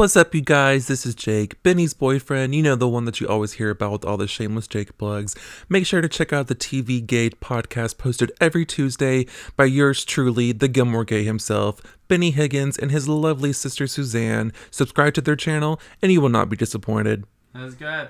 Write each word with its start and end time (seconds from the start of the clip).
What's 0.00 0.16
up, 0.16 0.34
you 0.34 0.40
guys? 0.40 0.86
This 0.86 1.04
is 1.04 1.14
Jake, 1.14 1.62
Benny's 1.62 1.92
boyfriend. 1.92 2.54
You 2.54 2.62
know, 2.62 2.74
the 2.74 2.88
one 2.88 3.04
that 3.04 3.20
you 3.20 3.28
always 3.28 3.52
hear 3.52 3.68
about 3.68 3.92
with 3.92 4.04
all 4.06 4.16
the 4.16 4.26
shameless 4.26 4.66
Jake 4.66 4.96
plugs. 4.96 5.36
Make 5.68 5.84
sure 5.84 6.00
to 6.00 6.08
check 6.08 6.32
out 6.32 6.46
the 6.46 6.54
TV 6.54 7.06
Gade 7.06 7.38
podcast 7.42 7.98
posted 7.98 8.32
every 8.40 8.64
Tuesday 8.64 9.26
by 9.58 9.66
yours 9.66 10.06
truly, 10.06 10.52
the 10.52 10.68
Gilmore 10.68 11.04
Gay 11.04 11.24
himself, 11.24 11.82
Benny 12.08 12.30
Higgins, 12.30 12.78
and 12.78 12.90
his 12.90 13.10
lovely 13.10 13.52
sister 13.52 13.86
Suzanne. 13.86 14.54
Subscribe 14.70 15.12
to 15.12 15.20
their 15.20 15.36
channel, 15.36 15.78
and 16.00 16.10
you 16.10 16.22
will 16.22 16.30
not 16.30 16.48
be 16.48 16.56
disappointed. 16.56 17.26
That 17.52 17.64
was 17.64 17.74
good. 17.74 18.08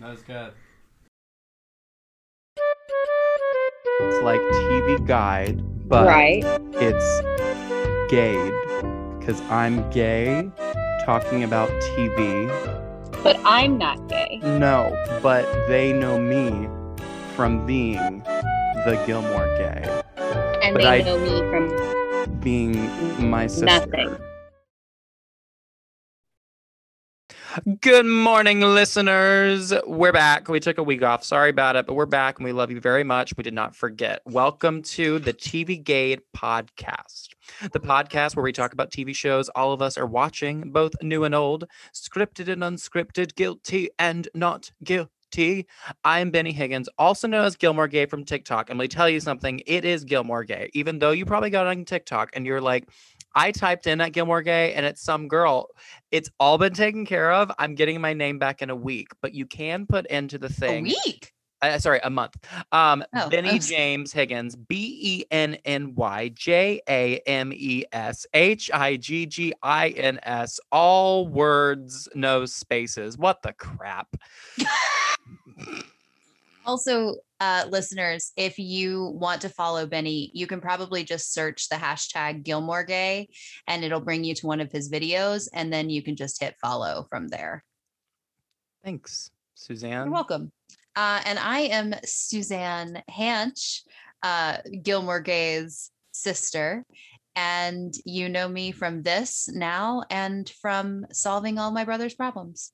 That 0.00 0.10
was 0.10 0.22
good. 0.22 0.52
It's 4.00 4.22
like 4.24 4.40
TV 4.40 5.06
Guide, 5.06 5.62
but 5.88 6.08
right. 6.08 6.42
it's 6.72 8.10
gay 8.10 8.34
because 9.20 9.40
I'm 9.42 9.88
gay 9.90 10.50
talking 11.10 11.42
about 11.42 11.68
TV. 11.82 12.46
But 13.24 13.36
I'm 13.44 13.78
not 13.78 14.08
gay. 14.08 14.38
No, 14.44 14.96
but 15.20 15.44
they 15.66 15.92
know 15.92 16.20
me 16.20 16.68
from 17.34 17.66
being 17.66 18.20
the 18.84 19.02
Gilmore 19.08 19.48
gay, 19.58 20.02
And 20.62 20.74
But 20.74 20.82
they 20.84 21.00
I- 21.00 21.02
know 21.02 21.18
me 21.18 21.40
from 21.50 22.38
being 22.38 23.28
my 23.28 23.48
sister. 23.48 23.64
Nothing. 23.66 24.16
Good 27.80 28.06
morning, 28.06 28.60
listeners. 28.60 29.74
We're 29.84 30.12
back. 30.12 30.48
We 30.48 30.60
took 30.60 30.78
a 30.78 30.84
week 30.84 31.02
off. 31.02 31.24
Sorry 31.24 31.50
about 31.50 31.74
it, 31.74 31.84
but 31.86 31.94
we're 31.94 32.06
back 32.06 32.38
and 32.38 32.44
we 32.44 32.52
love 32.52 32.70
you 32.70 32.80
very 32.80 33.02
much. 33.02 33.36
We 33.36 33.42
did 33.42 33.54
not 33.54 33.74
forget. 33.74 34.22
Welcome 34.26 34.82
to 34.82 35.18
the 35.18 35.32
TV 35.32 35.82
Gade 35.82 36.20
podcast, 36.36 37.30
the 37.72 37.80
podcast 37.80 38.36
where 38.36 38.42
we 38.42 38.52
talk 38.52 38.72
about 38.72 38.90
TV 38.90 39.14
shows 39.14 39.48
all 39.50 39.72
of 39.72 39.82
us 39.82 39.98
are 39.98 40.06
watching, 40.06 40.72
both 40.72 40.92
new 41.02 41.24
and 41.24 41.34
old, 41.34 41.64
scripted 41.94 42.48
and 42.48 42.62
unscripted, 42.62 43.34
guilty 43.34 43.90
and 43.98 44.28
not 44.34 44.70
guilty. 44.82 45.66
I'm 46.04 46.30
Benny 46.30 46.52
Higgins, 46.52 46.88
also 46.98 47.28
known 47.28 47.44
as 47.44 47.56
Gilmore 47.56 47.88
Gay 47.88 48.06
from 48.06 48.24
TikTok. 48.24 48.70
And 48.70 48.78
let 48.78 48.84
me 48.84 48.88
tell 48.88 49.08
you 49.08 49.20
something 49.20 49.60
it 49.66 49.84
is 49.84 50.04
Gilmore 50.04 50.44
Gay, 50.44 50.70
even 50.72 50.98
though 50.98 51.12
you 51.12 51.24
probably 51.24 51.50
got 51.50 51.66
on 51.66 51.84
TikTok 51.84 52.30
and 52.32 52.46
you're 52.46 52.60
like, 52.60 52.88
I 53.34 53.52
typed 53.52 53.86
in 53.86 54.00
at 54.00 54.12
Gilmore 54.12 54.42
Gay 54.42 54.74
and 54.74 54.84
it's 54.84 55.02
some 55.02 55.28
girl. 55.28 55.68
It's 56.10 56.30
all 56.40 56.58
been 56.58 56.74
taken 56.74 57.06
care 57.06 57.30
of. 57.32 57.52
I'm 57.58 57.74
getting 57.74 58.00
my 58.00 58.12
name 58.12 58.38
back 58.38 58.60
in 58.62 58.70
a 58.70 58.76
week, 58.76 59.08
but 59.20 59.34
you 59.34 59.46
can 59.46 59.86
put 59.86 60.06
into 60.06 60.38
the 60.38 60.48
thing. 60.48 60.86
A 60.86 60.94
week. 61.06 61.32
Uh, 61.62 61.78
sorry, 61.78 62.00
a 62.02 62.10
month. 62.10 62.36
Um, 62.72 63.04
Oh, 63.14 63.28
Benny 63.28 63.54
was- 63.54 63.68
James 63.68 64.12
Higgins, 64.12 64.56
B 64.56 64.98
E 65.02 65.24
N 65.30 65.58
N 65.64 65.94
Y 65.94 66.28
J 66.34 66.80
A 66.88 67.18
M 67.26 67.52
E 67.54 67.84
S 67.92 68.26
H 68.32 68.70
I 68.72 68.96
G 68.96 69.26
G 69.26 69.52
I 69.62 69.88
N 69.90 70.18
S. 70.22 70.58
All 70.72 71.26
words, 71.28 72.08
no 72.14 72.46
spaces. 72.46 73.18
What 73.18 73.42
the 73.42 73.52
crap? 73.52 74.08
Also, 76.66 77.16
uh, 77.40 77.64
listeners, 77.70 78.32
if 78.36 78.58
you 78.58 79.06
want 79.18 79.40
to 79.40 79.48
follow 79.48 79.86
Benny, 79.86 80.30
you 80.34 80.46
can 80.46 80.60
probably 80.60 81.02
just 81.04 81.32
search 81.32 81.68
the 81.68 81.76
hashtag 81.76 82.44
Gilmore 82.44 82.84
Gay 82.84 83.28
and 83.66 83.82
it'll 83.82 84.00
bring 84.00 84.24
you 84.24 84.34
to 84.36 84.46
one 84.46 84.60
of 84.60 84.70
his 84.70 84.90
videos. 84.90 85.48
And 85.54 85.72
then 85.72 85.88
you 85.90 86.02
can 86.02 86.16
just 86.16 86.40
hit 86.40 86.56
follow 86.60 87.06
from 87.08 87.28
there. 87.28 87.64
Thanks, 88.84 89.30
Suzanne. 89.54 90.04
You're 90.06 90.12
welcome. 90.12 90.52
Uh, 91.00 91.18
and 91.24 91.38
I 91.38 91.60
am 91.60 91.94
Suzanne 92.04 93.02
Hanch, 93.08 93.84
uh, 94.22 94.58
Gilmore 94.82 95.20
Gay's 95.22 95.90
sister. 96.12 96.84
And 97.34 97.94
you 98.04 98.28
know 98.28 98.46
me 98.46 98.70
from 98.70 99.00
this 99.00 99.48
now 99.48 100.02
and 100.10 100.46
from 100.60 101.06
solving 101.10 101.58
all 101.58 101.70
my 101.70 101.86
brother's 101.86 102.12
problems. 102.12 102.72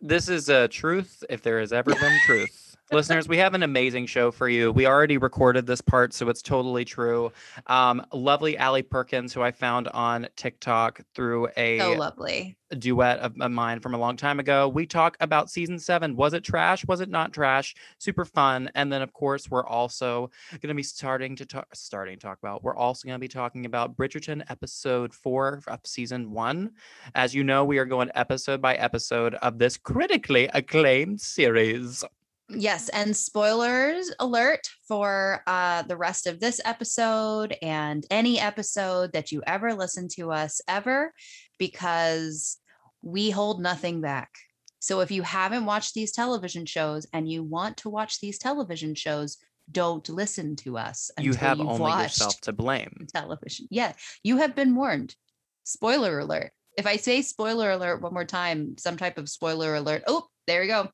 This 0.00 0.28
is 0.28 0.48
uh, 0.48 0.68
truth 0.70 1.24
if 1.28 1.42
there 1.42 1.58
has 1.58 1.72
ever 1.72 1.92
been 1.92 2.16
truth. 2.24 2.65
Listeners, 2.92 3.26
we 3.26 3.36
have 3.38 3.54
an 3.54 3.64
amazing 3.64 4.06
show 4.06 4.30
for 4.30 4.48
you. 4.48 4.70
We 4.70 4.86
already 4.86 5.18
recorded 5.18 5.66
this 5.66 5.80
part, 5.80 6.14
so 6.14 6.28
it's 6.28 6.40
totally 6.40 6.84
true. 6.84 7.32
Um, 7.66 8.06
lovely 8.12 8.56
Allie 8.56 8.82
Perkins, 8.82 9.34
who 9.34 9.42
I 9.42 9.50
found 9.50 9.88
on 9.88 10.28
TikTok 10.36 11.00
through 11.12 11.48
a 11.56 11.80
So 11.80 11.92
lovely. 11.94 12.56
duet 12.78 13.18
of, 13.18 13.34
of 13.40 13.50
mine 13.50 13.80
from 13.80 13.94
a 13.94 13.98
long 13.98 14.16
time 14.16 14.38
ago. 14.38 14.68
We 14.68 14.86
talk 14.86 15.16
about 15.18 15.50
season 15.50 15.80
seven. 15.80 16.14
Was 16.14 16.32
it 16.32 16.44
trash? 16.44 16.86
Was 16.86 17.00
it 17.00 17.08
not 17.08 17.32
trash? 17.32 17.74
Super 17.98 18.24
fun. 18.24 18.70
And 18.76 18.92
then, 18.92 19.02
of 19.02 19.12
course, 19.12 19.50
we're 19.50 19.66
also 19.66 20.30
going 20.52 20.68
to 20.68 20.74
be 20.74 20.84
starting 20.84 21.34
to 21.36 21.44
talk, 21.44 21.66
starting 21.74 22.16
to 22.16 22.24
talk 22.24 22.38
about. 22.38 22.62
We're 22.62 22.76
also 22.76 23.08
going 23.08 23.16
to 23.16 23.20
be 23.20 23.26
talking 23.26 23.66
about 23.66 23.96
Bridgerton 23.96 24.44
episode 24.48 25.12
four 25.12 25.60
of 25.66 25.80
season 25.84 26.30
one. 26.30 26.70
As 27.16 27.34
you 27.34 27.42
know, 27.42 27.64
we 27.64 27.78
are 27.78 27.84
going 27.84 28.12
episode 28.14 28.62
by 28.62 28.76
episode 28.76 29.34
of 29.34 29.58
this 29.58 29.76
critically 29.76 30.48
acclaimed 30.54 31.20
series. 31.20 32.04
Yes, 32.48 32.88
and 32.90 33.16
spoilers 33.16 34.12
alert 34.20 34.68
for 34.86 35.42
uh, 35.46 35.82
the 35.82 35.96
rest 35.96 36.26
of 36.26 36.38
this 36.38 36.60
episode 36.64 37.56
and 37.60 38.06
any 38.10 38.38
episode 38.38 39.12
that 39.14 39.32
you 39.32 39.42
ever 39.46 39.74
listen 39.74 40.06
to 40.14 40.30
us 40.30 40.60
ever, 40.68 41.12
because 41.58 42.58
we 43.02 43.30
hold 43.30 43.60
nothing 43.60 44.00
back. 44.00 44.30
So 44.78 45.00
if 45.00 45.10
you 45.10 45.22
haven't 45.22 45.64
watched 45.64 45.94
these 45.94 46.12
television 46.12 46.66
shows 46.66 47.06
and 47.12 47.28
you 47.28 47.42
want 47.42 47.78
to 47.78 47.90
watch 47.90 48.20
these 48.20 48.38
television 48.38 48.94
shows, 48.94 49.38
don't 49.72 50.08
listen 50.08 50.54
to 50.56 50.78
us. 50.78 51.10
You 51.18 51.34
have 51.34 51.58
you've 51.58 51.66
only 51.66 52.02
yourself 52.02 52.40
to 52.42 52.52
blame. 52.52 53.08
television. 53.12 53.66
Yeah, 53.70 53.92
you 54.22 54.36
have 54.36 54.54
been 54.54 54.76
warned. 54.76 55.16
Spoiler 55.64 56.20
alert. 56.20 56.52
If 56.78 56.86
I 56.86 56.96
say 56.96 57.22
spoiler 57.22 57.72
alert 57.72 58.02
one 58.02 58.14
more 58.14 58.24
time, 58.24 58.76
some 58.78 58.96
type 58.96 59.18
of 59.18 59.28
spoiler 59.28 59.74
alert. 59.74 60.04
Oh, 60.06 60.26
there 60.46 60.62
you 60.62 60.68
go. 60.68 60.90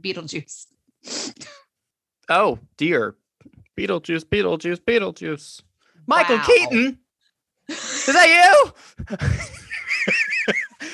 Beetlejuice. 0.00 0.66
Oh, 2.28 2.58
dear. 2.76 3.14
Beetlejuice, 3.78 4.24
Beetlejuice, 4.24 4.80
Beetlejuice. 4.80 5.62
Michael 6.06 6.36
Wow. 6.38 6.44
Keaton. 6.46 6.98
Is 7.68 8.06
that 8.06 8.72
you? 9.08 9.16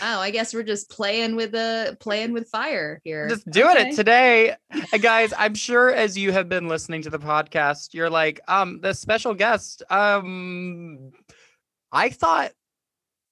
Oh, 0.04 0.18
I 0.18 0.30
guess 0.30 0.52
we're 0.52 0.64
just 0.64 0.90
playing 0.90 1.36
with 1.36 1.52
the 1.52 1.96
playing 2.00 2.32
with 2.32 2.48
fire 2.48 3.00
here. 3.04 3.28
just 3.28 3.48
doing 3.48 3.76
Okay. 3.76 3.90
it 3.90 3.94
today. 3.96 4.56
Guys, 5.00 5.32
I'm 5.38 5.54
sure 5.54 5.92
as 5.94 6.18
you 6.18 6.32
have 6.32 6.48
been 6.48 6.66
listening 6.66 7.02
to 7.02 7.10
the 7.10 7.20
podcast, 7.20 7.94
you're 7.94 8.10
like, 8.10 8.40
um, 8.48 8.80
the 8.80 8.94
special 8.94 9.32
guest, 9.34 9.84
um, 9.90 11.12
I 11.92 12.08
thought 12.10 12.50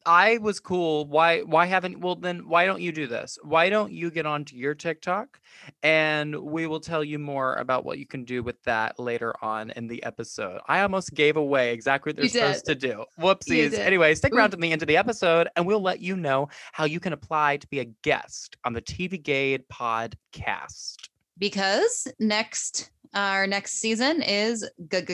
I 0.07 0.39
was 0.39 0.61
cool. 0.61 1.07
Why 1.07 1.41
why 1.41 1.67
haven't 1.67 2.01
well 2.01 2.17
then 2.17 2.49
why 2.49 2.65
don't 2.67 2.81
you 2.81 2.91
do 2.91 3.07
this? 3.07 3.39
Why 3.43 3.69
don't 3.69 3.93
you 3.93 4.11
get 4.11 4.25
onto 4.27 4.57
your 4.57 4.75
TikTok 4.75 5.39
and 5.83 6.35
we 6.35 6.67
will 6.67 6.81
tell 6.81 7.05
you 7.05 7.19
more 7.19 7.55
about 7.57 7.85
what 7.85 7.99
you 7.99 8.07
can 8.07 8.25
do 8.25 8.43
with 8.43 8.63
that 8.63 8.99
later 8.99 9.35
on 9.43 9.71
in 9.71 9.87
the 9.89 10.03
episode. 10.03 10.61
I 10.67 10.81
almost 10.83 11.13
gave 11.15 11.37
away 11.37 11.73
exactly 11.73 12.11
what 12.11 12.17
they're 12.17 12.29
supposed 12.29 12.65
to 12.67 12.75
do. 12.75 13.05
Whoopsies. 13.21 13.75
Anyway, 13.79 14.15
stick 14.15 14.35
around 14.35 14.51
to 14.53 14.57
the 14.57 14.73
end 14.73 14.83
of 14.83 14.89
the 14.89 14.97
episode 14.97 15.49
and 15.57 15.67
we'll 15.67 15.83
let 15.83 16.01
you 16.01 16.17
know 16.17 16.49
how 16.73 16.85
you 16.85 17.01
can 17.01 17.13
apply 17.13 17.59
to 17.59 17.67
be 17.69 17.81
a 17.81 17.85
guest 18.03 18.57
on 18.65 18.73
the 18.73 18.83
TV 18.83 19.23
Gade 19.23 19.65
podcast. 19.69 20.97
because 21.39 22.07
next 22.19 22.91
our 23.13 23.49
next 23.49 23.81
season 23.81 24.23
is 24.23 24.69
Grey's 24.89 25.11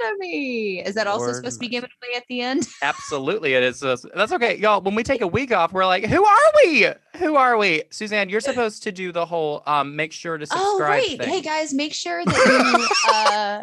Anatomy. 0.00 0.80
Is 0.80 0.94
that 0.94 1.06
also 1.06 1.32
supposed 1.32 1.56
to 1.56 1.60
be 1.60 1.68
given 1.68 1.90
away 2.02 2.16
at 2.16 2.24
the 2.28 2.40
end? 2.40 2.66
Absolutely, 2.82 3.52
it 3.52 3.62
is. 3.62 3.80
That's 3.80 4.32
okay, 4.32 4.56
y'all. 4.56 4.80
When 4.80 4.94
we 4.94 5.02
take 5.02 5.20
a 5.20 5.26
week 5.26 5.52
off, 5.52 5.74
we're 5.74 5.84
like, 5.84 6.06
who 6.06 6.24
are 6.24 6.52
we? 6.64 6.88
Who 7.18 7.36
are 7.36 7.58
we? 7.58 7.82
Suzanne, 7.90 8.30
you're 8.30 8.40
supposed 8.50 8.82
to 8.84 8.92
do 8.92 9.12
the 9.12 9.26
whole 9.26 9.62
um, 9.66 9.94
make 9.96 10.12
sure 10.12 10.38
to 10.38 10.44
oh, 10.44 10.46
subscribe. 10.46 10.80
Oh, 10.80 10.84
right. 10.84 11.18
Thing. 11.18 11.28
Hey 11.28 11.42
guys, 11.42 11.74
make 11.74 11.92
sure 11.92 12.24
that 12.24 12.88
you. 13.04 13.12
Uh, 13.12 13.62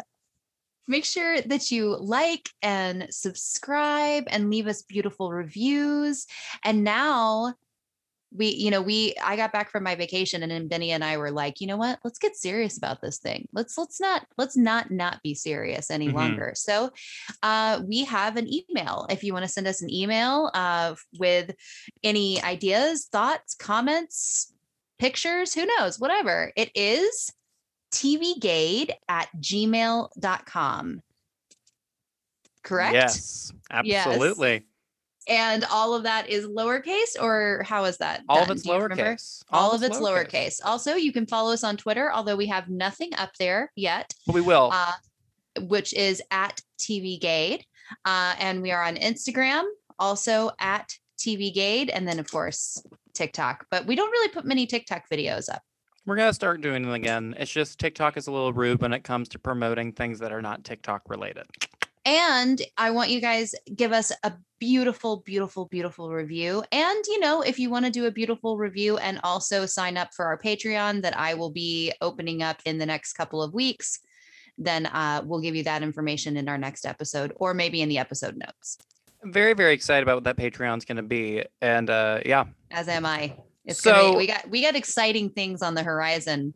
make 0.86 1.04
sure 1.04 1.40
that 1.42 1.70
you 1.70 1.96
like 2.00 2.48
and 2.62 3.08
subscribe 3.10 4.24
and 4.28 4.50
leave 4.50 4.68
us 4.68 4.82
beautiful 4.82 5.32
reviews. 5.32 6.26
And 6.64 6.84
now 6.84 7.54
we, 8.30 8.48
you 8.48 8.70
know, 8.70 8.82
we 8.82 9.14
I 9.22 9.36
got 9.36 9.52
back 9.52 9.70
from 9.70 9.82
my 9.82 9.94
vacation 9.94 10.42
and 10.42 10.52
then 10.52 10.68
Benny 10.68 10.90
and 10.92 11.02
I 11.02 11.16
were 11.16 11.30
like, 11.30 11.60
you 11.60 11.66
know 11.66 11.76
what? 11.78 11.98
Let's 12.04 12.18
get 12.18 12.36
serious 12.36 12.76
about 12.76 13.00
this 13.00 13.18
thing. 13.18 13.48
Let's 13.52 13.78
let's 13.78 14.00
not 14.00 14.26
let's 14.36 14.56
not 14.56 14.90
not 14.90 15.22
be 15.22 15.34
serious 15.34 15.90
any 15.90 16.08
Mhm. 16.08 16.14
longer. 16.14 16.52
So 16.54 16.90
uh 17.42 17.80
we 17.86 18.04
have 18.04 18.36
an 18.36 18.46
email. 18.52 19.06
If 19.08 19.24
you 19.24 19.32
want 19.32 19.44
to 19.44 19.50
send 19.50 19.66
us 19.66 19.80
an 19.82 19.90
email 19.92 20.50
uh 20.52 20.94
with 21.18 21.54
any 22.04 22.42
ideas, 22.42 23.06
thoughts, 23.10 23.54
comments, 23.54 24.52
pictures, 24.98 25.54
who 25.54 25.64
knows, 25.64 25.98
whatever. 25.98 26.52
It 26.56 26.70
is 26.74 27.32
tvgade 27.92 28.92
at 29.08 29.28
gmail.com. 29.40 31.00
Correct? 32.62 32.92
Yes, 32.94 33.52
Yes. 33.84 34.18
And 35.28 35.64
all 35.70 35.94
of 35.94 36.04
that 36.04 36.28
is 36.30 36.46
lowercase, 36.46 37.20
or 37.20 37.62
how 37.66 37.84
is 37.84 37.98
that? 37.98 38.22
All 38.28 38.42
of 38.42 38.50
it's 38.50 38.62
Do 38.62 38.70
you 38.70 38.76
remember? 38.78 39.04
lowercase. 39.14 39.42
All, 39.50 39.72
of 39.72 39.82
it's 39.82 39.98
lowercase. 39.98 40.60
Also, 40.64 40.94
you 40.94 41.12
can 41.12 41.26
follow 41.26 41.52
us 41.52 41.62
on 41.64 41.76
Twitter, 41.76 42.10
although 42.12 42.36
we 42.36 42.46
have 42.46 42.68
nothing 42.70 43.10
up 43.18 43.30
there 43.38 43.70
yet, 43.76 44.14
But 44.26 44.34
we 44.34 44.40
will. 44.40 44.70
uh, 44.72 44.92
which 45.60 45.92
is 45.92 46.22
at 46.30 46.60
tvgade. 46.80 47.62
Uh, 48.04 48.34
and 48.38 48.62
we 48.62 48.70
are 48.72 48.82
on 48.82 48.96
Instagram, 48.96 49.64
also 49.98 50.50
at 50.58 50.92
TV 51.18 51.52
Gade, 51.52 51.90
and 51.90 52.06
then 52.08 52.18
of 52.18 52.30
course 52.30 52.82
TikTok. 53.14 53.66
But 53.70 53.86
we 53.86 53.96
don't 53.96 54.10
really 54.10 54.28
put 54.28 54.44
many 54.44 54.66
TikTok 54.66 55.08
videos 55.10 55.52
up. 55.52 55.62
We're 56.06 56.16
gonna 56.16 56.32
start 56.32 56.60
doing 56.62 56.82
them 56.82 56.92
again. 56.92 57.34
It's 57.38 57.50
just 57.50 57.78
TikTok 57.78 58.16
is 58.16 58.28
a 58.28 58.32
little 58.32 58.52
rude 58.52 58.80
when 58.80 58.92
it 58.94 59.04
comes 59.04 59.28
to 59.30 59.38
promoting 59.38 59.92
things 59.92 60.18
that 60.20 60.32
are 60.32 60.40
not 60.40 60.64
TikTok 60.64 61.02
related. 61.08 61.44
And 62.08 62.62
I 62.78 62.90
want 62.90 63.10
you 63.10 63.20
guys 63.20 63.54
give 63.76 63.92
us 63.92 64.10
a 64.24 64.32
beautiful, 64.58 65.18
beautiful, 65.18 65.66
beautiful 65.66 66.10
review. 66.10 66.64
And 66.72 67.04
you 67.06 67.20
know, 67.20 67.42
if 67.42 67.58
you 67.58 67.68
want 67.68 67.84
to 67.84 67.90
do 67.90 68.06
a 68.06 68.10
beautiful 68.10 68.56
review 68.56 68.96
and 68.96 69.20
also 69.22 69.66
sign 69.66 69.98
up 69.98 70.14
for 70.14 70.24
our 70.24 70.38
Patreon 70.38 71.02
that 71.02 71.14
I 71.18 71.34
will 71.34 71.50
be 71.50 71.92
opening 72.00 72.42
up 72.42 72.62
in 72.64 72.78
the 72.78 72.86
next 72.86 73.12
couple 73.12 73.42
of 73.42 73.52
weeks, 73.52 74.00
then 74.56 74.86
uh, 74.86 75.20
we'll 75.22 75.42
give 75.42 75.54
you 75.54 75.64
that 75.64 75.82
information 75.82 76.38
in 76.38 76.48
our 76.48 76.56
next 76.56 76.86
episode 76.86 77.34
or 77.36 77.52
maybe 77.52 77.82
in 77.82 77.90
the 77.90 77.98
episode 77.98 78.38
notes. 78.38 78.78
I'm 79.22 79.30
very, 79.30 79.52
very 79.52 79.74
excited 79.74 80.02
about 80.02 80.16
what 80.16 80.24
that 80.24 80.38
Patreon's 80.38 80.86
gonna 80.86 81.02
be. 81.02 81.44
And 81.60 81.90
uh 81.90 82.20
yeah. 82.24 82.44
As 82.70 82.88
am 82.88 83.04
I. 83.04 83.36
It's 83.66 83.82
gonna 83.82 83.98
So- 83.98 84.10
be, 84.12 84.16
we 84.16 84.26
got 84.26 84.48
we 84.48 84.62
got 84.62 84.76
exciting 84.76 85.28
things 85.28 85.60
on 85.60 85.74
the 85.74 85.82
horizon 85.82 86.54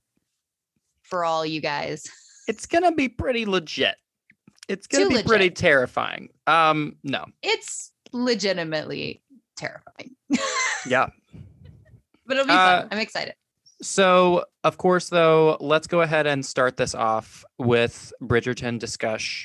for 1.03 1.27
all 1.27 1.45
you 1.45 1.61
guys. 1.61 2.05
It's 2.49 2.65
gonna 2.67 2.93
be 2.93 3.09
pretty 3.11 3.45
legit. 3.45 3.97
It's 4.73 4.87
gonna 4.87 5.05
Too 5.11 5.17
be 5.19 5.23
pretty 5.23 5.51
terrifying. 5.51 6.31
Um, 6.47 6.97
no. 7.05 7.27
It's 7.43 7.93
legitimately 8.13 9.23
terrifying, 9.57 10.17
Yeah. 10.87 11.09
but 12.27 12.37
it'll 12.39 12.47
be 12.47 12.53
Uh, 12.53 12.81
fun. 12.81 12.89
I'm 12.91 12.99
excited. 12.99 13.35
So, 13.83 14.45
of 14.65 14.79
course, 14.79 15.09
though, 15.09 15.57
let's 15.61 15.87
go 15.87 16.01
ahead 16.01 16.27
and 16.27 16.45
start 16.47 16.77
this 16.77 16.95
off 16.95 17.45
with 17.59 18.13
Bridgerton 18.23 18.79
discuss. 18.79 19.45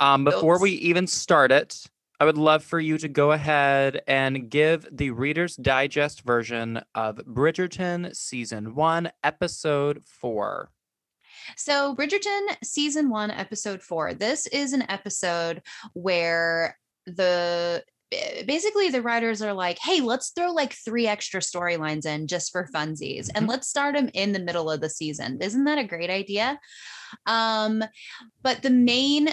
Um, 0.00 0.24
before 0.24 0.60
we 0.60 0.72
even 0.72 1.06
start 1.06 1.50
it, 1.52 1.86
I 2.18 2.24
would 2.24 2.36
love 2.38 2.64
for 2.64 2.80
you 2.80 2.98
to 2.98 3.08
go 3.08 3.32
ahead 3.32 4.02
and 4.06 4.50
give 4.50 4.86
the 4.90 5.10
Reader's 5.12 5.56
Digest 5.56 6.22
version 6.22 6.82
of 6.94 7.16
Bridgerton 7.18 8.14
Season 8.16 8.74
1, 8.74 9.10
Episode 9.22 10.02
4. 10.04 10.70
So, 11.56 11.94
Bridgerton 11.94 12.56
season 12.64 13.08
one, 13.08 13.30
episode 13.30 13.82
four. 13.82 14.14
This 14.14 14.46
is 14.48 14.72
an 14.72 14.84
episode 14.88 15.62
where 15.92 16.76
the 17.06 17.84
eh, 18.12 18.42
basically 18.44 18.90
the 18.90 19.02
writers 19.02 19.42
are 19.42 19.52
like, 19.52 19.78
hey, 19.78 20.00
let's 20.00 20.30
throw 20.30 20.52
like 20.52 20.72
three 20.72 21.06
extra 21.06 21.40
storylines 21.40 22.06
in 22.06 22.26
just 22.26 22.50
for 22.52 22.68
funsies 22.74 23.28
and 23.34 23.46
let's 23.46 23.68
start 23.68 23.94
them 23.94 24.10
in 24.14 24.32
the 24.32 24.40
middle 24.40 24.70
of 24.70 24.80
the 24.80 24.90
season. 24.90 25.38
Isn't 25.40 25.64
that 25.64 25.78
a 25.78 25.84
great 25.84 26.10
idea? 26.10 26.58
Um, 27.26 27.84
but 28.42 28.62
the 28.62 28.70
main 28.70 29.28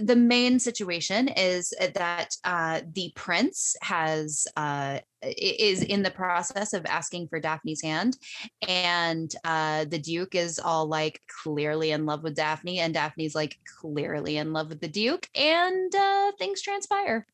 the 0.00 0.16
main 0.16 0.60
situation 0.60 1.28
is 1.28 1.72
that 1.94 2.28
uh, 2.44 2.82
the 2.92 3.12
prince 3.16 3.74
has 3.82 4.46
uh, 4.56 5.00
is 5.22 5.82
in 5.82 6.02
the 6.02 6.10
process 6.10 6.72
of 6.72 6.86
asking 6.86 7.28
for 7.28 7.40
Daphne's 7.40 7.82
hand, 7.82 8.18
and 8.66 9.34
uh, 9.44 9.84
the 9.86 9.98
Duke 9.98 10.34
is 10.34 10.58
all 10.58 10.86
like 10.86 11.20
clearly 11.42 11.90
in 11.90 12.06
love 12.06 12.22
with 12.22 12.36
Daphne, 12.36 12.80
and 12.80 12.94
Daphne's 12.94 13.34
like 13.34 13.58
clearly 13.80 14.36
in 14.36 14.52
love 14.52 14.68
with 14.68 14.80
the 14.80 14.88
Duke, 14.88 15.28
and 15.34 15.94
uh, 15.94 16.32
things 16.38 16.62
transpire. 16.62 17.26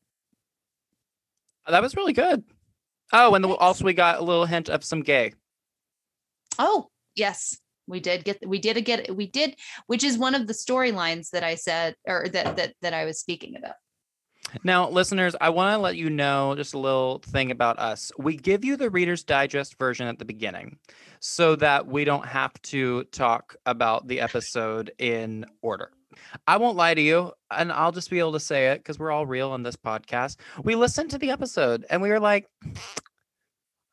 That 1.67 1.81
was 1.81 1.95
really 1.95 2.13
good. 2.13 2.43
Oh, 3.11 3.33
and 3.35 3.45
Thanks. 3.45 3.57
also 3.59 3.85
we 3.85 3.93
got 3.93 4.19
a 4.19 4.23
little 4.23 4.45
hint 4.45 4.69
of 4.69 4.83
some 4.83 5.01
gay. 5.01 5.33
Oh 6.57 6.89
yes, 7.15 7.57
we 7.87 7.99
did 7.99 8.23
get 8.23 8.45
we 8.47 8.59
did 8.59 8.83
get 8.85 9.15
we 9.15 9.27
did, 9.27 9.55
which 9.87 10.03
is 10.03 10.17
one 10.17 10.35
of 10.35 10.47
the 10.47 10.53
storylines 10.53 11.29
that 11.31 11.43
I 11.43 11.55
said 11.55 11.95
or 12.07 12.27
that 12.29 12.55
that 12.57 12.73
that 12.81 12.93
I 12.93 13.05
was 13.05 13.19
speaking 13.19 13.55
about. 13.55 13.75
Now, 14.63 14.89
listeners, 14.89 15.35
I 15.39 15.49
want 15.49 15.73
to 15.73 15.77
let 15.77 15.95
you 15.95 16.09
know 16.09 16.55
just 16.55 16.73
a 16.73 16.79
little 16.79 17.19
thing 17.19 17.51
about 17.51 17.79
us. 17.79 18.11
We 18.17 18.37
give 18.37 18.63
you 18.63 18.77
the 18.77 18.89
Reader's 18.89 19.23
Digest 19.23 19.77
version 19.77 20.07
at 20.07 20.19
the 20.19 20.25
beginning 20.25 20.77
so 21.19 21.55
that 21.57 21.87
we 21.87 22.05
don't 22.05 22.25
have 22.25 22.59
to 22.63 23.03
talk 23.05 23.55
about 23.65 24.07
the 24.07 24.21
episode 24.21 24.91
in 24.97 25.45
order. 25.61 25.91
I 26.47 26.57
won't 26.57 26.77
lie 26.77 26.93
to 26.93 27.01
you, 27.01 27.33
and 27.51 27.71
I'll 27.71 27.91
just 27.91 28.09
be 28.09 28.19
able 28.19 28.33
to 28.33 28.39
say 28.39 28.67
it 28.67 28.79
because 28.79 28.97
we're 28.97 29.11
all 29.11 29.25
real 29.25 29.51
on 29.51 29.63
this 29.63 29.75
podcast. 29.75 30.37
We 30.63 30.75
listened 30.75 31.11
to 31.11 31.17
the 31.17 31.31
episode 31.31 31.85
and 31.89 32.01
we 32.01 32.09
were 32.09 32.19
like, 32.19 32.47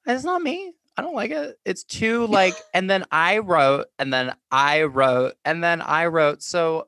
it's 0.07 0.25
not 0.25 0.43
me. 0.43 0.73
I 0.97 1.03
don't 1.03 1.15
like 1.15 1.31
it. 1.31 1.59
It's 1.65 1.85
too 1.85 2.27
like, 2.27 2.55
and 2.75 2.89
then 2.89 3.05
I 3.11 3.39
wrote, 3.39 3.87
and 3.99 4.13
then 4.13 4.35
I 4.51 4.83
wrote, 4.83 5.35
and 5.45 5.65
then 5.65 5.81
I 5.81 6.07
wrote. 6.07 6.43
So 6.43 6.87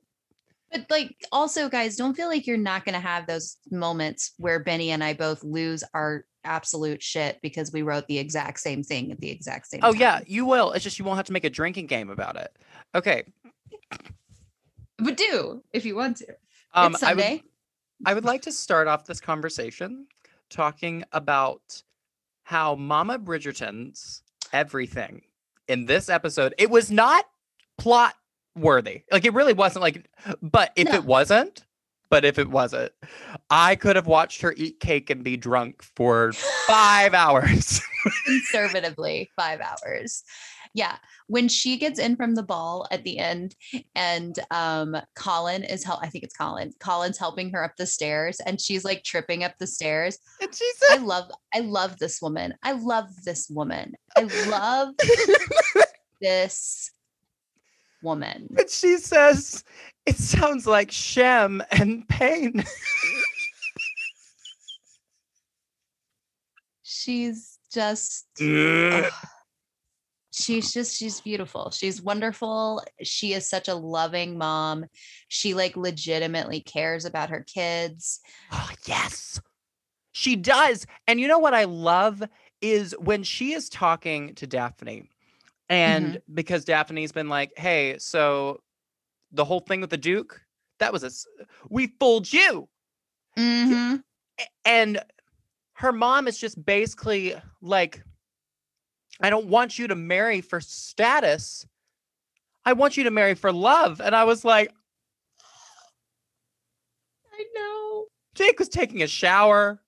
But 0.75 0.87
like 0.91 1.15
also 1.31 1.69
guys, 1.69 1.97
don't 1.97 2.15
feel 2.15 2.27
like 2.27 2.47
you're 2.49 2.57
not 2.57 2.85
going 2.85 2.95
to 2.95 3.01
have 3.01 3.27
those 3.29 3.59
moments 3.71 4.33
where 4.39 4.59
Benny 4.59 4.91
and 4.91 5.05
I 5.05 5.15
both 5.15 5.45
lose 5.45 5.85
our 5.95 6.25
absolute 6.43 7.01
shit 7.03 7.39
because 7.43 7.73
we 7.73 7.83
wrote 7.83 8.07
the 8.09 8.19
exact 8.19 8.59
same 8.59 8.83
thing 8.83 9.13
at 9.13 9.21
the 9.21 9.31
exact 9.31 9.69
same 9.69 9.81
Oh 9.85 9.93
time. 9.93 10.01
yeah, 10.01 10.21
you 10.27 10.45
will. 10.45 10.73
It's 10.73 10.83
just 10.83 10.99
you 10.99 11.05
won't 11.05 11.17
have 11.17 11.27
to 11.27 11.33
make 11.33 11.45
a 11.45 11.51
drinking 11.51 11.87
game 11.87 12.11
about 12.11 12.37
it. 12.37 12.57
Okay. 12.95 13.23
But 14.99 15.17
do 15.17 15.63
if 15.73 15.85
you 15.85 15.95
want 15.97 16.19
to. 16.19 16.27
Um 16.75 16.95
it's 16.95 17.03
I 17.03 17.15
would 17.15 17.23
Sunday. 17.23 17.43
I 18.05 18.15
would 18.15 18.25
like 18.25 18.43
to 18.43 18.53
start 18.53 18.89
off 18.89 19.05
this 19.07 19.21
conversation 19.21 20.07
talking 20.51 21.05
about 21.13 21.83
how 22.43 22.75
Mama 22.75 23.19
Bridgerton's 23.19 24.23
everything 24.53 25.23
in 25.69 25.87
this 25.87 26.09
episode. 26.09 26.55
It 26.59 26.69
was 26.69 26.91
not 26.91 27.25
plot 27.79 28.15
worthy. 28.57 29.03
Like 29.11 29.25
it 29.25 29.35
really 29.35 29.53
wasn't 29.53 29.83
like 29.83 30.09
but 30.43 30.73
if 30.77 30.89
No. 30.89 30.95
it 30.95 31.05
wasn't, 31.05 31.65
but 32.11 32.25
if 32.25 32.39
it 32.39 32.49
wasn't, 32.51 32.93
I 33.51 33.75
could 33.77 33.97
have 33.97 34.07
watched 34.07 34.41
her 34.43 34.55
eat 34.57 34.79
cake 34.81 35.11
and 35.11 35.25
be 35.25 35.37
drunk 35.37 35.83
for 35.83 36.33
5 36.33 37.15
hours. 37.15 37.81
conservatively 38.27 39.31
five 39.35 39.61
hours. 39.61 40.23
Yeah. 40.75 40.97
When 41.29 41.49
she 41.49 41.77
gets 41.79 41.99
in 41.99 42.17
from 42.17 42.35
the 42.35 42.43
ball 42.43 42.87
at 42.91 43.03
the 43.05 43.19
end 43.19 43.55
and 43.95 44.39
um 44.51 44.97
Colin 45.15 45.63
is 45.65 45.85
help 45.85 46.01
I 46.03 46.09
think 46.09 46.23
it's 46.25 46.37
Colin. 46.37 46.73
Colin's 46.81 47.17
helping 47.17 47.51
her 47.53 47.65
up 47.65 47.77
the 47.79 47.87
stairs 47.87 48.41
and 48.41 48.61
she's 48.61 48.85
like 48.85 49.05
tripping 49.05 49.43
up 49.45 49.57
the 49.59 49.67
stairs. 49.67 50.19
and 50.43 50.55
she 50.55 50.71
I 50.91 50.97
love 50.99 51.31
I 51.55 51.61
love 51.61 51.99
this 51.99 52.21
woman. 52.21 52.55
I 52.63 52.73
love 52.73 53.07
this 53.25 53.49
woman. 53.49 53.95
I 54.17 54.23
love 54.49 54.95
this 56.21 56.91
woman. 58.05 58.55
and 58.57 58.71
she 58.71 58.99
says 58.99 59.65
it 60.07 60.17
sounds 60.17 60.67
like 60.67 60.93
Shem 60.93 61.63
and 61.73 62.07
Pain. 62.09 62.63
She's 66.83 67.59
just 67.73 68.27
ugh. 68.41 69.11
she's 70.33 70.73
just 70.73 70.97
she's 70.97 71.21
beautiful 71.21 71.71
she's 71.73 72.01
wonderful 72.01 72.81
she 73.03 73.33
is 73.33 73.49
such 73.49 73.67
a 73.67 73.75
loving 73.75 74.39
mom 74.39 74.85
she 75.27 75.55
like 75.55 75.77
legitimately 75.77 76.61
cares 76.61 77.05
about 77.05 77.31
her 77.31 77.45
kids 77.53 78.21
Oh, 78.53 78.71
yes. 78.87 79.41
She 80.13 80.37
does. 80.37 80.87
And 81.09 81.19
you 81.19 81.27
know 81.27 81.41
what 81.41 81.55
I 81.55 81.65
love 81.65 82.23
is 82.61 82.95
when 83.01 83.25
she 83.25 83.53
is 83.53 83.69
talking 83.69 84.35
to 84.37 84.47
Daphne, 84.47 85.09
and 85.69 86.21
because 86.33 86.65
Daphne's 86.65 87.13
been 87.13 87.29
like, 87.29 87.53
hey, 87.57 87.97
so 87.99 88.61
the 89.33 89.45
whole 89.45 89.61
thing 89.61 89.81
with 89.81 89.91
the 89.91 89.97
Duke, 89.97 90.41
that 90.79 90.93
was 90.93 91.05
a, 91.05 91.11
we 91.69 91.89
fooled 91.99 92.33
you. 92.33 92.69
Mhm. 93.37 94.03
And 94.65 95.01
her 95.75 95.93
mom 95.93 96.29
is 96.29 96.39
just 96.39 96.65
basically 96.65 97.35
like, 97.61 98.03
I 99.21 99.31
don't 99.31 99.47
want 99.47 99.79
you 99.79 99.89
to 99.89 99.95
marry 99.95 100.41
for 100.41 100.61
status. 100.61 101.67
I 102.65 102.73
want 102.73 102.97
you 102.97 103.05
to 103.05 103.11
marry 103.11 103.35
for 103.35 103.53
love. 103.53 104.01
And 104.01 104.15
I 104.15 104.25
was 104.25 104.45
like, 104.45 104.73
i 107.33 107.45
know 107.55 108.07
Jake 108.35 108.59
was 108.59 108.69
taking 108.69 109.03
a 109.03 109.07
shower. 109.07 109.81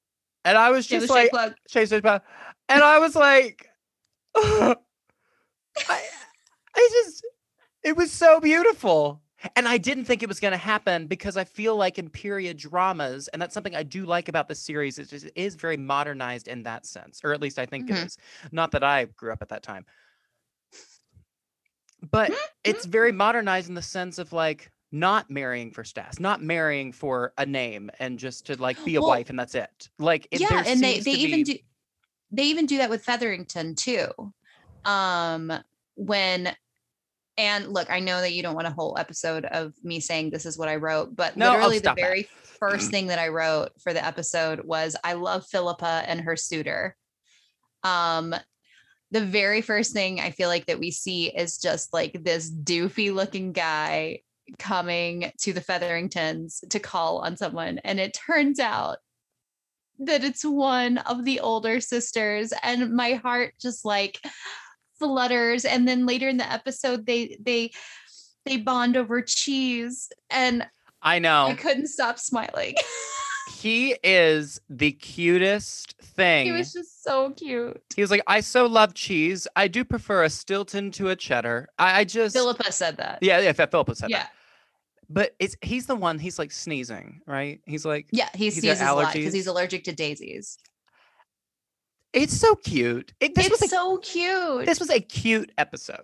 And 0.44 0.56
I 0.56 0.70
was 0.70 0.86
just 0.86 1.10
like, 1.10 1.32
shake 1.68 1.88
Fish 1.88 2.02
Pie. 2.02 2.20
And 2.68 2.82
I 2.82 2.98
was 3.00 3.16
like, 3.16 3.68
I, 5.88 6.02
I 6.74 6.88
just, 7.04 7.26
it 7.82 7.96
was 7.96 8.12
so 8.12 8.40
beautiful. 8.40 9.20
And 9.54 9.68
I 9.68 9.76
didn't 9.78 10.06
think 10.06 10.22
it 10.22 10.28
was 10.28 10.40
going 10.40 10.52
to 10.52 10.58
happen 10.58 11.06
because 11.06 11.36
I 11.36 11.44
feel 11.44 11.76
like 11.76 11.98
in 11.98 12.08
period 12.08 12.56
dramas, 12.56 13.28
and 13.28 13.40
that's 13.40 13.52
something 13.52 13.76
I 13.76 13.82
do 13.82 14.06
like 14.06 14.28
about 14.28 14.48
this 14.48 14.58
series, 14.60 14.98
is 14.98 15.12
it 15.12 15.32
is 15.36 15.54
very 15.54 15.76
modernized 15.76 16.48
in 16.48 16.62
that 16.62 16.86
sense, 16.86 17.20
or 17.22 17.32
at 17.34 17.40
least 17.40 17.58
I 17.58 17.66
think 17.66 17.86
Mhm. 17.88 17.90
it 17.90 18.06
is. 18.06 18.18
Not 18.50 18.70
that 18.72 18.82
I 18.82 19.04
grew 19.04 19.32
up 19.32 19.42
at 19.42 19.50
that 19.50 19.62
time. 19.62 19.84
But 22.10 22.32
it's 22.64 22.86
very 22.86 23.12
modernized 23.12 23.68
in 23.68 23.74
the 23.74 23.82
sense 23.82 24.18
of 24.18 24.32
like 24.32 24.70
not 24.92 25.30
marrying 25.30 25.70
for 25.70 25.84
status, 25.84 26.18
not 26.18 26.42
marrying 26.42 26.92
for 26.92 27.32
a 27.38 27.44
name 27.46 27.90
and 27.98 28.18
just 28.18 28.46
to 28.46 28.60
like 28.60 28.82
be 28.84 28.96
a 28.96 29.00
Well, 29.00 29.10
wife 29.10 29.30
and 29.30 29.38
that's 29.38 29.54
it. 29.54 29.90
Like 29.98 30.26
it, 30.30 30.40
yeah 30.40 30.64
and 30.66 30.82
they 30.82 31.00
they 31.00 31.12
even 31.12 31.40
be- 31.40 31.44
do 31.44 31.58
they 32.32 32.44
even 32.44 32.66
do 32.66 32.78
that 32.78 32.90
with 32.90 33.04
featherington 33.04 33.74
too 33.74 34.08
um 34.86 35.52
when 35.96 36.54
and 37.36 37.68
look 37.68 37.90
i 37.90 38.00
know 38.00 38.20
that 38.20 38.32
you 38.32 38.42
don't 38.42 38.54
want 38.54 38.66
a 38.66 38.70
whole 38.70 38.96
episode 38.98 39.44
of 39.44 39.74
me 39.82 40.00
saying 40.00 40.30
this 40.30 40.46
is 40.46 40.56
what 40.56 40.68
i 40.68 40.76
wrote 40.76 41.14
but 41.14 41.36
No, 41.36 41.50
literally 41.50 41.76
the 41.76 41.80
stop 41.84 41.96
that. 41.96 42.02
very 42.02 42.28
first 42.58 42.90
thing 42.90 43.08
that 43.08 43.18
I 43.18 43.28
wrote 43.28 43.70
for 43.82 43.92
the 43.92 44.04
episode 44.04 44.64
was 44.64 44.96
I 45.04 45.12
love 45.12 45.46
Philippa 45.46 46.04
and 46.06 46.22
her 46.22 46.36
suitor. 46.36 46.96
Um, 47.82 48.34
the 49.10 49.20
very 49.20 49.60
first 49.60 49.92
thing 49.92 50.20
I 50.20 50.30
feel 50.30 50.48
like 50.48 50.66
that 50.66 50.78
we 50.78 50.90
see 50.90 51.26
is 51.26 51.58
just 51.58 51.92
like 51.92 52.24
this 52.24 52.50
doofy 52.50 53.12
looking 53.14 53.52
guy 53.52 54.20
coming 54.58 55.30
to 55.40 55.52
the 55.52 55.60
Featheringtons 55.60 56.64
to 56.70 56.78
call 56.78 57.18
on 57.18 57.36
someone. 57.36 57.78
And 57.84 58.00
it 58.00 58.14
turns 58.14 58.58
out 58.58 58.98
that 59.98 60.24
it's 60.24 60.44
one 60.44 60.98
of 60.98 61.24
the 61.24 61.40
older 61.40 61.80
sisters. 61.80 62.52
And 62.62 62.94
my 62.94 63.12
heart 63.14 63.54
just 63.60 63.84
like 63.84 64.20
flutters. 64.98 65.64
And 65.64 65.86
then 65.86 66.06
later 66.06 66.28
in 66.28 66.36
the 66.36 66.50
episode, 66.50 67.06
they 67.06 67.36
they 67.40 67.70
they 68.44 68.56
bond 68.56 68.96
over 68.96 69.22
cheese. 69.22 70.08
And 70.30 70.66
I 71.02 71.18
know. 71.18 71.46
I 71.46 71.54
couldn't 71.54 71.88
stop 71.88 72.18
smiling. 72.18 72.74
he 73.54 73.96
is 74.02 74.60
the 74.68 74.92
cutest 74.92 75.94
thing. 76.02 76.46
he 76.46 76.52
was 76.52 76.72
just 76.72 77.02
so 77.02 77.30
cute. 77.30 77.80
He 77.94 78.02
was 78.02 78.10
like, 78.10 78.22
I 78.26 78.40
so 78.40 78.66
love 78.66 78.94
cheese. 78.94 79.46
I 79.56 79.68
do 79.68 79.84
prefer 79.84 80.24
a 80.24 80.30
Stilton 80.30 80.90
to 80.92 81.08
a 81.10 81.16
cheddar. 81.16 81.68
I, 81.78 82.00
I 82.00 82.04
just 82.04 82.34
Philippa 82.34 82.72
said 82.72 82.96
that. 82.98 83.18
Yeah, 83.22 83.40
yeah, 83.40 83.52
Philippa 83.52 83.94
said 83.94 84.10
Yeah. 84.10 84.18
that. 84.18 84.32
But 85.08 85.36
it's 85.38 85.56
he's 85.62 85.86
the 85.86 85.94
one, 85.94 86.18
he's 86.18 86.38
like 86.38 86.50
sneezing, 86.50 87.20
right? 87.26 87.60
He's 87.64 87.84
like, 87.86 88.08
Yeah, 88.10 88.28
he 88.34 88.46
He's 88.46 88.58
sneezes 88.60 88.80
a 88.80 88.92
lot 88.92 89.12
because 89.12 89.32
he's 89.32 89.46
allergic 89.46 89.84
to 89.84 89.92
daisies. 89.92 90.58
It's 92.12 92.36
so 92.36 92.54
cute. 92.54 93.12
It, 93.20 93.34
this 93.34 93.46
it's 93.46 93.60
was 93.60 93.62
a, 93.62 93.74
so 93.74 93.98
cute. 93.98 94.66
this 94.66 94.80
was 94.80 94.90
a 94.90 95.00
cute 95.00 95.52
episode. 95.58 96.00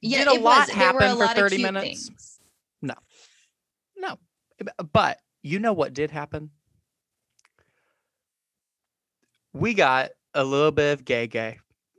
yeah, 0.00 0.24
Did 0.24 0.28
a 0.28 0.30
it 0.36 0.42
lot 0.42 0.68
was. 0.68 0.76
Were 0.76 1.00
a 1.00 1.10
for 1.10 1.14
lot 1.16 1.30
of 1.30 1.36
30 1.36 1.56
cute 1.56 1.72
minutes? 1.72 2.06
things. 2.08 2.38
No. 2.82 2.94
b- 4.58 4.66
But 4.92 5.18
you 5.42 5.58
know 5.58 5.72
what 5.72 5.92
did 5.94 6.10
happen? 6.10 6.50
We 9.52 9.74
got 9.74 10.10
a 10.34 10.44
little 10.44 10.72
bit 10.72 10.92
of 10.92 11.04
gay 11.04 11.26
gay. 11.26 11.58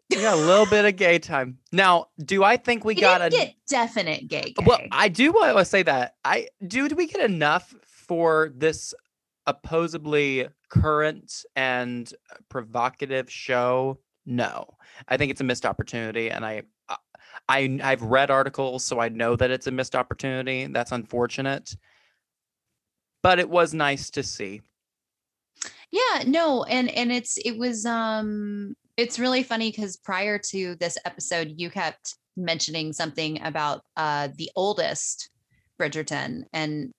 We 0.09 0.17
got 0.21 0.37
a 0.37 0.41
little 0.41 0.65
bit 0.65 0.85
of 0.85 0.95
gay 0.97 1.19
time. 1.19 1.57
Now, 1.71 2.07
do 2.23 2.43
I 2.43 2.57
think 2.57 2.83
we 2.85 2.93
We 2.93 3.01
got 3.01 3.21
a 3.21 3.29
get 3.29 3.55
definite 3.67 4.27
gay. 4.27 4.53
Well. 4.65 4.79
I 4.91 5.07
do 5.09 5.31
want 5.31 5.57
to 5.57 5.65
say 5.65 5.83
that. 5.83 6.15
I 6.23 6.47
do. 6.65 6.87
Do 6.89 6.95
we 6.95 7.07
get 7.07 7.21
enough 7.27 7.73
for 7.85 8.51
this 8.55 8.93
supposedly 9.47 10.47
current 10.69 11.43
and 11.55 12.11
provocative 12.49 13.29
show? 13.31 13.99
No, 14.25 14.75
I 15.07 15.17
think 15.17 15.31
it's 15.31 15.41
a 15.41 15.45
missed 15.45 15.65
opportunity, 15.65 16.29
and 16.31 16.45
I, 16.45 16.63
I- 16.89 16.95
I, 17.49 17.79
I've 17.83 18.01
read 18.01 18.31
articles, 18.31 18.85
so 18.85 18.99
I 18.99 19.09
know 19.09 19.35
that 19.35 19.51
it's 19.51 19.67
a 19.67 19.71
missed 19.71 19.95
opportunity. 19.95 20.67
That's 20.67 20.91
unfortunate, 20.93 21.75
but 23.21 23.39
it 23.39 23.49
was 23.49 23.73
nice 23.73 24.09
to 24.11 24.23
see. 24.23 24.61
yeah 25.91 26.23
no 26.25 26.63
and 26.63 26.89
and 26.91 27.11
it's 27.11 27.37
it 27.37 27.57
was 27.57 27.85
um 27.85 28.75
it's 28.97 29.19
really 29.19 29.43
funny 29.43 29.71
because 29.71 29.97
prior 29.97 30.37
to 30.39 30.75
this 30.79 30.97
episode 31.05 31.53
you 31.57 31.69
kept 31.69 32.15
mentioning 32.37 32.91
something 32.93 33.41
about 33.43 33.81
uh 33.97 34.27
the 34.37 34.49
oldest 34.55 35.29
bridgerton 35.79 36.43
and 36.53 36.91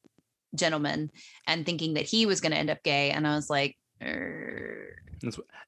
gentleman 0.56 1.10
and 1.46 1.64
thinking 1.64 1.94
that 1.94 2.04
he 2.04 2.26
was 2.26 2.40
going 2.40 2.52
to 2.52 2.58
end 2.58 2.70
up 2.70 2.82
gay 2.82 3.10
and 3.10 3.26
i 3.26 3.34
was 3.34 3.48
like 3.50 3.76
"Er." 4.02 4.96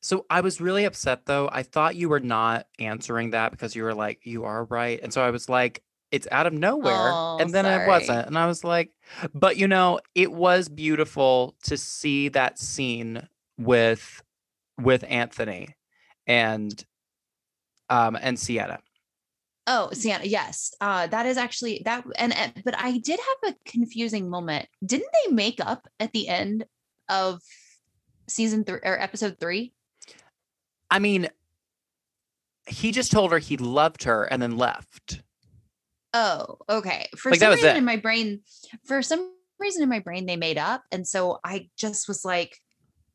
So 0.00 0.26
I 0.30 0.40
was 0.40 0.60
really 0.60 0.84
upset 0.84 1.26
though. 1.26 1.48
I 1.50 1.62
thought 1.62 1.96
you 1.96 2.08
were 2.08 2.20
not 2.20 2.66
answering 2.78 3.30
that 3.30 3.50
because 3.50 3.74
you 3.74 3.82
were 3.82 3.94
like, 3.94 4.20
you 4.24 4.44
are 4.44 4.64
right. 4.64 5.00
And 5.02 5.12
so 5.12 5.22
I 5.22 5.30
was 5.30 5.48
like, 5.48 5.82
it's 6.10 6.28
out 6.30 6.46
of 6.46 6.52
nowhere. 6.52 7.12
Oh, 7.12 7.38
and 7.40 7.50
then 7.50 7.66
it 7.66 7.86
wasn't. 7.86 8.26
And 8.26 8.38
I 8.38 8.46
was 8.46 8.64
like, 8.64 8.90
but 9.34 9.56
you 9.56 9.68
know, 9.68 10.00
it 10.14 10.32
was 10.32 10.68
beautiful 10.68 11.54
to 11.64 11.76
see 11.76 12.28
that 12.30 12.58
scene 12.58 13.28
with 13.58 14.22
with 14.80 15.04
Anthony 15.08 15.74
and 16.26 16.84
um 17.90 18.16
and 18.20 18.38
Siena. 18.38 18.80
Oh 19.70 19.90
siena 19.92 20.24
yes 20.24 20.72
uh 20.80 21.06
that 21.08 21.26
is 21.26 21.36
actually 21.36 21.82
that 21.84 22.02
and, 22.16 22.34
and 22.34 22.62
but 22.64 22.74
i 22.78 22.96
did 22.98 23.20
have 23.20 23.52
a 23.52 23.70
confusing 23.70 24.30
moment 24.30 24.66
didn't 24.84 25.10
they 25.26 25.32
make 25.32 25.60
up 25.60 25.86
at 26.00 26.10
the 26.12 26.26
end 26.26 26.64
of 27.10 27.42
season 28.28 28.64
three 28.64 28.80
or 28.82 28.98
episode 28.98 29.36
three 29.38 29.74
I 30.90 30.98
mean, 31.00 31.28
he 32.66 32.92
just 32.92 33.12
told 33.12 33.32
her 33.32 33.38
he 33.38 33.56
loved 33.56 34.04
her 34.04 34.24
and 34.24 34.40
then 34.40 34.56
left. 34.56 35.22
Oh, 36.14 36.58
okay. 36.68 37.08
For 37.16 37.30
Like, 37.30 37.40
some 37.40 37.52
reason 37.52 37.70
it. 37.70 37.76
in 37.76 37.84
my 37.84 37.96
brain, 37.96 38.40
for 38.86 39.02
some 39.02 39.32
reason 39.58 39.82
in 39.82 39.88
my 39.88 39.98
brain, 39.98 40.26
they 40.26 40.36
made 40.36 40.58
up. 40.58 40.82
And 40.90 41.06
so 41.06 41.38
I 41.44 41.68
just 41.76 42.08
was 42.08 42.24
like, 42.24 42.58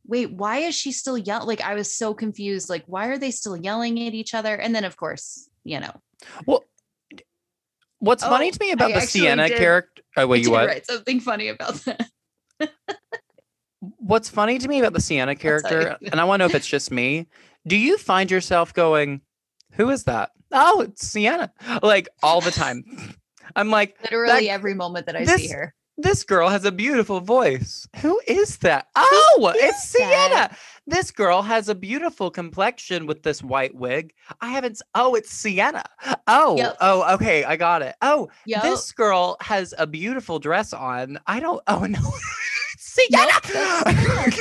wait, 0.05 0.31
why 0.31 0.57
is 0.59 0.75
she 0.75 0.91
still 0.91 1.17
yelling? 1.17 1.47
Like, 1.47 1.61
I 1.61 1.73
was 1.73 1.93
so 1.93 2.13
confused. 2.13 2.69
Like, 2.69 2.83
why 2.85 3.07
are 3.07 3.17
they 3.17 3.31
still 3.31 3.57
yelling 3.57 3.99
at 4.05 4.13
each 4.13 4.33
other? 4.33 4.55
And 4.55 4.75
then, 4.75 4.83
of 4.83 4.97
course, 4.97 5.49
you 5.63 5.79
know, 5.79 5.93
Well, 6.45 6.63
what's 7.99 8.23
funny 8.23 8.47
Oh, 8.47 8.51
to 8.51 8.59
me 8.59 8.71
about 8.71 8.91
I 8.91 8.99
the 8.99 9.07
Siena 9.07 9.47
did- 9.47 9.57
character? 9.57 9.89
Oh, 10.15 10.21
I 10.21 10.25
wait, 10.25 10.39
you 10.39 10.43
did 10.45 10.51
what? 10.51 10.67
write 10.67 10.85
something 10.85 11.19
funny 11.19 11.47
about 11.47 11.73
that. 11.85 12.07
What's 13.97 14.29
funny 14.29 14.59
to 14.59 14.67
me 14.67 14.79
about 14.79 14.93
the 14.93 15.01
Siena 15.01 15.35
character, 15.35 15.97
and 16.11 16.21
I 16.21 16.23
want 16.23 16.39
to 16.39 16.45
know 16.45 16.49
if 16.49 16.55
it's 16.55 16.67
just 16.67 16.91
me. 16.91 17.27
Do 17.67 17.75
you 17.75 17.97
find 17.97 18.29
yourself 18.31 18.73
going, 18.73 19.21
"Who 19.73 19.89
is 19.89 20.03
that?" 20.05 20.29
Oh, 20.51 20.81
it's 20.81 21.07
Siena. 21.07 21.51
Like 21.81 22.07
all 22.21 22.39
the 22.41 22.51
time. 22.51 22.83
I'm 23.55 23.69
like, 23.71 23.97
Literally 24.03 24.49
every 24.49 24.73
moment 24.73 25.07
that 25.07 25.15
I 25.15 25.25
see 25.25 25.49
her. 25.49 25.73
This 25.97 26.23
girl 26.23 26.49
has 26.49 26.65
a 26.65 26.71
beautiful 26.71 27.19
voice. 27.19 27.87
Who 27.97 28.19
is 28.27 28.57
that? 28.57 28.87
Oh, 28.95 29.53
it's 29.55 29.83
Siena. 29.89 30.07
that? 30.09 30.57
This 30.87 31.11
girl 31.11 31.43
has 31.43 31.69
a 31.69 31.75
beautiful 31.75 32.31
complexion 32.31 33.05
with 33.05 33.21
this 33.21 33.43
white 33.43 33.75
wig. 33.75 34.11
I 34.41 34.49
haven't. 34.49 34.81
Oh, 34.95 35.13
it's 35.13 35.29
Siena. 35.29 35.83
Oh, 36.27 36.57
Yep. 36.57 36.77
oh, 36.81 37.13
okay, 37.15 37.43
I 37.43 37.55
got 37.57 37.83
it. 37.83 37.95
Oh, 38.01 38.29
Yo, 38.45 38.59
this 38.61 38.91
girl 38.91 39.37
has 39.39 39.73
a 39.77 39.85
beautiful 39.85 40.39
dress 40.39 40.73
on. 40.73 41.19
I 41.27 41.39
don't. 41.39 41.61
Oh 41.67 41.85
no, 41.85 41.99
it's 42.73 42.97
Nope, 43.11 43.45
Siena. 43.45 43.91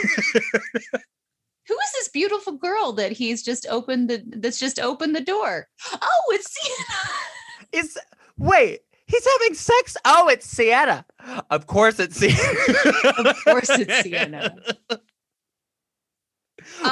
who 1.68 1.74
is 1.78 1.92
this 1.94 2.08
beautiful 2.08 2.54
girl 2.54 2.92
that 2.94 3.12
he's 3.12 3.42
just 3.42 3.66
opened 3.68 4.08
the 4.10 4.22
that's 4.36 4.58
just 4.58 4.80
opened 4.80 5.14
the 5.14 5.20
door? 5.20 5.68
Oh, 5.92 6.22
it's 6.30 6.50
Siena. 6.50 7.84
Is 7.84 7.98
wait, 8.38 8.80
he's 9.12 9.26
having 9.38 9.54
sex? 9.54 9.96
Oh, 10.04 10.28
it's 10.28 10.46
Siena. 10.46 11.04
Of 11.50 11.66
course 11.66 12.00
it's 12.00 12.16
Siena. 12.16 13.28
Of 13.30 13.44
course 13.44 13.70
it's 13.70 14.00
Siena. 14.02 14.56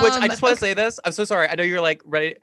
Which 0.02 0.12
I 0.12 0.22
Um, 0.24 0.28
just 0.28 0.42
want 0.42 0.54
to 0.54 0.60
say 0.60 0.74
this. 0.74 1.00
I'm 1.04 1.12
so 1.12 1.24
sorry. 1.24 1.48
I 1.48 1.54
know 1.54 1.62
you're 1.62 1.80
like 1.80 2.02
ready. 2.04 2.36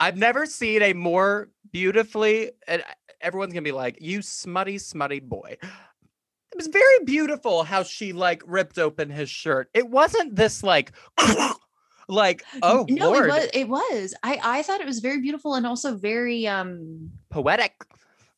I've 0.00 0.16
never 0.16 0.46
seen 0.46 0.82
a 0.82 0.92
more 0.92 1.48
beautifully, 1.72 2.52
and 2.66 2.82
everyone's 3.20 3.52
gonna 3.52 3.62
be 3.62 3.72
like, 3.72 3.98
"You 4.00 4.22
smutty, 4.22 4.78
smutty 4.78 5.20
boy." 5.20 5.56
It 5.60 6.56
was 6.56 6.68
very 6.68 7.04
beautiful 7.04 7.62
how 7.64 7.82
she 7.82 8.12
like 8.12 8.42
ripped 8.46 8.78
open 8.78 9.10
his 9.10 9.28
shirt. 9.30 9.68
It 9.74 9.88
wasn't 9.88 10.34
this 10.36 10.62
like, 10.62 10.92
like 12.08 12.44
oh 12.62 12.86
no, 12.88 13.10
lord, 13.10 13.26
it 13.26 13.32
was. 13.32 13.48
It 13.54 13.68
was. 13.68 14.14
I 14.22 14.40
I 14.42 14.62
thought 14.62 14.80
it 14.80 14.86
was 14.86 15.00
very 15.00 15.20
beautiful 15.20 15.54
and 15.54 15.66
also 15.66 15.96
very 15.96 16.46
um 16.46 17.10
poetic. 17.30 17.74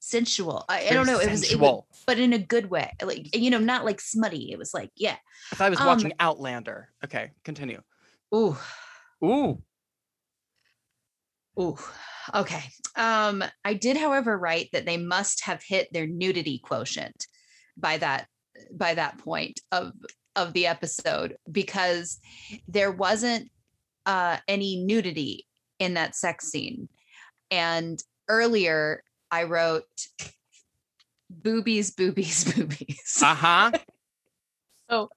Sensual. 0.00 0.64
I, 0.68 0.88
I 0.88 0.90
don't 0.90 1.06
know. 1.06 1.20
It 1.20 1.30
was, 1.30 1.52
it 1.52 1.60
was, 1.60 1.84
but 2.06 2.18
in 2.18 2.32
a 2.32 2.38
good 2.38 2.68
way. 2.68 2.92
Like 3.00 3.36
you 3.36 3.50
know, 3.50 3.58
not 3.58 3.84
like 3.84 4.00
smutty. 4.00 4.50
It 4.50 4.58
was 4.58 4.74
like 4.74 4.90
yeah. 4.96 5.16
I 5.52 5.56
thought 5.56 5.66
I 5.66 5.70
was 5.70 5.80
um, 5.80 5.86
watching 5.86 6.12
Outlander. 6.18 6.88
Okay, 7.04 7.30
continue. 7.44 7.80
Ooh, 8.34 8.56
Ooh, 9.22 9.62
ooh. 11.58 11.76
Okay. 12.34 12.62
Um, 12.96 13.44
I 13.64 13.74
did, 13.74 13.96
however, 13.96 14.36
write 14.36 14.70
that 14.72 14.86
they 14.86 14.96
must 14.96 15.44
have 15.44 15.62
hit 15.62 15.92
their 15.92 16.06
nudity 16.06 16.58
quotient 16.58 17.26
by 17.76 17.98
that 17.98 18.26
by 18.72 18.94
that 18.94 19.18
point 19.18 19.60
of 19.72 19.92
of 20.36 20.52
the 20.52 20.66
episode 20.66 21.36
because 21.50 22.18
there 22.68 22.92
wasn't 22.92 23.50
uh 24.06 24.36
any 24.48 24.76
nudity 24.84 25.46
in 25.78 25.94
that 25.94 26.14
sex 26.14 26.48
scene. 26.48 26.88
And 27.50 28.02
earlier 28.28 29.02
I 29.30 29.44
wrote 29.44 29.84
boobies, 31.28 31.90
boobies, 31.92 32.44
boobies. 32.54 33.18
uh 33.22 33.34
huh. 33.34 33.70
So 34.90 35.08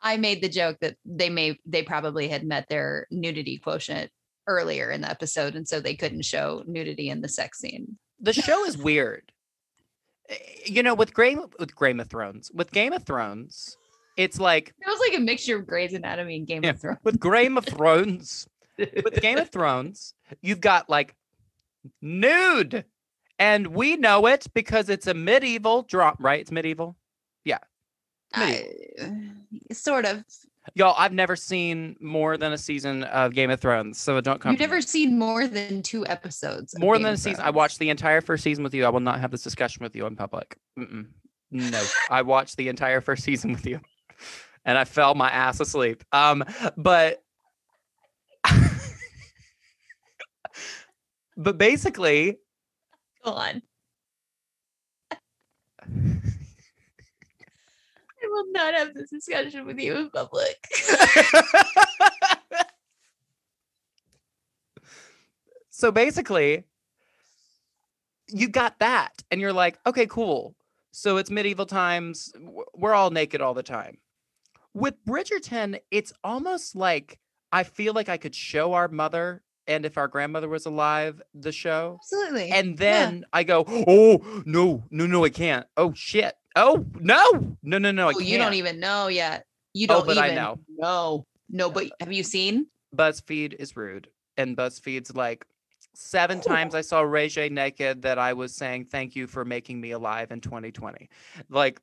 I 0.00 0.16
made 0.16 0.42
the 0.42 0.48
joke 0.48 0.78
that 0.80 0.96
they 1.04 1.30
may 1.30 1.58
they 1.66 1.82
probably 1.82 2.28
had 2.28 2.44
met 2.44 2.68
their 2.68 3.06
nudity 3.10 3.58
quotient 3.58 4.10
earlier 4.46 4.90
in 4.90 5.00
the 5.02 5.10
episode, 5.10 5.54
and 5.56 5.66
so 5.68 5.80
they 5.80 5.94
couldn't 5.94 6.24
show 6.24 6.62
nudity 6.66 7.10
in 7.10 7.20
the 7.20 7.28
sex 7.28 7.58
scene. 7.58 7.98
the 8.20 8.32
show 8.32 8.64
is 8.64 8.76
weird. 8.78 9.32
Eh, 10.28 10.36
You 10.66 10.82
know, 10.82 10.94
with 10.94 11.14
Game 11.14 11.42
with 11.58 11.76
Game 11.76 12.00
of 12.00 12.08
Thrones, 12.08 12.50
with 12.54 12.70
Game 12.70 12.92
of 12.92 13.04
Thrones, 13.04 13.76
it's 14.16 14.38
like 14.40 14.68
It 14.80 14.86
was 14.86 15.00
like 15.10 15.18
a 15.18 15.22
mixture 15.22 15.56
of 15.58 15.66
Grey's 15.66 15.92
Anatomy 15.92 16.36
and 16.36 16.46
Game 16.46 16.62
Yeah. 16.64 16.70
of 16.70 16.80
Thrones. 16.80 16.98
with 17.04 17.20
Game 17.20 17.58
of 17.58 17.64
Thrones, 17.66 18.48
with 18.78 19.20
Game 19.20 19.38
of 19.38 19.50
Thrones, 19.52 20.14
you've 20.40 20.60
got 20.60 20.88
like 20.88 21.14
nude, 22.00 22.84
and 23.40 23.68
we 23.68 23.96
know 23.96 24.26
it 24.26 24.46
because 24.54 24.88
it's 24.90 25.08
a 25.08 25.14
medieval 25.14 25.82
drop, 25.82 26.18
right? 26.20 26.40
It's 26.40 26.52
medieval. 26.52 26.96
Yeah, 27.44 27.58
I, 28.34 28.68
sort 29.72 30.04
of. 30.04 30.22
Y'all, 30.74 30.94
I've 30.98 31.14
never 31.14 31.36
seen 31.36 31.96
more 32.00 32.36
than 32.36 32.52
a 32.52 32.58
season 32.58 33.02
of 33.04 33.32
Game 33.32 33.50
of 33.50 33.58
Thrones, 33.58 33.98
so 33.98 34.20
don't 34.20 34.40
come. 34.40 34.52
You've 34.52 34.60
never 34.60 34.82
seen 34.82 35.18
more 35.18 35.48
than 35.48 35.82
two 35.82 36.06
episodes. 36.06 36.78
more 36.78 36.94
Game 36.94 37.04
than 37.04 37.14
a 37.14 37.16
season. 37.16 37.42
I 37.42 37.50
watched 37.50 37.78
the 37.78 37.88
entire 37.88 38.20
first 38.20 38.44
season 38.44 38.62
with 38.62 38.74
you. 38.74 38.84
I 38.84 38.90
will 38.90 39.00
not 39.00 39.18
have 39.20 39.30
this 39.30 39.42
discussion 39.42 39.82
with 39.82 39.96
you 39.96 40.04
in 40.06 40.16
public. 40.16 40.58
Mm-mm. 40.78 41.06
No, 41.50 41.82
I 42.10 42.22
watched 42.22 42.58
the 42.58 42.68
entire 42.68 43.00
first 43.00 43.24
season 43.24 43.52
with 43.52 43.66
you, 43.66 43.80
and 44.66 44.76
I 44.76 44.84
fell 44.84 45.14
my 45.14 45.30
ass 45.30 45.60
asleep. 45.60 46.04
Um, 46.12 46.44
but 46.76 47.22
but 51.36 51.56
basically, 51.56 52.36
Go 53.24 53.32
on. 53.32 53.62
I 58.22 58.26
will 58.28 58.52
not 58.52 58.74
have 58.74 58.94
this 58.94 59.10
discussion 59.10 59.66
with 59.66 59.78
you 59.78 59.96
in 59.96 60.10
public. 60.10 60.56
so 65.70 65.90
basically, 65.90 66.64
you 68.28 68.48
got 68.48 68.78
that, 68.78 69.22
and 69.30 69.40
you're 69.40 69.52
like, 69.52 69.78
okay, 69.86 70.06
cool. 70.06 70.54
So 70.92 71.16
it's 71.16 71.30
medieval 71.30 71.66
times. 71.66 72.32
We're 72.74 72.94
all 72.94 73.10
naked 73.10 73.40
all 73.40 73.54
the 73.54 73.62
time. 73.62 73.98
With 74.74 74.94
Bridgerton, 75.04 75.80
it's 75.90 76.12
almost 76.22 76.76
like 76.76 77.18
I 77.52 77.64
feel 77.64 77.92
like 77.94 78.08
I 78.08 78.16
could 78.16 78.34
show 78.34 78.74
our 78.74 78.88
mother 78.88 79.42
and 79.70 79.86
if 79.86 79.96
our 79.96 80.08
grandmother 80.08 80.48
was 80.48 80.66
alive, 80.66 81.22
the 81.32 81.52
show. 81.52 81.98
Absolutely. 82.02 82.50
And 82.50 82.76
then 82.76 83.24
I 83.32 83.44
go, 83.44 83.64
oh 83.68 84.42
no, 84.44 84.82
no, 84.90 85.06
no, 85.06 85.24
I 85.24 85.30
can't. 85.30 85.66
Oh 85.76 85.92
shit. 85.94 86.34
Oh 86.56 86.84
no, 86.98 87.56
no, 87.62 87.78
no, 87.78 87.92
no. 87.92 88.08
I 88.08 88.12
oh, 88.16 88.18
you 88.18 88.36
don't 88.36 88.54
even 88.54 88.80
know 88.80 89.06
yet. 89.06 89.46
You 89.72 89.86
Oh, 89.88 89.94
don't 89.94 90.02
oh, 90.02 90.06
but 90.06 90.18
I 90.18 90.24
even 90.26 90.34
know. 90.36 90.58
No, 90.76 91.26
no, 91.48 91.70
but 91.70 91.86
have 92.00 92.12
you 92.12 92.24
seen? 92.24 92.66
BuzzFeed 92.94 93.54
is 93.54 93.76
rude, 93.76 94.08
and 94.36 94.56
BuzzFeed's 94.56 95.14
like 95.14 95.46
seven 95.94 96.40
times 96.40 96.74
I 96.74 96.80
saw 96.80 97.02
Regé-Jean 97.02 97.54
naked 97.54 98.02
that 98.02 98.18
I 98.18 98.32
was 98.32 98.56
saying 98.56 98.86
thank 98.86 99.14
you 99.14 99.28
for 99.28 99.44
making 99.44 99.80
me 99.80 99.92
alive 99.92 100.32
in 100.32 100.40
2020. 100.40 101.08
Like 101.48 101.80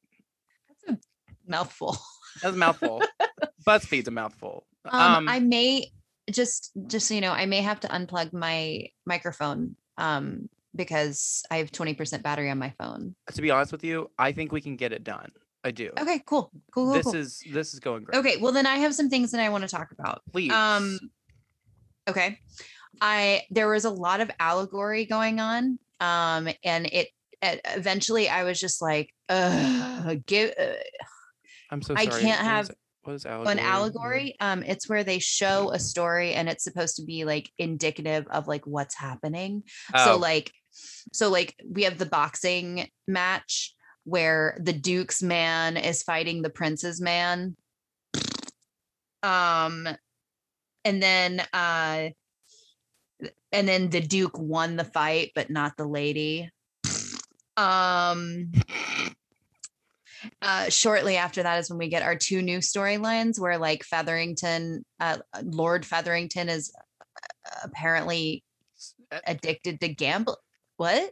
That's 0.85 0.97
a 1.05 1.49
mouthful. 1.49 1.97
that's 2.43 2.53
a 2.55 2.57
mouthful. 2.59 3.01
BuzzFeed's 3.65 4.09
a 4.09 4.11
mouthful. 4.11 4.65
Um, 4.85 5.29
I 5.29 5.39
may 5.39 5.91
just 6.31 6.71
just 6.87 7.07
so 7.07 7.13
you 7.13 7.21
know, 7.21 7.31
I 7.31 7.45
may 7.45 7.61
have 7.61 7.79
to 7.81 7.87
unplug 7.87 8.33
my 8.33 8.87
microphone 9.05 9.75
um 9.97 10.49
because 10.75 11.43
I 11.49 11.57
have 11.57 11.71
20% 11.71 12.21
battery 12.21 12.51
on 12.51 12.59
my 12.59 12.71
phone. 12.77 13.15
to 13.33 13.41
be 13.41 13.49
honest 13.49 13.71
with 13.71 13.83
you, 13.83 14.11
I 14.19 14.31
think 14.31 14.51
we 14.51 14.61
can 14.61 14.75
get 14.75 14.91
it 14.91 15.03
done. 15.03 15.31
I 15.63 15.71
do. 15.71 15.91
Okay, 15.99 16.21
cool. 16.25 16.51
Cool, 16.71 16.85
cool, 16.85 16.93
this 16.93 17.03
cool. 17.03 17.15
is 17.15 17.43
this 17.51 17.73
is 17.73 17.79
going 17.79 18.03
great. 18.03 18.19
Okay, 18.19 18.37
well 18.37 18.51
then 18.51 18.65
I 18.65 18.77
have 18.77 18.93
some 18.93 19.09
things 19.09 19.31
that 19.31 19.41
I 19.41 19.49
want 19.49 19.63
to 19.63 19.69
talk 19.69 19.91
about. 19.91 20.21
Please. 20.31 20.51
Um 20.51 20.99
okay. 22.07 22.39
I 23.01 23.43
there 23.49 23.67
was 23.67 23.85
a 23.85 23.89
lot 23.89 24.21
of 24.21 24.31
allegory 24.39 25.05
going 25.05 25.39
on. 25.39 25.79
Um 25.99 26.47
and 26.63 26.85
it 26.85 27.09
eventually 27.41 28.29
I 28.29 28.43
was 28.43 28.59
just 28.59 28.81
like 28.81 29.13
uh 29.29 30.15
give 30.25 30.53
uh, 30.59 30.73
I'm 31.69 31.81
so 31.81 31.95
I 31.95 32.05
can't 32.05 32.41
have 32.41 32.71
what 33.07 33.15
is 33.15 33.25
allegory? 33.25 33.51
an 33.53 33.59
allegory 33.59 34.35
um 34.41 34.63
it's 34.63 34.89
where 34.89 35.05
they 35.05 35.17
show 35.17 35.71
a 35.71 35.79
story 35.79 36.33
and 36.33 36.49
it's 36.49 36.63
supposed 36.65 36.97
to 36.97 37.05
be 37.05 37.23
like 37.23 37.49
indicative 37.57 38.27
of 38.29 38.49
like 38.49 38.67
what's 38.67 38.95
happening. 38.95 39.63
So 39.95 40.15
Oh, 40.15 40.17
like 40.17 40.51
so 41.13 41.29
like 41.29 41.55
we 41.65 41.83
have 41.83 41.97
the 41.97 42.05
boxing 42.05 42.89
match 43.07 43.73
where 44.03 44.57
the 44.61 44.73
duke's 44.73 45.23
man 45.23 45.77
is 45.77 46.03
fighting 46.03 46.41
the 46.41 46.49
prince's 46.49 46.99
man. 46.99 47.55
Um 49.23 49.87
and 50.83 51.01
then 51.01 51.39
uh 51.53 52.09
and 53.53 53.67
then 53.67 53.89
the 53.89 54.01
duke 54.01 54.37
won 54.37 54.75
the 54.75 54.83
fight 54.83 55.31
but 55.33 55.49
not 55.49 55.77
the 55.77 55.87
lady. 55.87 56.49
Um 57.55 58.51
uh 60.41 60.69
shortly 60.69 61.17
after 61.17 61.43
that 61.43 61.59
is 61.59 61.69
when 61.69 61.79
we 61.79 61.89
get 61.89 62.03
our 62.03 62.15
two 62.15 62.41
new 62.41 62.59
storylines 62.59 63.39
where 63.39 63.57
like 63.57 63.83
featherington 63.83 64.83
uh 64.99 65.17
lord 65.43 65.85
featherington 65.85 66.49
is 66.49 66.71
uh, 67.45 67.59
apparently 67.63 68.43
uh, 69.11 69.19
addicted 69.27 69.79
to 69.79 69.87
gamble 69.87 70.37
what 70.77 71.11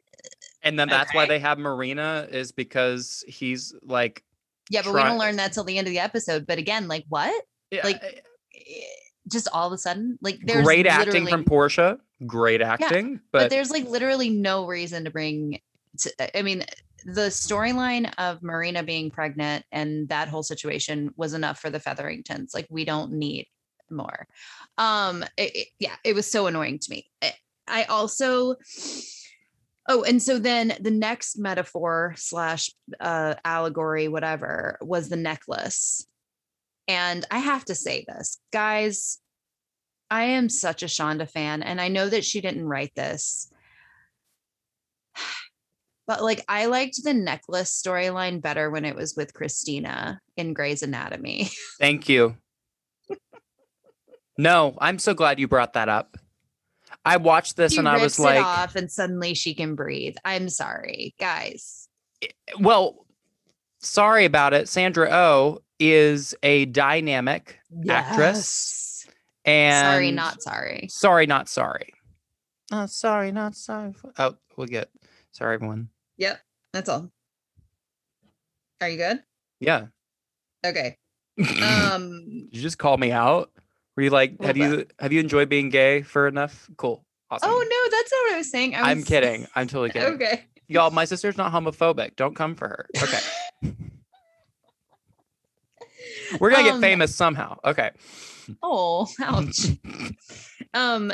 and 0.64 0.80
then 0.80 0.90
that's 0.90 1.14
why 1.14 1.26
they 1.26 1.40
have 1.40 1.58
Marina 1.60 2.28
is 2.30 2.52
because 2.52 3.24
he's 3.28 3.74
like 3.82 4.24
yeah 4.70 4.82
but 4.84 4.94
we 4.94 5.02
don't 5.02 5.18
learn 5.18 5.36
that 5.36 5.54
till 5.54 5.64
the 5.64 5.78
end 5.78 5.88
of 5.88 5.92
the 5.92 6.00
episode 6.00 6.46
but 6.48 6.58
again 6.58 6.88
like 6.88 7.06
what 7.10 7.34
yeah, 7.72 7.82
Like, 7.84 8.04
eh, 8.04 8.82
just 9.28 9.48
all 9.52 9.68
of 9.68 9.74
a 9.74 9.78
sudden 9.78 10.20
like 10.22 10.40
there's 10.44 10.66
great 10.66 10.88
acting 10.88 11.28
from 11.28 11.44
Portia. 11.44 11.98
Great 12.26 12.62
acting, 12.62 13.20
but, 13.32 13.40
but, 13.40 13.50
there's 13.50 13.70
like 13.70 13.86
literally 13.90 14.30
no 14.30 14.66
reason 14.68 15.04
to 15.04 15.12
bring 15.12 15.60
to, 15.98 16.38
i 16.38 16.42
mean 16.42 16.64
the 17.06 17.30
storyline 17.30 18.12
of 18.18 18.42
marina 18.42 18.82
being 18.84 19.12
pregnant 19.12 19.64
and 19.72 20.10
that 20.10 20.28
whole 20.28 20.44
situation 20.44 21.12
was 21.16 21.34
enough 21.34 21.60
for 21.60 21.70
the 21.70 21.80
featheringtons 21.80 22.54
like 22.54 22.66
we 22.70 22.84
don't 22.84 23.12
need 23.12 23.46
more. 23.92 24.28
Um 24.78 25.24
it- 25.38 25.56
it- 25.56 25.68
yeah 25.80 25.96
it 26.04 26.16
was 26.16 26.30
so 26.30 26.48
annoying 26.48 26.80
to 26.80 26.90
me. 26.90 27.10
I- 27.68 27.84
also 27.86 28.56
oh 29.88 30.04
and 30.04 30.22
so 30.22 30.40
then 30.40 30.74
the 30.80 30.92
next 30.92 31.38
metaphor 31.38 32.14
slash 32.18 32.72
uh 33.00 33.36
allegory 33.46 34.08
whatever 34.08 34.78
was 34.82 35.10
the 35.10 35.16
necklace. 35.18 36.08
And 36.88 37.26
i 37.32 37.38
have 37.40 37.66
to 37.66 37.76
say 37.76 38.06
this 38.08 38.40
guys 38.52 39.20
I 40.12 40.26
am 40.26 40.50
such 40.50 40.84
a 40.84 40.86
Shonda 40.86 41.28
fan, 41.30 41.64
and 41.64 41.82
I 41.82 41.88
know 41.88 42.08
that 42.10 42.24
she 42.24 42.40
didn't 42.40 42.68
write 42.68 42.94
this. 42.96 43.52
But 46.08 46.24
like 46.24 46.44
I 46.48 46.68
liked 46.68 47.04
the 47.04 47.14
necklace 47.14 47.82
storyline 47.82 48.42
better 48.42 48.70
when 48.70 48.86
it 48.86 48.96
was 48.96 49.16
with 49.16 49.34
Cristina 49.34 50.20
in 50.38 50.54
Grey's 50.54 50.84
Anatomy. 50.84 51.50
thank 51.80 52.08
you. 52.08 52.36
no, 54.38 54.78
I'm 54.80 55.00
so 55.00 55.14
glad 55.14 55.40
you 55.40 55.48
brought 55.48 55.74
that 55.74 55.90
up. 55.90 56.18
I 57.04 57.18
watched 57.18 57.56
this 57.56 57.74
She 57.74 57.80
and 57.80 57.88
I 57.88 57.94
was 57.94 58.04
rips 58.04 58.20
it 58.20 58.24
like, 58.24 58.46
off 58.46 58.76
and 58.76 58.92
suddenly 58.92 59.34
she 59.34 59.54
can 59.54 59.76
breathe. 59.76 60.16
I'm 60.24 60.50
sorry, 60.50 61.16
guys. 61.20 61.88
well, 62.60 63.06
sorry 63.80 64.26
about 64.26 64.54
it. 64.54 64.68
Sandra 64.70 65.10
O 65.12 65.60
is 65.80 66.36
a 66.42 66.66
dynamic 66.66 67.60
actress 67.90 69.08
and 69.44 69.86
sorry, 69.86 70.12
not 70.12 70.42
sorry. 70.42 70.88
sorry, 70.90 71.26
not 71.28 71.50
sorry. 71.50 71.94
Uh, 72.72 72.88
sorry, 72.88 73.32
not 73.32 73.56
sorry. 73.56 73.94
Oh, 74.18 74.36
we'll 74.58 74.68
get 74.68 74.90
sorry, 75.32 75.56
everyone. 75.56 75.90
Yep, 76.18 76.40
that's 76.74 76.90
all. 76.90 77.12
Are 78.82 78.90
you 78.90 78.98
good? 78.98 79.24
Yeah. 79.60 79.88
Okay. 80.66 80.98
Did 81.38 81.64
Um 81.64 82.50
you 82.52 82.62
just 82.62 82.78
call 82.78 82.98
me 82.98 83.12
out? 83.12 83.52
Were 83.96 84.04
you 84.04 84.10
like, 84.10 84.42
have 84.42 84.58
you 84.58 84.86
have 85.00 85.14
you 85.14 85.20
enjoyed 85.20 85.50
being 85.50 85.70
gay 85.70 86.02
for 86.02 86.28
enough? 86.28 86.70
Cool. 86.78 87.06
Awesome. 87.32 87.50
Oh 87.52 87.58
no, 87.70 87.98
that's 87.98 88.12
not 88.12 88.18
what 88.24 88.34
I 88.34 88.38
was 88.38 88.52
saying. 88.52 88.76
I 88.76 88.82
was 88.82 88.92
I'm 88.92 89.04
kidding. 89.04 89.48
I'm 89.56 89.68
totally 89.68 89.90
kidding. 89.90 90.14
Okay. 90.16 90.46
Y'all, 90.68 90.92
my 90.92 91.06
sister's 91.06 91.38
not 91.38 91.52
homophobic. 91.52 92.16
Don't 92.16 92.36
come 92.36 92.56
for 92.56 92.68
her. 92.68 92.88
Okay. 93.04 93.20
We're 96.40 96.50
gonna 96.52 96.70
Um, 96.70 96.82
get 96.82 96.88
famous 96.90 97.16
somehow. 97.16 97.58
Okay. 97.64 97.92
Oh, 98.62 99.08
ouch. 99.22 99.68
um 100.74 101.12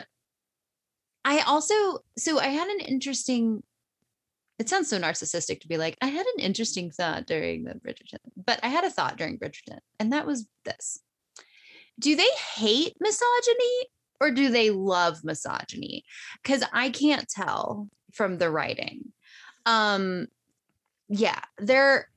I 1.24 1.42
also 1.42 2.00
so 2.18 2.40
I 2.40 2.48
had 2.48 2.68
an 2.68 2.80
interesting 2.80 3.64
it 4.62 4.70
sounds 4.70 4.90
so 4.90 5.00
narcissistic 5.00 5.60
to 5.62 5.68
be 5.68 5.78
like, 5.78 5.98
I 6.04 6.08
had 6.08 6.24
an 6.26 6.44
interesting 6.44 6.92
thought 6.92 7.26
during 7.26 7.64
the 7.64 7.74
Bridgerton, 7.74 8.20
but 8.38 8.60
I 8.62 8.68
had 8.68 8.84
a 8.84 8.92
thought 8.92 9.18
during 9.18 9.40
Bridgerton, 9.40 9.80
and 10.00 10.14
that 10.14 10.28
was 10.28 10.48
this. 10.66 11.00
Do 12.00 12.16
they 12.16 12.30
hate 12.56 12.96
misogyny 13.00 13.88
or 14.20 14.30
do 14.30 14.50
they 14.50 14.70
love 14.70 15.24
misogyny? 15.24 16.06
Because 16.44 16.64
I 16.72 16.92
can't 16.92 17.28
tell 17.28 17.90
from 18.14 18.38
the 18.38 18.52
writing. 18.52 19.12
Um, 19.66 20.28
yeah, 21.10 21.42
they're 21.58 22.08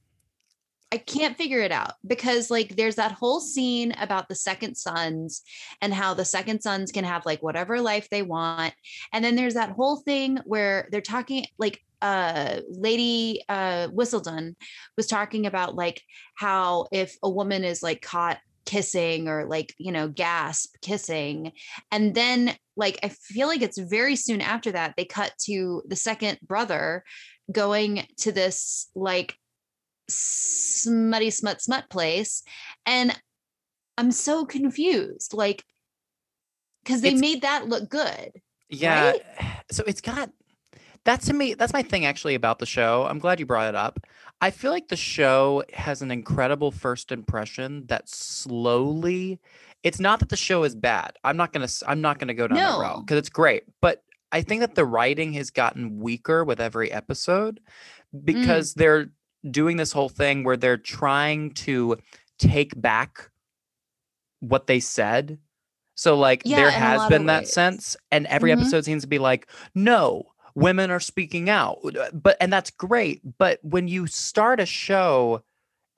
I 0.95 0.99
can't 0.99 1.37
figure 1.37 1.61
it 1.61 1.73
out 1.73 1.95
because 2.07 2.53
like 2.53 2.77
there's 2.77 2.95
that 2.97 3.11
whole 3.11 3.41
scene 3.41 3.97
about 3.99 4.29
the 4.29 4.37
second 4.37 4.77
sons 4.77 5.43
and 5.81 5.93
how 5.93 6.15
the 6.15 6.25
second 6.25 6.61
sons 6.61 6.93
can 6.93 7.03
have 7.03 7.27
like 7.27 7.43
whatever 7.43 7.81
life 7.81 8.09
they 8.11 8.23
want. 8.23 8.75
And 9.13 9.25
then 9.25 9.35
there's 9.35 9.55
that 9.55 9.73
whole 9.73 9.97
thing 9.97 10.39
where 10.45 10.89
they're 10.93 11.01
talking 11.01 11.47
like 11.59 11.84
uh 12.03 12.61
lady 12.69 13.43
uh 13.49 13.89
Whistledown 13.89 14.55
was 14.97 15.07
talking 15.07 15.47
about 15.47 15.75
like 15.75 16.03
how 16.37 16.87
if 16.93 17.17
a 17.23 17.31
woman 17.31 17.65
is 17.65 17.83
like 17.83 18.03
caught 18.03 18.39
kissing 18.67 19.29
or 19.29 19.45
like 19.47 19.75
you 19.79 19.93
know 19.93 20.09
gasp 20.09 20.75
kissing 20.81 21.53
and 21.93 22.15
then 22.15 22.55
like 22.77 22.99
i 23.03 23.09
feel 23.11 23.47
like 23.47 23.61
it's 23.61 23.79
very 23.79 24.17
soon 24.17 24.41
after 24.41 24.73
that 24.73 24.95
they 24.97 25.05
cut 25.05 25.33
to 25.39 25.83
the 25.87 25.97
second 25.97 26.39
brother 26.43 27.05
going 27.53 28.07
to 28.17 28.33
this 28.33 28.89
like 28.95 29.37
smutty 30.09 31.31
smut 31.31 31.61
smut 31.61 31.89
place 31.91 32.43
and 32.87 33.19
i'm 33.99 34.11
so 34.11 34.47
confused 34.47 35.35
like 35.35 35.63
because 36.83 37.03
they 37.03 37.09
It's- 37.09 37.21
made 37.21 37.43
that 37.43 37.69
look 37.69 37.89
good 37.89 38.33
Yeah. 38.71 39.11
Right? 39.13 39.23
So 39.71 39.83
it's 39.87 40.01
got 40.03 40.31
that 41.05 41.21
to 41.23 41.35
me, 41.35 41.55
that's 41.55 41.73
my 41.73 41.83
thing 41.83 42.05
actually 42.07 42.35
about 42.35 42.59
the 42.59 42.67
show. 42.67 43.07
I'm 43.09 43.19
glad 43.19 43.39
you 43.41 43.47
brought 43.47 43.69
it 43.69 43.75
up. 43.75 44.01
I 44.41 44.51
feel 44.51 44.71
like 44.71 44.89
the 44.89 44.97
show 44.97 45.63
has 45.73 46.03
an 46.03 46.11
incredible 46.11 46.71
first 46.71 47.13
impression 47.13 47.87
that 47.87 48.09
slowly 48.09 49.41
it's 49.83 50.01
not 50.01 50.19
that 50.21 50.31
the 50.31 50.37
show 50.37 50.65
is 50.65 50.75
bad. 50.75 51.13
I'm 51.25 51.37
not 51.37 51.53
going 51.53 51.67
to 51.67 51.85
I'm 51.87 52.01
not 52.01 52.19
going 52.19 52.29
to 52.29 52.35
go 52.35 52.49
down 52.49 52.57
that 52.57 52.79
route 52.81 53.07
cuz 53.07 53.19
it's 53.19 53.29
great, 53.29 53.65
but 53.83 54.03
I 54.33 54.41
think 54.43 54.61
that 54.61 54.75
the 54.75 54.85
writing 54.85 55.35
has 55.35 55.51
gotten 55.51 55.99
weaker 56.01 56.43
with 56.43 56.61
every 56.61 56.91
episode 56.91 57.61
because 58.25 58.75
they're 58.75 59.11
doing 59.51 59.77
this 59.77 59.93
whole 59.93 60.09
thing 60.09 60.43
where 60.43 60.57
they're 60.57 60.79
trying 60.79 61.53
to 61.53 61.99
take 62.39 62.81
back 62.81 63.31
what 64.41 64.67
they 64.67 64.81
said. 64.81 65.39
So 65.95 66.17
like 66.17 66.43
Yeah, 66.45 66.57
there 66.57 66.71
has 66.71 67.07
been 67.09 67.27
that 67.27 67.43
ways. 67.43 67.53
sense 67.53 67.97
and 68.11 68.27
every 68.27 68.51
Mhm. 68.51 68.55
episode 68.55 68.85
seems 68.85 69.03
to 69.03 69.09
be 69.09 69.19
like 69.19 69.49
no 69.75 70.25
women 70.55 70.91
are 70.91 71.01
speaking 71.01 71.49
out 71.51 71.79
uh, 71.99 72.11
but 72.13 72.37
and 72.41 72.53
that's 72.53 72.71
great 72.71 73.21
but 73.39 73.59
when 73.63 73.89
you 73.89 74.07
start 74.07 74.61
a 74.61 74.67
show 74.67 75.43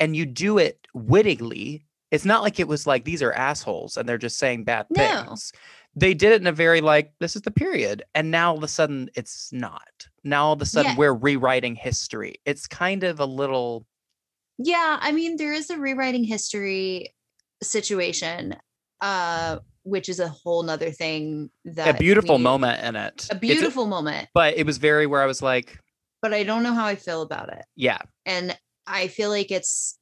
and 0.01 0.17
you 0.17 0.25
do 0.27 0.59
it 0.59 0.87
wittingly 0.95 1.85
it's 2.11 2.25
not 2.25 2.43
like 2.43 2.59
it 2.61 2.69
was 2.69 2.87
like 2.87 3.05
these 3.05 3.23
are 3.23 3.33
assholes 3.33 3.97
and 3.97 4.09
they're 4.09 4.17
just 4.19 4.39
saying 4.39 4.65
bad 4.65 4.87
No. 4.91 4.97
things 5.25 5.53
they 5.95 6.15
did 6.15 6.33
it 6.33 6.41
in 6.41 6.47
a 6.47 6.53
very 6.53 6.81
like 6.81 7.13
this 7.21 7.37
is 7.37 7.43
the 7.43 7.51
period 7.51 8.03
and 8.15 8.31
now 8.31 8.51
all 8.53 8.57
of 8.59 8.63
a 8.63 8.69
sudden 8.69 9.11
it's 9.15 9.53
not 9.53 10.07
now 10.25 10.47
all 10.47 10.53
of 10.53 10.63
a 10.63 10.67
sudden 10.67 10.93
Yeah. 10.93 10.97
we're 10.99 11.15
rewriting 11.15 11.75
history 11.75 12.37
it's 12.45 12.67
kind 12.67 13.03
of 13.05 13.21
a 13.21 13.27
little 13.27 13.87
yeah 14.59 14.99
i 15.03 15.13
mean 15.13 15.37
there 15.37 15.53
is 15.53 15.69
a 15.71 15.77
rewriting 15.79 16.25
history 16.25 17.15
situation 17.63 18.57
uh 19.01 19.59
which 19.87 20.09
is 20.09 20.21
a 20.21 20.29
whole 20.29 20.63
nother 20.63 20.91
thing 20.91 21.49
that 21.65 21.95
a 21.95 21.99
beautiful 21.99 22.37
we- 22.37 22.43
moment 22.43 22.83
in 22.83 22.97
it 22.97 23.27
a 23.31 23.35
beautiful 23.37 23.87
moment 23.87 24.29
but 24.35 24.57
it 24.57 24.67
was 24.67 24.79
very 24.79 25.07
where 25.07 25.23
i 25.23 25.27
was 25.27 25.41
like 25.41 25.79
but 26.23 26.35
i 26.35 26.43
don't 26.43 26.63
know 26.63 26.75
how 26.75 26.85
i 26.87 26.95
feel 26.97 27.23
about 27.23 27.53
it 27.53 27.65
yeah 27.77 27.99
and 28.27 28.57
i 28.87 29.07
feel 29.09 29.31
like 29.31 29.51
it's 29.51 29.99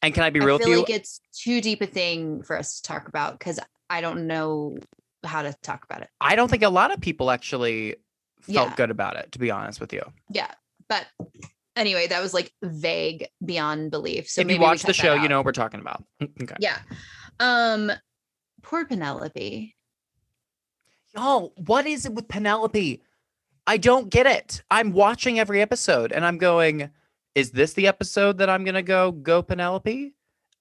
and 0.00 0.14
can 0.14 0.22
i 0.22 0.30
be 0.30 0.40
I 0.40 0.44
real 0.44 0.58
feel 0.58 0.68
with 0.68 0.76
you 0.76 0.80
like 0.82 0.90
it's 0.90 1.20
too 1.32 1.60
deep 1.60 1.82
a 1.82 1.86
thing 1.86 2.42
for 2.42 2.56
us 2.56 2.76
to 2.80 2.82
talk 2.82 3.08
about 3.08 3.38
because 3.38 3.58
I 3.90 4.00
don't 4.02 4.26
know 4.26 4.76
how 5.24 5.40
to 5.40 5.54
talk 5.62 5.82
about 5.84 6.02
it. 6.02 6.08
I 6.20 6.36
don't 6.36 6.48
think 6.50 6.62
a 6.62 6.68
lot 6.68 6.92
of 6.92 7.00
people 7.00 7.30
actually 7.30 7.96
felt 8.42 8.68
Yeah. 8.68 8.74
good 8.76 8.90
about 8.90 9.16
it, 9.16 9.32
to 9.32 9.38
be 9.38 9.50
honest 9.50 9.80
with 9.80 9.94
you. 9.94 10.02
Yeah, 10.30 10.50
but 10.90 11.06
anyway, 11.74 12.06
that 12.06 12.20
was 12.20 12.34
like 12.34 12.52
vague 12.62 13.28
beyond 13.42 13.90
belief. 13.90 14.28
So 14.28 14.42
if 14.42 14.50
you 14.50 14.60
watch 14.60 14.82
the 14.82 14.92
show, 14.92 15.14
you 15.14 15.26
know 15.26 15.38
what 15.38 15.46
we're 15.46 15.52
talking 15.52 15.80
about. 15.80 16.04
okay. 16.22 16.56
Yeah. 16.60 16.78
Um, 17.40 17.90
poor 18.62 18.84
Penelope. 18.84 19.74
Y'all, 21.14 21.52
what 21.66 21.86
is 21.86 22.06
it 22.06 22.14
with 22.14 22.28
Penelope? 22.28 23.02
I 23.66 23.76
don't 23.76 24.08
get 24.08 24.26
it. 24.26 24.62
I'm 24.70 24.92
watching 24.92 25.38
every 25.38 25.60
episode 25.60 26.12
and 26.12 26.24
I'm 26.24 26.38
going, 26.38 26.90
is 27.34 27.50
this 27.50 27.74
the 27.74 27.86
episode 27.86 28.38
that 28.38 28.48
I'm 28.50 28.64
going 28.64 28.74
to 28.74 28.82
go, 28.82 29.12
go 29.12 29.42
Penelope? 29.42 30.14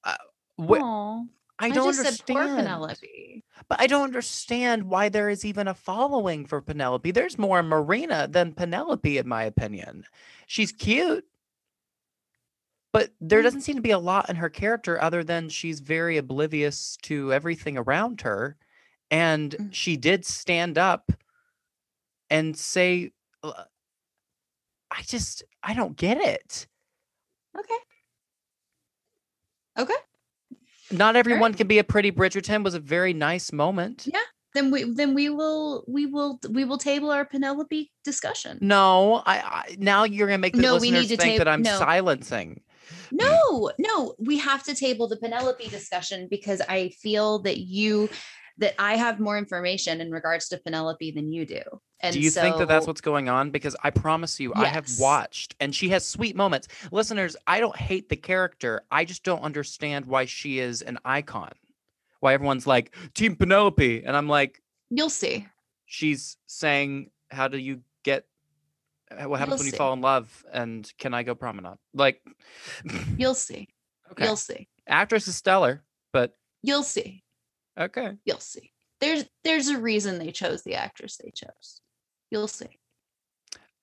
Uh, 0.03 0.15
wh- 0.57 0.81
Aw, 0.81 1.23
I 1.59 1.69
don't 1.69 1.87
just 1.87 1.99
understand. 1.99 2.17
said 2.17 2.27
poor 2.27 2.55
Penelope. 2.55 3.43
But 3.69 3.81
I 3.81 3.87
don't 3.87 4.03
understand 4.03 4.83
why 4.83 5.09
there 5.09 5.29
is 5.29 5.43
even 5.43 5.67
a 5.67 5.73
following 5.73 6.45
for 6.45 6.61
Penelope. 6.61 7.11
There's 7.11 7.37
more 7.37 7.63
Marina 7.63 8.27
than 8.29 8.53
Penelope, 8.53 9.17
in 9.17 9.27
my 9.27 9.43
opinion. 9.43 10.03
She's 10.45 10.71
cute, 10.71 11.25
but 12.93 13.11
there 13.21 13.41
doesn't 13.41 13.61
seem 13.61 13.75
to 13.75 13.81
be 13.81 13.91
a 13.91 13.99
lot 13.99 14.29
in 14.29 14.35
her 14.37 14.49
character 14.49 15.01
other 15.01 15.23
than 15.23 15.49
she's 15.49 15.79
very 15.79 16.17
oblivious 16.17 16.97
to 17.03 17.33
everything 17.33 17.77
around 17.77 18.21
her. 18.21 18.57
And 19.11 19.51
Mm. 19.51 19.73
she 19.73 19.97
did 19.97 20.25
stand 20.25 20.77
up 20.77 21.11
and 22.29 22.57
say, 22.57 23.11
I 23.43 25.01
just, 25.03 25.43
I 25.63 25.73
don't 25.73 25.95
get 25.95 26.17
it. 26.17 26.67
Okay. 27.57 27.75
Okay. 29.77 29.93
Not 30.91 31.15
everyone 31.15 31.53
can 31.53 31.67
be 31.67 31.79
a 31.79 31.83
pretty 31.83 32.11
Bridgerton 32.11 32.63
was 32.63 32.73
a 32.73 32.79
very 32.79 33.13
nice 33.13 33.51
moment. 33.51 34.07
Yeah. 34.11 34.19
Then 34.53 34.71
we 34.71 34.83
then 34.85 35.13
we 35.13 35.29
will 35.29 35.83
we 35.87 36.05
will 36.07 36.39
we 36.49 36.63
will 36.65 36.77
table 36.79 37.11
our 37.11 37.25
Penelope 37.25 37.91
discussion. 38.03 38.57
No, 38.61 39.21
I, 39.25 39.37
I 39.39 39.75
now 39.77 40.03
you're 40.05 40.25
gonna 40.27 40.37
make 40.39 40.55
the 40.55 40.61
No, 40.61 40.75
we 40.75 40.89
listeners 40.89 41.01
need 41.01 41.07
to 41.09 41.21
think 41.21 41.31
tape- 41.33 41.37
that 41.39 41.47
I'm 41.47 41.61
no. 41.61 41.77
silencing. 41.77 42.61
No, 43.11 43.71
no, 43.77 44.15
we 44.19 44.37
have 44.37 44.63
to 44.63 44.75
table 44.75 45.07
the 45.07 45.17
Penelope 45.17 45.67
discussion 45.67 46.27
because 46.29 46.61
I 46.61 46.89
feel 46.89 47.39
that 47.39 47.59
you 47.59 48.09
that 48.59 48.73
I 48.79 48.95
have 48.95 49.19
more 49.19 49.37
information 49.37 50.01
in 50.01 50.09
regards 50.09 50.49
to 50.49 50.57
Penelope 50.57 51.11
than 51.11 51.31
you 51.31 51.45
do. 51.45 51.61
And 51.99 52.13
Do 52.13 52.19
you 52.19 52.31
think 52.31 52.57
that 52.57 52.67
that's 52.67 52.87
what's 52.87 53.01
going 53.01 53.29
on? 53.29 53.51
Because 53.51 53.75
I 53.83 53.91
promise 53.91 54.39
you, 54.39 54.51
I 54.55 54.65
have 54.65 54.87
watched, 54.99 55.55
and 55.59 55.75
she 55.75 55.89
has 55.89 56.07
sweet 56.07 56.35
moments. 56.35 56.67
Listeners, 56.91 57.35
I 57.45 57.59
don't 57.59 57.75
hate 57.75 58.09
the 58.09 58.15
character. 58.15 58.81
I 58.91 59.05
just 59.05 59.23
don't 59.23 59.41
understand 59.43 60.05
why 60.05 60.25
she 60.25 60.57
is 60.59 60.81
an 60.81 60.97
icon. 61.05 61.51
Why 62.19 62.33
everyone's 62.33 62.65
like 62.65 62.95
Team 63.13 63.35
Penelope, 63.35 64.03
and 64.03 64.17
I'm 64.17 64.27
like, 64.27 64.61
you'll 64.89 65.09
see. 65.11 65.45
she's 65.85 66.37
saying, 66.47 67.11
"How 67.29 67.47
do 67.47 67.57
you 67.59 67.81
What 69.09 69.39
happens 69.39 69.51
You'll 69.51 69.57
when 69.59 69.65
you 69.67 69.71
see. 69.71 69.77
fall 69.77 69.93
in 69.93 70.01
love? 70.01 70.45
And 70.51 70.91
can 70.97 71.13
I 71.13 71.23
go 71.23 71.33
promenade?" 71.35 71.77
Like, 71.93 72.21
You'll 73.17 73.33
see. 73.49 73.69
okay, 74.11 74.25
You'll 74.25 74.35
see. 74.35 74.67
actress 74.87 75.27
is 75.27 75.35
stellar, 75.35 75.83
but 76.13 76.33
You'll 76.63 76.83
see. 76.83 77.23
okay. 77.79 78.13
You'll 78.25 78.39
see. 78.39 78.73
There's 78.99 79.25
there's 79.43 79.67
a 79.69 79.77
reason 79.79 80.17
they 80.19 80.31
chose 80.31 80.63
the 80.63 80.75
actress 80.75 81.17
they 81.17 81.31
chose. 81.31 81.81
You'll 82.31 82.47
see. 82.47 82.79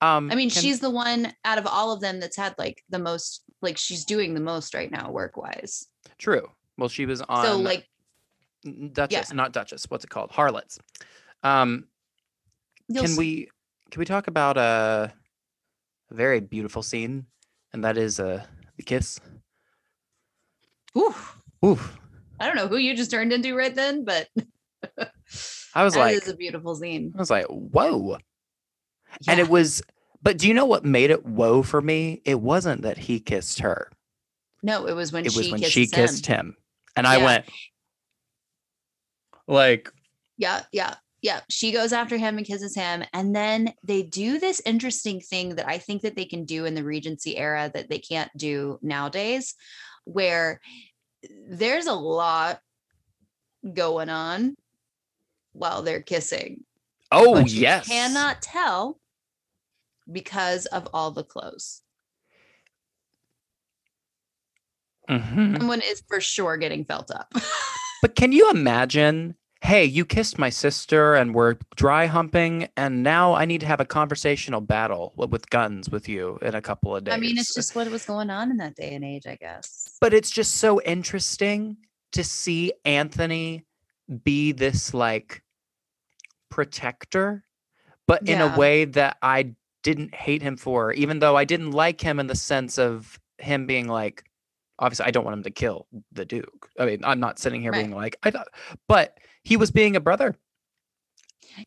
Um, 0.01 0.31
I 0.31 0.35
mean, 0.35 0.51
can- 0.51 0.61
she's 0.63 0.81
the 0.81 0.91
one 0.91 1.33
out 1.45 1.57
of 1.59 1.67
all 1.67 1.93
of 1.93 2.01
them 2.01 2.21
that's 2.21 2.37
had 2.37 2.55
like 2.59 2.83
the 2.91 2.99
most 2.99 3.43
like 3.63 3.79
she's 3.79 4.05
doing 4.05 4.35
the 4.35 4.41
most 4.41 4.75
right 4.75 4.91
now 4.91 5.11
work 5.11 5.37
wise. 5.37 5.87
true. 6.19 6.51
Well, 6.77 6.89
she 6.89 7.07
was 7.07 7.23
on 7.23 7.45
So 7.47 7.57
like 7.57 7.89
Duchess, 8.93 9.33
not 9.33 9.53
Duchess. 9.53 9.87
What's 9.89 10.05
it 10.05 10.11
called? 10.11 10.31
Harlots. 10.33 10.79
Um, 11.43 11.87
you'll 12.89 13.05
can 13.05 13.13
see. 13.13 13.19
we 13.19 13.49
can 13.91 14.01
we 14.01 14.05
talk 14.05 14.27
about 14.27 14.57
a, 14.57 15.13
a 16.11 16.15
very 16.15 16.41
beautiful 16.41 16.83
scene, 16.83 17.27
and 17.73 17.85
that 17.85 17.97
is 17.97 18.21
uh, 18.21 18.45
the 18.77 18.83
kiss. 18.83 19.21
Ooh, 20.97 21.15
Ooh, 21.65 21.81
I 22.39 22.47
don't 22.47 22.57
know 22.57 22.69
who 22.69 22.77
you 22.77 22.97
just 22.97 23.11
turned 23.11 23.33
into 23.33 23.55
right 23.57 23.75
then, 23.75 24.05
but 24.05 24.29
I 25.75 25.83
was 25.85 25.95
that 25.95 26.01
like, 26.01 26.17
is 26.17 26.29
a 26.29 26.37
beautiful 26.37 26.75
scene. 26.75 27.13
I 27.15 27.19
was 27.19 27.31
like, 27.31 27.47
whoa, 27.47 28.19
and 29.29 29.41
it 29.41 29.49
was. 29.49 29.83
But 30.23 30.39
do 30.39 30.49
you 30.49 30.55
know 30.55 30.65
what 30.65 30.87
made 30.87 31.11
it 31.11 31.27
whoa 31.27 31.63
for 31.63 31.83
me? 31.83 32.23
It 32.25 32.41
wasn't 32.41 32.83
that 32.83 32.97
he 32.97 33.21
kissed 33.21 33.61
her. 33.61 33.91
No, 34.63 34.87
it 34.87 34.95
was 34.95 35.13
when 35.13 35.27
it 35.27 35.33
she 35.33 35.39
was 35.39 35.53
when 35.53 35.63
she 35.63 35.83
him. 35.83 35.91
kissed 35.91 36.27
him, 36.27 36.57
and 36.97 37.07
I 37.07 37.19
went 37.19 37.45
like, 39.47 39.93
Yeah, 40.39 40.63
yeah, 40.73 40.95
yeah. 41.25 41.41
She 41.49 41.73
goes 41.73 41.95
after 41.95 42.19
him 42.19 42.37
and 42.37 42.47
kisses 42.47 42.75
him, 42.75 43.03
and 43.15 43.35
then 43.35 43.73
they 43.83 44.03
do 44.03 44.39
this 44.39 44.61
interesting 44.67 45.21
thing 45.23 45.55
that 45.57 45.67
I 45.67 45.79
think 45.79 46.03
that 46.03 46.17
they 46.17 46.27
can 46.27 46.45
do 46.45 46.67
in 46.67 46.75
the 46.75 46.85
Regency 46.85 47.39
era 47.39 47.71
that 47.73 47.89
they 47.89 47.99
can't 47.99 48.31
do 48.37 48.79
nowadays, 48.83 49.55
where 50.05 50.61
there's 51.49 51.87
a 51.87 51.95
lot 51.95 52.61
going 53.73 54.11
on 54.11 54.55
while 55.55 55.81
they're 55.81 56.03
kissing. 56.03 56.63
oh 57.11 57.37
but 57.41 57.51
you 57.51 57.63
yes, 57.63 57.89
cannot 57.89 58.43
tell 58.43 59.01
because 60.13 60.67
of 60.67 60.87
all 60.93 61.11
the 61.11 61.25
clothes. 61.25 61.81
Mhm. 65.09 65.57
Someone 65.57 65.81
is 65.81 66.03
for 66.07 66.21
sure 66.21 66.59
getting 66.59 66.85
felt 66.85 67.11
up. 67.11 67.33
But 68.03 68.15
can 68.15 68.33
you 68.33 68.51
imagine? 68.51 69.35
Hey, 69.65 69.87
you 69.87 70.05
kissed 70.05 70.39
my 70.39 70.51
sister 70.51 71.15
and 71.15 71.35
we're 71.35 71.57
dry 71.75 72.05
humping, 72.05 72.69
and 72.77 73.03
now 73.03 73.33
I 73.33 73.47
need 73.47 73.63
to 73.63 73.67
have 73.67 73.81
a 73.81 73.87
conversational 73.87 74.61
battle 74.61 75.15
with 75.17 75.49
guns 75.49 75.89
with 75.89 76.07
you 76.07 76.39
in 76.43 76.55
a 76.55 76.61
couple 76.61 76.95
of 76.95 77.05
days. 77.05 77.15
I 77.15 77.17
mean, 77.17 77.39
it's 77.39 77.55
just 77.55 77.75
what 77.75 77.91
was 77.91 78.05
going 78.05 78.29
on 78.29 78.51
in 78.51 78.59
that 78.59 78.77
day 78.77 78.93
and 78.95 79.03
age, 79.03 79.27
I 79.27 79.37
guess. 79.37 79.97
but 80.03 80.13
it's 80.13 80.31
just 80.31 80.57
so 80.57 80.83
interesting 80.83 81.79
to 82.13 82.23
see 82.23 82.75
Anthony 82.85 83.65
be 84.23 84.53
this 84.53 84.93
like 84.93 85.43
protector, 86.51 87.43
but 88.07 88.29
in 88.29 88.43
a 88.43 88.59
way 88.59 88.85
that 88.85 89.17
I 89.23 89.55
didn't 89.83 90.15
hate 90.15 90.43
him 90.43 90.59
for, 90.59 90.93
even 90.93 91.21
though 91.21 91.39
I 91.39 91.47
didn't 91.47 91.71
like 91.71 92.03
him 92.03 92.21
in 92.21 92.27
the 92.27 92.35
sense 92.35 92.79
of 92.79 93.19
him 93.39 93.67
being 93.67 93.89
like, 93.89 94.25
obviously, 94.79 95.07
I 95.07 95.11
don't 95.11 95.25
want 95.25 95.39
him 95.39 95.43
to 95.45 95.51
kill 95.51 95.87
the 96.13 96.27
Duke. 96.27 96.69
I 96.79 96.85
mean, 96.85 97.01
I'm 97.03 97.19
not 97.19 97.39
sitting 97.39 97.63
here 97.63 97.73
Right. 97.73 97.79
being 97.79 97.97
like, 97.97 98.17
I 98.23 98.31
thought, 98.31 98.49
but 98.89 99.17
he 99.45 99.57
was 99.57 99.71
being 99.71 99.97
a 99.97 100.01
brother. 100.01 100.35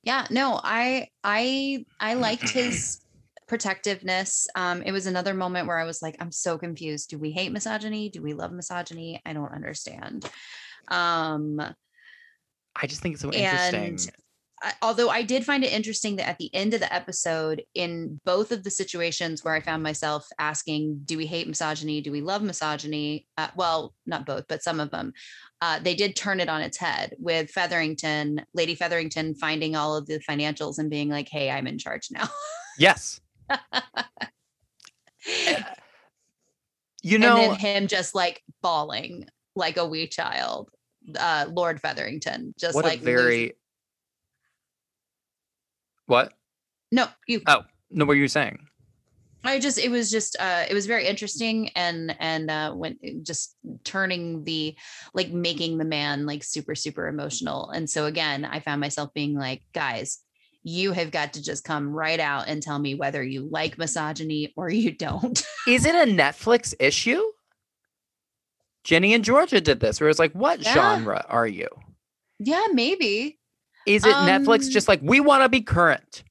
Yeah, 0.03 0.27
no, 0.29 0.59
I 0.63 1.07
I 1.23 1.85
I 1.99 2.15
liked 2.15 2.49
his 2.49 2.99
protectiveness. 3.47 4.47
Um, 4.55 4.81
it 4.81 4.91
was 4.91 5.05
another 5.05 5.33
moment 5.33 5.67
where 5.67 5.77
I 5.77 5.85
was 5.85 6.01
like, 6.01 6.17
I'm 6.19 6.31
so 6.31 6.57
confused. 6.57 7.09
Do 7.09 7.17
we 7.17 7.31
hate 7.31 7.51
misogyny? 7.51 8.09
Do 8.09 8.21
we 8.21 8.33
love 8.33 8.51
misogyny? 8.51 9.21
I 9.25 9.33
don't 9.33 9.53
understand. 9.53 10.29
Um, 10.89 11.61
I 12.75 12.87
just 12.87 13.01
think 13.01 13.13
it's 13.13 13.21
so 13.21 13.31
interesting. 13.31 14.13
I, 14.61 14.73
although 14.81 15.09
I 15.09 15.21
did 15.21 15.45
find 15.45 15.63
it 15.63 15.71
interesting 15.71 16.15
that 16.15 16.27
at 16.27 16.39
the 16.39 16.53
end 16.53 16.73
of 16.73 16.79
the 16.79 16.91
episode, 16.93 17.63
in 17.75 18.19
both 18.25 18.51
of 18.51 18.63
the 18.63 18.71
situations 18.71 19.43
where 19.43 19.53
I 19.53 19.61
found 19.61 19.83
myself 19.83 20.27
asking, 20.39 21.01
"Do 21.05 21.17
we 21.17 21.27
hate 21.27 21.47
misogyny? 21.47 22.01
Do 22.01 22.11
we 22.11 22.21
love 22.21 22.41
misogyny?" 22.41 23.27
Uh, 23.37 23.49
well, 23.55 23.93
not 24.05 24.25
both, 24.25 24.45
but 24.47 24.63
some 24.63 24.79
of 24.79 24.89
them, 24.89 25.13
uh, 25.61 25.79
they 25.79 25.95
did 25.95 26.15
turn 26.15 26.39
it 26.39 26.49
on 26.49 26.61
its 26.61 26.77
head. 26.77 27.15
With 27.19 27.49
Featherington, 27.49 28.45
Lady 28.53 28.75
Featherington 28.75 29.35
finding 29.35 29.75
all 29.75 29.95
of 29.95 30.05
the 30.05 30.19
financials 30.19 30.77
and 30.77 30.89
being 30.89 31.09
like, 31.09 31.29
"Hey, 31.29 31.49
I'm 31.49 31.67
in 31.67 31.77
charge 31.77 32.09
now." 32.11 32.27
Yes. 32.79 33.19
You 37.03 37.19
know, 37.19 37.37
and 37.37 37.51
then 37.53 37.59
him 37.59 37.87
just 37.87 38.15
like 38.15 38.43
bawling 38.61 39.27
like 39.55 39.77
a 39.77 39.85
wee 39.85 40.07
child. 40.07 40.69
Uh, 41.17 41.45
Lord 41.49 41.79
Featherington, 41.79 42.53
just 42.59 42.75
what 42.75 42.83
like 42.83 42.99
a 42.99 43.03
very 43.03 43.23
losing- 43.23 43.51
what? 46.05 46.33
no, 46.91 47.07
you 47.27 47.41
Oh, 47.47 47.63
no, 47.89 48.03
what 48.03 48.09
were 48.09 48.15
you 48.15 48.27
saying? 48.27 48.66
I 49.47 49.59
just 49.59 49.77
it 49.79 49.89
was 49.89 50.11
just 50.11 50.35
uh 50.39 50.65
it 50.69 50.73
was 50.73 50.85
very 50.85 51.07
interesting 51.07 51.69
and 51.69 52.15
and 52.19 52.51
uh 52.51 52.73
when 52.73 52.97
just 53.23 53.55
turning 53.83 54.43
the 54.43 54.75
like 55.13 55.31
making 55.31 55.77
the 55.77 55.85
man 55.85 56.25
like 56.25 56.43
super 56.43 56.75
super 56.75 57.07
emotional 57.07 57.69
and 57.69 57.89
so 57.89 58.05
again 58.05 58.45
I 58.45 58.59
found 58.59 58.81
myself 58.81 59.13
being 59.13 59.35
like 59.35 59.63
guys 59.73 60.19
you 60.63 60.91
have 60.91 61.11
got 61.11 61.33
to 61.33 61.41
just 61.41 61.63
come 61.63 61.87
right 61.89 62.19
out 62.19 62.49
and 62.49 62.61
tell 62.61 62.77
me 62.77 62.93
whether 62.95 63.23
you 63.23 63.47
like 63.49 63.77
misogyny 63.77 64.53
or 64.57 64.69
you 64.69 64.91
don't 64.91 65.41
Is 65.67 65.85
it 65.85 65.95
a 65.95 66.11
Netflix 66.11 66.73
issue? 66.79 67.21
Ginny 68.83 69.13
and 69.13 69.23
Georgia 69.23 69.59
did 69.59 69.79
this, 69.81 69.99
where 69.99 70.09
it's 70.09 70.19
like, 70.19 70.31
what 70.33 70.63
Yeah. 70.63 70.73
genre 70.73 71.25
are 71.29 71.47
you? 71.47 71.67
yeah 72.39 72.67
maybe 72.71 73.39
Is 73.85 74.05
it 74.05 74.15
Netflix 74.17 74.65
Um, 74.65 74.71
just 74.71 74.87
like, 74.87 74.99
we 75.01 75.19
want 75.19 75.43
to 75.43 75.49
be 75.49 75.61
current? 75.61 76.23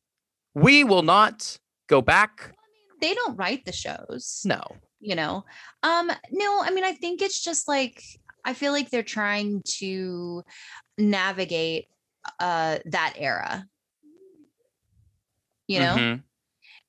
We 0.54 0.84
will 0.84 1.02
not 1.02 1.58
go 1.86 2.00
back. 2.02 2.52
They 3.00 3.14
don't 3.14 3.36
write 3.36 3.64
the 3.64 3.72
shows 3.72 4.42
No. 4.44 4.62
you 5.00 5.14
know? 5.14 5.44
Um 5.82 6.10
no 6.30 6.60
i 6.62 6.70
mean 6.70 6.84
i 6.84 6.92
think 6.92 7.22
it's 7.22 7.42
just 7.42 7.68
like 7.68 8.02
i 8.44 8.52
feel 8.54 8.72
like 8.72 8.90
they're 8.90 9.02
trying 9.02 9.62
to 9.78 10.42
navigate 10.98 11.86
uh 12.40 12.78
that 12.86 13.14
era. 13.16 13.66
You 15.68 15.80
know? 15.80 15.94
Mhm. 15.96 16.22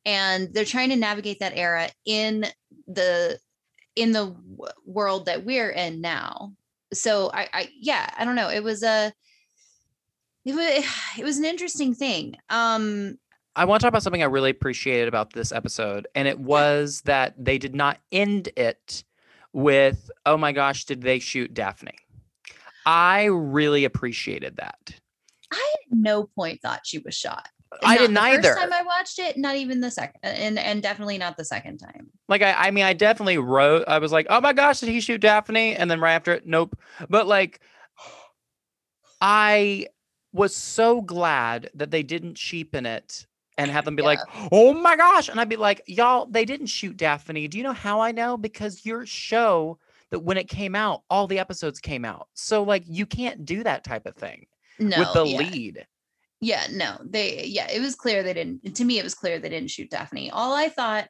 and 0.05 0.53
they're 0.53 0.65
trying 0.65 0.89
to 0.89 0.95
navigate 0.95 1.39
that 1.39 1.53
era 1.55 1.89
in 2.05 2.45
the 2.87 3.39
in 3.95 4.11
the 4.11 4.25
w- 4.27 4.71
world 4.85 5.25
that 5.25 5.43
we're 5.43 5.71
in 5.71 5.99
now. 6.01 6.53
So 6.93 7.29
i 7.33 7.49
i 7.53 7.69
yeah 7.79 8.09
i 8.17 8.23
don't 8.23 8.35
know. 8.35 8.49
It 8.49 8.63
was 8.63 8.83
a 8.83 9.11
it 10.45 10.53
was 10.55 10.85
it 11.19 11.23
was 11.23 11.37
an 11.39 11.45
interesting 11.45 11.93
thing. 11.95 12.35
Um 12.49 13.17
I 13.57 13.65
want 13.65 13.81
to 13.81 13.85
talk 13.85 13.89
about 13.89 14.03
something 14.03 14.21
I 14.21 14.27
really 14.27 14.51
appreciated 14.51 15.07
about 15.07 15.33
this 15.33 15.51
episode, 15.51 16.07
and 16.13 16.27
it 16.27 16.39
was 16.39 17.01
that 17.01 17.33
they 17.43 17.57
did 17.57 17.73
not 17.75 17.97
end 18.11 18.49
it 18.55 19.03
with, 19.51 20.11
oh 20.27 20.37
my 20.37 20.51
gosh, 20.51 20.85
did 20.85 21.01
they 21.01 21.17
shoot 21.17 21.55
Daphne? 21.55 21.97
I 22.85 23.25
really 23.25 23.83
appreciated 23.83 24.57
that. 24.57 24.93
i 25.51 25.73
at 25.73 25.97
no 25.97 26.25
point 26.25 26.61
thought 26.61 26.81
she 26.85 26.99
was 26.99 27.15
shot 27.15 27.49
I 27.83 27.97
didn't 27.97 28.13
the 28.13 28.21
either. 28.21 28.43
First 28.43 28.59
time 28.59 28.73
I 28.73 28.83
watched 28.83 29.19
it, 29.19 29.37
not 29.37 29.55
even 29.55 29.81
the 29.81 29.91
second, 29.91 30.19
uh, 30.23 30.27
and 30.27 30.57
and 30.57 30.81
definitely 30.81 31.17
not 31.17 31.35
the 31.35 31.43
second 31.43 31.79
time. 31.79 32.07
Like 32.29 32.41
I, 32.41 32.53
I 32.53 32.71
mean, 32.71 32.85
I 32.85 32.93
definitely 32.93 33.37
wrote. 33.37 33.83
I 33.87 33.99
was 33.99 34.11
like, 34.11 34.27
"Oh 34.29 34.39
my 34.39 34.53
gosh, 34.53 34.79
did 34.79 34.89
he 34.89 35.01
shoot 35.01 35.19
Daphne?" 35.19 35.75
And 35.75 35.91
then 35.91 35.99
right 35.99 36.13
after 36.13 36.31
it, 36.31 36.47
nope. 36.47 36.79
But 37.09 37.27
like, 37.27 37.59
I 39.19 39.87
was 40.31 40.55
so 40.55 41.01
glad 41.01 41.69
that 41.73 41.91
they 41.91 42.03
didn't 42.03 42.35
cheapen 42.35 42.85
it 42.85 43.27
and 43.57 43.71
have 43.71 43.85
them 43.85 43.95
be 43.95 44.03
like, 44.03 44.19
"Oh 44.51 44.73
my 44.73 44.95
gosh!" 44.95 45.29
And 45.29 45.39
I'd 45.39 45.49
be 45.49 45.55
like, 45.55 45.81
"Y'all, 45.87 46.25
they 46.25 46.45
didn't 46.45 46.67
shoot 46.67 46.97
Daphne. 46.97 47.47
Do 47.47 47.57
you 47.57 47.63
know 47.63 47.73
how 47.73 47.99
I 47.99 48.11
know? 48.11 48.37
Because 48.37 48.85
your 48.85 49.05
show 49.05 49.79
that 50.11 50.19
when 50.19 50.37
it 50.37 50.47
came 50.47 50.75
out, 50.75 51.03
all 51.09 51.27
the 51.27 51.39
episodes 51.39 51.79
came 51.79 52.05
out. 52.05 52.27
So 52.33 52.63
like, 52.63 52.83
you 52.87 53.05
can't 53.05 53.45
do 53.45 53.63
that 53.63 53.83
type 53.83 54.05
of 54.05 54.15
thing 54.15 54.45
No, 54.79 54.99
with 54.99 55.13
the 55.13 55.25
yeah. 55.25 55.37
lead. 55.37 55.87
Yeah, 56.39 56.67
no, 56.71 56.97
they 57.03 57.45
yeah, 57.45 57.67
it 57.71 57.81
was 57.81 57.95
clear 57.95 58.21
they 58.21 58.33
didn't. 58.33 58.75
To 58.75 58.85
me, 58.85 58.99
it 58.99 59.03
was 59.03 59.15
clear 59.15 59.39
they 59.39 59.49
didn't 59.49 59.71
shoot 59.71 59.89
Daphne. 59.89 60.29
All 60.29 60.53
I 60.53 60.69
thought, 60.69 61.07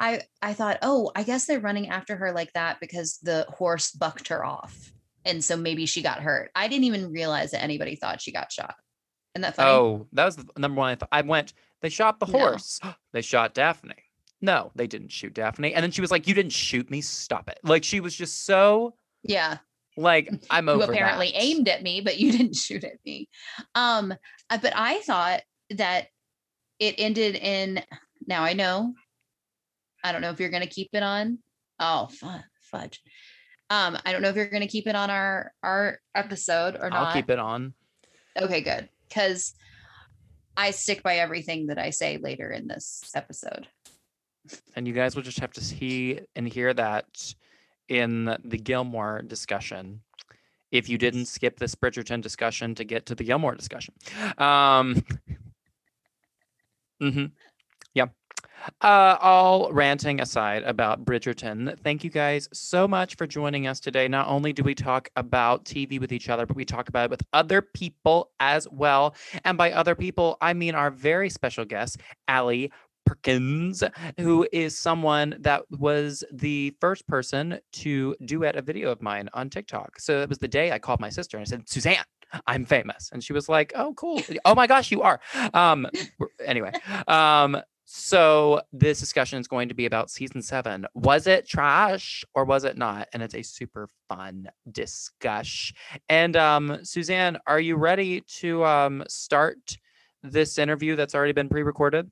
I 0.00 0.22
I 0.40 0.54
thought, 0.54 0.78
oh, 0.80 1.12
I 1.14 1.22
guess 1.22 1.44
they're 1.44 1.60
running 1.60 1.90
after 1.90 2.16
her 2.16 2.32
like 2.32 2.52
that 2.54 2.80
because 2.80 3.18
the 3.22 3.44
horse 3.50 3.90
bucked 3.90 4.28
her 4.28 4.42
off, 4.42 4.90
and 5.26 5.44
so 5.44 5.54
maybe 5.54 5.84
she 5.84 6.00
got 6.00 6.20
hurt. 6.20 6.50
I 6.54 6.68
didn't 6.68 6.84
even 6.84 7.12
realize 7.12 7.50
that 7.50 7.62
anybody 7.62 7.96
thought 7.96 8.22
she 8.22 8.32
got 8.32 8.50
shot. 8.50 8.74
Isn't 9.38 9.42
that 9.42 9.54
funny? 9.56 9.70
Oh, 9.70 10.06
that 10.14 10.24
was 10.24 10.36
the 10.36 10.46
number 10.56 10.78
one. 10.80 10.90
I 10.90 10.94
thought 10.96 11.08
I 11.12 11.20
went. 11.22 11.52
They 11.80 11.88
shot 11.90 12.18
the 12.18 12.26
No. 12.26 12.38
horse. 12.38 12.80
They 13.12 13.22
shot 13.22 13.54
Daphne. 13.54 13.94
No, 14.40 14.72
they 14.74 14.86
didn't 14.88 15.10
shoot 15.12 15.32
Daphne. 15.34 15.74
And 15.74 15.82
then 15.82 15.90
she 15.92 16.00
was 16.00 16.10
like, 16.10 16.26
"You 16.26 16.34
didn't 16.34 16.52
shoot 16.52 16.90
me. 16.90 17.00
Stop 17.00 17.48
it!" 17.48 17.58
Like 17.62 17.84
she 17.84 18.00
was 18.00 18.14
just 18.14 18.44
so 18.44 18.94
yeah. 19.22 19.58
like, 19.96 20.28
"I'm 20.50 20.66
You 20.66 20.74
over." 20.74 20.92
apparently 20.92 21.28
that." 21.32 21.40
aimed 21.42 21.68
at 21.68 21.82
me, 21.84 22.00
but 22.00 22.18
you 22.18 22.32
didn't 22.36 22.56
shoot 22.56 22.82
at 22.84 22.98
me. 23.06 23.28
Um, 23.74 24.12
but 24.50 24.72
I 24.74 25.00
thought 25.02 25.42
that 25.70 26.08
it 26.80 26.96
ended 26.98 27.36
in. 27.36 27.82
Now 28.26 28.42
I 28.42 28.52
know. 28.54 28.94
I 30.04 30.10
don't 30.12 30.20
know 30.20 30.30
if 30.30 30.38
you're 30.40 30.50
going 30.50 30.62
to 30.62 30.68
keep 30.68 30.90
it 30.92 31.02
on. 31.02 31.38
Oh, 31.80 32.08
fudge. 32.70 33.00
Um, 33.70 33.98
I 34.04 34.12
don't 34.12 34.22
know 34.22 34.28
if 34.30 34.36
you're 34.36 34.48
going 34.48 34.62
to 34.62 34.68
keep 34.68 34.86
it 34.86 34.94
on 34.96 35.10
our 35.10 35.52
our 35.62 36.00
episode 36.14 36.76
or 36.80 36.90
not. 36.90 37.06
I'll 37.08 37.12
keep 37.12 37.30
it 37.30 37.38
on. 37.38 37.74
Okay, 38.40 38.60
good, 38.60 38.88
because 39.08 39.54
I 40.56 40.72
stick 40.72 41.02
by 41.02 41.18
everything 41.18 41.66
that 41.66 41.78
I 41.78 41.90
say 41.90 42.18
later 42.18 42.50
in 42.50 42.66
this 42.66 43.12
episode. 43.14 43.68
and 44.74 44.88
you 44.88 44.94
guys 44.94 45.14
will 45.14 45.22
just 45.22 45.40
have 45.40 45.52
to 45.52 45.60
see 45.60 46.20
and 46.34 46.48
hear 46.48 46.74
that 46.74 47.34
in 47.88 48.36
the 48.44 48.58
Gilmore 48.58 49.22
discussion. 49.22 50.02
If 50.70 50.88
you 50.88 50.98
didn't 50.98 51.26
skip 51.26 51.58
this 51.58 51.74
Bridgerton 51.74 52.20
discussion 52.20 52.74
to 52.74 52.84
get 52.84 53.06
to 53.06 53.14
the 53.14 53.24
Gilmore 53.24 53.54
discussion, 53.54 53.94
um, 54.36 54.96
mm-hmm. 57.02 57.26
yeah. 57.94 58.06
Uh, 58.80 59.16
all 59.20 59.72
ranting 59.72 60.20
aside 60.20 60.62
about 60.64 61.04
Bridgerton, 61.04 61.78
thank 61.80 62.04
you 62.04 62.10
guys 62.10 62.48
so 62.52 62.86
much 62.86 63.16
for 63.16 63.26
joining 63.26 63.66
us 63.66 63.80
today. 63.80 64.08
Not 64.08 64.28
only 64.28 64.52
do 64.52 64.62
we 64.62 64.74
talk 64.74 65.08
about 65.16 65.64
TV 65.64 66.00
with 66.00 66.12
each 66.12 66.28
other, 66.28 66.46
but 66.46 66.56
we 66.56 66.64
talk 66.64 66.88
about 66.88 67.04
it 67.06 67.10
with 67.10 67.22
other 67.32 67.62
people 67.62 68.30
as 68.40 68.68
well. 68.70 69.14
And 69.44 69.56
by 69.58 69.72
other 69.72 69.94
people, 69.94 70.36
I 70.40 70.54
mean 70.54 70.74
our 70.74 70.90
very 70.90 71.30
special 71.30 71.64
guest, 71.64 71.98
Allie 72.28 72.72
Perkins, 73.06 73.82
who 74.18 74.46
is 74.52 74.76
someone 74.76 75.36
that 75.40 75.62
was 75.70 76.22
the 76.30 76.74
first 76.80 77.06
person 77.06 77.58
to 77.72 78.14
duet 78.26 78.56
a 78.56 78.62
video 78.62 78.90
of 78.90 79.00
mine 79.00 79.30
on 79.32 79.48
TikTok. 79.48 79.98
So 79.98 80.20
it 80.20 80.28
was 80.28 80.38
the 80.38 80.48
day 80.48 80.72
I 80.72 80.78
called 80.78 81.00
my 81.00 81.08
sister 81.08 81.38
and 81.38 81.42
I 81.42 81.48
said, 81.48 81.68
Suzanne, 81.68 82.04
I'm 82.46 82.66
famous. 82.66 83.08
And 83.12 83.24
she 83.24 83.32
was 83.32 83.48
like, 83.48 83.72
Oh, 83.74 83.94
cool. 83.94 84.20
Oh 84.44 84.54
my 84.54 84.66
gosh, 84.66 84.90
you 84.90 85.02
are. 85.02 85.20
Um, 85.54 85.86
anyway, 86.44 86.72
um, 87.06 87.56
so 87.90 88.60
this 88.70 89.00
discussion 89.00 89.38
is 89.38 89.48
going 89.48 89.70
to 89.70 89.74
be 89.74 89.86
about 89.86 90.10
season 90.10 90.42
seven. 90.42 90.84
Was 90.92 91.26
it 91.26 91.48
trash 91.48 92.22
or 92.34 92.44
was 92.44 92.64
it 92.64 92.76
not? 92.76 93.08
And 93.14 93.22
it's 93.22 93.34
a 93.34 93.40
super 93.40 93.88
fun 94.10 94.46
discuss. 94.70 95.72
And 96.06 96.36
um, 96.36 96.80
Suzanne, 96.82 97.38
are 97.46 97.58
you 97.58 97.76
ready 97.76 98.20
to 98.40 98.62
um, 98.66 99.04
start 99.08 99.78
this 100.22 100.58
interview 100.58 100.96
that's 100.96 101.14
already 101.14 101.32
been 101.32 101.48
pre-recorded? 101.48 102.10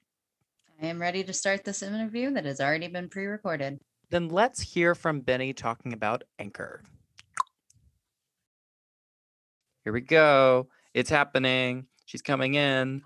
I 0.82 0.86
am 0.86 0.98
ready 0.98 1.22
to 1.22 1.34
start 1.34 1.62
this 1.62 1.82
interview 1.82 2.32
that 2.32 2.46
has 2.46 2.62
already 2.62 2.88
been 2.88 3.10
pre-recorded. 3.10 3.78
Then 4.08 4.30
let's 4.30 4.62
hear 4.62 4.94
from 4.94 5.20
Benny 5.20 5.52
talking 5.52 5.92
about 5.92 6.24
Anchor. 6.38 6.84
Here 9.84 9.92
we 9.92 10.00
go. 10.00 10.68
It's 10.94 11.10
happening. 11.10 11.84
She's 12.06 12.22
coming 12.22 12.54
in. 12.54 13.02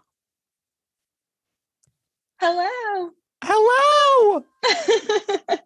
Hello. 2.40 3.10
Hello. 3.44 4.44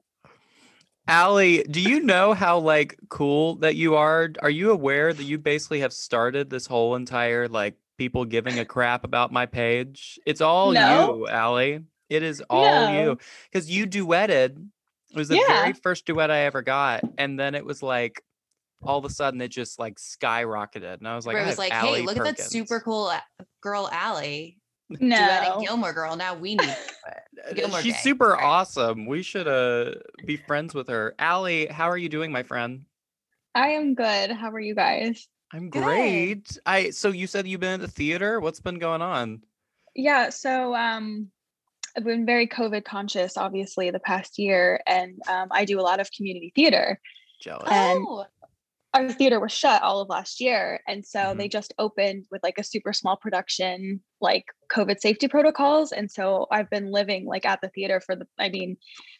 Allie, 1.06 1.62
do 1.62 1.80
you 1.80 2.00
know 2.00 2.34
how 2.34 2.58
like 2.58 2.98
cool 3.08 3.54
that 3.56 3.76
you 3.76 3.94
are? 3.94 4.30
Are 4.42 4.50
you 4.50 4.72
aware 4.72 5.14
that 5.14 5.22
you 5.22 5.38
basically 5.38 5.80
have 5.80 5.92
started 5.92 6.50
this 6.50 6.66
whole 6.66 6.96
entire 6.96 7.46
like 7.46 7.76
people 7.96 8.24
giving 8.24 8.58
a 8.58 8.64
crap 8.64 9.04
about 9.04 9.32
my 9.32 9.46
page? 9.46 10.18
It's 10.26 10.40
all 10.40 10.72
No. 10.72 11.18
you, 11.18 11.28
Allie. 11.28 11.84
It 12.08 12.24
is 12.24 12.42
all 12.50 12.86
No. 12.86 12.92
you. 13.10 13.18
Because 13.52 13.70
you 13.70 13.86
duetted. 13.86 14.56
It 15.12 15.16
was 15.16 15.28
the 15.28 15.36
Yeah. 15.36 15.46
very 15.46 15.74
first 15.74 16.06
duet 16.06 16.32
I 16.32 16.40
ever 16.40 16.62
got. 16.62 17.04
And 17.18 17.38
then 17.38 17.54
it 17.54 17.64
was 17.64 17.84
like 17.84 18.20
all 18.82 18.98
of 18.98 19.04
a 19.04 19.10
sudden 19.10 19.40
it 19.40 19.48
just 19.48 19.78
like 19.78 20.00
skyrocketed. 20.00 20.98
And 20.98 21.06
I 21.06 21.14
was 21.14 21.24
like, 21.24 21.34
Where 21.34 21.44
it 21.44 21.46
was 21.46 21.58
like, 21.58 21.72
hey, 21.72 21.78
Allie 21.78 22.02
look 22.02 22.16
at 22.16 22.24
that 22.24 22.40
super 22.40 22.80
cool 22.80 23.06
uh, 23.06 23.20
girl, 23.60 23.88
Allie, 23.92 24.58
No. 25.00 25.16
duetting 25.16 25.62
Gilmore 25.64 25.92
Girl. 25.92 26.14
Now 26.16 26.34
we 26.34 26.56
need 26.56 26.60
to 26.60 26.66
do 26.66 26.72
it. 27.48 27.54
Gilmore 27.56 27.80
she's 27.80 27.94
Gang, 27.94 28.02
super 28.02 28.30
sorry. 28.38 28.42
awesome. 28.44 29.06
We 29.06 29.22
should 29.22 29.48
uh 29.48 29.94
be 30.26 30.36
friends 30.36 30.74
with 30.74 30.88
her. 30.88 31.14
Allie, 31.18 31.66
how 31.66 31.88
are 31.90 31.96
you 31.98 32.08
doing, 32.08 32.30
my 32.32 32.42
friend? 32.42 32.84
I 33.54 33.68
am 33.68 33.94
good. 33.94 34.30
How 34.32 34.50
are 34.50 34.60
you 34.60 34.74
guys? 34.74 35.26
I'm 35.52 35.70
Good. 35.70 35.84
great. 35.84 36.58
I 36.66 36.90
so 36.90 37.08
you 37.10 37.26
said 37.26 37.46
you've 37.46 37.60
been 37.60 37.74
at 37.74 37.80
the 37.80 37.88
theater. 37.88 38.40
What's 38.40 38.60
been 38.60 38.78
going 38.78 39.02
on? 39.02 39.42
Yeah, 39.94 40.30
so 40.30 40.74
um 40.74 41.30
I've 41.96 42.02
been 42.04 42.26
very 42.26 42.48
COVID 42.48 42.84
conscious, 42.84 43.36
obviously, 43.36 43.90
the 43.90 44.00
past 44.00 44.36
year, 44.36 44.80
and 44.84 45.20
um, 45.28 45.46
I 45.52 45.64
do 45.64 45.78
a 45.78 45.82
lot 45.82 46.00
of 46.00 46.10
community 46.10 46.52
theater. 46.54 46.98
Jealous. 47.40 47.68
And- 47.70 48.04
Oh, 48.08 48.26
Our 48.94 49.10
theater 49.12 49.40
was 49.40 49.52
shut 49.52 49.82
all 49.82 50.00
of 50.00 50.08
last 50.08 50.40
year, 50.40 50.80
and 50.86 51.04
so 51.04 51.18
Mhm. 51.18 51.36
they 51.38 51.48
just 51.48 51.74
opened 51.78 52.26
with 52.30 52.42
like 52.44 52.58
a 52.58 52.64
super 52.64 52.92
small 52.92 53.16
production, 53.16 54.00
like 54.20 54.44
COVID 54.72 55.00
safety 55.00 55.26
protocols. 55.28 55.90
And 55.92 56.10
so 56.10 56.46
I've 56.50 56.70
been 56.70 56.90
living 56.92 57.26
like 57.26 57.44
at 57.44 57.60
the 57.60 57.68
theater 57.70 58.00
for 58.00 58.14
the, 58.16 58.26
I 58.38 58.48
mean, 58.50 58.76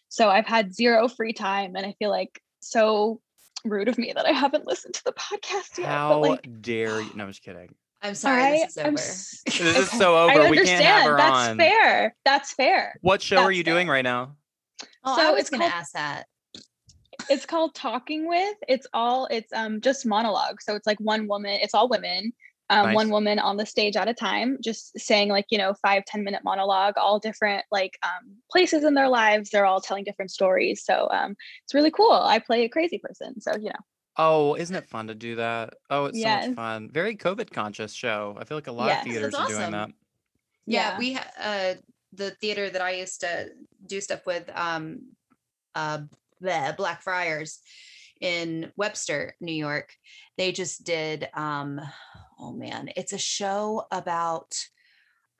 so 0.08 0.30
I've 0.30 0.46
had 0.46 0.72
zero 0.74 1.08
free 1.08 1.32
time, 1.32 1.74
and 1.76 1.84
I 1.84 1.94
feel 1.98 2.10
like 2.10 2.40
so 2.60 3.20
rude 3.64 3.88
of 3.88 3.98
me 3.98 4.12
that 4.14 4.26
I 4.26 4.32
haven't 4.32 4.66
listened 4.66 4.94
to 4.94 5.04
the 5.04 5.12
podcast 5.12 5.76
yet. 5.78 5.88
How 5.88 6.20
but 6.20 6.30
like, 6.30 6.62
dare 6.62 7.00
you? 7.00 7.10
No, 7.14 7.24
I'm 7.24 7.30
just 7.30 7.42
kidding. 7.42 7.74
I'm 8.02 8.14
sorry. 8.14 8.42
this 8.60 8.70
is 8.72 8.76
am 8.78 8.86
over. 8.88 8.98
s- 8.98 9.42
This 9.46 9.60
is 9.60 9.88
okay, 9.88 9.96
so 9.98 10.14
I 10.28 10.36
over. 10.36 10.50
We 10.50 10.56
can't 10.58 10.68
have 10.84 11.06
understand. 11.06 11.06
her 11.10 11.16
That's 11.16 11.48
on. 11.48 11.56
fair. 11.58 12.16
That's 12.24 12.52
fair. 12.52 12.98
What 13.00 13.22
show 13.22 13.38
are 13.38 13.44
That's 13.44 13.56
you 13.56 13.64
doing 13.64 13.88
right 13.88 14.04
now? 14.04 14.36
Oh, 15.04 15.16
So 15.16 15.26
I 15.26 15.30
was 15.32 15.48
gonna 15.50 15.62
called- 15.64 15.72
ask 15.72 15.92
that. 15.94 16.26
It's 17.30 17.46
called 17.46 17.74
talking 17.74 18.28
with 18.28 18.56
it's 18.68 18.86
all 18.92 19.26
it's 19.30 19.52
um 19.52 19.80
just 19.80 20.06
monologue 20.06 20.60
so 20.60 20.74
it's 20.74 20.86
like 20.86 20.98
one 21.00 21.26
woman 21.26 21.58
it's 21.62 21.74
all 21.74 21.88
women 21.88 22.32
um 22.70 22.92
one 22.94 23.10
woman 23.10 23.38
on 23.38 23.56
the 23.56 23.66
stage 23.66 23.96
at 23.96 24.08
a 24.08 24.14
time 24.14 24.56
just 24.62 24.98
saying 24.98 25.28
like 25.28 25.46
you 25.50 25.58
know 25.58 25.74
five 25.82 26.04
ten 26.06 26.24
minute 26.24 26.42
monologue 26.44 26.94
all 26.96 27.18
different 27.18 27.64
like 27.70 27.98
um 28.02 28.36
places 28.50 28.84
in 28.84 28.94
their 28.94 29.08
lives 29.08 29.50
they're 29.50 29.66
all 29.66 29.80
telling 29.80 30.04
different 30.04 30.30
stories 30.30 30.82
so 30.84 31.08
um 31.10 31.34
it's 31.64 31.74
really 31.74 31.90
cool 31.90 32.12
i 32.12 32.38
play 32.38 32.64
a 32.64 32.68
crazy 32.68 32.98
person 32.98 33.40
so 33.40 33.52
you 33.56 33.66
know 33.68 33.80
Oh, 34.16 34.54
isn't 34.54 34.76
it 34.76 34.86
fun 34.86 35.08
to 35.08 35.14
do 35.16 35.34
that? 35.34 35.74
Oh, 35.90 36.04
it's 36.04 36.22
so 36.22 36.28
much 36.28 36.54
fun. 36.54 36.88
Very 36.88 37.16
COVID 37.16 37.50
conscious 37.50 37.92
show. 37.92 38.36
I 38.38 38.44
feel 38.44 38.56
like 38.56 38.68
a 38.68 38.72
lot 38.72 38.86
Yes. 38.86 39.04
of 39.04 39.12
theaters 39.12 39.32
That's 39.32 39.50
are 39.50 39.60
doing 39.60 39.72
that. 39.72 39.90
Yeah, 40.66 40.90
Yeah. 40.92 40.98
we 40.98 41.12
ha- 41.14 41.30
uh 41.36 41.74
the 42.12 42.30
theater 42.30 42.70
that 42.70 42.80
I 42.80 42.92
used 42.92 43.22
to 43.22 43.50
do 43.84 44.00
stuff 44.00 44.24
with 44.24 44.48
um 44.54 45.00
uh 45.74 46.02
the 46.44 46.74
Black 46.76 47.02
Friars 47.02 47.58
in 48.20 48.70
Webster, 48.76 49.34
New 49.40 49.52
York. 49.52 49.92
They 50.36 50.52
just 50.52 50.84
did 50.84 51.28
um 51.34 51.80
oh 52.38 52.52
man, 52.52 52.90
it's 52.96 53.12
a 53.12 53.18
show 53.18 53.86
about 53.90 54.54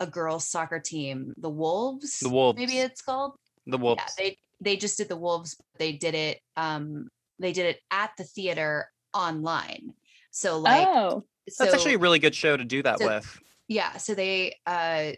a 0.01 0.07
girls 0.07 0.49
soccer 0.49 0.81
team, 0.81 1.35
the 1.37 1.51
Wolves. 1.51 2.21
The 2.21 2.29
Wolves. 2.29 2.59
Maybe 2.59 2.79
it's 2.79 3.03
called. 3.03 3.33
The 3.67 3.79
Wolves. 3.79 4.03
Yeah, 4.03 4.25
they 4.25 4.39
they 4.61 4.77
just 4.77 4.99
did 4.99 5.09
the 5.09 5.17
Wolves, 5.17 5.55
but 5.55 5.79
they 5.79 5.93
did 5.93 6.15
it 6.15 6.41
um 6.57 7.09
they 7.39 7.53
did 7.53 7.67
it 7.67 7.81
at 7.91 8.11
the 8.19 8.25
theater 8.25 8.91
online. 9.13 9.95
So 10.31 10.59
like 10.59 10.87
oh 10.89 11.25
That's 11.59 11.75
actually 11.75 11.95
a 11.95 11.99
really 11.99 12.19
good 12.19 12.35
show 12.35 12.57
to 12.57 12.65
do 12.65 12.83
that 12.83 12.99
so- 12.99 13.07
with. 13.07 13.41
yeah 13.69 13.97
so 13.97 14.15
they 14.15 14.57
uh 14.67 15.13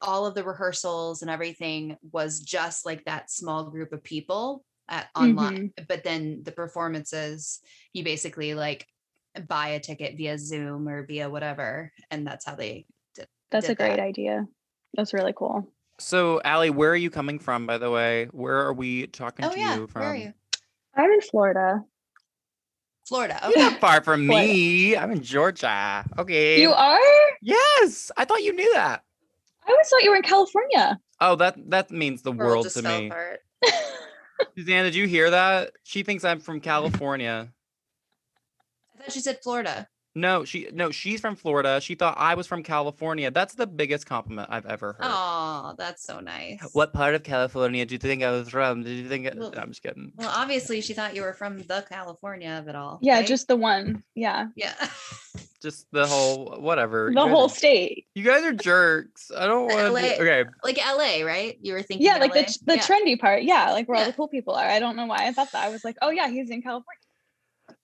all 0.00 0.26
of 0.26 0.34
the 0.34 0.44
rehearsals 0.44 1.22
and 1.22 1.30
everything 1.30 1.96
was 2.12 2.40
just 2.40 2.86
like 2.86 3.04
that 3.04 3.30
small 3.30 3.64
group 3.64 3.92
of 3.92 4.02
people 4.02 4.64
Uh, 4.88 4.92
at 4.92 5.08
online 5.16 5.56
mm-hmm. 5.70 5.84
but 5.88 6.04
then 6.04 6.42
the 6.44 6.52
performances 6.52 7.60
you 7.92 8.04
basically 8.04 8.54
like 8.54 8.86
buy 9.48 9.68
a 9.68 9.80
ticket 9.80 10.16
via 10.16 10.38
zoom 10.38 10.88
or 10.88 11.04
via 11.06 11.28
whatever 11.28 11.92
and 12.10 12.26
that's 12.26 12.44
how 12.46 12.54
they 12.54 12.86
that's 13.50 13.68
a 13.68 13.74
great 13.74 13.96
that. 13.96 14.00
idea 14.00 14.46
that's 14.94 15.12
really 15.12 15.32
cool 15.36 15.66
So, 15.98 16.40
Allie, 16.44 16.70
where 16.70 16.90
are 16.90 16.96
you 17.06 17.08
coming 17.10 17.38
from, 17.38 17.66
by 17.66 17.78
the 17.78 17.90
way? 17.90 18.26
Where 18.32 18.58
are 18.66 18.74
we 18.74 19.06
talking 19.06 19.46
oh 19.46 19.52
to 19.52 19.58
yeah 19.58 19.76
you 19.76 19.86
from? 19.86 20.02
where 20.02 20.10
are 20.12 20.16
you 20.16 20.32
i'm 20.94 21.10
in 21.10 21.20
florida 21.20 21.82
florida 23.08 23.38
You're 23.48 23.70
not 23.70 23.80
far 23.80 24.02
from 24.02 24.26
Florida. 24.26 24.46
me. 24.48 24.96
I'm 24.96 25.10
in 25.12 25.22
Georgia. 25.22 26.04
Okay. 26.18 26.60
you 26.60 26.70
are 26.72 27.00
Yes, 27.42 28.10
I 28.16 28.24
thought 28.24 28.42
you 28.42 28.52
knew 28.52 28.72
that. 28.74 29.02
i 29.66 29.70
always 29.70 29.88
thought 29.88 30.02
you 30.02 30.10
were 30.10 30.16
in 30.16 30.22
california 30.22 30.98
Oh, 31.18 31.34
that 31.36 31.56
that 31.70 31.90
means 31.90 32.20
the 32.20 32.30
World 32.32 32.66
world 32.66 32.68
to 32.68 32.82
fell 32.82 33.00
me. 33.00 33.10
Suzanne, 34.56 34.84
did 34.84 34.94
you 34.94 35.06
hear 35.06 35.30
that? 35.30 35.72
She 35.84 36.02
thinks 36.02 36.24
I'm 36.24 36.40
from 36.40 36.60
California. 36.60 37.52
i 38.94 38.98
thought 38.98 39.12
she 39.12 39.20
said 39.20 39.38
florida 39.42 39.88
No, 40.18 40.44
she 40.46 40.68
no, 40.72 40.90
she's 40.90 41.20
from 41.20 41.36
Florida. 41.36 41.78
She 41.80 41.94
thought 41.94 42.16
I 42.18 42.34
was 42.34 42.46
from 42.46 42.62
California. 42.62 43.30
That's 43.30 43.54
the 43.54 43.66
biggest 43.66 44.06
compliment 44.06 44.48
I've 44.50 44.64
ever 44.64 44.94
heard. 44.94 45.02
oh 45.08 45.74
that's 45.76 46.02
so 46.04 46.20
nice 46.20 46.58
What 46.72 46.94
part 46.94 47.14
of 47.14 47.22
California 47.22 47.84
do 47.84 47.94
you 47.94 47.98
think 47.98 48.22
I 48.22 48.30
was 48.30 48.48
from? 48.48 48.82
Did 48.82 48.96
you 48.96 49.08
think? 49.10 49.26
I, 49.26 49.32
well, 49.36 49.52
I'm 49.58 49.68
just 49.68 49.82
kidding. 49.82 50.12
well 50.16 50.32
obviously 50.34 50.80
she 50.80 50.94
thought 50.94 51.14
you 51.14 51.20
were 51.22 51.34
from 51.34 51.58
the 51.58 51.84
california 51.88 52.58
of 52.58 52.66
it 52.66 52.74
all 52.74 52.98
yeah 53.02 53.16
right? 53.18 53.26
just 53.26 53.46
the 53.46 53.56
one 53.56 54.02
yeah 54.14 54.46
yeah 54.56 54.74
Just 55.62 55.86
the 55.90 56.06
whole 56.06 56.58
whatever. 56.60 57.10
the 57.14 57.26
whole 57.26 57.46
are- 57.46 57.48
state 57.48 58.06
You 58.14 58.22
guys 58.22 58.44
are 58.44 58.52
jerks. 58.52 59.30
I 59.36 59.46
don't 59.46 59.64
want 59.66 59.78
to. 59.78 59.90
LA. 59.90 60.14
Okay. 60.20 60.44
like 60.62 60.76
LA, 60.78 61.24
right? 61.26 61.58
You 61.60 61.72
were 61.72 61.82
thinking 61.82 62.06
yeah 62.06 62.18
like 62.18 62.32
the, 62.34 62.40
LA? 62.40 62.46
ch- 62.46 62.60
the 62.64 62.74
Yeah. 62.76 62.82
trendy 62.82 63.18
part 63.18 63.42
yeah 63.42 63.72
like 63.72 63.88
where 63.88 63.98
all 63.98 64.04
the 64.04 64.12
cool 64.12 64.28
people 64.28 64.54
are 64.54 64.68
i 64.68 64.78
don't 64.78 64.96
know 64.96 65.06
why 65.06 65.26
i 65.26 65.32
thought 65.32 65.50
that 65.52 65.64
i 65.64 65.68
was 65.70 65.82
like 65.84 65.96
oh 66.02 66.10
yeah 66.10 66.28
he's 66.28 66.50
in 66.50 66.62
california 66.62 66.84
Don't- 67.00 67.05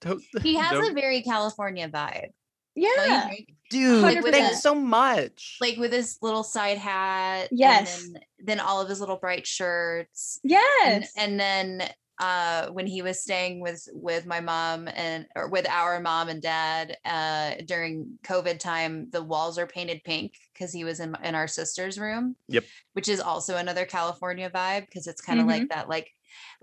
He 0.43 0.55
has 0.55 0.71
don't- 0.71 0.91
a 0.91 0.93
very 0.93 1.21
California 1.21 1.87
vibe. 1.89 2.29
yeah 2.75 3.27
think? 3.29 3.49
dude. 3.69 4.03
100%. 4.03 4.31
Thanks 4.31 4.61
so 4.61 4.73
much. 4.75 5.57
Like 5.61 5.77
with 5.77 5.91
his 5.91 6.17
little 6.21 6.43
side 6.43 6.77
hat. 6.77 7.49
Yes. 7.51 8.03
And 8.05 8.15
then, 8.15 8.23
then 8.45 8.59
all 8.59 8.81
of 8.81 8.89
his 8.89 8.99
little 8.99 9.17
bright 9.17 9.45
shirts. 9.47 10.39
And, 10.43 10.51
yes 10.51 11.11
and 11.17 11.39
then 11.39 11.89
uh 12.19 12.67
when 12.67 12.85
he 12.85 13.01
was 13.01 13.19
staying 13.23 13.59
with 13.59 13.87
with 13.91 14.27
my 14.27 14.39
mom 14.39 14.87
and 14.87 15.25
or 15.35 15.47
with 15.49 15.67
our 15.67 15.99
mom 15.99 16.29
and 16.29 16.43
dad 16.43 16.95
uh 17.05 17.53
during 17.65 18.19
covid 18.23 18.59
time 18.59 19.09
the 19.09 19.23
walls 19.23 19.57
are 19.57 19.65
painted 19.65 19.99
pink 20.03 20.33
because 20.53 20.71
he 20.71 20.83
was 20.83 20.99
in 20.99 21.17
in 21.23 21.33
our 21.33 21.47
sister's 21.47 21.97
room 21.97 22.35
Yep. 22.49 22.65
which 22.93 23.09
is 23.09 23.19
also 23.19 23.57
another 23.57 23.85
california 23.85 24.47
vibe 24.51 24.81
because 24.85 25.07
it's 25.07 25.21
kind 25.21 25.39
of 25.39 25.47
like 25.47 25.69
that 25.69 25.89
like 25.89 26.11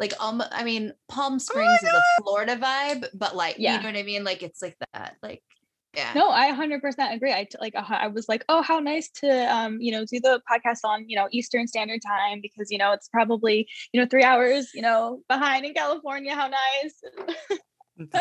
like 0.01 0.13
um 0.19 0.43
i 0.51 0.65
mean 0.65 0.93
palm 1.09 1.39
springs 1.39 1.81
is 1.83 1.89
a 1.89 2.03
florida 2.23 2.57
vibe 2.57 3.07
but 3.15 3.37
like 3.37 3.57
Yeah. 3.59 3.77
you 3.77 3.83
know 3.83 3.89
what 3.91 3.97
i 3.99 4.03
mean? 4.03 4.25
Like 4.25 4.43
it's 4.43 4.61
like 4.63 4.77
that 4.93 5.17
like 5.23 5.43
yeah. 5.95 6.13
No 6.15 6.31
i 6.31 6.53
100% 6.53 7.15
agree. 7.15 7.33
I 7.33 7.45
t- 7.51 7.59
like 7.61 7.75
i 7.77 8.07
was 8.07 8.29
like 8.29 8.45
oh 8.49 8.63
how 8.63 8.79
nice 8.79 9.11
to 9.23 9.29
um 9.55 9.79
you 9.81 9.93
know 9.93 10.05
do 10.05 10.21
the 10.21 10.41
podcast 10.51 10.81
on 10.85 11.05
you 11.09 11.17
know 11.17 11.29
eastern 11.33 11.67
standard 11.67 12.01
time 12.07 12.41
because 12.41 12.71
you 12.71 12.79
know 12.79 12.93
it's 12.93 13.09
probably 13.09 13.69
you 13.93 14.01
know 14.01 14.07
three 14.09 14.23
hours 14.23 14.71
you 14.73 14.83
know 14.83 15.21
behind 15.29 15.65
in 15.67 15.75
california. 15.75 16.35
How 16.35 16.49
nice 16.49 17.03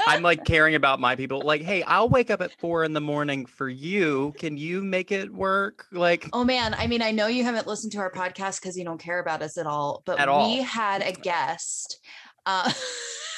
I'm 0.07 0.23
like 0.23 0.43
caring 0.45 0.75
about 0.75 0.99
my 0.99 1.15
people. 1.15 1.41
Like, 1.41 1.61
hey, 1.61 1.83
I'll 1.83 2.09
wake 2.09 2.29
up 2.29 2.41
at 2.41 2.57
four 2.59 2.83
in 2.83 2.93
the 2.93 3.01
morning 3.01 3.45
for 3.45 3.69
you. 3.69 4.33
Can 4.37 4.57
you 4.57 4.81
make 4.83 5.11
it 5.11 5.33
work? 5.33 5.85
Like, 5.91 6.29
Oh 6.33 6.43
man, 6.43 6.73
I 6.73 6.87
mean, 6.87 7.01
I 7.01 7.11
know 7.11 7.27
you 7.27 7.43
haven't 7.43 7.67
listened 7.67 7.91
to 7.93 7.99
our 7.99 8.11
podcast 8.11 8.61
because 8.61 8.77
you 8.77 8.83
don't 8.83 8.99
care 8.99 9.19
about 9.19 9.41
us 9.41 9.57
at 9.57 9.65
all, 9.65 10.03
but 10.05 10.19
At 10.19 10.29
we 10.29 10.61
had 10.61 11.01
a 11.01 11.11
guest. 11.11 11.99
Uh, 12.45 12.71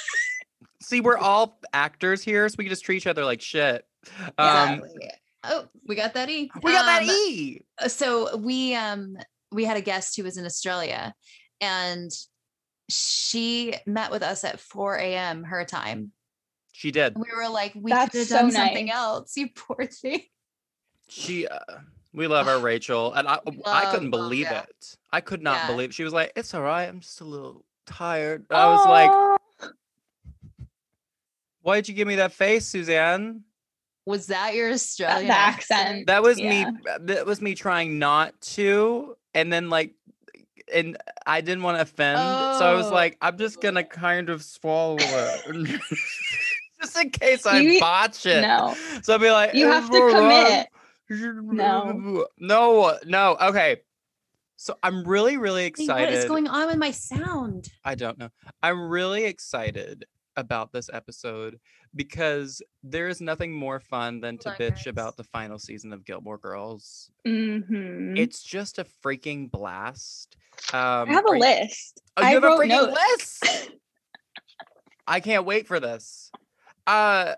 see, 0.81 1.01
we're 1.01 1.17
all 1.17 1.59
actors 1.73 2.23
here, 2.23 2.47
so 2.49 2.55
we 2.57 2.65
can 2.65 2.69
just 2.69 2.85
treat 2.85 2.97
each 2.97 3.07
other 3.07 3.25
like 3.25 3.41
shit. 3.41 3.85
Um, 4.37 4.79
exactly. 4.79 5.09
oh, 5.43 5.67
we 5.87 5.95
got 5.95 6.13
that 6.15 6.29
E. 6.29 6.51
we 6.63 6.71
got 6.71 6.85
that 6.85 7.03
Um, 7.03 7.09
E. 7.09 7.61
So 7.87 8.37
we 8.37 8.75
um 8.75 9.17
we 9.51 9.65
had 9.65 9.77
a 9.77 9.81
guest 9.81 10.15
who 10.15 10.23
was 10.23 10.37
in 10.37 10.45
Australia, 10.45 11.13
and 11.59 12.11
she 12.89 13.73
met 13.85 14.11
with 14.11 14.23
us 14.23 14.43
at 14.43 14.59
4 14.59 14.97
a.m. 14.97 15.43
her 15.43 15.65
time. 15.65 16.11
She 16.81 16.89
did. 16.89 17.15
We 17.15 17.27
were 17.35 17.47
like, 17.47 17.73
we 17.75 17.91
That's 17.91 18.09
could 18.11 18.17
have 18.21 18.27
so 18.27 18.37
done 18.39 18.51
something 18.51 18.89
else. 18.89 19.37
You 19.37 19.49
poor 19.55 19.85
thing. 19.85 20.23
She. 21.07 21.45
Uh, 21.47 21.59
we 22.11 22.25
love 22.25 22.47
our 22.47 22.57
Rachel, 22.59 23.13
and 23.13 23.27
I. 23.27 23.37
I 23.67 23.91
couldn't 23.91 24.09
Love- 24.09 24.19
oh, 24.19 24.23
believe 24.29 24.47
yeah. 24.49 24.63
it. 24.63 24.97
I 25.13 25.21
could 25.21 25.43
not 25.43 25.57
Yeah. 25.57 25.67
believe. 25.67 25.93
She 25.93 26.03
was 26.03 26.11
like, 26.11 26.33
"It's 26.35 26.55
all 26.55 26.63
right. 26.63 26.89
I'm 26.89 27.01
just 27.01 27.21
a 27.21 27.23
little 27.23 27.63
tired." 27.85 28.47
I 28.49 28.65
was 28.69 28.83
like, 28.87 29.71
"Why 31.61 31.75
did 31.75 31.87
you 31.89 31.93
give 31.93 32.07
me 32.07 32.15
that 32.15 32.33
face, 32.33 32.65
Suzanne?" 32.65 33.43
Was 34.07 34.25
that 34.27 34.55
your 34.55 34.71
Australian 34.71 35.29
accent. 35.29 36.07
That 36.07 36.23
was 36.23 36.39
Yeah. 36.39 36.71
me. 36.71 36.77
That 37.01 37.27
was 37.27 37.41
me 37.41 37.53
trying 37.53 37.99
not 37.99 38.41
to, 38.57 39.15
and 39.35 39.53
then 39.53 39.69
like, 39.69 39.93
and 40.73 40.97
I 41.27 41.41
didn't 41.41 41.61
want 41.61 41.77
to 41.77 41.83
offend, 41.83 42.17
so 42.57 42.65
I 42.65 42.73
was 42.73 42.87
Oh. 42.87 42.91
like, 42.93 43.17
I'm 43.21 43.37
just 43.37 43.61
gonna 43.61 43.83
kind 43.83 44.31
of 44.31 44.43
swallow 44.43 44.97
it, 44.99 45.79
just 46.81 46.97
in 46.97 47.09
case 47.09 47.45
I 47.45 47.59
You- 47.59 47.79
botch 47.79 48.25
it. 48.25 48.41
no 48.41 48.75
So 49.03 49.13
I'll 49.13 49.19
be 49.19 49.31
like, 49.31 49.53
you 49.53 49.67
have 49.67 49.89
to 49.89 50.09
commit 50.11 50.67
No. 51.09 52.25
no, 52.37 52.97
no. 53.05 53.37
Okay, 53.41 53.77
so 54.57 54.77
I'm 54.83 55.03
really, 55.03 55.37
really 55.37 55.65
excited. 55.65 56.05
What 56.05 56.13
is 56.13 56.25
going 56.25 56.47
on 56.47 56.67
with 56.67 56.77
my 56.77 56.91
sound? 56.91 57.69
I 57.83 57.95
don't 57.95 58.17
know. 58.17 58.29
I'm 58.63 58.89
really 58.89 59.25
excited 59.25 60.05
about 60.37 60.71
this 60.71 60.89
episode 60.93 61.59
because 61.93 62.61
there 62.83 63.09
is 63.09 63.19
nothing 63.19 63.51
more 63.51 63.81
fun 63.81 64.21
than 64.21 64.37
to 64.37 64.49
Hold 64.49 64.61
on, 64.61 64.67
bitch 64.67 64.75
guys. 64.75 64.87
about 64.87 65.17
the 65.17 65.25
final 65.25 65.59
season 65.59 65.91
of 65.91 66.05
Gilmore 66.05 66.37
Girls. 66.37 67.11
Mhm. 67.27 68.17
It's 68.17 68.41
just 68.41 68.79
a 68.79 68.85
freaking 69.05 69.51
blast. 69.51 70.37
Um, 70.71 71.09
I 71.09 71.13
have 71.13 71.25
a 71.25 71.29
are 71.31 71.35
you- 71.35 71.41
list. 71.41 72.01
Oh, 72.15 72.21
you 72.21 72.27
I 72.27 72.31
have 72.31 72.43
a 72.43 72.47
freaking 72.47 72.67
notes. 72.69 73.39
list. 73.41 73.71
I 75.07 75.19
can't 75.19 75.43
wait 75.45 75.67
for 75.67 75.79
this. 75.81 76.31
Uh 76.87 77.35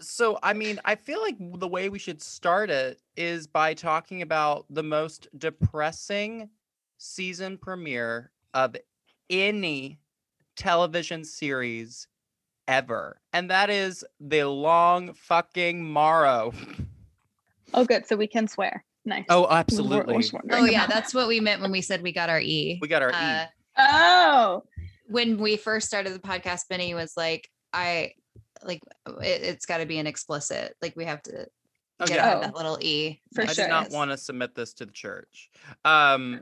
so 0.00 0.38
I 0.42 0.52
mean, 0.52 0.80
I 0.84 0.96
feel 0.96 1.20
like 1.22 1.36
the 1.38 1.68
way 1.68 1.88
we 1.88 1.98
should 1.98 2.20
start 2.20 2.70
it 2.70 3.00
is 3.16 3.46
by 3.46 3.72
talking 3.74 4.22
about 4.22 4.66
the 4.68 4.82
most 4.82 5.28
depressing 5.38 6.50
season 6.98 7.56
premiere 7.58 8.30
of 8.54 8.76
any 9.30 9.98
television 10.56 11.24
series 11.24 12.08
ever. 12.68 13.20
And 13.32 13.48
that 13.50 13.70
is 13.70 14.04
The 14.20 14.42
Long 14.44 15.14
Fucking 15.14 15.84
Morrow. 15.84 16.52
Oh, 17.74 17.86
good. 17.86 18.06
So 18.06 18.16
we 18.16 18.26
can 18.26 18.48
swear. 18.48 18.84
Nice. 19.06 19.24
Oh, 19.30 19.40
We 19.40 19.46
were- 19.46 19.48
we 19.48 19.54
were 19.54 19.58
absolutely. 20.12 20.30
Oh 20.50 20.64
yeah, 20.66 20.86
that's 20.86 21.14
what 21.14 21.26
we 21.26 21.40
meant 21.40 21.62
when 21.62 21.70
we 21.72 21.80
said 21.80 22.02
we 22.02 22.12
got 22.12 22.28
our 22.28 22.38
E. 22.38 22.78
We 22.82 22.88
got 22.88 23.00
our 23.00 23.10
E. 23.10 23.14
Uh, 23.14 23.46
Oh, 23.78 24.64
when 25.06 25.38
we 25.38 25.56
first 25.56 25.86
started 25.86 26.12
the 26.12 26.18
podcast, 26.18 26.68
Benny 26.68 26.92
was 26.92 27.14
like, 27.16 27.48
I 27.72 28.12
like 28.64 28.80
it, 29.22 29.42
it's 29.42 29.66
got 29.66 29.78
to 29.78 29.86
be 29.86 29.98
an 29.98 30.06
explicit. 30.06 30.76
Like 30.82 30.94
we 30.96 31.04
have 31.04 31.22
to 31.24 31.46
Oh, 32.00 32.06
get 32.06 32.16
yeah. 32.16 32.30
out 32.30 32.36
Oh. 32.38 32.40
that 32.40 32.56
little 32.56 32.78
E. 32.80 33.20
For 33.32 33.42
I 33.42 33.44
next 33.44 33.56
did 33.56 33.62
sure. 33.62 33.68
not 33.68 33.90
to 33.90 33.94
want 33.94 34.10
to 34.10 34.16
submit 34.16 34.54
this 34.56 34.72
to 34.74 34.86
the 34.86 34.92
church. 34.92 35.50
Um 35.84 36.40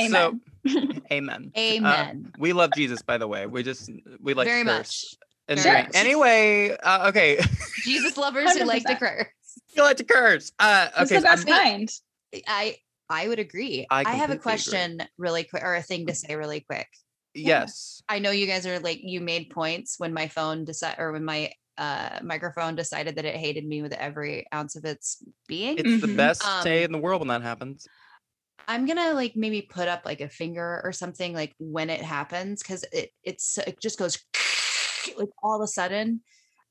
Amen. 0.00 0.40
so 0.64 0.70
amen. 1.12 1.52
Uh, 1.54 1.58
Amen. 1.58 2.32
we 2.38 2.52
love 2.54 2.70
Jesus, 2.74 3.02
by 3.02 3.18
the 3.18 3.26
way. 3.28 3.46
We 3.46 3.62
just 3.62 3.90
we 4.20 4.32
like 4.34 4.46
to 4.46 4.50
Very 4.52 4.64
curse 4.64 4.76
much. 4.78 5.14
and 5.48 5.60
Very 5.60 5.74
drink. 5.74 5.88
much. 5.88 5.96
Anyway, 5.96 6.76
uh, 6.82 7.08
okay, 7.08 7.38
Jesus 7.84 8.16
lovers 8.16 8.56
who 8.56 8.64
like 8.64 8.84
to 8.84 8.96
curse. 8.96 9.26
you 9.76 9.82
like 9.82 9.98
to 9.98 10.04
curse. 10.04 10.52
Uh, 10.58 10.88
it's 11.00 11.12
okay, 11.12 11.20
the 11.20 11.22
so 11.22 11.28
I'm- 11.28 11.36
best 11.36 11.46
kind. 11.46 11.90
I 12.48 12.76
I 13.10 13.28
would 13.28 13.38
agree. 13.40 13.86
I 13.90 14.00
I, 14.06 14.12
have 14.14 14.30
a 14.30 14.36
completely 14.36 14.36
agree. 14.36 14.38
question 14.38 15.02
really 15.18 15.44
quick 15.44 15.62
or 15.64 15.74
a 15.74 15.82
thing 15.82 16.06
to 16.06 16.14
say 16.14 16.34
really 16.36 16.60
quick. 16.60 16.88
Yes, 17.34 18.02
I 18.08 18.18
know 18.18 18.30
you 18.30 18.46
guys 18.46 18.66
are 18.66 18.78
like 18.78 19.00
you 19.02 19.20
made 19.20 19.50
points 19.50 19.98
when 19.98 20.12
my 20.12 20.28
phone 20.28 20.64
decided 20.64 21.00
or 21.00 21.12
when 21.12 21.24
my 21.24 21.52
uh 21.76 22.20
microphone 22.22 22.76
decided 22.76 23.16
that 23.16 23.24
it 23.24 23.36
hated 23.36 23.66
me 23.66 23.82
with 23.82 23.92
every 23.92 24.46
ounce 24.52 24.76
of 24.76 24.84
its 24.84 25.22
being. 25.48 25.76
it's 25.76 25.98
the 25.98 26.08
Mhm. 26.08 26.16
best 26.16 26.60
day 26.62 26.82
Um, 26.82 26.84
in 26.84 26.92
the 26.92 26.98
world 26.98 27.20
when 27.20 27.28
that 27.28 27.42
happens. 27.42 27.88
I'm 28.66 28.86
gonna 28.86 29.12
like 29.12 29.36
maybe 29.36 29.62
put 29.62 29.88
up 29.88 30.02
like 30.04 30.20
a 30.20 30.28
finger 30.28 30.80
or 30.84 30.92
something 30.92 31.34
like 31.34 31.54
when 31.58 31.90
it 31.90 32.00
happens 32.00 32.62
because 32.62 32.84
it 32.92 33.10
it's 33.22 33.58
it 33.58 33.80
just 33.80 33.98
goes 33.98 34.18
like 35.18 35.28
all 35.42 35.60
of 35.60 35.64
a 35.64 35.68
sudden. 35.68 36.22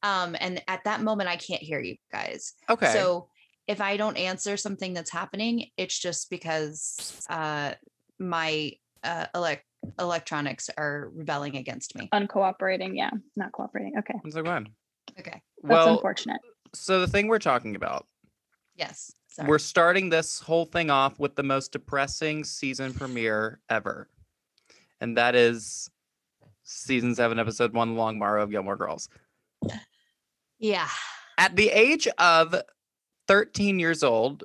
Um, 0.01 0.36
and 0.39 0.61
at 0.68 0.84
that 0.86 1.01
moment 1.01 1.30
I 1.30 1.38
can't 1.38 1.61
hear 1.61 1.80
you 1.80 1.95
guys. 2.11 2.53
Okay, 2.70 3.11
So 3.11 3.30
if 3.68 3.80
I 3.80 3.95
don't 3.95 4.18
answer 4.18 4.57
something 4.57 4.93
that's 4.93 5.11
happening, 5.11 5.70
it's 5.78 5.97
just 5.97 6.30
because 6.30 7.14
uh 7.30 7.76
my 8.20 8.74
uh 9.04 9.26
elect 9.36 9.66
electronics 9.99 10.70
are 10.78 11.12
rebelling 11.14 11.58
against 11.58 11.95
me. 11.95 12.10
Uncooperating. 12.14 12.91
Yeah, 12.95 13.12
not 13.36 13.51
cooperating. 13.51 13.93
Okay, 13.99 14.14
it's 14.24 14.36
okay. 14.36 14.49
Okay. 15.20 15.32
that's 15.32 15.41
Well, 15.64 15.93
unfortunate. 15.95 16.39
so 16.74 16.99
the 17.01 17.08
thing 17.08 17.28
we're 17.28 17.39
talking 17.39 17.76
about, 17.76 18.08
Yes. 18.76 19.14
Sorry. 19.28 19.47
we're 19.49 19.60
starting 19.60 20.10
this 20.10 20.39
whole 20.39 20.66
thing 20.66 20.89
off 20.91 21.20
with 21.20 21.36
the 21.36 21.43
most 21.43 21.72
depressing 21.72 22.43
season 22.43 22.93
premiere 22.93 23.60
ever, 23.70 24.08
and 25.01 25.18
that 25.18 25.36
is 25.36 25.89
season 26.64 27.14
seven, 27.16 27.39
episode 27.39 27.74
one, 27.74 27.95
Long 27.95 28.18
Morrow 28.20 28.43
of 28.43 28.51
Gilmore 28.51 28.78
Girls. 28.78 29.10
yeah. 30.60 30.88
at 31.38 31.56
the 31.56 31.70
age 31.70 32.08
of 32.20 32.56
13 33.28 33.80
years 33.80 34.04
old, 34.04 34.43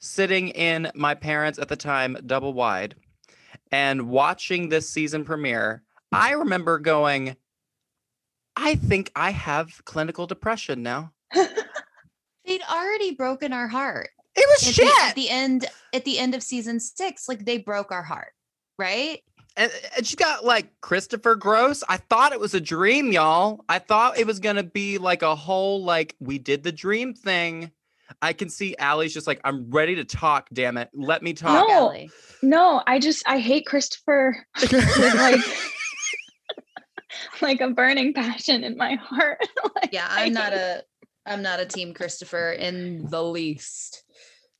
sitting 0.00 0.48
in 0.48 0.90
my 0.94 1.14
parents 1.14 1.58
at 1.58 1.68
the 1.68 1.76
time 1.76 2.16
double 2.26 2.52
wide 2.54 2.94
and 3.70 4.08
watching 4.08 4.68
this 4.68 4.88
season 4.88 5.24
premiere, 5.24 5.82
I 6.12 6.32
remember 6.32 6.78
going, 6.78 7.36
I 8.56 8.74
think 8.76 9.12
I 9.14 9.30
have 9.30 9.84
clinical 9.84 10.26
depression 10.26 10.82
now. 10.82 11.12
They'd 11.34 12.62
already 12.70 13.14
broken 13.14 13.52
our 13.52 13.68
heart. 13.68 14.10
It 14.34 14.46
was 14.48 14.68
At 14.68 14.74
shit. 14.74 14.86
the, 14.86 15.02
at 15.04 15.14
the 15.14 15.28
end 15.30 15.66
at 15.92 16.04
the 16.04 16.18
end 16.18 16.34
of 16.34 16.42
season 16.42 16.80
six, 16.80 17.28
like 17.28 17.44
they 17.44 17.58
broke 17.58 17.92
our 17.92 18.02
heart, 18.02 18.32
right? 18.78 19.20
and, 19.56 19.72
and 19.96 20.06
she 20.06 20.14
got 20.16 20.44
like 20.44 20.70
Christopher 20.80 21.34
Gross. 21.34 21.82
I 21.88 21.96
thought 21.96 22.32
it 22.32 22.38
was 22.40 22.54
a 22.54 22.60
dream, 22.60 23.10
y'all. 23.10 23.64
I 23.68 23.80
thought 23.80 24.16
it 24.18 24.26
was 24.26 24.38
gonna 24.38 24.62
be 24.62 24.96
like 24.98 25.22
a 25.22 25.34
whole 25.34 25.82
like 25.84 26.14
we 26.20 26.38
did 26.38 26.62
the 26.62 26.72
dream 26.72 27.12
thing. 27.14 27.72
I 28.22 28.32
can 28.32 28.48
see 28.48 28.74
Allie's 28.78 29.12
just 29.14 29.26
like, 29.26 29.40
I'm 29.44 29.70
ready 29.70 29.94
to 29.96 30.04
talk, 30.04 30.48
damn 30.52 30.76
it. 30.76 30.88
Let 30.94 31.22
me 31.22 31.32
talk. 31.34 31.68
No. 31.68 31.74
Ellie. 31.88 32.10
No, 32.42 32.82
I 32.86 32.98
just 32.98 33.22
I 33.26 33.38
hate 33.38 33.66
Christopher 33.66 34.46
like 34.72 35.40
like 37.40 37.60
a 37.60 37.70
burning 37.70 38.12
passion 38.14 38.64
in 38.64 38.76
my 38.76 38.94
heart. 38.96 39.38
Like, 39.76 39.92
Yeah, 39.92 40.06
I 40.10 40.24
I'm 40.24 40.32
not 40.32 40.52
hate- 40.52 40.58
a 40.60 40.82
I'm 41.26 41.42
not 41.42 41.60
a 41.60 41.66
team 41.66 41.92
Christopher 41.94 42.52
in 42.52 43.06
the 43.10 43.22
least. 43.22 44.02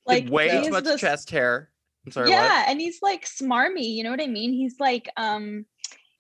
like 0.06 0.24
Like 0.24 0.32
way 0.32 0.62
too 0.64 0.70
much 0.70 0.84
this- 0.84 1.00
chest 1.00 1.30
hair. 1.30 1.70
I'm 2.06 2.12
sorry. 2.12 2.30
yeah, 2.30 2.42
What? 2.60 2.68
and 2.70 2.80
he's 2.80 2.98
like 3.02 3.24
smarmy. 3.26 3.94
You 3.94 4.04
know 4.04 4.10
what 4.10 4.22
I 4.22 4.26
mean? 4.28 4.52
He's 4.52 4.76
like 4.78 5.08
um 5.16 5.64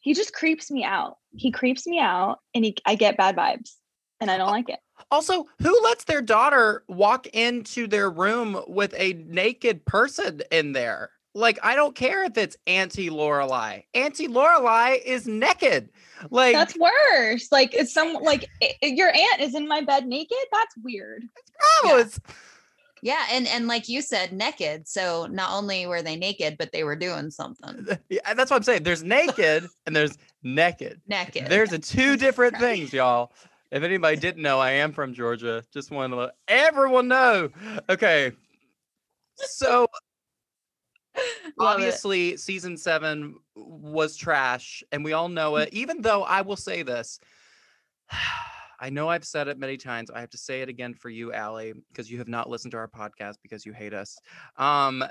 he 0.00 0.14
just 0.14 0.32
creeps 0.32 0.70
me 0.70 0.84
out. 0.84 1.16
He 1.36 1.50
creeps 1.50 1.86
me 1.86 1.98
out, 2.00 2.38
and 2.54 2.64
he 2.64 2.76
I 2.86 2.94
get 2.94 3.16
bad 3.16 3.36
vibes, 3.36 3.72
and 4.20 4.30
I 4.30 4.36
don't 4.36 4.50
like 4.50 4.68
it. 4.68 4.80
Also, 5.10 5.46
who 5.62 5.80
lets 5.84 6.04
their 6.04 6.20
daughter 6.22 6.84
walk 6.88 7.26
into 7.28 7.86
their 7.86 8.10
room 8.10 8.60
with 8.66 8.94
a 8.96 9.12
naked 9.26 9.84
person 9.86 10.42
in 10.50 10.72
there? 10.72 11.10
Like, 11.34 11.58
I 11.62 11.76
don't 11.76 11.94
care 11.94 12.24
if 12.24 12.36
it's 12.36 12.56
Auntie 12.66 13.10
Lorelai. 13.10 13.84
Auntie 13.94 14.26
Lorelai 14.28 15.00
is 15.04 15.26
naked. 15.28 15.90
Like, 16.30 16.54
That's 16.54 16.76
worse. 16.76 17.48
Like 17.52 17.74
it's 17.74 17.92
some 17.94 18.14
like 18.14 18.44
i- 18.62 18.72
i- 18.82 18.86
your 18.86 19.08
aunt 19.14 19.40
is 19.40 19.54
in 19.54 19.68
my 19.68 19.82
bed 19.82 20.06
naked. 20.06 20.36
That's 20.52 20.74
weird. 20.82 21.24
gross. 21.82 22.18
Yeah, 23.00 23.24
and 23.30 23.46
and 23.46 23.68
like 23.68 23.88
you 23.88 24.02
said, 24.02 24.32
naked. 24.32 24.88
So 24.88 25.26
not 25.30 25.52
only 25.52 25.86
were 25.86 26.02
they 26.02 26.16
naked, 26.16 26.56
but 26.58 26.72
they 26.72 26.82
were 26.82 26.96
doing 26.96 27.30
something. 27.30 27.86
Yeah, 28.08 28.34
that's 28.34 28.50
what 28.50 28.56
I'm 28.56 28.62
saying. 28.64 28.82
There's 28.82 29.04
naked 29.04 29.68
and 29.86 29.94
there's 29.94 30.18
naked. 30.42 31.00
Naked. 31.06 31.46
There's 31.48 31.72
a 31.72 31.78
two 31.78 32.16
different 32.16 32.56
things, 32.56 32.92
y'all. 32.92 33.32
If 33.70 33.82
anybody 33.82 34.16
didn't 34.16 34.42
know, 34.42 34.58
I 34.58 34.72
am 34.72 34.92
from 34.92 35.12
Georgia. 35.12 35.62
Just 35.72 35.90
want 35.90 36.12
to 36.12 36.16
let 36.16 36.30
everyone 36.48 37.08
know. 37.08 37.50
Okay. 37.88 38.32
So 39.36 39.86
Love 41.58 41.80
it. 41.80 41.82
obviously 41.82 42.36
season 42.36 42.76
seven 42.76 43.36
was 43.56 44.16
trash 44.16 44.82
and 44.92 45.04
we 45.04 45.12
all 45.12 45.28
know 45.28 45.56
it 45.56 45.68
even 45.72 46.00
though 46.00 46.22
i 46.22 46.40
will 46.42 46.56
say 46.56 46.82
this 46.82 47.18
i 48.80 48.88
know 48.90 49.08
i've 49.08 49.24
said 49.24 49.48
it 49.48 49.58
many 49.58 49.76
times 49.76 50.10
i 50.10 50.20
have 50.20 50.30
to 50.30 50.38
say 50.38 50.62
it 50.62 50.68
again 50.68 50.94
for 50.94 51.08
you 51.08 51.32
Allie, 51.32 51.72
because 51.90 52.10
you 52.10 52.18
have 52.18 52.28
not 52.28 52.48
listened 52.48 52.70
to 52.70 52.76
our 52.76 52.88
podcast 52.88 53.36
because 53.42 53.66
you 53.66 53.72
hate 53.72 53.94
us 53.94 54.16
um 54.56 55.02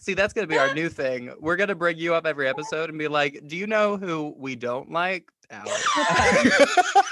see 0.00 0.14
that's 0.14 0.32
going 0.32 0.46
to 0.46 0.52
be 0.52 0.58
our 0.58 0.74
new 0.74 0.88
thing 0.88 1.32
we're 1.40 1.56
going 1.56 1.68
to 1.68 1.74
bring 1.74 1.96
you 1.98 2.14
up 2.14 2.26
every 2.26 2.48
episode 2.48 2.88
and 2.90 2.98
be 2.98 3.08
like 3.08 3.40
do 3.46 3.56
you 3.56 3.66
know 3.66 3.96
who 3.96 4.34
we 4.38 4.56
don't 4.56 4.90
like 4.90 5.30
Allie. 5.50 5.70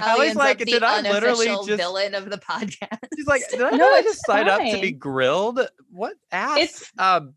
Ellie 0.00 0.26
Allie's 0.26 0.36
like 0.36 0.60
up 0.60 0.66
did 0.66 0.82
the 0.82 0.86
i 0.86 1.00
literally 1.00 1.46
just 1.46 1.68
villain 1.68 2.14
of 2.14 2.30
the 2.30 2.38
podcast. 2.38 2.98
She's 3.16 3.26
like, 3.26 3.42
did 3.50 3.60
I 3.60 3.70
No, 3.70 3.86
really 3.86 4.02
just 4.04 4.24
sign 4.26 4.48
up 4.48 4.60
to 4.60 4.80
be 4.80 4.92
grilled? 4.92 5.60
What 5.90 6.14
ass? 6.30 6.58
It's- 6.58 6.92
um 6.98 7.34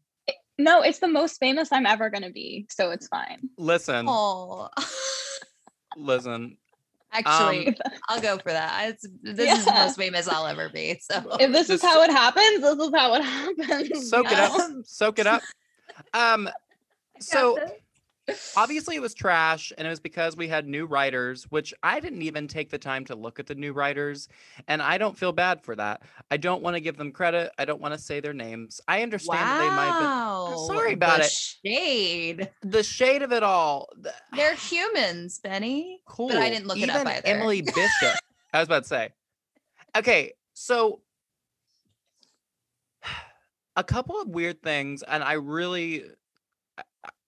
No, 0.58 0.82
it's 0.82 1.00
the 1.00 1.08
most 1.08 1.40
famous 1.40 1.70
I'm 1.72 1.86
ever 1.86 2.10
gonna 2.10 2.30
be, 2.30 2.68
so 2.70 2.92
it's 2.92 3.08
fine. 3.08 3.50
listen, 3.58 4.06
Oh, 4.08 4.70
listen. 5.98 6.58
Actually, 7.12 7.68
Um, 7.68 7.76
I'll 8.10 8.22
go 8.22 8.38
for 8.38 8.52
that. 8.52 8.90
It's, 8.90 9.08
this 9.22 9.60
is 9.60 9.66
the 9.66 9.72
most 9.72 9.98
famous 9.98 10.28
I'll 10.28 10.48
ever 10.48 10.70
be. 10.70 11.00
So 11.02 11.38
If 11.40 11.52
this 11.52 11.70
is 11.70 11.82
how 11.82 12.02
it 12.04 12.10
happens, 12.12 12.62
this 12.62 12.78
is 12.78 12.92
how 12.94 13.14
it 13.16 13.22
happens. 13.24 14.10
Soak 14.10 14.30
you 14.30 14.38
it 14.38 14.40
up. 14.40 14.72
Soak 14.86 15.20
it 15.20 15.28
up. 15.28 15.42
Um 16.14 16.50
so 17.20 17.58
this. 17.60 17.72
Obviously 18.58 18.96
it 18.96 19.02
was 19.02 19.14
trash 19.14 19.72
and 19.78 19.86
it 19.88 19.90
was 19.90 20.00
because 20.00 20.36
we 20.36 20.48
had 20.48 20.68
new 20.68 20.86
writers 20.86 21.44
which 21.52 21.74
i 21.84 22.00
didn't 22.00 22.22
even 22.22 22.48
take 22.48 22.70
the 22.70 22.78
time 22.78 23.06
to 23.06 23.16
look 23.16 23.40
at 23.40 23.48
the 23.48 23.56
new 23.56 23.74
writers 23.74 24.28
and 24.68 24.82
i 24.82 24.98
don't 24.98 25.18
feel 25.18 25.32
bad 25.32 25.62
for 25.62 25.76
that 25.76 26.02
i 26.32 26.38
don't 26.38 26.62
want 26.62 26.76
to 26.76 26.80
give 26.80 26.98
them 26.98 27.12
credit 27.12 27.52
i 27.58 27.66
don't 27.66 27.82
want 27.82 27.94
to 27.94 28.00
say 28.00 28.20
their 28.20 28.34
names 28.34 28.82
i 28.88 29.02
understand 29.04 29.40
that 29.40 29.60
they 29.60 29.68
might 29.68 29.90
wow. 29.90 30.66
sorry 30.68 30.94
about 30.94 31.20
the 31.20 31.26
it. 31.26 31.32
Shade. 31.32 32.50
the 32.62 32.84
shade 32.84 33.22
of 33.22 33.32
it 33.32 33.44
all 33.44 33.90
They're 34.36 34.56
humans, 34.56 35.40
Benny. 35.40 36.02
cool 36.06 36.30
But 36.30 36.38
I 36.38 36.50
didn't 36.50 36.68
look 36.68 36.78
it 36.80 36.90
up 36.90 37.06
either. 37.08 37.22
emily 37.26 37.62
bishop 37.62 38.18
i 38.54 38.60
was 38.60 38.68
about 38.68 38.84
to 38.84 38.90
say 38.90 39.10
okay 39.98 40.34
so 40.54 41.02
a 43.76 43.84
couple 43.84 44.20
of 44.22 44.28
weird 44.30 44.62
things 44.62 45.04
and 45.04 45.24
i 45.24 45.34
really 45.34 46.04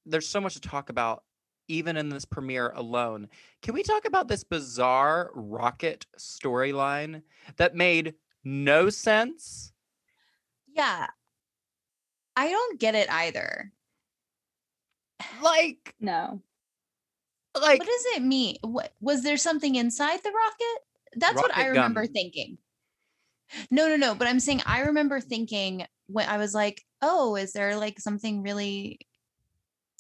there's 0.06 0.28
so 0.28 0.42
much 0.42 0.54
to 0.56 0.62
talk 0.62 0.90
about 0.90 1.24
even 1.68 1.96
in 1.96 2.10
this 2.10 2.26
premiere 2.26 2.70
alone. 2.76 3.28
Can 3.62 3.74
we 3.74 3.84
talk 3.84 4.06
about 4.06 4.28
this 4.28 4.44
bizarre 4.44 5.32
rocket 5.34 6.06
storyline 6.20 7.22
that 7.58 7.76
made 7.76 8.16
no 8.44 8.90
sense? 8.90 9.72
Yeah. 10.76 11.08
I 12.36 12.50
don't 12.50 12.80
get 12.80 12.96
it 12.96 13.10
either. 13.10 13.72
Like, 15.42 15.96
No. 16.00 16.42
like 17.56 17.80
what 17.80 17.88
does 17.88 18.06
it 18.18 18.24
mean? 18.24 18.58
What 18.62 18.94
was 19.00 19.22
there 19.24 19.38
something 19.38 19.76
inside 19.76 20.20
the 20.24 20.32
rocket? 20.32 20.84
That's 21.16 21.42
what 21.42 21.56
I 21.56 21.68
remember 21.68 22.06
gum. 22.06 22.14
thinking. 22.14 22.58
No, 23.70 23.88
no, 23.88 23.96
no. 23.96 24.16
But 24.16 24.28
I'm 24.28 24.40
saying 24.40 24.64
I 24.66 24.82
remember 24.82 25.20
thinking 25.22 25.86
when 26.08 26.28
I 26.28 26.38
was 26.38 26.54
like, 26.54 26.82
oh, 27.02 27.36
is 27.36 27.54
there 27.54 27.78
like 27.78 28.00
something 28.00 28.42
really 28.42 29.00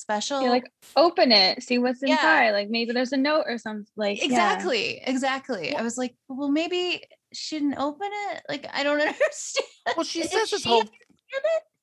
special? 0.04 0.42
You're 0.42 0.52
like, 0.52 0.70
open 0.96 1.32
it, 1.32 1.64
see 1.64 1.78
what's 1.80 2.02
Yeah. 2.04 2.14
inside. 2.14 2.52
Like 2.52 2.70
maybe 2.70 2.92
there's 2.92 3.14
a 3.14 3.18
note 3.18 3.46
or 3.48 3.58
something. 3.58 3.88
Like 3.96 4.20
yeah. 4.20 4.26
exactly, 4.26 5.02
exactly. 5.06 5.76
I 5.76 5.82
was 5.82 5.98
like, 5.98 6.16
well, 6.28 6.50
maybe 6.50 7.02
she 7.34 7.58
didn't 7.58 7.80
open 7.80 8.10
it. 8.32 8.44
Like, 8.48 8.68
I 8.72 8.84
don't 8.84 9.02
understand. 9.10 9.68
well, 9.98 10.04
she 10.04 10.24
says 10.24 10.52
this 10.52 10.62
she 10.62 10.70
whole 10.70 10.84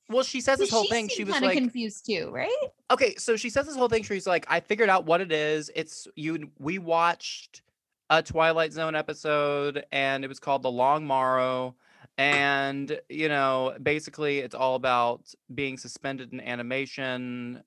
well, 0.09 0.23
she 0.23 0.41
says 0.41 0.59
this 0.59 0.69
whole 0.69 0.87
thing. 0.87 1.07
She 1.07 1.23
was 1.23 1.33
kind 1.33 1.45
of 1.45 1.49
like, 1.49 1.57
confused 1.57 2.05
too, 2.05 2.29
right? 2.31 2.49
okay, 2.89 3.15
so 3.15 3.35
she 3.37 3.49
says 3.49 3.65
this 3.65 3.75
whole 3.75 3.87
thing. 3.89 4.03
She's 4.03 4.27
like, 4.27 4.45
I 4.49 4.59
figured 4.59 4.89
out 4.89 5.05
what 5.05 5.21
it 5.21 5.31
is. 5.31 5.71
It's 5.75 6.07
you. 6.15 6.49
We 6.59 6.79
watched 6.79 7.61
a 8.09 8.21
Twilight 8.21 8.73
Zone 8.73 8.95
episode, 8.95 9.85
and 9.91 10.23
it 10.23 10.27
was 10.27 10.39
called 10.39 10.63
The 10.63 10.71
Long 10.71 11.05
Morrow. 11.05 11.75
And 12.17 12.99
you 13.09 13.29
know, 13.29 13.73
basically, 13.81 14.39
it's 14.39 14.53
all 14.55 14.75
about 14.75 15.33
being 15.53 15.77
suspended 15.77 16.33
in 16.33 16.41
animation. 16.41 17.63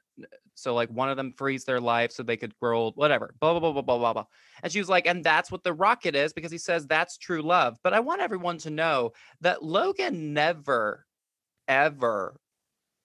So, 0.54 0.74
like, 0.74 0.88
one 0.90 1.08
of 1.08 1.16
them 1.16 1.32
freeze 1.32 1.64
their 1.64 1.80
life 1.80 2.12
so 2.12 2.22
they 2.22 2.36
could 2.36 2.56
grow 2.58 2.78
old, 2.78 2.96
whatever. 2.96 3.34
Blah 3.40 3.58
blah 3.58 3.60
blah 3.60 3.72
blah 3.72 3.82
blah 3.82 3.98
blah 3.98 4.12
blah. 4.12 4.26
And 4.62 4.72
she 4.72 4.78
was 4.78 4.88
like, 4.88 5.06
and 5.06 5.24
that's 5.24 5.50
what 5.50 5.64
the 5.64 5.72
rocket 5.72 6.14
is 6.14 6.32
because 6.32 6.52
he 6.52 6.58
says 6.58 6.86
that's 6.86 7.18
true 7.18 7.42
love. 7.42 7.78
But 7.82 7.94
I 7.94 8.00
want 8.00 8.22
everyone 8.22 8.58
to 8.58 8.70
know 8.70 9.12
that 9.40 9.62
Logan 9.62 10.32
never, 10.32 11.06
ever 11.66 12.40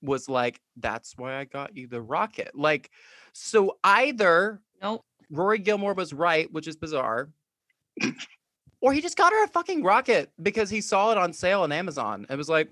was 0.01 0.29
like, 0.29 0.61
that's 0.77 1.17
why 1.17 1.37
I 1.37 1.45
got 1.45 1.75
you 1.75 1.87
the 1.87 2.01
rocket. 2.01 2.51
Like, 2.53 2.91
so 3.33 3.77
either 3.83 4.61
Nope. 4.81 5.03
Rory 5.29 5.59
Gilmore 5.59 5.93
was 5.93 6.13
right, 6.13 6.51
which 6.51 6.67
is 6.67 6.75
bizarre, 6.75 7.29
or 8.81 8.93
he 8.93 9.01
just 9.01 9.17
got 9.17 9.31
her 9.31 9.43
a 9.43 9.47
fucking 9.47 9.83
rocket 9.83 10.31
because 10.41 10.69
he 10.69 10.81
saw 10.81 11.11
it 11.11 11.17
on 11.17 11.33
sale 11.33 11.61
on 11.61 11.71
Amazon. 11.71 12.25
It 12.29 12.35
was 12.35 12.49
like, 12.49 12.71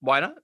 why 0.00 0.20
not? 0.20 0.34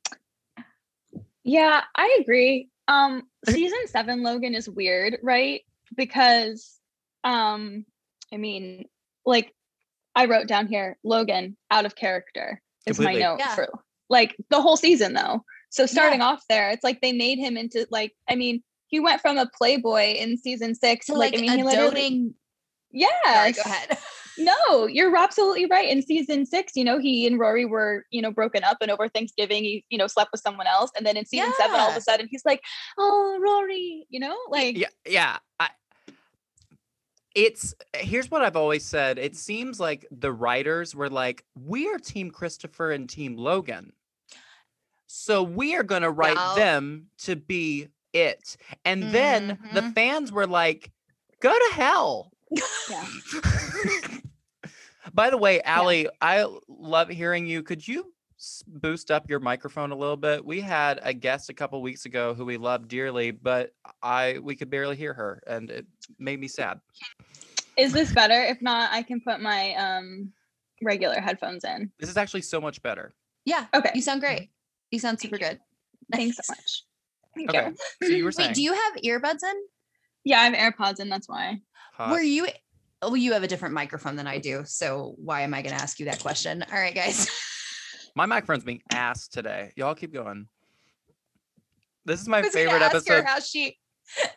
Yeah, 1.45 1.83
I 1.95 2.19
agree. 2.21 2.69
Um, 2.89 3.23
season 3.49 3.79
seven 3.87 4.23
Logan 4.23 4.55
is 4.55 4.69
weird, 4.69 5.19
right? 5.23 5.63
Because 5.97 6.79
um, 7.25 7.85
I 8.33 8.37
mean, 8.37 8.87
like 9.27 9.53
I 10.15 10.27
wrote 10.27 10.47
down 10.49 10.67
here, 10.67 10.99
Logan 11.05 11.57
out 11.71 11.87
of 11.87 11.95
character 11.97 12.61
is 12.87 12.97
Completely. 12.97 13.21
my 13.23 13.27
note 13.29 13.39
Yeah. 13.39 13.55
for 13.55 13.69
like 14.09 14.37
the 14.51 14.61
whole 14.61 14.77
season 14.77 15.15
though. 15.15 15.45
So 15.71 15.87
starting 15.87 16.21
off 16.21 16.43
there, 16.51 16.71
it's 16.71 16.85
like 16.85 17.01
they 17.01 17.13
made 17.13 17.39
him 17.39 17.57
into 17.57 17.87
like, 17.91 18.13
I 18.29 18.35
mean, 18.35 18.63
he 18.89 19.01
went 19.01 19.23
from 19.23 19.39
a 19.39 19.49
playboy 19.57 20.13
in 20.15 20.37
season 20.37 20.75
six 20.75 21.07
So 21.07 21.15
to 21.15 21.19
like, 21.19 21.33
like, 21.33 21.39
I 21.39 21.43
mean, 21.43 21.51
a 21.53 21.57
he 21.57 21.63
literally, 21.63 21.91
doting. 21.93 22.35
yeah. 22.91 23.09
Sorry, 23.25 23.53
go 23.53 23.63
ahead. 23.65 23.97
No, 24.39 24.87
you're 24.87 25.15
absolutely 25.17 25.67
right. 25.67 25.89
In 25.89 26.03
season 26.03 26.47
six, 26.47 26.73
you 26.75 26.85
know, 26.85 26.99
he 26.99 27.27
and 27.27 27.39
Rory 27.39 27.65
were, 27.65 28.07
you 28.11 28.23
know, 28.23 28.31
broken 28.31 28.65
up, 28.65 28.79
and 28.81 28.91
over 28.91 29.09
Thanksgiving, 29.09 29.63
he, 29.65 29.85
you 29.91 29.99
know, 29.99 30.07
slept 30.07 30.33
with 30.33 30.41
someone 30.41 30.67
else. 30.67 30.91
And 30.97 31.05
then 31.05 31.17
in 31.17 31.27
season 31.27 31.53
seven, 31.59 31.79
all 31.81 31.91
of 31.91 31.97
a 31.97 32.01
sudden, 32.01 32.29
he's 32.31 32.45
like, 32.45 32.63
"Oh, 32.99 33.39
Rory," 33.43 34.07
you 34.09 34.21
know, 34.21 34.37
like, 34.49 34.79
yeah 34.79 34.89
yeah 35.07 35.39
I, 35.61 35.69
it's 37.35 37.75
here's 37.95 38.31
what 38.31 38.43
i've 38.43 38.57
always 38.57 38.85
said 38.85 39.19
it 39.19 39.35
seems 39.37 39.81
like 39.81 40.07
the 40.11 40.31
writers 40.33 40.95
were 40.95 41.09
like 41.09 41.45
we 41.55 41.89
are 41.89 41.99
team 41.99 42.31
christopher 42.31 42.93
and 42.93 43.09
team 43.09 43.37
logan 43.39 43.93
so 45.07 45.43
we 45.43 45.75
are 45.75 45.83
going 45.83 46.03
to 46.03 46.11
write 46.11 46.37
Yeah. 46.37 46.55
them 46.55 47.07
to 47.19 47.37
be 47.37 47.89
it 48.13 48.57
and 48.85 49.15
then 49.15 49.59
the 49.73 49.81
Mhm. 49.81 49.95
fans 49.95 50.31
were 50.31 50.47
like 50.47 50.91
go 51.41 51.53
to 51.53 51.71
hell 51.75 52.33
Yeah. 52.51 53.07
by 55.13 55.31
the 55.31 55.39
way 55.39 55.61
Allie, 55.63 56.09
i 56.21 56.47
love 56.69 57.09
hearing 57.09 57.47
you 57.47 57.63
could 57.63 57.87
you 57.87 58.13
boost 58.67 59.13
up 59.13 59.31
your 59.31 59.39
microphone 59.39 59.93
a 59.93 59.97
little 59.97 60.17
bit 60.17 60.45
we 60.45 60.61
had 60.61 60.99
a 61.03 61.15
guest 61.15 61.49
a 61.49 61.55
couple 61.55 61.81
weeks 61.81 62.07
ago 62.07 62.35
who 62.35 62.45
we 62.45 62.57
love 62.57 62.89
dearly 62.89 63.31
but 63.31 63.71
i 64.03 64.39
we 64.43 64.57
could 64.57 64.69
barely 64.69 64.97
hear 64.97 65.15
her 65.15 65.41
and 65.47 65.71
it 65.71 65.87
made 66.19 66.41
me 66.41 66.49
sad 66.49 66.81
is 67.77 67.93
this 67.93 68.13
better? 68.13 68.43
If 68.43 68.61
not, 68.61 68.93
I 68.93 69.03
can 69.03 69.21
put 69.21 69.41
my 69.41 69.75
um 69.75 70.33
regular 70.83 71.21
headphones 71.21 71.65
in. 71.65 71.91
This 71.99 72.11
is 72.11 72.17
actually 72.17 72.43
so 72.43 72.61
much 72.61 72.83
better. 72.83 73.15
Yeah. 73.45 73.67
Okay. 73.75 73.91
You 73.95 74.03
sound 74.03 74.21
great. 74.21 74.51
You 74.91 74.99
sound 74.99 75.21
super 75.21 75.39
good. 75.39 75.59
Thanks 76.13 76.37
so 76.37 76.43
much. 76.53 76.85
Thank 77.35 77.51
Okay. 77.51 77.69
you. 78.01 78.09
So 78.09 78.15
you 78.15 78.25
were 78.25 78.33
saying 78.33 78.51
Wait, 78.51 78.57
do 78.57 78.63
you 78.63 78.75
have 78.75 78.95
earbuds 79.05 79.43
in? 79.43 79.55
Yeah, 80.25 80.41
I 80.41 80.45
have 80.51 80.75
AirPods 80.75 81.01
in. 81.01 81.09
That's 81.09 81.29
why. 81.29 81.61
hot. 81.95 82.11
Were 82.11 82.21
you? 82.21 82.47
Oh, 83.03 83.15
you 83.15 83.33
have 83.33 83.43
a 83.43 83.49
different 83.49 83.75
microphone 83.75 84.15
than 84.15 84.29
I 84.29 84.39
do. 84.39 84.63
So 84.65 85.15
why 85.17 85.43
am 85.43 85.53
I 85.55 85.63
going 85.63 85.75
to 85.77 85.83
ask 85.83 85.99
you 85.99 86.07
that 86.07 86.21
question? 86.21 86.65
All 86.73 86.79
right, 86.79 86.95
guys. 86.95 87.29
my 88.15 88.27
microphone's 88.27 88.65
being 88.65 88.83
asked 88.93 89.33
today. 89.33 89.73
Y'all 89.77 89.97
keep 89.97 90.15
going. 90.15 90.47
This 92.05 92.21
is 92.21 92.29
my 92.29 92.43
favorite 92.43 92.83
ask 92.83 92.95
episode. 92.95 93.23
Her 93.23 93.25
how 93.25 93.41
she 93.41 93.77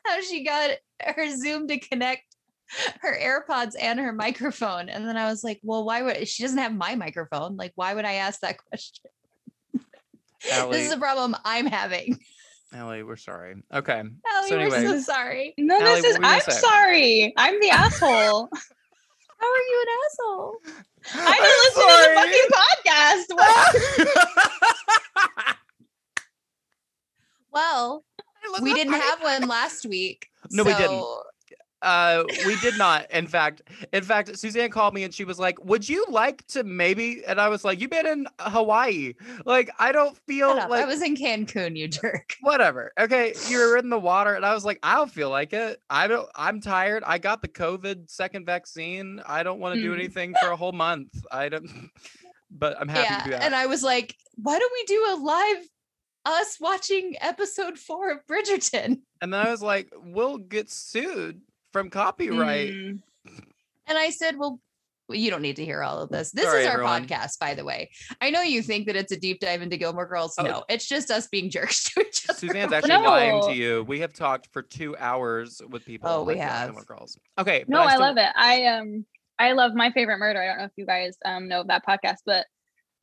how 0.06 0.22
she 0.22 0.44
got 0.44 0.72
her 1.02 1.36
Zoom 1.36 1.68
to 1.68 1.80
connect 1.80 2.24
her 3.02 3.18
AirPods 3.18 3.74
and 3.80 4.00
her 4.00 4.14
microphone, 4.14 4.90
and 4.90 5.08
then 5.08 5.18
I 5.18 5.30
was 5.30 5.44
like, 5.44 5.60
well, 5.64 5.86
why 5.86 6.02
would 6.02 6.28
she 6.28 6.44
doesn't 6.44 6.58
have 6.58 6.74
my 6.74 6.96
microphone? 6.96 7.56
Like, 7.56 7.72
why 7.76 7.94
would 7.94 8.06
I 8.06 8.14
ask 8.14 8.40
that 8.42 8.58
question? 8.58 9.06
Allie, 10.52 10.78
This 10.78 10.88
is 10.88 10.94
a 10.94 10.98
problem 10.98 11.36
I'm 11.44 11.66
having. 11.66 12.20
Allie, 12.76 13.04
we're 13.04 13.16
sorry. 13.16 13.56
Okay. 13.74 14.00
Allie, 14.00 14.50
So 14.50 14.58
we're 14.58 14.70
so 14.70 15.00
sorry. 15.00 15.54
No, 15.58 15.76
Allie, 15.80 16.02
this 16.02 16.04
is. 16.06 16.14
what 16.20 16.22
were 16.24 16.28
you 16.28 16.34
I'm 16.36 16.42
say? 16.42 16.52
sorry. 16.60 17.34
I'm 17.38 17.60
the 17.62 17.70
asshole. 17.70 18.50
How 19.38 19.48
are 19.48 19.66
you 19.70 19.86
an 19.86 19.88
asshole? 20.06 20.56
I 21.14 21.36
didn't 21.38 21.62
listen 21.66 21.84
to 21.88 21.98
the 22.04 22.16
fucking 22.20 22.50
podcast. 22.56 24.06
What? 25.16 25.56
Well, 27.52 28.04
we 28.62 28.74
didn't 28.74 28.94
have 28.94 29.22
one 29.22 29.48
last 29.48 29.86
week. 29.86 30.28
No, 30.52 30.64
we 30.66 30.74
didn't. 30.76 31.02
Uh, 31.86 32.24
we 32.46 32.56
did 32.62 32.78
not. 32.78 33.10
In 33.12 33.28
fact, 33.28 33.62
in 33.94 34.04
fact, 34.04 34.38
Suzanne 34.38 34.72
called 34.72 34.94
me 34.94 35.04
and 35.04 35.14
she 35.14 35.24
was 35.24 35.38
like, 35.40 35.64
"Would 35.64 35.88
you 35.88 36.06
like 36.10 36.46
to 36.48 36.64
maybe?" 36.64 37.24
And 37.26 37.40
I 37.40 37.48
was 37.48 37.64
like, 37.64 37.80
"You've 37.80 37.92
been 37.92 38.08
in 38.08 38.28
Hawaii. 38.40 39.14
Like, 39.46 39.70
I 39.80 39.92
don't 39.92 40.18
feel 40.28 40.56
like 40.56 40.84
I 40.84 40.86
was 40.86 41.02
in 41.02 41.16
Cancun, 41.16 41.78
you 41.78 41.88
jerk. 41.88 42.36
whatever. 42.42 42.92
Okay, 43.00 43.34
you 43.48 43.60
were 43.60 43.78
in 43.78 43.90
the 43.90 44.00
water, 44.00 44.34
and 44.34 44.46
I 44.46 44.54
was 44.54 44.66
like, 44.66 44.80
I 44.84 44.96
don't 44.96 45.12
feel 45.12 45.30
like 45.30 45.54
it. 45.54 45.82
I 45.90 46.08
don't. 46.08 46.28
I'm 46.36 46.60
tired. 46.60 47.04
I 47.06 47.20
got 47.20 47.42
the 47.42 47.48
COVID 47.48 48.10
second 48.10 48.46
vaccine. 48.46 49.22
I 49.26 49.44
don't 49.44 49.60
want 49.60 49.76
to 49.76 49.82
do 49.82 49.92
Mm. 49.92 50.00
anything 50.00 50.36
for 50.42 50.50
a 50.50 50.56
whole 50.56 50.72
month. 50.74 51.10
I 51.32 51.50
don't. 51.50 51.70
But 52.58 52.78
I'm 52.80 52.88
happy 52.88 53.08
yeah. 53.10 53.18
to 53.18 53.24
do 53.26 53.30
that. 53.32 53.44
And 53.44 53.54
I 53.56 53.66
was 53.66 53.84
like, 53.84 54.16
why 54.36 54.58
don't 54.58 54.72
we 54.72 54.84
do 54.86 55.06
a 55.10 55.16
live 55.22 55.68
us 56.26 56.58
watching 56.62 57.16
episode 57.20 57.78
four 57.78 58.12
of 58.12 58.26
Bridgerton? 58.28 59.02
And 59.22 59.34
then 59.34 59.46
I 59.46 59.50
was 59.52 59.62
like, 59.62 59.92
we'll 60.04 60.38
get 60.38 60.70
sued 60.70 61.42
from 61.76 61.90
copyright. 61.90 62.72
Mm. 62.72 63.00
And 63.88 63.98
I 63.98 64.10
said, 64.10 64.38
well, 64.38 64.62
well, 65.10 65.18
you 65.18 65.30
don't 65.30 65.42
need 65.42 65.58
to 65.58 65.66
hear 65.66 65.84
all 65.84 66.00
of 66.00 66.10
this. 66.10 66.32
This 66.32 66.46
Sorry, 66.46 66.62
is 66.62 66.68
our 66.68 66.76
everyone. 66.76 67.06
podcast, 67.06 67.38
by 67.38 67.54
the 67.54 67.66
way. 67.66 67.92
I 68.22 68.30
know 68.30 68.42
you 68.44 68.62
think 68.62 68.88
that 68.88 68.96
it's 68.96 69.12
a 69.12 69.20
deep 69.20 69.42
dive 69.42 69.62
into 69.62 69.76
Gilmore 69.76 70.06
Girls. 70.06 70.36
Oh. 70.40 70.44
No, 70.44 70.64
it's 70.70 70.88
just 70.88 71.12
us 71.12 71.28
being 71.28 71.50
jerks 71.50 71.84
to 71.92 72.00
each 72.00 72.30
other. 72.30 72.40
Suzanne's 72.40 72.72
actually 72.74 72.96
lying 72.96 73.44
to 73.44 73.54
you. 73.54 73.84
We 73.84 74.00
have 74.00 74.14
talked 74.14 74.48
for 74.54 74.62
two 74.62 74.96
hours 74.96 75.62
with 75.70 75.84
people. 75.84 76.10
Oh, 76.10 76.24
we 76.24 76.36
like 76.36 76.44
have. 76.44 76.68
Gilmore 76.68 76.86
Girls. 76.86 77.20
Okay. 77.38 77.66
No, 77.68 77.82
I, 77.82 77.98
love 77.98 78.16
it. 78.16 78.30
I 78.38 78.68
um 78.68 79.06
I 79.38 79.52
love 79.52 79.74
my 79.76 79.92
favorite 79.92 80.20
murder. 80.20 80.42
I 80.42 80.48
don't 80.48 80.60
know 80.60 80.64
if 80.64 80.72
you 80.78 80.86
guys 80.86 81.18
um 81.26 81.50
know 81.50 81.60
of 81.60 81.68
that 81.68 81.86
podcast, 81.86 82.20
but 82.26 82.46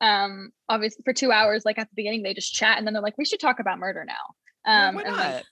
um 0.00 0.48
obviously 0.70 1.02
for 1.04 1.12
two 1.12 1.30
hours, 1.30 1.66
like 1.66 1.78
at 1.78 1.90
the 1.90 1.94
beginning, 1.94 2.22
they 2.22 2.32
just 2.32 2.54
chat 2.54 2.78
and 2.78 2.86
then 2.86 2.94
they're 2.94 3.02
like, 3.02 3.18
we 3.18 3.26
should 3.26 3.38
talk 3.38 3.60
about 3.60 3.78
murder 3.78 4.06
now. 4.06 4.14
Um 4.64 4.94
why 4.94 5.02
and 5.02 5.10
not? 5.16 5.18
then- 5.18 5.42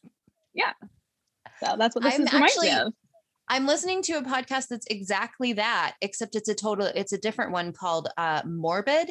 so 1.62 1.76
that's 1.78 1.94
what 1.94 2.02
this 2.02 2.14
I'm 2.14 2.22
is 2.22 2.32
reminds 2.32 2.58
me 2.58 2.70
of. 2.72 2.92
I'm 3.50 3.66
listening 3.66 4.00
to 4.02 4.12
a 4.12 4.22
podcast 4.22 4.68
that's 4.68 4.86
exactly 4.86 5.54
that, 5.54 5.96
except 6.00 6.36
it's 6.36 6.48
a 6.48 6.54
total, 6.54 6.86
it's 6.86 7.12
a 7.12 7.18
different 7.18 7.50
one 7.50 7.72
called 7.72 8.08
uh 8.16 8.42
Morbid. 8.46 9.10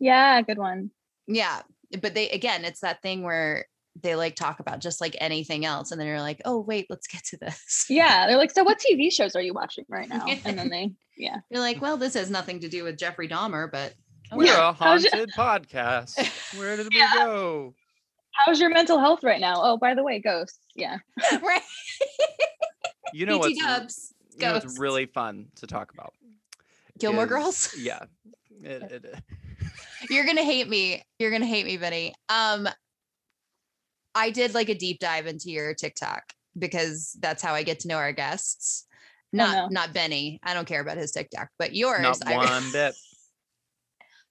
Yeah, 0.00 0.42
good 0.42 0.58
one. 0.58 0.90
Yeah. 1.28 1.62
But 2.02 2.14
they 2.14 2.28
again, 2.30 2.64
it's 2.64 2.80
that 2.80 3.00
thing 3.02 3.22
where 3.22 3.66
they 4.02 4.16
like 4.16 4.34
talk 4.34 4.58
about 4.60 4.80
just 4.80 5.00
like 5.00 5.16
anything 5.20 5.64
else. 5.64 5.92
And 5.92 6.00
then 6.00 6.08
you're 6.08 6.20
like, 6.20 6.42
oh 6.44 6.58
wait, 6.58 6.86
let's 6.90 7.06
get 7.06 7.24
to 7.26 7.36
this. 7.36 7.86
Yeah, 7.90 8.26
they're 8.26 8.36
like, 8.36 8.50
so 8.50 8.64
what 8.64 8.78
TV 8.78 9.12
shows 9.12 9.36
are 9.36 9.40
you 9.40 9.54
watching 9.54 9.84
right 9.88 10.08
now? 10.10 10.26
And 10.44 10.58
then 10.58 10.68
they, 10.70 10.90
yeah. 11.16 11.36
You're 11.48 11.60
like, 11.60 11.80
well, 11.80 11.96
this 11.96 12.14
has 12.14 12.30
nothing 12.30 12.60
to 12.60 12.68
do 12.68 12.82
with 12.82 12.98
Jeffrey 12.98 13.28
Dahmer, 13.28 13.70
but 13.70 13.94
oh, 14.32 14.38
We're 14.38 14.46
well. 14.46 14.70
a 14.70 14.72
haunted 14.72 15.30
podcast. 15.36 16.18
Where 16.58 16.76
did 16.76 16.88
we 16.92 17.00
go? 17.14 17.74
How's 18.32 18.60
your 18.60 18.70
mental 18.70 18.98
health 18.98 19.22
right 19.22 19.40
now? 19.40 19.54
Oh, 19.56 19.76
by 19.76 19.94
the 19.94 20.02
way, 20.02 20.20
ghosts. 20.20 20.58
Yeah. 20.74 20.98
right. 21.42 21.62
You 23.12 23.26
know 23.26 23.38
BT 23.40 23.54
what's 23.60 23.64
r- 23.64 23.78
dubs. 23.80 24.14
you 24.38 24.46
know 24.46 24.52
what's 24.54 24.78
really 24.78 25.06
fun 25.06 25.46
to 25.56 25.66
talk 25.66 25.92
about. 25.92 26.12
Gilmore 26.98 27.24
is- 27.24 27.28
Girls. 27.30 27.74
Yeah. 27.78 28.04
It, 28.62 28.82
it, 29.04 29.22
You're 30.10 30.26
gonna 30.26 30.42
hate 30.42 30.68
me. 30.68 31.02
You're 31.18 31.30
gonna 31.30 31.46
hate 31.46 31.64
me, 31.64 31.76
Benny. 31.76 32.14
Um, 32.28 32.68
I 34.14 34.30
did 34.30 34.52
like 34.54 34.68
a 34.68 34.74
deep 34.74 34.98
dive 34.98 35.26
into 35.28 35.50
your 35.50 35.74
TikTok 35.74 36.24
because 36.58 37.16
that's 37.20 37.40
how 37.42 37.54
I 37.54 37.62
get 37.62 37.80
to 37.80 37.88
know 37.88 37.96
our 37.96 38.12
guests. 38.12 38.84
Not 39.32 39.70
no. 39.70 39.80
not 39.82 39.92
Benny. 39.94 40.40
I 40.42 40.54
don't 40.54 40.66
care 40.66 40.80
about 40.80 40.96
his 40.96 41.12
TikTok, 41.12 41.48
but 41.58 41.74
yours. 41.74 42.00
not 42.02 42.26
I- 42.26 42.36
one 42.62 42.72
bit. 42.72 42.94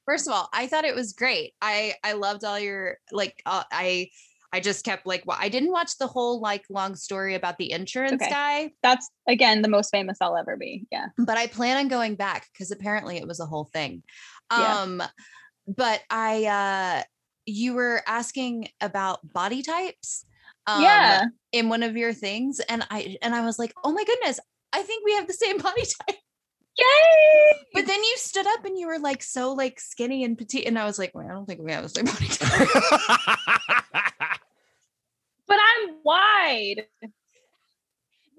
First 0.05 0.27
of 0.27 0.33
all, 0.33 0.49
I 0.53 0.67
thought 0.67 0.85
it 0.85 0.95
was 0.95 1.13
great. 1.13 1.53
I 1.61 1.93
I 2.03 2.13
loved 2.13 2.43
all 2.43 2.59
your 2.59 2.97
like. 3.11 3.41
Uh, 3.45 3.63
I 3.71 4.09
I 4.57 4.59
just 4.59 4.83
kept 4.83 5.05
like. 5.05 5.23
Well, 5.25 5.37
I 5.39 5.49
didn't 5.49 5.71
watch 5.71 5.97
the 5.97 6.07
whole 6.07 6.41
like 6.41 6.63
long 6.69 6.95
story 6.95 7.35
about 7.35 7.57
the 7.57 7.71
insurance 7.71 8.21
Okay. 8.21 8.29
guy, 8.31 8.71
That's 8.81 9.07
again 9.27 9.61
the 9.61 9.67
most 9.69 9.89
famous 9.91 10.17
I'll 10.19 10.35
ever 10.35 10.57
be. 10.57 10.87
Yeah. 10.91 11.07
but 11.17 11.37
I 11.37 11.45
plan 11.47 11.77
on 11.77 11.87
going 11.87 12.15
back 12.15 12.47
because 12.51 12.71
apparently 12.71 13.17
it 13.17 13.27
was 13.27 13.39
a 13.39 13.45
whole 13.45 13.65
thing. 13.71 14.01
Yeah. 14.51 14.81
Um, 14.81 15.03
but 15.67 16.01
I 16.09 16.45
uh, 16.45 17.03
you 17.45 17.75
were 17.75 18.01
asking 18.07 18.69
about 18.81 19.19
body 19.31 19.61
types. 19.61 20.25
Um, 20.65 20.81
yeah. 20.83 21.23
in 21.53 21.69
one 21.69 21.81
of 21.81 21.95
your 21.95 22.11
things 22.11 22.59
and 22.59 22.85
i 22.91 23.15
and 23.21 23.33
i 23.33 23.39
was 23.45 23.57
like 23.57 23.73
oh 23.85 23.93
my 23.93 24.03
goodness 24.03 24.37
i 24.73 24.81
think 24.83 25.05
we 25.05 25.13
have 25.13 25.25
the 25.25 25.33
same 25.33 25.57
body 25.67 25.83
type 25.83 26.17
Yay! 26.77 27.59
but 27.73 27.85
then 27.87 28.03
you 28.03 28.13
stood 28.17 28.45
up 28.47 28.65
and 28.65 28.77
you 28.77 28.87
were 28.87 28.99
like 28.99 29.23
so 29.23 29.53
like 29.53 29.79
skinny 29.79 30.23
and 30.23 30.37
petite 30.37 30.65
and 30.67 30.77
i 30.77 30.85
was 30.85 30.97
like 30.99 31.13
well, 31.15 31.25
i 31.27 31.31
don't 31.31 31.45
think 31.45 31.59
we 31.61 31.71
have 31.71 31.83
the 31.83 31.89
same 31.89 32.05
body 32.05 32.27
type 32.27 32.67
But 35.47 35.57
I'm 35.59 35.95
wide. 36.03 36.85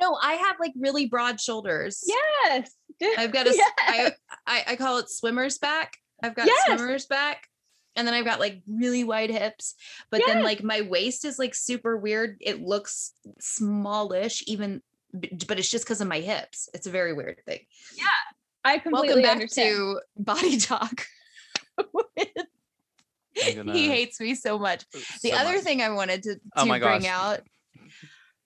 no 0.00 0.16
i 0.22 0.34
have 0.34 0.56
like 0.60 0.72
really 0.78 1.06
broad 1.06 1.40
shoulders 1.40 2.04
Yes. 2.06 2.70
i've 3.18 3.32
got 3.32 3.46
a 3.46 3.54
Yes. 3.54 3.70
I, 3.78 4.12
I 4.46 4.64
i 4.68 4.76
call 4.76 4.98
it 4.98 5.08
swimmer's 5.08 5.58
back 5.58 5.96
i've 6.22 6.34
got 6.34 6.46
Yes. 6.46 6.64
swimmer's 6.66 7.06
back 7.06 7.48
and 7.96 8.06
then 8.06 8.14
I've 8.14 8.24
got 8.24 8.38
like 8.38 8.62
really 8.68 9.02
wide 9.02 9.30
hips, 9.30 9.74
but 10.08 10.22
then 10.24 10.44
like 10.44 10.62
my 10.62 10.82
waist 10.82 11.24
is 11.24 11.36
like 11.36 11.52
super 11.52 11.96
weird. 11.96 12.36
It 12.40 12.62
looks 12.62 13.12
smallish, 13.40 14.44
even, 14.46 14.82
but 15.12 15.58
it's 15.58 15.70
just 15.70 15.84
because 15.84 16.00
of 16.00 16.08
my 16.08 16.20
hips. 16.20 16.68
It's 16.74 16.86
a 16.86 16.90
very 16.90 17.12
weird 17.12 17.40
thing. 17.46 17.60
Yeah. 17.96 18.04
I 18.64 18.78
completely 18.78 19.08
Welcome 19.08 19.22
back 19.22 19.32
understand. 19.32 19.76
to 19.76 20.00
Body 20.22 20.58
Talk. 20.58 21.06
gonna- 23.54 23.72
he 23.72 23.88
hates 23.88 24.20
me 24.20 24.34
so 24.34 24.58
much. 24.58 24.84
Uh, 24.94 24.98
the 25.22 25.30
so 25.30 25.36
other 25.36 25.52
much. 25.54 25.62
thing 25.62 25.82
I 25.82 25.90
wanted 25.90 26.22
to, 26.24 26.30
oh 26.30 26.34
to 26.34 26.62
Oh 26.62 26.66
my 26.66 26.78
bring 26.78 27.02
gosh. 27.02 27.08
out, 27.10 27.40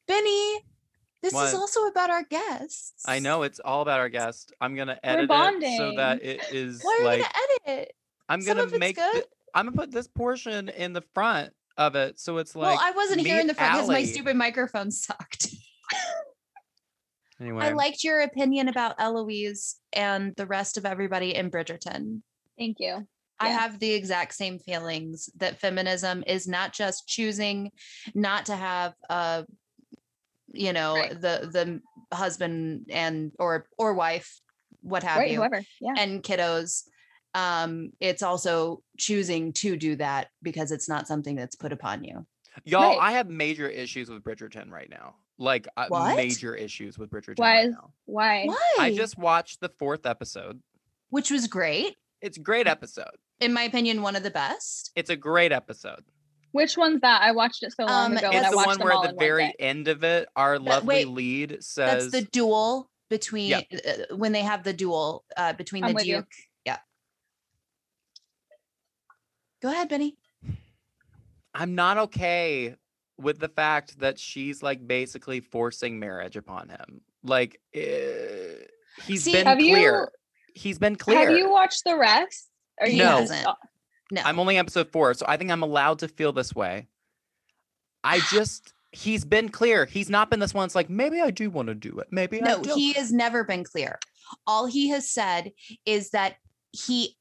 Benny, 0.06 0.60
this 1.22 1.32
What? 1.32 1.48
is 1.48 1.54
also 1.54 1.86
about 1.86 2.10
our 2.10 2.24
guests. 2.24 2.92
I 3.06 3.18
know 3.20 3.42
it's 3.42 3.60
all 3.60 3.82
about 3.82 4.00
our 4.00 4.08
guest. 4.08 4.52
I'm 4.60 4.74
gonna 4.74 4.98
edit 5.02 5.30
it 5.30 5.78
so 5.78 5.94
that 5.96 6.22
it 6.22 6.40
is 6.52 6.82
Why 6.82 6.98
are 7.00 7.04
like 7.04 7.18
you 7.18 7.24
gonna 7.24 7.78
edit? 7.78 7.92
I'm 8.28 8.42
Some 8.42 8.56
gonna 8.56 8.66
of 8.66 8.72
it's 8.74 8.80
make. 8.80 8.96
good. 8.96 9.12
thi- 9.14 9.28
I'm 9.54 9.66
gonna 9.66 9.76
put 9.76 9.90
this 9.92 10.08
portion 10.08 10.68
in 10.68 10.92
the 10.92 11.02
front 11.14 11.52
of 11.76 11.94
it, 11.96 12.18
so 12.20 12.38
it's 12.38 12.54
like. 12.54 12.76
well, 12.76 12.78
I 12.82 12.90
wasn't 12.92 13.20
here 13.20 13.40
in 13.40 13.46
the 13.46 13.54
front 13.54 13.72
because 13.74 13.88
my 13.88 14.04
stupid 14.04 14.36
microphone 14.36 14.90
sucked. 14.90 15.48
Anyway, 17.43 17.64
I 17.64 17.72
liked 17.72 18.05
your 18.05 18.20
opinion 18.20 18.68
about 18.68 18.95
Eloise 19.01 19.76
and 19.93 20.34
the 20.36 20.47
rest 20.47 20.76
of 20.78 20.86
everybody 20.86 21.34
in 21.34 21.51
Bridgerton. 21.51 22.22
Thank 22.57 22.76
you. 22.78 23.07
I 23.40 23.49
Yeah. 23.49 23.59
have 23.59 23.80
the 23.80 23.90
exact 23.90 24.34
same 24.34 24.61
feelings 24.61 25.28
that 25.36 25.59
feminism 25.59 26.22
is 26.24 26.47
not 26.47 26.72
just 26.72 27.09
choosing 27.09 27.72
not 28.14 28.47
to 28.47 28.55
have 28.57 28.95
a 29.11 29.45
you 30.55 30.72
know 30.72 30.95
Right. 30.95 31.11
the 31.20 31.80
the 32.11 32.16
husband 32.16 32.86
and 32.90 33.32
or 33.40 33.66
or 33.76 33.95
wife 33.95 34.40
what 34.82 35.03
have 35.03 35.18
Right, 35.18 35.30
you 35.32 35.38
whoever. 35.38 35.62
Yeah. 35.80 35.95
and 35.97 36.22
kiddos 36.22 36.82
um 37.34 37.90
it's 38.01 38.22
also 38.22 38.82
choosing 38.99 39.53
to 39.55 39.76
do 39.76 39.97
that 39.97 40.28
because 40.43 40.70
it's 40.70 40.88
not 40.88 41.09
something 41.09 41.34
that's 41.34 41.57
put 41.57 41.72
upon 41.72 42.05
you 42.05 42.26
y'all, 42.64 42.82
Right. 42.90 42.99
I 43.01 43.12
have 43.12 43.28
major 43.30 43.66
issues 43.68 44.11
with 44.11 44.22
Bridgerton 44.22 44.70
right 44.70 44.90
now. 44.90 45.16
Like 45.43 45.66
uh, 45.76 45.86
What? 45.88 46.16
major 46.16 46.55
issues 46.55 46.97
with 46.99 47.11
Bridgerton 47.11 47.38
Why 47.38 47.57
right 47.62 47.70
now. 47.70 47.90
Why? 48.07 48.45
why 48.47 48.57
I 48.78 48.95
just 48.95 49.18
watched 49.18 49.61
the 49.61 49.68
fourth 49.68 50.07
episode. 50.07 50.61
which 51.11 51.30
was 51.30 51.47
great 51.49 51.97
It's 52.20 52.36
a 52.38 52.40
great 52.40 52.66
episode. 52.68 53.16
in 53.40 53.53
my 53.53 53.62
opinion 53.64 54.03
one 54.03 54.14
of 54.16 54.22
the 54.22 54.30
best 54.30 54.93
It's 54.95 55.11
a 55.11 55.16
great 55.16 55.51
episode. 55.53 56.05
Which 56.53 56.76
one's 56.76 57.01
that? 57.01 57.22
I 57.22 57.32
watched 57.32 57.62
it 57.62 57.72
so 57.72 57.84
long 57.86 58.12
Um, 58.12 58.16
ago 58.18 58.28
It's 58.28 58.36
and 58.36 58.47
I 58.47 58.51
the 58.51 58.57
one 58.57 58.78
where 58.78 58.93
at 58.93 59.11
the 59.11 59.16
very 59.18 59.47
day. 59.49 59.55
end 59.59 59.88
of 59.88 60.05
it, 60.05 60.28
our 60.36 60.59
That- 60.59 60.64
lovely 60.64 60.86
wait, 61.05 61.09
lead 61.09 61.51
that's 61.51 61.66
says, 61.66 62.11
the 62.12 62.22
duel 62.22 62.88
between 63.11 63.49
Yep. 63.51 63.64
uh, 64.11 64.16
when 64.16 64.32
they 64.32 64.43
have 64.43 64.62
the 64.62 64.72
duel 64.72 65.24
uh 65.36 65.53
between 65.55 65.82
I'm 65.84 65.90
the 65.90 65.95
with 65.95 66.07
you. 66.07 66.16
duke 66.18 66.28
yeah 66.64 66.78
go 69.61 69.68
ahead 69.70 69.88
benny 69.88 70.16
I'm 71.55 71.74
not 71.74 71.99
okay 71.99 72.76
with 73.18 73.38
the 73.38 73.48
fact 73.48 73.98
that 74.00 74.18
she's 74.18 74.62
like 74.62 74.86
basically 74.86 75.40
forcing 75.40 75.98
marriage 75.98 76.36
upon 76.36 76.68
him. 76.68 77.00
Like 77.22 77.60
eh, 77.74 78.54
he's 79.06 79.24
See, 79.24 79.32
been 79.32 79.46
have 79.46 79.60
you- 79.60 79.74
clear. 79.74 80.10
He's 80.54 80.78
been 80.78 80.96
clear. 80.96 81.28
Have 81.30 81.38
you 81.38 81.50
watched 81.50 81.82
the 81.84 81.96
rest? 81.96 82.50
Or 82.80 82.86
He 82.86 82.94
you 82.94 82.98
No. 83.04 83.20
just- 83.20 83.32
hasn't. 83.32 83.48
oh, 83.48 83.54
no 84.10 84.22
I'm 84.24 84.38
only 84.38 84.58
episode 84.58 84.90
four, 84.92 85.14
so 85.14 85.24
I 85.28 85.36
think 85.38 85.50
I'm 85.50 85.62
allowed 85.62 86.00
to 86.00 86.08
feel 86.08 86.32
this 86.32 86.54
way. 86.54 86.88
I 88.04 88.20
just 88.30 88.72
he's 88.92 89.24
been 89.24 89.48
clear. 89.48 89.86
He's 89.86 90.10
not 90.10 90.28
been 90.30 90.40
this 90.40 90.52
one. 90.52 90.66
It's 90.66 90.74
like 90.74 90.90
maybe 90.90 91.20
I 91.20 91.30
do 91.30 91.48
want 91.50 91.68
to 91.68 91.74
do 91.74 91.98
it. 92.00 92.08
Maybe 92.10 92.42
I 92.42 92.44
no 92.44 92.62
he 92.74 92.92
has 92.94 93.12
never 93.12 93.44
been 93.44 93.64
clear 93.64 93.98
all 94.46 94.66
he 94.66 94.88
has 94.88 95.08
said 95.10 95.52
is 95.86 96.10
that 96.10 96.36
he 96.72 97.16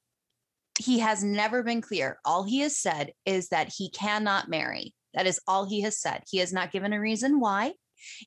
he 0.79 0.99
has 0.99 1.23
never 1.23 1.61
been 1.61 1.81
clear 1.81 2.17
all 2.25 2.43
he 2.43 2.59
has 2.59 2.77
said 2.77 3.11
is 3.25 3.49
that 3.49 3.67
he 3.77 3.89
cannot 3.89 4.47
marry 4.49 4.93
that 5.13 5.27
is 5.27 5.39
all 5.47 5.65
he 5.65 5.81
has 5.81 5.97
said. 5.97 6.23
He 6.29 6.37
has 6.39 6.53
not 6.53 6.71
given 6.71 6.93
a 6.93 6.99
reason 6.99 7.39
why. 7.39 7.73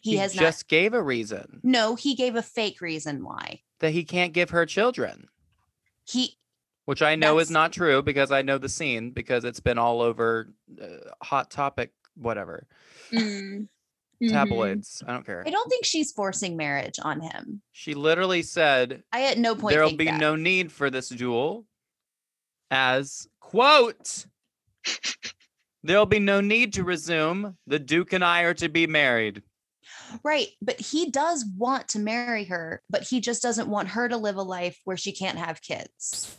He, 0.01 0.13
He 0.13 0.17
has 0.19 0.35
just 0.35 0.69
gave 0.69 0.95
a 0.95 1.03
reason. 1.03 1.61
No 1.63 1.95
he 1.97 2.15
gave 2.15 2.37
a 2.37 2.43
fake 2.43 2.81
reason 2.81 3.25
why. 3.25 3.61
That 3.81 3.91
he 3.91 4.05
can't 4.05 4.33
give 4.33 4.51
her 4.51 4.67
children, 4.67 5.29
he 6.05 6.37
which 6.85 7.03
I 7.03 7.17
know 7.17 7.39
is 7.39 7.51
not 7.51 7.73
true 7.73 8.03
because 8.03 8.31
I 8.31 8.43
know 8.43 8.59
the 8.59 8.69
scene 8.69 9.11
because 9.11 9.45
it's 9.45 9.61
been 9.61 9.79
all 9.79 10.01
over 10.01 10.53
uh, 10.81 10.87
hot 11.23 11.51
topic 11.51 11.91
whatever. 12.15 12.67
Mm, 13.13 13.69
tabloids. 14.29 15.03
I 15.07 15.13
don't 15.13 15.27
care. 15.27 15.43
i 15.47 15.51
don't 15.51 15.69
think 15.69 15.85
she's 15.85 16.13
forcing 16.13 16.57
marriage 16.57 16.99
on 17.03 17.21
him. 17.21 17.63
She 17.73 17.95
literally 17.95 18.43
said 18.43 19.03
i 19.13 19.25
at 19.25 19.39
no 19.39 19.55
point 19.55 19.75
there'll 19.75 19.97
be 19.97 20.05
that. 20.07 20.21
no 20.21 20.37
need 20.37 20.71
for 20.71 20.91
this 20.91 21.09
duel 21.09 21.67
as 22.71 23.29
quote 23.41 24.27
there'll 25.85 26.07
be 26.07 26.19
no 26.19 26.41
need 26.41 26.73
to 26.73 26.83
resume 26.83 27.57
the 27.67 27.79
duke 27.79 28.13
and 28.13 28.25
i 28.25 28.43
are 28.43 28.55
to 28.55 28.69
be 28.69 28.87
married 28.87 29.43
right 30.25 30.49
but 30.63 30.81
he 30.81 31.11
does 31.11 31.45
want 31.57 31.87
to 31.89 31.99
marry 31.99 32.45
her 32.45 32.83
but 32.91 33.03
he 33.03 33.21
just 33.21 33.43
doesn't 33.43 33.69
want 33.69 33.89
her 33.89 34.09
to 34.09 34.17
live 34.17 34.37
a 34.37 34.43
life 34.43 34.79
where 34.85 34.97
she 34.97 35.13
can't 35.13 35.39
have 35.39 35.61
kids 35.63 36.37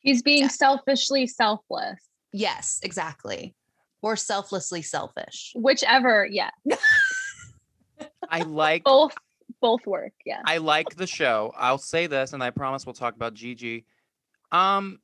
He's 0.00 0.22
being 0.22 0.42
Yeah. 0.42 0.48
selfishly 0.48 1.26
selfless. 1.26 1.98
yes 2.32 2.80
exactly 2.82 3.54
or 4.02 4.16
selflessly 4.16 4.82
selfish 4.82 5.52
Whichever, 5.54 6.26
yeah. 6.30 6.50
i 8.28 8.40
like 8.42 8.84
Both 8.84 9.14
both 9.60 9.86
work. 9.86 10.12
Yeah. 10.26 10.40
i 10.46 10.58
like 10.58 10.94
the 10.96 11.06
show 11.06 11.52
i'll 11.56 11.78
say 11.78 12.06
this 12.06 12.32
and 12.34 12.42
i 12.42 12.50
promise 12.50 12.84
we'll 12.86 12.92
talk 12.94 13.14
about 13.14 13.32
gigi 13.34 13.86
um 14.52 14.98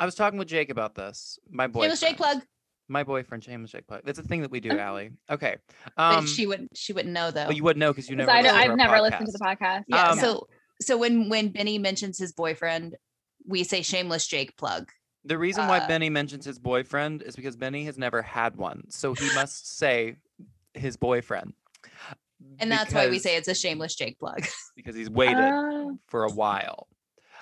i 0.00 0.04
was 0.04 0.14
talking 0.16 0.38
with 0.38 0.48
jake 0.48 0.70
about 0.70 0.94
this 0.96 1.38
my 1.50 1.66
boyfriend 1.68 1.90
was 1.92 2.00
Jake 2.00 2.16
plug, 2.16 2.42
my 2.88 3.04
boyfriend 3.04 3.42
James 3.44 3.70
Jake 3.70 3.86
plug 3.86 4.00
it's 4.04 4.18
a 4.18 4.22
thing 4.24 4.42
that 4.42 4.50
we 4.50 4.58
do 4.58 4.70
Okay. 4.72 4.80
Allie. 4.80 5.10
okay 5.30 5.56
but 5.96 6.02
um 6.16 6.26
she 6.26 6.46
wouldn't. 6.48 6.70
She 6.76 6.92
wouldn't 6.92 7.14
know 7.14 7.30
though. 7.30 7.44
well, 7.44 7.52
you 7.52 7.62
wouldn't 7.62 7.78
know 7.78 7.92
because 7.92 8.10
you 8.10 8.16
never 8.16 8.30
I 8.32 8.66
our 8.66 8.74
never 8.76 9.00
listened 9.00 9.26
to 9.26 9.32
the 9.32 9.38
podcast. 9.38 9.60
podcast. 9.60 9.84
yeah. 9.88 10.08
um, 10.10 10.18
so 10.18 10.48
so 10.80 10.96
when 10.98 11.28
when 11.28 11.48
Benny 11.50 11.78
mentions 11.78 12.18
his 12.18 12.32
boyfriend, 12.32 12.96
we 13.46 13.62
say 13.64 13.82
shameless 13.82 14.26
Jake 14.26 14.56
plug. 14.56 14.88
The 15.24 15.36
reason 15.38 15.68
why 15.68 15.78
Uh, 15.80 15.86
Benny 15.86 16.08
mentions 16.10 16.44
his 16.46 16.58
boyfriend 16.58 17.22
is 17.22 17.36
because 17.36 17.54
Benny 17.56 17.84
has 17.84 17.96
never 17.98 18.22
had 18.22 18.56
one. 18.56 18.84
So 18.90 19.12
he 19.14 19.28
must 19.34 19.76
say 19.78 20.16
his 20.74 20.96
boyfriend. 20.96 21.52
And 22.58 22.72
that's 22.72 22.92
why 22.94 23.08
we 23.08 23.18
say 23.18 23.36
it's 23.36 23.48
a 23.48 23.54
shameless 23.54 23.94
Jake 23.94 24.18
plug. 24.18 24.46
because 24.74 24.96
he's 24.96 25.10
waited 25.10 25.36
Oh. 25.38 25.98
for 26.08 26.24
a 26.24 26.30
while. 26.32 26.88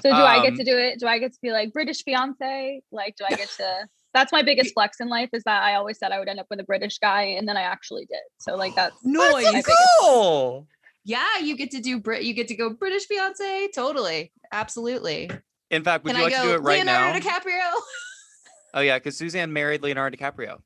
So 0.02 0.10
do 0.10 0.16
I 0.16 0.40
get 0.42 0.52
Um, 0.52 0.58
to 0.58 0.64
do 0.64 0.76
it? 0.78 0.98
Do 1.00 1.06
I 1.06 1.18
get 1.18 1.32
to 1.32 1.38
be 1.42 1.50
like 1.52 1.72
British 1.72 2.02
fiance? 2.04 2.80
Like, 2.92 3.16
do 3.16 3.24
I 3.28 3.34
get 3.34 3.48
to? 3.56 3.88
That's 4.14 4.32
my 4.32 4.42
biggest 4.42 4.72
flex 4.74 5.00
in 5.00 5.08
life 5.08 5.28
is 5.32 5.42
that 5.44 5.62
I 5.62 5.74
always 5.74 5.98
said 5.98 6.12
I 6.12 6.18
would 6.18 6.28
end 6.28 6.40
up 6.40 6.46
with 6.50 6.60
a 6.60 6.64
British 6.64 6.98
guy, 6.98 7.22
and 7.22 7.46
then 7.48 7.56
I 7.56 7.62
actually 7.62 8.06
did. 8.06 8.20
So 8.38 8.56
like 8.56 8.74
that's 8.74 8.96
Nice. 9.04 9.44
my 9.44 9.52
biggest- 9.52 9.78
cool. 10.00 10.66
yeah, 11.04 11.38
you 11.42 11.56
get 11.56 11.70
to 11.72 11.80
do 11.80 12.00
Brit. 12.00 12.22
You 12.24 12.32
get 12.34 12.48
to 12.48 12.54
go 12.56 12.70
British 12.70 13.06
fiance. 13.06 13.68
Totally, 13.74 14.32
absolutely. 14.50 15.30
In 15.70 15.84
fact, 15.84 16.04
would 16.04 16.14
Can 16.14 16.20
you 16.20 16.22
I 16.22 16.24
like 16.30 16.36
go 16.36 16.42
to 16.42 16.48
do 16.48 16.54
it 16.54 16.62
right 16.62 16.78
Leonardo 16.84 17.18
now? 17.18 17.24
DiCaprio? 17.38 17.72
oh 18.74 18.80
yeah, 18.80 18.96
because 18.98 19.18
Suzanne 19.18 19.52
married 19.52 19.82
Leonardo 19.82 20.16
DiCaprio. 20.16 20.56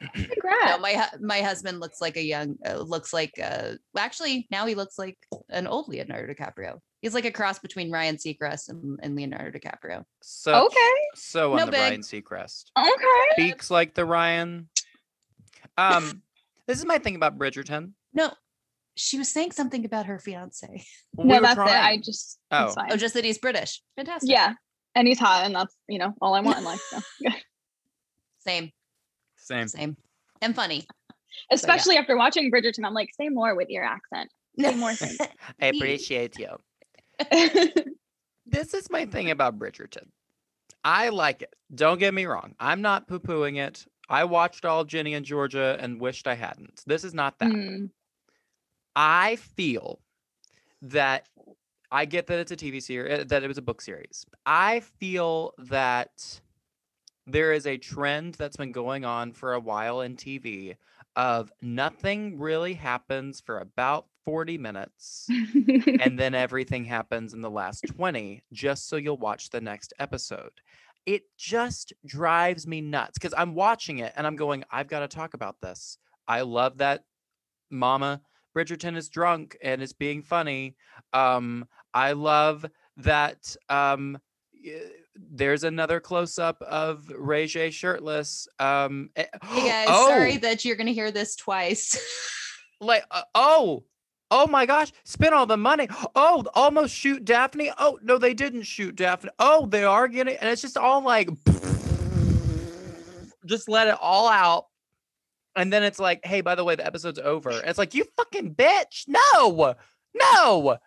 No, 0.00 0.08
Congrats. 0.12 0.80
my 0.80 1.08
my 1.20 1.40
husband 1.40 1.80
looks 1.80 2.00
like 2.00 2.16
a 2.16 2.22
young, 2.22 2.56
uh, 2.66 2.78
looks 2.78 3.12
like 3.12 3.32
uh, 3.42 3.72
actually 3.96 4.46
now 4.50 4.66
he 4.66 4.74
looks 4.74 4.98
like 4.98 5.16
an 5.50 5.66
old 5.66 5.88
Leonardo 5.88 6.32
DiCaprio. 6.32 6.78
He's 7.04 7.12
like 7.12 7.26
a 7.26 7.30
cross 7.30 7.58
between 7.58 7.90
Ryan 7.90 8.16
Seacrest 8.16 8.70
and, 8.70 8.98
and 9.02 9.14
Leonardo 9.14 9.58
DiCaprio. 9.58 10.04
So 10.22 10.64
okay. 10.64 10.94
so 11.14 11.52
on 11.52 11.58
No 11.58 11.66
the 11.66 11.72
big. 11.72 11.80
Ryan 11.80 12.00
Seacrest. 12.00 12.70
Okay. 12.78 12.88
Speaks 13.32 13.70
like 13.70 13.92
the 13.92 14.06
Ryan. 14.06 14.70
Um, 15.76 16.22
this 16.66 16.78
is 16.78 16.86
my 16.86 16.96
thing 16.96 17.14
about 17.14 17.36
Bridgerton. 17.36 17.90
No, 18.14 18.32
she 18.96 19.18
was 19.18 19.28
saying 19.28 19.52
something 19.52 19.84
about 19.84 20.06
her 20.06 20.18
fiance. 20.18 20.82
We 21.14 21.24
no, 21.24 21.34
were 21.34 21.40
that's 21.42 21.60
it. 21.60 21.66
I 21.66 21.98
just. 21.98 22.38
Oh. 22.50 22.64
It's 22.64 22.74
fine. 22.74 22.88
Oh, 22.90 22.96
just 22.96 23.12
that 23.12 23.24
he's 23.26 23.36
British. 23.36 23.82
Fantastic. 23.96 24.30
yeah. 24.30 24.54
And 24.94 25.06
he's 25.06 25.18
hot, 25.18 25.44
and 25.44 25.54
that's 25.54 25.76
you 25.86 25.98
know 25.98 26.14
all 26.22 26.32
I 26.32 26.40
want 26.40 26.56
in 26.56 26.64
life. 26.64 26.80
So. 26.88 27.00
Same, 28.38 28.72
Same. 29.36 29.68
same, 29.68 29.96
and 30.40 30.56
funny. 30.56 30.86
Especially 31.52 31.98
after 31.98 32.16
watching 32.16 32.50
Bridgerton, 32.50 32.86
I'm 32.86 32.94
like, 32.94 33.10
say 33.20 33.28
more 33.28 33.54
with 33.54 33.68
your 33.68 33.84
accent. 33.84 34.30
Say 34.58 34.74
more 34.74 34.94
things. 34.94 35.18
I 35.60 35.66
appreciate 35.66 36.38
you. 36.38 36.56
This 38.46 38.74
is 38.74 38.90
my 38.90 39.06
thing 39.06 39.30
about 39.30 39.58
Bridgerton. 39.58 40.08
I 40.84 41.08
like 41.08 41.42
it. 41.42 41.54
Don't 41.74 41.98
get 41.98 42.12
me 42.12 42.26
wrong. 42.26 42.54
I'm 42.60 42.82
not 42.82 43.08
poo 43.08 43.18
pooing 43.18 43.56
it. 43.58 43.86
I 44.08 44.24
watched 44.24 44.66
all 44.66 44.84
Ginny 44.84 45.14
and 45.14 45.24
Georgia 45.24 45.78
and 45.80 46.00
wished 46.00 46.26
I 46.26 46.34
hadn't. 46.34 46.82
This 46.86 47.04
is 47.04 47.14
not 47.14 47.38
that. 47.38 47.50
Mm, 47.50 47.90
I 48.94 49.36
feel 49.36 50.00
that 50.82 51.26
I 51.90 52.04
get 52.04 52.26
that 52.26 52.38
it's 52.38 52.52
a 52.52 52.56
TV 52.56 52.82
series, 52.82 53.26
that 53.26 53.42
it 53.42 53.48
was 53.48 53.56
a 53.56 53.62
book 53.62 53.80
series. 53.80 54.26
I 54.44 54.80
feel 54.80 55.54
that 55.58 56.40
there 57.26 57.52
is 57.52 57.66
a 57.66 57.78
trend 57.78 58.34
that's 58.34 58.58
been 58.58 58.72
going 58.72 59.06
on 59.06 59.32
for 59.32 59.54
a 59.54 59.60
while 59.60 60.02
in 60.02 60.16
TV 60.16 60.76
of 61.16 61.50
nothing 61.62 62.38
really 62.38 62.74
happens 62.74 63.40
for 63.40 63.58
about 63.58 64.06
40 64.24 64.58
minutes 64.58 65.26
and 66.00 66.18
then 66.18 66.34
everything 66.34 66.84
happens 66.84 67.34
in 67.34 67.40
the 67.40 67.50
last 67.50 67.84
20 67.86 68.42
just 68.52 68.88
so 68.88 68.96
you'll 68.96 69.18
watch 69.18 69.50
the 69.50 69.60
next 69.60 69.92
episode. 69.98 70.52
It 71.06 71.24
just 71.36 71.92
drives 72.06 72.66
me 72.66 72.80
nuts 72.80 73.18
because 73.18 73.34
I'm 73.36 73.54
watching 73.54 73.98
it 73.98 74.12
and 74.16 74.26
I'm 74.26 74.36
going, 74.36 74.64
I've 74.70 74.88
got 74.88 75.00
to 75.00 75.08
talk 75.08 75.34
about 75.34 75.56
this. 75.60 75.98
I 76.26 76.42
love 76.42 76.78
that 76.78 77.04
Mama 77.70 78.22
Bridgerton 78.56 78.96
is 78.96 79.08
drunk 79.08 79.56
and 79.62 79.82
is 79.82 79.92
being 79.92 80.22
funny. 80.22 80.76
Um, 81.12 81.66
I 81.92 82.12
love 82.12 82.64
that 82.98 83.56
um, 83.68 84.18
there's 85.14 85.64
another 85.64 86.00
close 86.00 86.38
up 86.38 86.62
of 86.62 87.04
Regé-Jean 87.06 87.72
shirtless. 87.72 88.48
Um, 88.58 89.10
eh- 89.16 89.26
Hey 89.42 89.68
guys, 89.68 89.86
oh, 89.90 90.08
sorry 90.08 90.36
that 90.38 90.64
you're 90.64 90.76
gonna 90.76 90.92
hear 90.92 91.10
this 91.10 91.36
twice. 91.36 91.98
like 92.80 93.04
uh, 93.10 93.22
oh 93.34 93.84
oh 94.36 94.46
my 94.48 94.66
gosh 94.66 94.90
spend 95.04 95.32
all 95.34 95.46
the 95.46 95.56
money. 95.56 95.88
Oh 96.16 96.44
almost 96.54 96.92
shoot 96.94 97.24
daphne. 97.24 97.70
Oh 97.78 97.98
no 98.02 98.18
they 98.18 98.34
didn't 98.34 98.62
shoot 98.64 98.96
daphne. 98.96 99.30
Oh 99.38 99.66
they 99.66 99.84
are 99.84 100.08
getting 100.08 100.36
and 100.36 100.50
it's 100.50 100.60
just 100.60 100.76
all 100.76 101.02
like 101.02 101.30
just 103.46 103.68
let 103.68 103.86
it 103.88 103.96
all 104.00 104.28
out. 104.28 104.66
And 105.56 105.72
then 105.72 105.84
it's 105.84 106.00
like 106.00 106.24
hey 106.24 106.40
by 106.40 106.56
the 106.56 106.64
way 106.64 106.74
the 106.74 106.84
episode's 106.84 107.20
over. 107.20 107.50
And 107.50 107.64
it's 107.66 107.78
like 107.78 107.94
you 107.94 108.04
fucking 108.16 108.54
bitch. 108.56 109.04
No 109.06 109.74
no. 110.14 110.78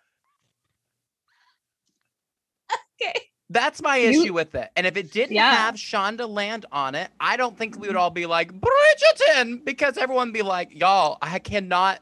Okay. 3.00 3.20
that's 3.50 3.80
my 3.80 3.96
You- 3.96 4.22
issue 4.24 4.34
with 4.34 4.54
it. 4.56 4.68
And 4.76 4.86
if 4.86 4.96
it 4.96 5.12
didn't 5.12 5.32
Yeah. 5.36 5.54
have 5.54 5.76
Shondaland 5.76 6.64
on 6.72 6.94
it 6.94 7.10
i 7.20 7.36
don't 7.36 7.56
think 7.56 7.78
we 7.78 7.86
would 7.86 7.96
all 7.96 8.10
be 8.10 8.26
like 8.26 8.52
bridgerton 8.52 9.64
because 9.64 9.96
everyone 9.96 10.28
would 10.28 10.34
be 10.34 10.42
like 10.42 10.74
y'all 10.74 11.16
i 11.22 11.38
cannot 11.38 12.00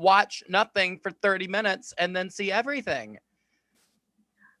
watch 0.00 0.42
nothing 0.48 0.98
for 0.98 1.10
30 1.10 1.46
minutes 1.48 1.92
and 1.98 2.16
then 2.16 2.30
see 2.30 2.50
everything 2.50 3.18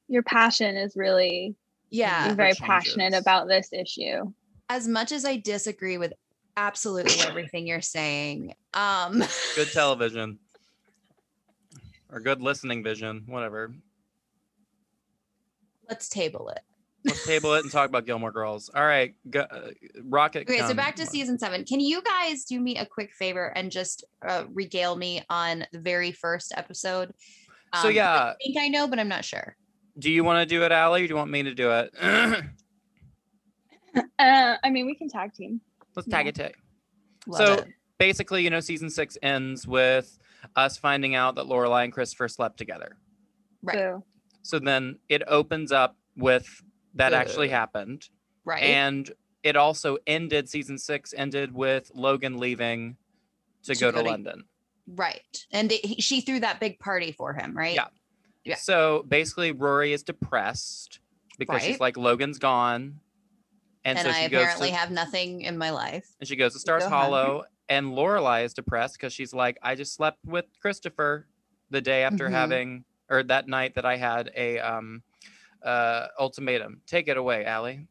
Your 0.08 0.22
passion 0.22 0.76
is 0.76 0.94
really 0.96 1.56
Yeah. 1.90 2.26
you're 2.26 2.36
very 2.36 2.54
passionate 2.54 3.14
about 3.14 3.48
this 3.48 3.72
issue. 3.72 4.32
As 4.68 4.86
much 4.86 5.12
as 5.12 5.24
I 5.24 5.36
disagree 5.38 5.98
with 5.98 6.12
absolutely 6.56 7.20
everything 7.26 7.66
you're 7.66 7.80
saying, 7.80 8.54
um, 8.74 9.22
good 9.56 9.72
television 9.72 10.38
or 12.10 12.20
good 12.20 12.42
listening 12.42 12.82
vision 12.82 13.24
whatever 13.26 13.72
let's 15.88 16.08
table 16.08 16.48
it. 16.50 16.60
Let's 17.04 17.24
table 17.26 17.54
it 17.54 17.62
and 17.62 17.72
talk 17.72 17.88
about 17.88 18.04
gilmore 18.06 18.30
girls 18.32 18.68
all 18.74 18.84
right 18.84 19.14
go, 19.30 19.40
uh, 19.40 19.70
rocket 20.04 20.42
Okay, 20.48 20.60
so 20.60 20.74
back 20.74 20.96
to 20.96 21.06
season 21.06 21.38
seven. 21.38 21.64
Can 21.64 21.80
you 21.80 22.02
guys 22.02 22.44
do 22.44 22.60
me 22.60 22.76
a 22.76 22.84
quick 22.86 23.12
favor 23.14 23.46
and 23.56 23.70
just 23.70 24.04
uh, 24.28 24.44
regale 24.52 24.96
me 24.96 25.22
on 25.30 25.64
the 25.72 25.78
very 25.80 26.12
first 26.12 26.52
episode? 26.56 27.12
So, 27.80 27.88
Um, 27.88 27.94
yeah. 27.94 28.14
I 28.14 28.34
think 28.44 28.56
I 28.58 28.68
know, 28.68 28.86
but 28.88 28.98
I'm 28.98 29.08
not 29.08 29.24
sure. 29.24 29.56
do 29.98 30.10
you 30.10 30.24
want 30.24 30.46
to 30.46 30.54
do 30.54 30.62
it 30.64 30.72
Allie, 30.72 31.02
or 31.02 31.06
do 31.06 31.12
you 31.12 31.16
want 31.16 31.30
me 31.30 31.42
to 31.44 31.54
do 31.54 31.70
it 31.72 31.90
Uh, 34.18 34.56
I 34.62 34.70
mean, 34.70 34.86
we 34.86 34.94
can 34.94 35.08
tag 35.08 35.32
team. 35.34 35.60
let's 35.96 36.08
tag 36.08 36.26
Yeah. 36.26 36.28
it 36.28 36.34
tag 36.36 36.54
Love 37.26 37.46
so 37.46 37.52
it. 37.54 37.68
basically 37.98 38.42
you 38.44 38.50
know 38.50 38.60
season 38.60 38.88
six 38.88 39.18
ends 39.22 39.66
with 39.66 40.16
us 40.56 40.76
finding 40.76 41.14
out 41.16 41.34
that 41.34 41.46
lorelai 41.46 41.84
and 41.84 41.92
christopher 41.92 42.28
slept 42.28 42.56
together 42.56 42.96
right, 43.62 43.76
So, 43.76 44.04
So 44.42 44.58
then 44.58 44.98
it 45.08 45.22
opens 45.26 45.72
up 45.72 45.96
with 46.16 46.62
that 46.94 47.12
actually 47.12 47.48
happened. 47.48 48.08
right. 48.44 48.62
And 48.62 49.10
it 49.42 49.56
also 49.56 49.96
ended 50.06 50.48
season 50.48 50.76
six 50.78 51.14
ended 51.16 51.54
with 51.54 51.90
Logan 51.94 52.38
leaving 52.38 52.96
to, 53.64 53.74
To 53.74 53.80
go, 53.80 53.90
go 53.92 53.98
to 53.98 54.04
to- 54.04 54.10
London. 54.10 54.44
right. 54.86 55.46
And 55.50 55.72
it, 55.72 55.84
he, 55.84 56.00
she 56.02 56.20
threw 56.20 56.40
that 56.40 56.60
big 56.60 56.78
party 56.78 57.12
for 57.12 57.32
him, 57.32 57.56
right? 57.56 57.74
Yeah. 57.74 57.86
Yeah. 58.44 58.56
So 58.56 59.04
basically 59.08 59.52
Rory 59.52 59.92
is 59.92 60.02
depressed 60.02 61.00
because 61.38 61.62
she's 61.62 61.80
like 61.80 61.96
Logan's 61.96 62.38
gone. 62.38 63.00
And, 63.84 63.98
And, 63.98 64.06
so 64.06 64.12
I 64.12 64.20
apparently 64.22 64.68
to, 64.70 64.74
have 64.76 64.90
nothing 64.90 65.40
in 65.42 65.56
my 65.56 65.70
life. 65.70 66.06
and 66.20 66.28
she 66.28 66.36
goes 66.36 66.52
to 66.52 66.58
Stars 66.58 66.82
Go. 66.82 66.88
Hollow 66.90 67.44
and 67.68 67.86
Lorelai 67.92 68.44
is 68.44 68.52
depressed 68.52 68.94
because 68.98 69.12
she's 69.14 69.32
like, 69.32 69.58
I 69.62 69.74
just 69.74 69.94
slept 69.94 70.18
with 70.26 70.44
Christopher 70.60 71.26
the 71.70 71.80
day 71.80 72.02
after 72.02 72.28
Mhm. 72.28 72.32
having 72.32 72.84
or 73.08 73.22
that 73.22 73.48
night 73.48 73.74
that 73.76 73.86
I 73.86 73.96
had 73.96 74.30
a 74.36 74.58
um 74.58 75.02
uh 75.64 76.06
ultimatum. 76.18 76.80
Take 76.86 77.08
it 77.08 77.16
away, 77.16 77.44
Allie. 77.44 77.86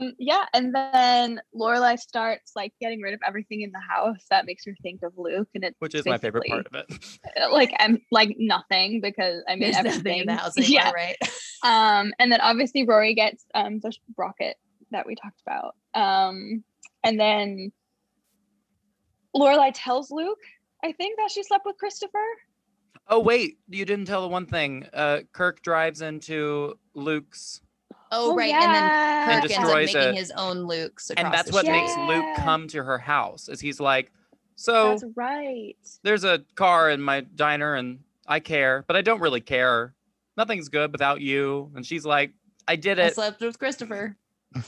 um, 0.00 0.14
yeah, 0.18 0.44
and 0.54 0.74
then 0.74 1.40
Lorelai 1.54 1.98
starts 1.98 2.52
like 2.54 2.72
getting 2.80 3.00
rid 3.02 3.14
of 3.14 3.20
everything 3.26 3.62
in 3.62 3.72
the 3.72 3.80
house 3.80 4.24
that 4.30 4.46
makes 4.46 4.64
her 4.64 4.74
think 4.82 5.02
of 5.02 5.12
Luke, 5.16 5.48
and 5.54 5.64
it 5.64 5.76
Which 5.80 5.94
is 5.94 6.06
my 6.06 6.18
favorite 6.18 6.44
part 6.48 6.66
of 6.66 6.74
it. 6.74 7.18
uh, 7.40 7.52
Like 7.52 7.72
I'm 7.78 8.00
like 8.10 8.36
nothing 8.38 9.00
because 9.00 9.42
I 9.48 9.52
mean 9.56 9.72
There's 9.72 9.76
everything. 9.76 10.20
in 10.20 10.26
the 10.26 10.36
house 10.36 10.56
anymore, 10.56 10.72
yeah. 10.84 10.90
right? 10.92 11.16
Um, 11.64 12.12
and 12.18 12.30
then 12.30 12.40
obviously 12.40 12.84
Rory 12.84 13.14
gets 13.14 13.44
um 13.54 13.80
the 13.80 13.92
rocket 14.16 14.56
that 14.90 15.06
we 15.06 15.14
talked 15.16 15.40
about. 15.46 15.74
Um, 15.94 16.64
and 17.04 17.18
then 17.20 17.72
Lorelai 19.36 19.72
tells 19.74 20.10
Luke, 20.10 20.38
I 20.84 20.92
think 20.92 21.18
that 21.18 21.30
she 21.30 21.42
slept 21.42 21.66
with 21.66 21.76
Christopher. 21.76 22.24
Oh 23.08 23.20
wait, 23.20 23.58
you 23.68 23.84
didn't 23.84 24.04
tell 24.06 24.22
the 24.22 24.28
one 24.28 24.46
thing. 24.46 24.86
Uh, 24.92 25.20
Kirk 25.32 25.62
drives 25.62 26.02
into 26.02 26.78
Luke's, 26.94 27.60
Oh, 28.10 28.32
Oh, 28.32 28.34
right. 28.36 28.52
And 28.52 28.62
then 28.62 28.82
yeah. 28.82 29.24
Kirk 29.24 29.32
And 29.34 29.42
ends 29.44 29.56
up 29.56 29.62
destroys 29.62 29.94
making 29.94 30.08
it. 30.10 30.14
his 30.16 30.30
own 30.36 30.58
Luke's. 30.66 31.10
and 31.10 31.32
that's 31.32 31.52
what 31.52 31.64
street. 31.66 31.72
makes 31.80 31.96
Luke 31.96 32.36
come 32.36 32.68
to 32.68 32.82
her 32.82 32.98
house. 32.98 33.48
Is 33.48 33.60
he's 33.60 33.80
like, 33.80 34.10
so 34.56 34.90
That's 34.90 35.04
right. 35.14 35.76
there's 36.02 36.24
a 36.24 36.42
car 36.54 36.90
in 36.90 37.00
my 37.02 37.20
diner, 37.20 37.74
and 37.74 38.00
I 38.26 38.40
care, 38.40 38.84
but 38.88 38.96
I 38.96 39.02
don't 39.02 39.20
really 39.20 39.40
care. 39.42 39.94
Nothing's 40.36 40.68
good 40.68 40.90
without 40.92 41.20
you. 41.20 41.70
And 41.76 41.84
she's 41.86 42.04
like, 42.04 42.32
I 42.66 42.76
did 42.76 42.98
it. 42.98 43.02
I 43.02 43.06
it, 43.06 43.14
slept 43.14 43.40
with 43.40 43.58
Christopher. 43.58 44.16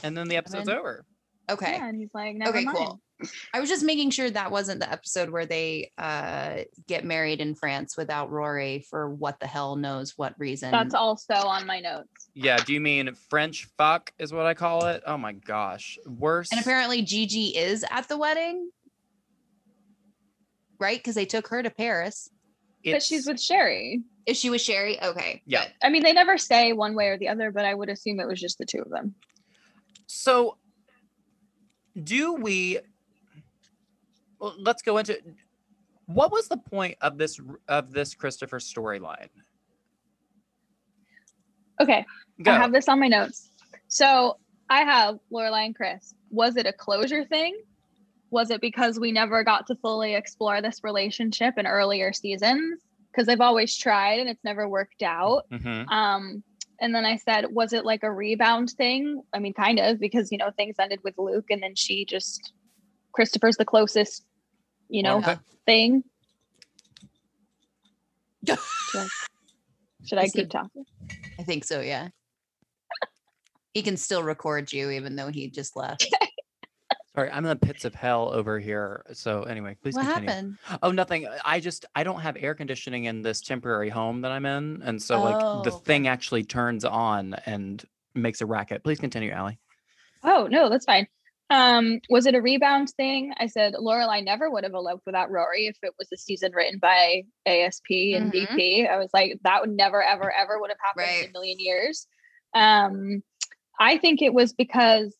and 0.03 0.15
then 0.17 0.27
the 0.27 0.37
episode's 0.37 0.65
then- 0.67 0.77
over. 0.77 1.05
Okay. 1.49 1.73
Yeah, 1.73 1.87
and 1.89 1.97
he's 1.97 2.13
like, 2.13 2.35
Never 2.35 2.51
Okay, 2.57 2.63
mind. 2.65 2.77
cool. 2.77 3.01
I 3.53 3.59
was 3.59 3.69
just 3.69 3.83
making 3.83 4.11
sure 4.11 4.29
that 4.29 4.51
wasn't 4.51 4.79
the 4.79 4.91
episode 4.91 5.29
where 5.29 5.45
they 5.45 5.91
uh 5.97 6.61
get 6.87 7.05
married 7.05 7.41
in 7.41 7.55
France 7.55 7.97
without 7.97 8.31
Rory 8.31 8.85
for 8.89 9.09
what 9.09 9.39
the 9.39 9.47
hell 9.47 9.75
knows 9.75 10.17
what 10.17 10.33
reason. 10.37 10.71
That's 10.71 10.93
also 10.93 11.33
on 11.33 11.65
my 11.65 11.79
notes. 11.79 12.29
Yeah. 12.33 12.57
Do 12.57 12.73
you 12.73 12.81
mean 12.81 13.13
French 13.29 13.67
fuck 13.77 14.11
is 14.19 14.33
what 14.33 14.45
I 14.45 14.53
call 14.53 14.85
it? 14.85 15.03
Oh 15.05 15.17
my 15.17 15.33
gosh, 15.33 15.97
worse. 16.05 16.51
And 16.51 16.61
apparently 16.61 17.01
Gigi 17.01 17.57
is 17.57 17.85
at 17.89 18.07
the 18.07 18.17
wedding. 18.17 18.69
Right? 20.79 20.97
Because 20.97 21.15
they 21.15 21.25
took 21.25 21.47
her 21.49 21.61
to 21.61 21.69
Paris. 21.69 22.29
But 22.83 23.03
she's 23.03 23.27
with 23.27 23.39
Sherry. 23.39 24.01
Is 24.25 24.37
she 24.37 24.49
with 24.49 24.61
Sherry? 24.61 25.01
Okay. 25.01 25.41
Yeah. 25.45 25.65
good. 25.65 25.73
I 25.83 25.89
mean, 25.89 26.03
they 26.03 26.13
never 26.13 26.37
say 26.37 26.73
one 26.73 26.95
way 26.95 27.07
or 27.07 27.17
the 27.17 27.27
other, 27.27 27.51
but 27.51 27.65
I 27.65 27.73
would 27.73 27.89
assume 27.89 28.19
it 28.19 28.27
was 28.27 28.39
just 28.39 28.57
the 28.57 28.65
two 28.65 28.79
of 28.81 28.89
them. 28.89 29.15
So, 30.07 30.57
do 32.01 32.33
we? 32.33 32.79
Well, 34.41 34.55
let's 34.59 34.81
go 34.81 34.97
into. 34.97 35.17
What 36.07 36.31
was 36.31 36.49
the 36.49 36.57
point 36.57 36.97
of 36.99 37.17
this 37.17 37.39
of 37.69 37.91
this 37.91 38.15
Christopher 38.15 38.59
storyline? 38.59 39.29
Okay, 41.79 42.05
Go. 42.41 42.51
I 42.51 42.55
have 42.55 42.73
this 42.73 42.89
on 42.89 42.99
my 42.99 43.07
notes. 43.07 43.49
So 43.87 44.37
I 44.69 44.81
have 44.81 45.19
Lorelai 45.31 45.67
and 45.67 45.75
Chris. 45.75 46.13
Was 46.31 46.57
it 46.57 46.65
a 46.65 46.73
closure 46.73 47.23
thing? 47.23 47.55
Was 48.31 48.49
it 48.49 48.61
because 48.61 48.99
we 48.99 49.11
never 49.11 49.43
got 49.43 49.67
to 49.67 49.75
fully 49.75 50.15
explore 50.15 50.61
this 50.61 50.83
relationship 50.83 51.55
in 51.57 51.67
earlier 51.67 52.13
seasons? 52.13 52.81
Because 53.11 53.27
I've 53.27 53.41
always 53.41 53.77
tried 53.77 54.19
and 54.19 54.29
it's 54.29 54.43
never 54.43 54.67
worked 54.69 55.03
out. 55.03 55.43
Mhm. 55.51 55.87
Um, 55.91 56.43
and 56.79 56.95
then 56.95 57.05
I 57.05 57.17
said, 57.17 57.45
was 57.51 57.73
it 57.73 57.85
like 57.85 58.03
a 58.03 58.11
rebound 58.11 58.71
thing? 58.71 59.21
I 59.33 59.39
mean, 59.39 59.53
kind 59.53 59.79
of, 59.79 59.99
because 59.99 60.31
you 60.31 60.37
know 60.37 60.51
things 60.51 60.77
ended 60.79 60.99
with 61.03 61.17
Luke, 61.17 61.45
and 61.51 61.61
then 61.61 61.75
she 61.75 62.05
just 62.05 62.53
Christopher's 63.13 63.57
the 63.57 63.65
closest, 63.65 64.25
you 64.91 65.01
know, 65.03 65.17
Okay. 65.19 65.37
thing. 65.65 66.03
Should 68.47 68.57
I, 68.99 69.07
should 70.05 70.17
I 70.19 70.25
keep 70.27 70.45
it- 70.45 70.51
talking? 70.51 70.83
I 71.39 71.43
think 71.43 71.63
so, 71.63 71.79
yeah. 71.79 72.09
He 73.73 73.81
can 73.81 73.95
still 73.95 74.21
record 74.21 74.71
you 74.73 74.89
even 74.91 75.15
though 75.15 75.29
he 75.29 75.49
just 75.49 75.75
left. 75.77 76.05
Sorry, 77.15 77.29
I'm 77.31 77.45
in 77.45 77.49
the 77.49 77.55
pits 77.65 77.85
of 77.85 77.95
hell 77.95 78.31
over 78.33 78.59
here. 78.59 79.03
So 79.13 79.43
anyway, 79.43 79.77
please 79.81 79.95
what 79.95 80.05
continue. 80.05 80.29
happened? 80.29 80.57
Oh, 80.83 80.91
nothing. 80.91 81.27
I 81.45 81.59
just 81.61 81.85
I 81.95 82.03
don't 82.03 82.19
have 82.21 82.35
air 82.39 82.53
conditioning 82.55 83.05
in 83.05 83.21
this 83.21 83.41
temporary 83.41 83.89
home 83.89 84.21
that 84.21 84.31
I'm 84.31 84.45
in, 84.45 84.81
and 84.83 85.01
so 85.01 85.21
like 85.21 85.37
the 85.63 85.71
Oh, 85.71 85.81
thing 85.85 86.07
actually 86.07 86.43
turns 86.43 86.83
on 86.85 87.33
and 87.45 87.83
makes 88.15 88.41
a 88.41 88.45
racket. 88.45 88.83
Please 88.83 88.99
continue, 88.99 89.31
Allie. 89.31 89.59
Oh 90.23 90.47
no, 90.49 90.69
that's 90.69 90.85
fine. 90.85 91.07
Um, 91.51 91.99
was 92.09 92.25
it 92.27 92.33
a 92.33 92.41
rebound 92.41 92.91
thing? 92.91 93.33
I 93.37 93.47
said 93.47 93.73
Lorelai 93.73 94.23
never 94.23 94.49
would 94.49 94.63
have 94.63 94.73
eloped 94.73 95.05
without 95.05 95.29
Rory 95.29 95.67
if 95.67 95.77
it 95.83 95.93
was 95.99 96.07
a 96.13 96.17
season 96.17 96.53
written 96.55 96.79
by 96.79 97.23
ASP 97.45 98.15
and 98.15 98.31
Mhm. 98.31 98.55
DP. 98.55 98.87
I 98.87 98.97
was 98.97 99.09
like, 99.13 99.37
that 99.43 99.59
would 99.59 99.71
never, 99.71 100.01
ever, 100.01 100.31
ever 100.31 100.59
would 100.61 100.69
have 100.69 100.79
happened 100.81 101.23
in 101.23 101.29
a 101.29 101.33
million 101.33 101.59
years. 101.59 102.07
Um, 102.53 103.21
I 103.77 103.97
think 103.97 104.21
it 104.21 104.33
was 104.33 104.53
because 104.53 105.13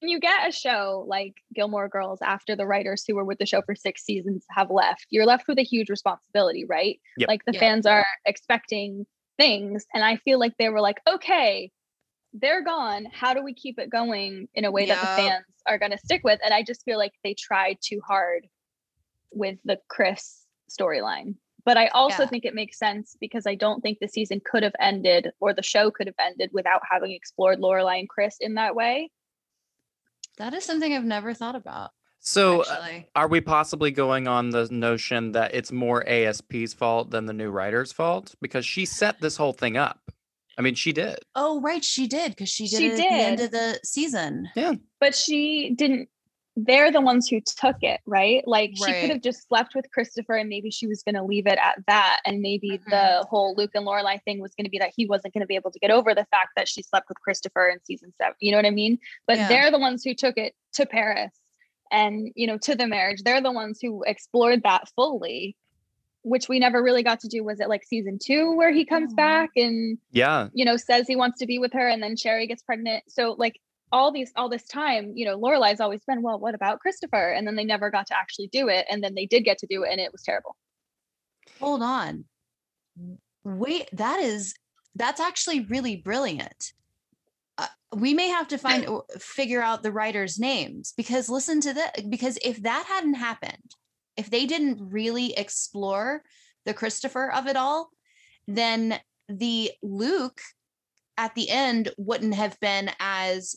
when 0.00 0.10
you 0.10 0.20
get 0.20 0.48
a 0.48 0.52
show 0.52 1.04
like 1.08 1.34
Gilmore 1.52 1.88
Girls 1.88 2.20
after 2.22 2.54
the 2.54 2.66
writers 2.66 3.04
who 3.04 3.16
were 3.16 3.24
with 3.24 3.38
the 3.38 3.46
show 3.46 3.62
for 3.62 3.74
six 3.74 4.04
seasons 4.04 4.44
have 4.50 4.70
left, 4.70 5.06
you're 5.10 5.26
left 5.26 5.48
with 5.48 5.58
a 5.58 5.64
huge 5.64 5.90
responsibility, 5.90 6.64
right? 6.64 7.00
Yep. 7.16 7.28
Like 7.28 7.44
the 7.46 7.52
Yeah. 7.54 7.60
fans 7.60 7.86
are 7.86 8.06
expecting 8.26 9.06
things. 9.38 9.86
And 9.92 10.04
I 10.04 10.16
feel 10.18 10.38
like 10.38 10.56
they 10.56 10.68
were 10.68 10.80
like, 10.80 11.00
okay, 11.08 11.72
they're 12.32 12.64
gone. 12.64 13.06
How 13.12 13.34
do 13.34 13.42
we 13.42 13.54
keep 13.54 13.78
it 13.78 13.90
going 13.90 14.48
in 14.54 14.64
a 14.64 14.70
way 14.70 14.86
that 14.86 15.00
the 15.00 15.06
fans 15.06 15.44
are 15.66 15.78
going 15.78 15.92
to 15.92 15.98
stick 15.98 16.22
with? 16.24 16.40
And 16.44 16.54
I 16.54 16.62
just 16.62 16.84
feel 16.84 16.98
like 16.98 17.12
they 17.22 17.34
tried 17.34 17.78
too 17.82 18.00
hard 18.06 18.46
with 19.32 19.58
the 19.64 19.78
Chris 19.88 20.46
storyline. 20.70 21.34
But 21.64 21.76
I 21.76 21.88
also 21.88 22.24
Yeah. 22.24 22.28
think 22.28 22.44
it 22.44 22.54
makes 22.54 22.78
sense 22.78 23.16
because 23.20 23.46
I 23.46 23.54
don't 23.54 23.80
think 23.82 23.98
the 24.00 24.08
season 24.08 24.40
could 24.44 24.62
have 24.62 24.74
ended 24.80 25.30
or 25.40 25.54
the 25.54 25.62
show 25.62 25.90
could 25.90 26.08
have 26.08 26.16
ended 26.18 26.50
without 26.52 26.82
having 26.90 27.12
explored 27.12 27.60
Lorelai 27.60 28.00
and 28.00 28.08
Chris 28.08 28.36
in 28.40 28.54
that 28.54 28.74
way. 28.74 29.10
That 30.38 30.54
is 30.54 30.64
something 30.64 30.92
I've 30.92 31.04
never 31.04 31.34
thought 31.34 31.54
about. 31.54 31.92
So 32.18 32.62
uh, 32.62 33.00
are 33.16 33.28
we 33.28 33.40
possibly 33.40 33.90
going 33.90 34.28
on 34.28 34.50
the 34.50 34.68
notion 34.70 35.32
that 35.32 35.54
it's 35.54 35.72
more 35.72 36.08
ASP's 36.08 36.72
fault 36.72 37.10
than 37.10 37.26
the 37.26 37.32
new 37.32 37.50
writer's 37.50 37.92
fault 37.92 38.34
because 38.40 38.64
she 38.64 38.84
set 38.84 39.20
this 39.20 39.36
whole 39.36 39.52
thing 39.52 39.76
up? 39.76 40.01
I 40.58 40.62
mean, 40.62 40.74
she 40.74 40.92
did. 40.92 41.18
oh, 41.34 41.60
right, 41.60 41.84
she 41.84 42.06
did 42.06 42.32
because 42.32 42.50
she 42.50 42.68
did 42.68 42.76
She 42.78 42.86
it 42.86 42.90
at 42.92 42.96
the 42.96 43.04
end 43.24 43.40
of 43.40 43.50
the 43.50 43.80
season. 43.84 44.48
Yeah, 44.54 44.74
but 45.00 45.14
she 45.14 45.74
didn't 45.76 46.08
they're 46.54 46.92
the 46.92 47.00
ones 47.00 47.28
who 47.28 47.40
took 47.40 47.76
it, 47.80 47.98
right? 48.06 48.46
Like 48.46 48.72
she 48.76 48.92
could 49.00 49.08
have 49.08 49.22
just 49.22 49.48
slept 49.48 49.74
with 49.74 49.90
Christopher 49.90 50.36
and 50.36 50.50
maybe 50.50 50.70
she 50.70 50.86
was 50.86 51.02
going 51.02 51.14
to 51.14 51.22
leave 51.22 51.46
it 51.46 51.58
at 51.58 51.78
that. 51.86 52.20
And 52.26 52.42
maybe 52.42 52.78
Mhm. 52.78 52.90
the 52.90 53.26
whole 53.30 53.54
Luke 53.56 53.70
and 53.74 53.86
Lorelai 53.86 54.22
thing 54.24 54.38
was 54.38 54.54
going 54.54 54.66
to 54.66 54.70
be 54.70 54.78
that 54.78 54.92
he 54.94 55.06
wasn't 55.06 55.32
going 55.32 55.40
to 55.40 55.46
be 55.46 55.54
able 55.54 55.70
to 55.70 55.78
get 55.78 55.90
over 55.90 56.14
the 56.14 56.26
fact 56.26 56.50
that 56.56 56.68
she 56.68 56.82
slept 56.82 57.08
with 57.08 57.18
Christopher 57.22 57.70
in 57.70 57.82
season 57.84 58.12
seven. 58.20 58.34
You 58.40 58.50
know 58.50 58.58
what 58.58 58.66
I 58.66 58.70
mean? 58.70 58.98
But 59.26 59.38
Yeah. 59.38 59.48
they're 59.48 59.70
the 59.70 59.78
ones 59.78 60.04
who 60.04 60.12
took 60.12 60.36
it 60.36 60.54
to 60.74 60.84
Paris 60.84 61.32
and, 61.90 62.30
you 62.36 62.46
know, 62.46 62.58
to 62.58 62.74
the 62.74 62.86
marriage. 62.86 63.22
They're 63.22 63.40
the 63.40 63.50
ones 63.50 63.78
who 63.80 64.02
explored 64.02 64.62
that 64.64 64.90
fully, 64.94 65.56
which 66.22 66.48
we 66.48 66.58
never 66.58 66.82
really 66.82 67.02
got 67.02 67.20
to 67.20 67.28
do. 67.28 67.44
Was 67.44 67.60
it 67.60 67.68
like 67.68 67.84
season 67.84 68.18
two 68.22 68.54
where 68.56 68.72
he 68.72 68.84
comes 68.84 69.12
Aw. 69.12 69.16
back 69.16 69.50
and 69.56 69.98
Yeah. 70.12 70.48
you 70.54 70.64
know, 70.64 70.76
says 70.76 71.06
he 71.06 71.16
wants 71.16 71.38
to 71.40 71.46
be 71.46 71.58
with 71.58 71.72
her 71.72 71.88
and 71.88 72.02
then 72.02 72.16
Sherry 72.16 72.46
gets 72.46 72.62
pregnant. 72.62 73.04
So 73.08 73.34
like 73.38 73.60
all 73.90 74.12
these 74.12 74.32
all 74.36 74.48
this 74.48 74.64
time, 74.64 75.12
you 75.14 75.26
know, 75.26 75.38
Lorelai's 75.38 75.80
always 75.80 76.02
been, 76.04 76.22
well, 76.22 76.38
what 76.38 76.54
about 76.54 76.80
Christopher? 76.80 77.30
And 77.32 77.46
then 77.46 77.56
they 77.56 77.64
never 77.64 77.90
got 77.90 78.06
to 78.06 78.16
actually 78.16 78.48
do 78.48 78.68
it. 78.68 78.86
And 78.88 79.02
then 79.02 79.14
they 79.14 79.26
did 79.26 79.44
get 79.44 79.58
to 79.58 79.66
do 79.66 79.82
it 79.82 79.90
and 79.90 80.00
it 80.00 80.12
was 80.12 80.22
terrible. 80.22 80.56
Hold 81.60 81.82
on. 81.82 82.24
Wait, 83.44 83.88
that 83.92 84.20
is 84.20 84.54
that's 84.94 85.20
actually 85.20 85.60
really 85.60 85.96
brilliant. 85.96 86.72
Uh, 87.58 87.66
we 87.96 88.14
may 88.14 88.28
have 88.28 88.48
to 88.48 88.58
find 88.58 88.86
figure 89.18 89.62
out 89.62 89.82
the 89.82 89.92
writers' 89.92 90.38
names 90.38 90.92
because 90.96 91.28
listen 91.28 91.60
to 91.62 91.74
that. 91.74 92.08
Because 92.10 92.38
if 92.44 92.62
that 92.62 92.84
hadn't 92.86 93.14
happened, 93.14 93.74
if 94.16 94.30
they 94.30 94.46
didn't 94.46 94.90
really 94.90 95.32
explore 95.34 96.22
the 96.64 96.74
Christopher 96.74 97.30
of 97.30 97.46
it 97.46 97.56
all, 97.56 97.90
then 98.46 98.98
the 99.28 99.70
Luke 99.82 100.40
at 101.16 101.34
the 101.34 101.50
end 101.50 101.90
wouldn't 101.96 102.34
have 102.34 102.58
been 102.60 102.90
as 102.98 103.56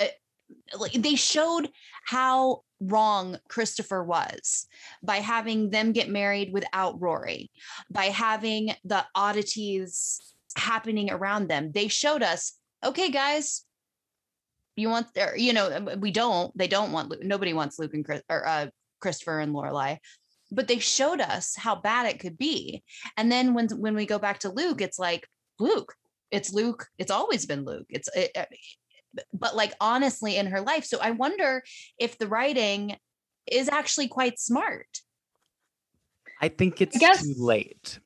uh, 0.00 0.06
like 0.78 0.92
they 0.92 1.14
showed 1.14 1.70
how 2.06 2.62
wrong 2.80 3.38
Christopher 3.48 4.02
was 4.02 4.66
by 5.02 5.16
having 5.16 5.70
them 5.70 5.92
get 5.92 6.08
married 6.08 6.52
without 6.52 7.00
Rory, 7.00 7.50
by 7.90 8.06
having 8.06 8.72
the 8.84 9.04
oddities 9.14 10.34
happening 10.56 11.10
around 11.10 11.48
them. 11.48 11.72
They 11.72 11.88
showed 11.88 12.22
us, 12.22 12.54
okay, 12.84 13.10
guys, 13.10 13.64
you 14.76 14.88
want 14.88 15.12
there, 15.14 15.36
you 15.36 15.52
know, 15.52 15.96
we 15.98 16.10
don't, 16.10 16.56
they 16.56 16.68
don't 16.68 16.92
want 16.92 17.10
Luke, 17.10 17.22
nobody 17.22 17.52
wants 17.52 17.78
Luke 17.78 17.92
and 17.92 18.04
Chris 18.04 18.22
or 18.30 18.46
uh, 18.46 18.66
Christopher 19.00 19.40
and 19.40 19.54
Lorelai. 19.54 19.98
But 20.52 20.68
they 20.68 20.78
showed 20.78 21.20
us 21.20 21.54
how 21.54 21.76
bad 21.76 22.06
it 22.06 22.18
could 22.18 22.36
be. 22.36 22.82
And 23.16 23.30
then 23.30 23.54
when 23.54 23.68
when 23.68 23.94
we 23.94 24.06
go 24.06 24.18
back 24.18 24.40
to 24.40 24.50
Luke, 24.50 24.80
it's 24.80 24.98
like, 24.98 25.26
Luke, 25.58 25.94
it's 26.30 26.52
Luke, 26.52 26.86
it's 26.98 27.10
always 27.10 27.46
been 27.46 27.64
Luke. 27.64 27.86
It's 27.88 28.08
it, 28.14 28.30
uh, 28.36 28.46
but 29.32 29.56
like 29.56 29.74
honestly 29.80 30.36
in 30.36 30.46
her 30.46 30.60
life. 30.60 30.84
So 30.84 30.98
I 31.00 31.12
wonder 31.12 31.62
if 31.98 32.18
the 32.18 32.28
writing 32.28 32.96
is 33.50 33.68
actually 33.68 34.08
quite 34.08 34.38
smart. 34.38 34.88
I 36.40 36.48
think 36.48 36.80
it's 36.80 36.98
guess- 36.98 37.22
too 37.22 37.34
late. 37.36 38.00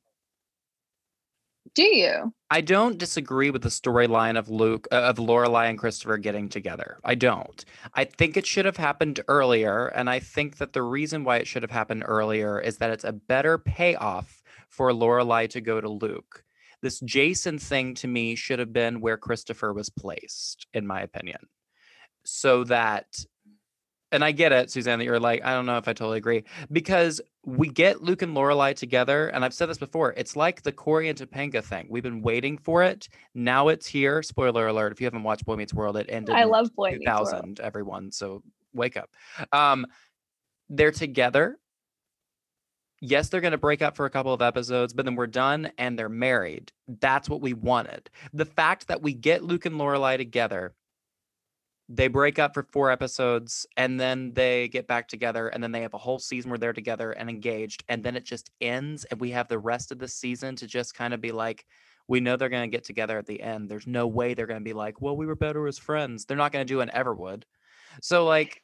Do 1.75 1.83
you? 1.83 2.33
I 2.49 2.61
don't 2.61 2.97
disagree 2.97 3.49
with 3.49 3.61
the 3.61 3.69
storyline 3.69 4.37
of 4.39 4.49
Luke 4.49 4.87
uh, 4.93 4.95
of 4.95 5.17
Lorelai 5.17 5.69
and 5.69 5.77
Christopher 5.77 6.17
getting 6.17 6.47
together. 6.47 6.99
I 7.03 7.15
don't. 7.15 7.65
I 7.93 8.05
think 8.05 8.37
it 8.37 8.45
should 8.45 8.63
have 8.63 8.77
happened 8.77 9.19
earlier, 9.27 9.87
and 9.87 10.09
I 10.09 10.19
think 10.19 10.57
that 10.57 10.71
the 10.71 10.81
reason 10.81 11.25
why 11.25 11.37
it 11.37 11.47
should 11.47 11.63
have 11.63 11.71
happened 11.71 12.05
earlier 12.07 12.61
is 12.61 12.77
that 12.77 12.91
it's 12.91 13.03
a 13.03 13.11
better 13.11 13.57
payoff 13.57 14.41
for 14.69 14.91
Lorelai 14.91 15.49
to 15.49 15.59
go 15.59 15.81
to 15.81 15.89
Luke. 15.89 16.45
This 16.81 17.01
Jason 17.01 17.59
thing 17.59 17.93
to 17.95 18.07
me 18.07 18.35
should 18.35 18.59
have 18.59 18.71
been 18.71 19.01
where 19.01 19.17
Christopher 19.17 19.73
was 19.73 19.89
placed, 19.89 20.67
in 20.73 20.87
my 20.87 21.01
opinion, 21.01 21.39
so 22.23 22.63
that. 22.63 23.07
And 24.15 24.23
I 24.23 24.31
get 24.31 24.53
it, 24.53 24.71
Suzanne, 24.71 24.97
that 24.99 25.05
you're 25.05 25.19
like, 25.19 25.43
I 25.43 25.53
don't 25.53 25.65
know 25.65 25.77
if 25.77 25.89
I 25.89 25.93
totally 25.93 26.17
agree 26.17 26.45
because 26.71 27.19
we 27.45 27.67
get 27.67 28.01
Luke 28.01 28.21
and 28.21 28.35
Lorelai 28.35 28.73
together, 28.73 29.27
and 29.27 29.43
I've 29.43 29.53
said 29.53 29.69
this 29.69 29.77
before. 29.77 30.13
It's 30.13 30.37
like 30.37 30.61
the 30.63 30.71
Corey 30.71 31.09
and 31.09 31.19
Topanga 31.19 31.61
thing. 31.61 31.87
We've 31.89 32.01
been 32.01 32.21
waiting 32.21 32.57
for 32.57 32.81
it. 32.81 33.09
Now 33.33 33.67
it's 33.67 33.85
here. 33.85 34.23
Spoiler 34.23 34.67
alert: 34.67 34.93
if 34.93 35.01
you 35.01 35.05
haven't 35.05 35.23
watched 35.23 35.45
Boy 35.45 35.57
Meets 35.57 35.73
World, 35.73 35.97
it 35.97 36.05
ended. 36.07 36.33
I 36.33 36.45
love 36.45 36.73
Boy 36.75 36.97
Meets 36.97 37.05
World. 37.05 37.59
Everyone, 37.59 38.11
so 38.11 38.41
wake 38.73 38.95
up. 38.95 39.09
Um, 39.51 39.85
they're 40.69 40.91
together. 40.91 41.59
Yes, 43.01 43.27
they're 43.27 43.41
going 43.41 43.51
to 43.51 43.57
break 43.57 43.81
up 43.81 43.97
for 43.97 44.05
a 44.05 44.09
couple 44.09 44.33
of 44.33 44.41
episodes, 44.41 44.93
but 44.93 45.03
then 45.03 45.15
we're 45.15 45.27
done 45.27 45.69
and 45.77 45.99
they're 45.99 46.07
married. 46.09 46.71
That's 46.87 47.29
what 47.29 47.41
we 47.41 47.53
wanted. 47.53 48.09
The 48.33 48.45
fact 48.45 48.87
that 48.87 49.01
we 49.01 49.13
get 49.13 49.43
Luke 49.43 49.65
and 49.65 49.75
Lorelai 49.75 50.17
together, 50.17 50.73
they 51.87 52.07
break 52.07 52.39
up 52.39 52.53
for 52.53 52.63
four 52.63 52.89
episodes 52.89 53.67
and 53.77 53.99
then 53.99 54.33
they 54.33 54.67
get 54.67 54.87
back 54.87 55.07
together 55.07 55.49
and 55.49 55.61
then 55.61 55.71
they 55.71 55.81
have 55.81 55.93
a 55.93 55.99
whole 55.99 56.17
season 56.17 56.49
where 56.49 56.57
they're 56.57 56.73
together 56.73 57.11
and 57.11 57.29
engaged 57.29 57.83
and 57.89 58.03
then 58.03 58.15
it 58.15 58.25
just 58.25 58.49
ends 58.59 59.05
and 59.05 59.19
we 59.19 59.31
have 59.31 59.47
the 59.47 59.59
rest 59.59 59.91
of 59.91 59.99
the 59.99 60.07
season 60.07 60.55
to 60.55 60.65
just 60.65 60.95
kind 60.95 61.13
of 61.13 61.21
be 61.21 61.31
like 61.31 61.65
we 62.07 62.19
know 62.19 62.35
they're 62.35 62.49
going 62.49 62.69
to 62.69 62.75
get 62.75 62.83
together 62.83 63.17
at 63.17 63.27
the 63.27 63.41
end 63.41 63.69
there's 63.69 63.85
no 63.85 64.07
way 64.07 64.33
they're 64.33 64.47
going 64.47 64.59
to 64.59 64.63
be 64.63 64.73
like 64.73 64.99
well 64.99 65.15
we 65.15 65.27
were 65.27 65.35
better 65.35 65.67
as 65.67 65.77
friends 65.77 66.25
they're 66.25 66.37
not 66.37 66.51
going 66.51 66.65
to 66.65 66.73
do 66.73 66.81
an 66.81 66.89
everwood 66.93 67.43
so 68.01 68.25
like 68.25 68.61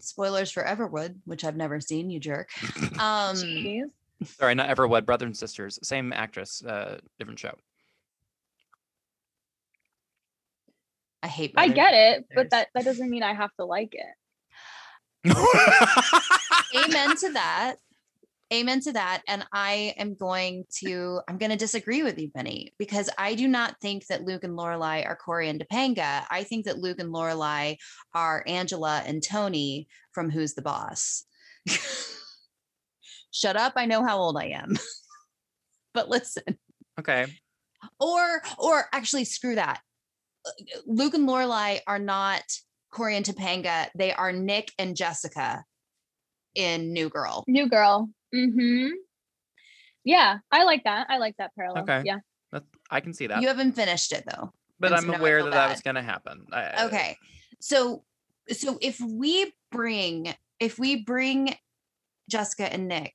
Spoilers 0.00 0.52
for 0.52 0.62
Everwood, 0.62 1.16
which 1.24 1.44
I've 1.44 1.56
never 1.56 1.80
seen, 1.80 2.08
you 2.08 2.20
jerk. 2.20 2.50
Um 3.00 3.36
Jeez. 3.36 3.82
sorry 4.24 4.54
not 4.54 4.68
everwood 4.68 5.06
brother 5.06 5.26
and 5.26 5.36
sisters 5.36 5.78
same 5.82 6.12
actress 6.12 6.64
uh 6.64 6.98
different 7.18 7.38
show 7.38 7.54
I 11.22 11.26
hate 11.26 11.52
I 11.56 11.68
get 11.68 11.94
it, 11.94 12.26
but 12.34 12.50
that, 12.50 12.68
that 12.74 12.84
doesn't 12.84 13.10
mean 13.10 13.22
I 13.22 13.34
have 13.34 13.54
to 13.56 13.64
like 13.64 13.94
it. 13.94 14.06
amen 16.76 17.16
to 17.16 17.30
that. 17.32 17.76
Amen 18.52 18.80
to 18.80 18.92
that. 18.92 19.22
And 19.28 19.44
I 19.52 19.94
am 19.98 20.14
going 20.14 20.64
to, 20.80 21.20
I'm 21.28 21.36
going 21.36 21.50
to 21.50 21.56
disagree 21.56 22.02
with 22.02 22.18
you, 22.18 22.28
Benny, 22.30 22.72
because 22.78 23.10
I 23.18 23.34
do 23.34 23.46
not 23.46 23.76
think 23.82 24.06
that 24.06 24.24
Luke 24.24 24.42
and 24.42 24.56
Lorelai 24.56 25.04
are 25.06 25.16
Corey 25.16 25.48
and 25.50 25.62
Topanga. 25.62 26.24
I 26.30 26.44
think 26.44 26.64
that 26.64 26.78
Luke 26.78 26.98
and 26.98 27.12
Lorelai 27.12 27.76
are 28.14 28.42
Angela 28.46 29.02
and 29.04 29.22
Tony 29.22 29.86
from 30.12 30.30
Who's 30.30 30.54
the 30.54 30.62
Boss. 30.62 31.24
Shut 33.32 33.56
up. 33.56 33.74
I 33.76 33.84
know 33.84 34.02
how 34.02 34.16
old 34.18 34.38
I 34.38 34.46
am. 34.46 34.78
but 35.94 36.08
listen, 36.08 36.58
Okay. 36.98 37.26
or, 38.00 38.42
or 38.58 38.86
actually 38.94 39.24
screw 39.26 39.56
that. 39.56 39.80
Luke 40.86 41.14
and 41.14 41.28
Lorelai 41.28 41.80
are 41.86 41.98
not 41.98 42.42
Corey 42.90 43.16
and 43.16 43.24
Topanga. 43.24 43.88
They 43.94 44.12
are 44.12 44.32
Nick 44.32 44.72
and 44.78 44.96
Jessica 44.96 45.64
in 46.54 46.92
New 46.92 47.08
Girl. 47.08 47.44
New 47.46 47.68
girl. 47.68 48.08
Mm-hmm. 48.34 48.88
Yeah, 50.04 50.38
I 50.50 50.64
like 50.64 50.84
that. 50.84 51.06
I 51.10 51.18
like 51.18 51.36
that 51.38 51.54
parallel. 51.54 51.82
Okay. 51.84 52.02
Yeah. 52.04 52.18
That, 52.52 52.64
I 52.90 53.00
can 53.00 53.12
see 53.12 53.26
that. 53.26 53.42
You 53.42 53.48
haven't 53.48 53.72
finished 53.72 54.12
it 54.12 54.24
though. 54.26 54.52
but 54.80 54.92
I'm 54.92 55.08
aware 55.12 55.38
feel 55.38 55.46
that 55.46 55.54
that 55.54 55.70
was 55.70 55.80
going 55.82 55.96
to 55.96 56.02
happen. 56.02 56.46
I- 56.52 56.86
okay 56.86 57.16
so 57.60 58.04
so 58.48 58.78
if 58.80 58.98
we 59.00 59.52
bring 59.72 60.32
if 60.60 60.78
we 60.78 61.02
bring 61.02 61.54
jessica 62.30 62.72
and 62.72 62.86
nick 62.86 63.12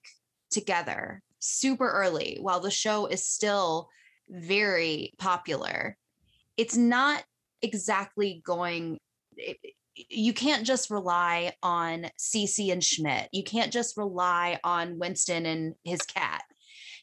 together 0.52 1.22
super 1.40 1.90
early 1.90 2.38
while 2.42 2.60
the 2.60 2.70
show 2.70 3.06
is 3.08 3.26
still 3.26 3.88
very 4.30 5.14
popular 5.18 5.98
it's 6.58 6.76
not 6.78 7.24
exactly 7.62 8.41
going 8.45 8.99
it- 9.38 9.58
you 9.95 10.34
can't 10.34 10.66
just 10.66 10.89
rely 10.89 11.54
on 11.62 12.10
Cece 12.20 12.72
and 12.72 12.84
Schmidt. 12.84 13.30
You 13.32 13.43
can't 13.43 13.72
just 13.72 13.95
rely 13.95 14.60
on 14.64 14.97
Winston 14.97 15.45
and 15.45 15.76
his 15.84 16.01
cat. 16.01 16.41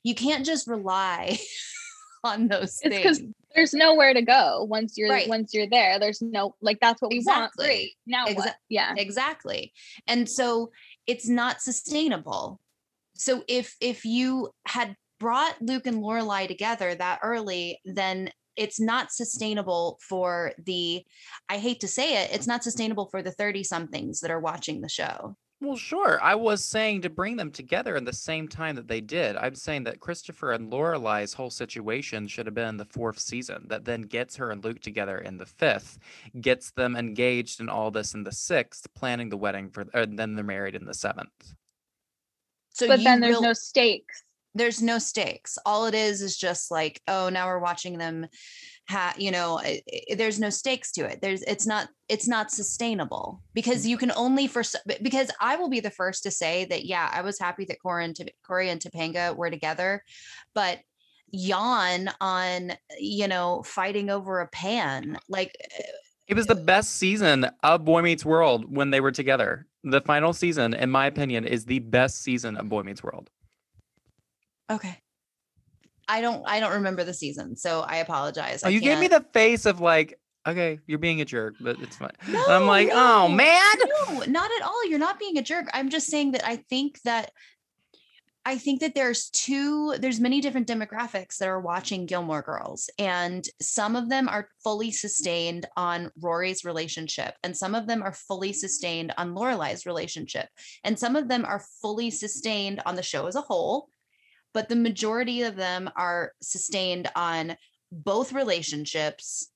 You 0.02 0.16
can't 0.16 0.44
just 0.44 0.66
rely 0.66 1.38
on 2.24 2.48
those 2.48 2.80
It's 2.82 3.02
things. 3.18 3.20
There's 3.54 3.72
nowhere 3.74 4.12
to 4.12 4.22
go 4.22 4.64
once 4.68 4.94
you're 4.98 5.08
Right. 5.08 5.28
once 5.28 5.54
you're 5.54 5.68
there. 5.70 6.00
There's 6.00 6.20
no 6.20 6.56
like 6.60 6.78
that's 6.80 7.00
what 7.00 7.12
we 7.12 7.18
want. 7.24 7.52
Exactly. 7.52 7.64
Great. 7.66 7.90
Now 8.08 8.26
Exa- 8.26 8.36
what? 8.36 8.56
Yeah. 8.68 8.92
exactly 8.96 9.72
and 10.08 10.28
so 10.28 10.72
it's 11.06 11.28
not 11.28 11.60
sustainable 11.62 12.60
so 13.14 13.44
if 13.46 13.76
if 13.80 14.04
you 14.04 14.50
had 14.66 14.96
brought 15.20 15.60
luke 15.62 15.86
and 15.86 16.02
lorelai 16.02 16.48
together 16.48 16.94
that 16.94 17.20
early 17.22 17.78
then 17.84 18.30
it's 18.60 18.78
not 18.78 19.10
sustainable 19.10 19.98
for 20.00 20.52
the 20.64 21.04
i 21.48 21.56
hate 21.56 21.80
to 21.80 21.88
say 21.88 22.22
it 22.22 22.30
it's 22.32 22.46
not 22.46 22.62
sustainable 22.62 23.06
for 23.06 23.22
the 23.22 23.32
30 23.32 23.64
somethings 23.64 24.20
that 24.20 24.30
are 24.30 24.38
watching 24.40 24.80
the 24.80 24.88
show 24.88 25.34
Well, 25.62 25.76
sure. 25.76 26.18
I 26.22 26.34
was 26.36 26.64
saying 26.64 27.02
to 27.02 27.10
bring 27.10 27.36
them 27.36 27.50
together 27.50 27.94
in 27.96 28.04
the 28.04 28.14
same 28.14 28.48
time 28.48 28.76
that 28.76 28.88
they 28.88 29.02
did. 29.02 29.36
I'm 29.36 29.54
saying 29.54 29.84
that 29.84 30.00
Christopher 30.00 30.52
and 30.52 30.72
Lorelai's 30.72 31.34
whole 31.34 31.50
situation 31.50 32.28
should 32.28 32.46
have 32.46 32.54
been 32.54 32.68
in 32.68 32.76
the 32.78 32.86
fourth 32.96 33.18
season, 33.18 33.66
that 33.68 33.84
then 33.84 34.02
gets 34.16 34.36
her 34.36 34.52
and 34.52 34.64
Luke 34.64 34.80
together 34.80 35.18
in 35.18 35.36
the 35.36 35.44
fifth, 35.44 35.98
gets 36.40 36.70
them 36.70 36.96
engaged 36.96 37.60
in 37.60 37.68
all 37.68 37.90
this 37.90 38.14
in 38.14 38.24
the 38.24 38.32
sixth, 38.32 38.86
planning 38.94 39.28
the 39.28 39.36
wedding 39.36 39.68
for, 39.68 39.84
and 39.92 40.18
then 40.18 40.34
they're 40.34 40.54
married 40.56 40.76
in 40.76 40.86
the 40.86 40.94
seventh. 40.94 41.54
so 42.72 42.86
but 42.88 43.04
then 43.04 43.20
there's 43.20 43.34
real- 43.34 43.42
no 43.42 43.52
stakes. 43.52 44.24
There's 44.54 44.82
no 44.82 44.98
stakes 44.98 45.58
all 45.64 45.86
it 45.86 45.94
is 45.94 46.22
is 46.22 46.36
just 46.36 46.70
like 46.70 47.00
oh 47.08 47.28
now 47.28 47.46
we're 47.46 47.58
watching 47.58 47.98
them 47.98 48.26
ha- 48.88 49.14
you 49.16 49.30
know 49.30 49.58
i- 49.60 49.80
i- 50.10 50.14
there's 50.14 50.40
no 50.40 50.50
stakes 50.50 50.90
to 50.92 51.04
it 51.04 51.20
there's 51.22 51.42
it's 51.42 51.66
not 51.66 51.88
it's 52.08 52.26
not 52.26 52.50
sustainable 52.50 53.42
because 53.54 53.84
mm. 53.84 53.90
you 53.90 53.96
can 53.96 54.12
only 54.16 54.46
for 54.46 54.62
because 55.02 55.30
i 55.40 55.56
will 55.56 55.68
be 55.68 55.80
the 55.80 55.90
first 55.90 56.22
to 56.24 56.30
say 56.30 56.64
that 56.64 56.84
yeah 56.84 57.08
i 57.12 57.22
was 57.22 57.38
happy 57.38 57.64
that 57.64 57.80
corey 57.80 58.04
and, 58.04 58.16
Top- 58.16 58.28
corey 58.46 58.68
and 58.70 58.80
topanga 58.80 59.34
were 59.36 59.50
together 59.50 60.02
but 60.54 60.80
yawn 61.30 62.10
on 62.20 62.72
you 62.98 63.28
know 63.28 63.62
fighting 63.64 64.10
over 64.10 64.40
a 64.40 64.48
pan 64.48 65.16
like 65.28 65.56
eh, 65.78 65.82
It 66.26 66.34
was 66.34 66.46
the 66.46 66.54
best 66.56 66.96
season 66.96 67.48
of 67.62 67.84
Boy 67.84 68.02
Meets 68.02 68.24
World 68.24 68.64
when 68.74 68.90
they 68.90 69.00
were 69.00 69.12
together. 69.12 69.66
The 69.82 70.00
final 70.00 70.32
season, 70.32 70.74
in 70.74 70.90
my 70.90 71.06
opinion, 71.06 71.44
is 71.44 71.64
the 71.64 71.78
best 71.80 72.22
season 72.22 72.56
of 72.56 72.68
Boy 72.68 72.82
Meets 72.82 73.02
World. 73.02 73.30
Okay 74.70 74.98
i 76.08 76.20
don't 76.20 76.42
i 76.46 76.60
don't 76.60 76.72
remember 76.72 77.04
the 77.04 77.14
season 77.14 77.56
so 77.56 77.80
i 77.80 77.96
apologize 77.96 78.62
Oh, 78.64 78.68
I 78.68 78.70
you 78.70 78.80
gave 78.80 78.98
me 78.98 79.08
the 79.08 79.24
face 79.32 79.66
of 79.66 79.80
like, 79.80 80.18
okay, 80.46 80.78
you're 80.86 80.98
being 80.98 81.20
a 81.20 81.24
jerk, 81.24 81.56
but 81.60 81.80
it's 81.80 81.96
fine. 81.96 82.10
And 82.26 82.36
I'm 82.36 82.66
like, 82.66 82.88
oh 82.92 83.28
man. 83.28 83.74
No, 84.08 84.24
not 84.26 84.50
at 84.58 84.62
all. 84.62 84.86
You're 84.88 84.98
not 84.98 85.18
being 85.18 85.36
a 85.38 85.42
jerk. 85.42 85.66
I'm 85.74 85.90
just 85.90 86.06
saying 86.08 86.32
that 86.32 86.46
I 86.46 86.56
think 86.56 87.00
that 87.02 87.30
I 88.46 88.56
think 88.56 88.80
that 88.80 88.94
there's 88.94 89.28
two, 89.30 89.94
there's 89.98 90.18
many 90.18 90.40
different 90.40 90.66
demographics 90.66 91.36
that 91.38 91.48
are 91.48 91.60
watching 91.60 92.06
Gilmore 92.06 92.40
Girls, 92.40 92.88
and 92.98 93.46
some 93.60 93.96
of 93.96 94.08
them 94.08 94.28
are 94.30 94.48
fully 94.64 94.90
sustained 94.92 95.66
on 95.76 96.10
Rory's 96.18 96.64
relationship, 96.64 97.34
and 97.44 97.54
some 97.54 97.74
of 97.74 97.86
them 97.86 98.02
are 98.02 98.14
fully 98.14 98.54
sustained 98.54 99.12
on 99.18 99.34
Lorelai's 99.34 99.84
relationship, 99.84 100.48
and 100.84 100.98
some 100.98 101.16
of 101.16 101.28
them 101.28 101.44
are 101.44 101.62
fully 101.82 102.10
sustained 102.10 102.80
on 102.86 102.96
the 102.96 103.02
show 103.02 103.26
as 103.26 103.36
a 103.36 103.42
whole. 103.42 103.90
But 104.52 104.68
the 104.68 104.76
majority 104.76 105.42
of 105.42 105.56
them 105.56 105.90
are 105.96 106.32
sustained 106.42 107.08
on 107.14 107.56
both 107.92 108.32
relationships 108.32 109.50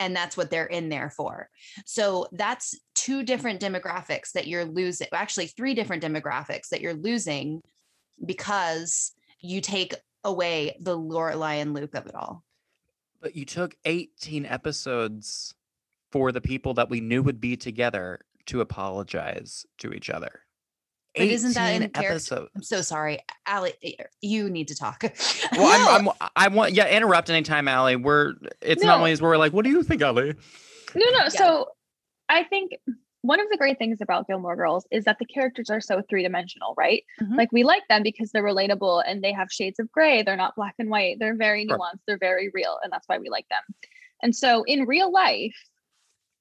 and 0.00 0.14
that's 0.14 0.36
what 0.36 0.50
they're 0.50 0.66
in 0.66 0.88
there 0.88 1.10
for. 1.10 1.48
So 1.84 2.28
that's 2.32 2.78
two 2.94 3.22
different 3.22 3.60
demographics 3.60 4.32
that 4.32 4.46
you're 4.46 4.64
losing, 4.64 5.08
actually, 5.12 5.48
three 5.48 5.74
different 5.74 6.02
demographics 6.02 6.68
that 6.70 6.80
you're 6.80 6.94
losing 6.94 7.62
because 8.24 9.12
you 9.40 9.60
take 9.60 9.94
away 10.24 10.76
the 10.80 10.96
Lorelai 10.96 11.60
and 11.60 11.74
Luke 11.74 11.94
of 11.94 12.06
it 12.06 12.14
all. 12.14 12.44
But 13.20 13.34
you 13.34 13.44
took 13.44 13.74
18 13.84 14.46
episodes 14.46 15.54
for 16.12 16.32
the 16.32 16.40
people 16.40 16.74
that 16.74 16.90
we 16.90 17.00
knew 17.00 17.22
would 17.22 17.40
be 17.40 17.56
together 17.56 18.20
to 18.46 18.60
apologize 18.60 19.66
to 19.78 19.92
each 19.92 20.08
other. 20.10 20.40
But 21.16 21.26
isn't 21.26 21.54
that 21.54 21.70
in 21.74 21.82
18 21.84 22.04
episodes. 22.04 22.50
I'm 22.54 22.62
so 22.62 22.80
sorry, 22.82 23.18
Allie. 23.46 23.72
You 24.20 24.48
need 24.50 24.68
to 24.68 24.74
talk. 24.74 25.02
Well, 25.56 25.98
I'm, 25.98 26.08
I'm, 26.08 26.28
I 26.36 26.48
want, 26.48 26.72
yeah, 26.74 26.88
interrupt 26.88 27.30
anytime, 27.30 27.66
Allie. 27.68 27.96
We're, 27.96 28.34
it's 28.60 28.82
not 28.82 28.92
No. 28.94 28.98
always 28.98 29.20
where 29.20 29.30
we're 29.30 29.36
like, 29.38 29.52
what 29.52 29.64
do 29.64 29.70
you 29.70 29.82
think, 29.82 30.02
Allie? 30.02 30.34
No, 30.94 31.06
no. 31.18 31.28
So 31.28 31.70
I 32.28 32.44
think 32.44 32.72
one 33.22 33.40
of 33.40 33.46
the 33.50 33.56
great 33.56 33.78
things 33.78 34.00
about 34.00 34.26
Gilmore 34.28 34.54
Girls 34.54 34.86
is 34.92 35.04
that 35.04 35.18
the 35.18 35.24
characters 35.24 35.70
are 35.70 35.80
so 35.80 36.02
three 36.08 36.22
dimensional, 36.22 36.74
right? 36.76 37.02
Mhm. 37.20 37.36
Like 37.36 37.50
we 37.50 37.64
like 37.64 37.82
them 37.88 38.02
because 38.02 38.30
they're 38.30 38.44
relatable 38.44 39.02
and 39.06 39.22
they 39.24 39.32
have 39.32 39.50
shades 39.50 39.78
of 39.80 39.90
gray. 39.90 40.22
They're 40.22 40.36
not 40.36 40.54
black 40.54 40.74
and 40.78 40.88
white. 40.90 41.18
They're 41.18 41.34
very 41.36 41.66
Sure. 41.66 41.78
nuanced. 41.78 42.00
They're 42.06 42.18
very 42.18 42.50
real. 42.54 42.78
And 42.84 42.92
that's 42.92 43.08
why 43.08 43.18
we 43.18 43.28
like 43.28 43.48
them. 43.48 43.62
And 44.22 44.36
so 44.36 44.62
in 44.64 44.82
real 44.86 45.10
life, 45.10 45.56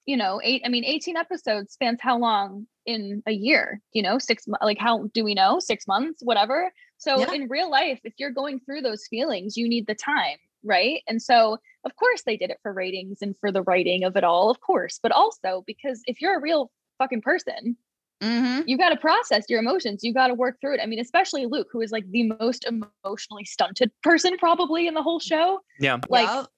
you 0.06 0.18
know, 0.18 0.40
eight, 0.44 0.62
I 0.66 0.70
mean, 0.70 0.84
18 0.86 1.18
episodes 1.18 1.74
spans 1.74 2.00
how 2.02 2.18
long 2.20 2.68
in 2.88 3.22
a 3.28 3.32
year? 3.32 3.80
You 3.94 4.02
know, 4.02 4.18
six, 4.18 4.48
like 4.62 4.80
how 4.80 5.08
do 5.14 5.24
we 5.24 5.36
know? 5.36 5.60
Six 5.60 5.86
months, 5.86 6.22
whatever. 6.24 6.72
So 6.98 7.20
Yeah. 7.20 7.34
in 7.34 7.48
real 7.48 7.70
life, 7.70 8.00
if 8.04 8.14
you're 8.18 8.32
going 8.32 8.60
through 8.62 8.82
those 8.82 9.06
feelings, 9.06 9.56
you 9.56 9.70
need 9.70 9.86
the 9.86 9.94
time, 9.94 10.38
right? 10.64 11.04
And 11.08 11.22
so 11.22 11.60
of 11.84 11.96
course 11.98 12.24
they 12.24 12.38
did 12.38 12.50
it 12.50 12.58
for 12.64 12.74
ratings 12.74 13.22
and 13.22 13.38
for 13.38 13.52
the 13.52 13.62
writing 13.62 14.04
of 14.04 14.16
it 14.18 14.24
all, 14.24 14.50
of 14.50 14.62
course, 14.62 15.00
but 15.04 15.12
also 15.12 15.64
because 15.68 16.02
if 16.08 16.20
you're 16.22 16.36
a 16.38 16.42
real 16.42 16.72
fucking 16.98 17.22
person, 17.22 17.78
Mhm. 18.22 18.64
you 18.68 18.80
got 18.80 18.90
to 18.90 18.98
process 18.98 19.46
your 19.48 19.60
emotions. 19.60 20.04
You 20.04 20.12
got 20.12 20.28
to 20.28 20.34
work 20.34 20.60
through 20.60 20.74
it. 20.74 20.80
I 20.82 20.88
mean, 20.88 21.00
especially 21.00 21.46
Luke, 21.46 21.68
who 21.72 21.82
is 21.82 21.92
like 21.92 22.10
the 22.10 22.24
most 22.40 22.66
emotionally 22.66 23.46
stunted 23.46 23.92
person 24.02 24.36
probably 24.40 24.88
in 24.88 24.96
the 24.96 25.04
whole 25.04 25.20
show. 25.20 25.60
Yeah. 25.80 26.00
Like 26.10 26.28
Yup. 26.28 26.52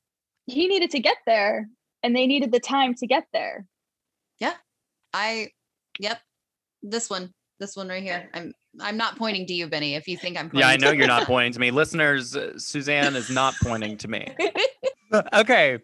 he 0.46 0.68
needed 0.70 0.90
to 0.92 1.00
get 1.00 1.18
there 1.26 1.68
and 2.02 2.16
they 2.16 2.28
needed 2.28 2.54
the 2.54 2.62
time 2.62 2.94
to 2.96 3.06
get 3.08 3.28
there. 3.34 3.66
Yeah. 4.40 4.56
I, 5.14 5.50
yep, 6.00 6.20
this 6.82 7.10
one, 7.10 7.32
this 7.60 7.76
one 7.76 7.88
right 7.88 8.02
here. 8.02 8.30
I'm, 8.34 8.54
I'm 8.80 8.98
not 8.98 9.18
pointing 9.18 9.46
to 9.48 9.54
you, 9.54 9.68
Benny. 9.68 9.96
If 9.96 10.08
you 10.08 10.18
think 10.18 10.38
I'm, 10.38 10.50
Yeah, 10.54 10.68
I 10.68 10.78
know 10.78 10.92
to 10.92 10.98
you're 10.98 11.08
not 11.08 11.28
pointing 11.28 11.54
to 11.54 11.60
me. 11.60 11.70
Listeners, 11.70 12.36
uh, 12.36 12.58
Suzanne 12.58 13.16
is 13.16 13.30
not 13.30 13.54
pointing 13.62 13.98
to 13.98 14.08
me. 14.08 14.34
okay. 15.34 15.80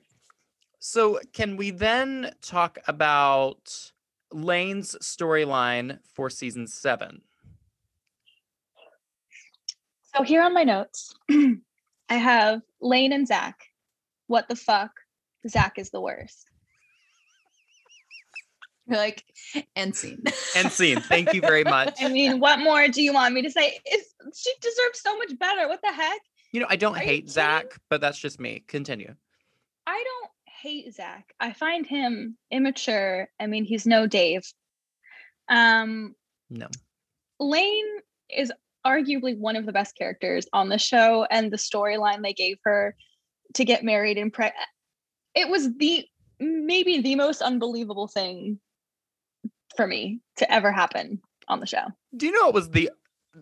So, 0.79 1.19
can 1.33 1.57
we 1.57 1.71
then 1.71 2.31
talk 2.41 2.77
about 2.87 3.91
Lane's 4.31 4.95
storyline 5.01 5.99
for 6.13 6.29
season 6.29 6.67
seven? 6.67 7.21
So 10.15 10.23
here 10.23 10.41
on 10.43 10.53
my 10.53 10.63
notes, 10.63 11.13
I 11.29 12.15
have 12.15 12.61
Lane 12.79 13.11
and 13.11 13.27
Zach. 13.27 13.65
What 14.27 14.47
the 14.47 14.55
fuck? 14.55 14.91
Zach 15.47 15.77
is 15.77 15.89
the 15.89 15.99
worst. 15.99 16.49
You're 18.87 18.97
like, 18.97 19.23
end 19.75 19.95
scene. 19.95 20.23
End 20.55 20.71
scene. 20.71 20.99
Thank 21.01 21.33
you 21.33 21.41
very 21.41 21.63
much. 21.75 21.95
I 22.01 22.09
mean, 22.09 22.39
what 22.39 22.59
more 22.59 22.87
do 22.87 23.01
you 23.01 23.13
want 23.13 23.33
me 23.33 23.41
to 23.41 23.51
say? 23.51 23.79
It's, 23.85 24.13
she 24.35 24.51
deserves 24.61 25.01
so 25.01 25.17
much 25.17 25.37
better. 25.39 25.67
What 25.67 25.81
the 25.83 25.91
heck? 25.91 26.19
You 26.51 26.61
know, 26.61 26.67
I 26.69 26.75
don't 26.75 26.95
Are 26.95 26.99
you 26.99 27.05
hate 27.05 27.15
kidding? 27.21 27.29
Zach, 27.29 27.65
but 27.89 28.01
that's 28.01 28.17
just 28.17 28.39
me. 28.39 28.63
Continue. 28.67 29.13
I 29.87 30.03
don't 30.03 30.31
hate 30.45 30.93
Zach. 30.93 31.33
I 31.39 31.53
find 31.53 31.85
him 31.85 32.37
immature. 32.51 33.27
I 33.39 33.47
mean, 33.47 33.65
he's 33.65 33.85
no 33.85 34.07
Dave. 34.07 34.43
Um, 35.49 36.15
No. 36.49 36.67
Lane 37.39 37.85
is 38.29 38.51
arguably 38.85 39.37
one 39.37 39.55
of 39.55 39.65
the 39.65 39.71
best 39.73 39.95
characters 39.97 40.47
on 40.53 40.69
the 40.69 40.77
show, 40.77 41.25
and 41.29 41.51
the 41.51 41.57
storyline 41.57 42.21
they 42.23 42.33
gave 42.33 42.57
her 42.63 42.95
to 43.55 43.65
get 43.65 43.83
married 43.83 44.17
and 44.17 44.31
pre 44.33 44.51
it 45.35 45.49
was 45.49 45.69
the 45.77 46.05
maybe 46.39 47.01
the 47.01 47.15
most 47.15 47.41
unbelievable 47.41 48.07
thing 48.07 48.59
for 49.75 49.87
me 49.87 50.19
to 50.37 50.51
ever 50.51 50.71
happen 50.71 51.21
on 51.47 51.59
the 51.59 51.65
show. 51.65 51.85
Do 52.15 52.25
you 52.25 52.31
know 52.31 52.45
what 52.45 52.53
was 52.53 52.69
the 52.69 52.89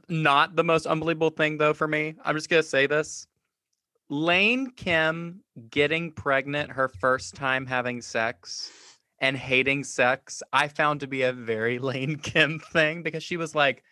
not 0.10 0.56
the 0.56 0.64
most 0.64 0.86
unbelievable 0.86 1.30
thing 1.30 1.58
though 1.58 1.74
for 1.74 1.88
me? 1.88 2.16
I'm 2.24 2.36
just 2.36 2.50
gonna 2.50 2.64
say 2.64 2.88
this. 2.88 3.28
Lane 4.10 4.72
Kim 4.72 5.42
getting 5.70 6.12
pregnant 6.12 6.72
her 6.72 6.88
first 6.88 7.36
time 7.36 7.66
having 7.66 8.02
sex 8.02 8.72
and 9.24 9.38
hating 9.38 9.86
sex, 9.86 10.44
I 10.52 10.68
found 10.68 11.00
to 11.00 11.08
be 11.08 11.22
a 11.24 11.32
very 11.32 11.80
Lane 11.80 12.18
Kim 12.18 12.60
thing 12.60 13.04
because 13.04 13.24
she 13.24 13.38
was 13.38 13.56
like, 13.56 13.84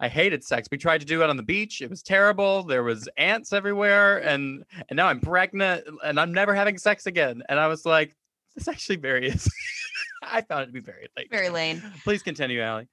I 0.00 0.08
hated 0.08 0.42
sex. 0.42 0.66
We 0.72 0.78
tried 0.78 1.02
to 1.02 1.06
do 1.06 1.22
it 1.22 1.30
on 1.30 1.36
the 1.36 1.42
beach. 1.42 1.82
It 1.82 1.90
was 1.90 2.02
terrible. 2.02 2.64
There 2.64 2.82
was 2.82 3.08
ants 3.16 3.52
everywhere, 3.52 4.18
and 4.18 4.64
and 4.88 4.96
now 4.96 5.06
I'm 5.06 5.20
pregnant, 5.20 5.86
and 6.02 6.18
I'm 6.18 6.32
never 6.32 6.54
having 6.54 6.78
sex 6.78 7.06
again. 7.06 7.42
And 7.48 7.60
I 7.60 7.68
was 7.68 7.86
like, 7.86 8.16
this 8.56 8.66
actually 8.66 8.96
very 8.96 9.28
is. 9.28 9.48
I 10.30 10.42
found 10.42 10.62
it 10.62 10.66
to 10.66 10.72
be 10.72 10.80
very 10.80 11.08
late. 11.16 11.30
Very 11.30 11.48
lame. 11.48 11.82
Please 12.02 12.22
continue, 12.22 12.60
Allie. 12.60 12.88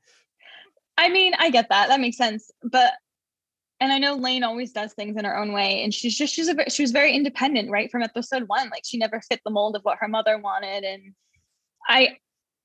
I 0.97 1.09
mean, 1.09 1.33
I 1.39 1.49
get 1.49 1.69
that. 1.69 1.87
That 1.87 1.99
makes 1.99 2.17
sense. 2.17 2.51
But 2.63 2.93
and 3.79 3.91
I 3.91 3.97
know 3.97 4.15
Lane 4.15 4.43
always 4.43 4.71
does 4.71 4.93
things 4.93 5.17
in 5.17 5.25
her 5.25 5.35
own 5.35 5.53
way, 5.53 5.83
and 5.83 5.91
she's 5.93 6.15
just 6.15 6.33
she's 6.33 6.47
a 6.47 6.53
ve- 6.53 6.69
she 6.69 6.83
was 6.83 6.91
very 6.91 7.13
independent, 7.13 7.71
right 7.71 7.89
from 7.89 8.03
episode 8.03 8.43
one. 8.47 8.69
Like 8.69 8.83
she 8.85 8.97
never 8.97 9.19
fit 9.21 9.41
the 9.43 9.51
mold 9.51 9.75
of 9.75 9.81
what 9.81 9.97
her 9.99 10.07
mother 10.07 10.37
wanted, 10.37 10.83
and 10.83 11.13
I 11.87 12.17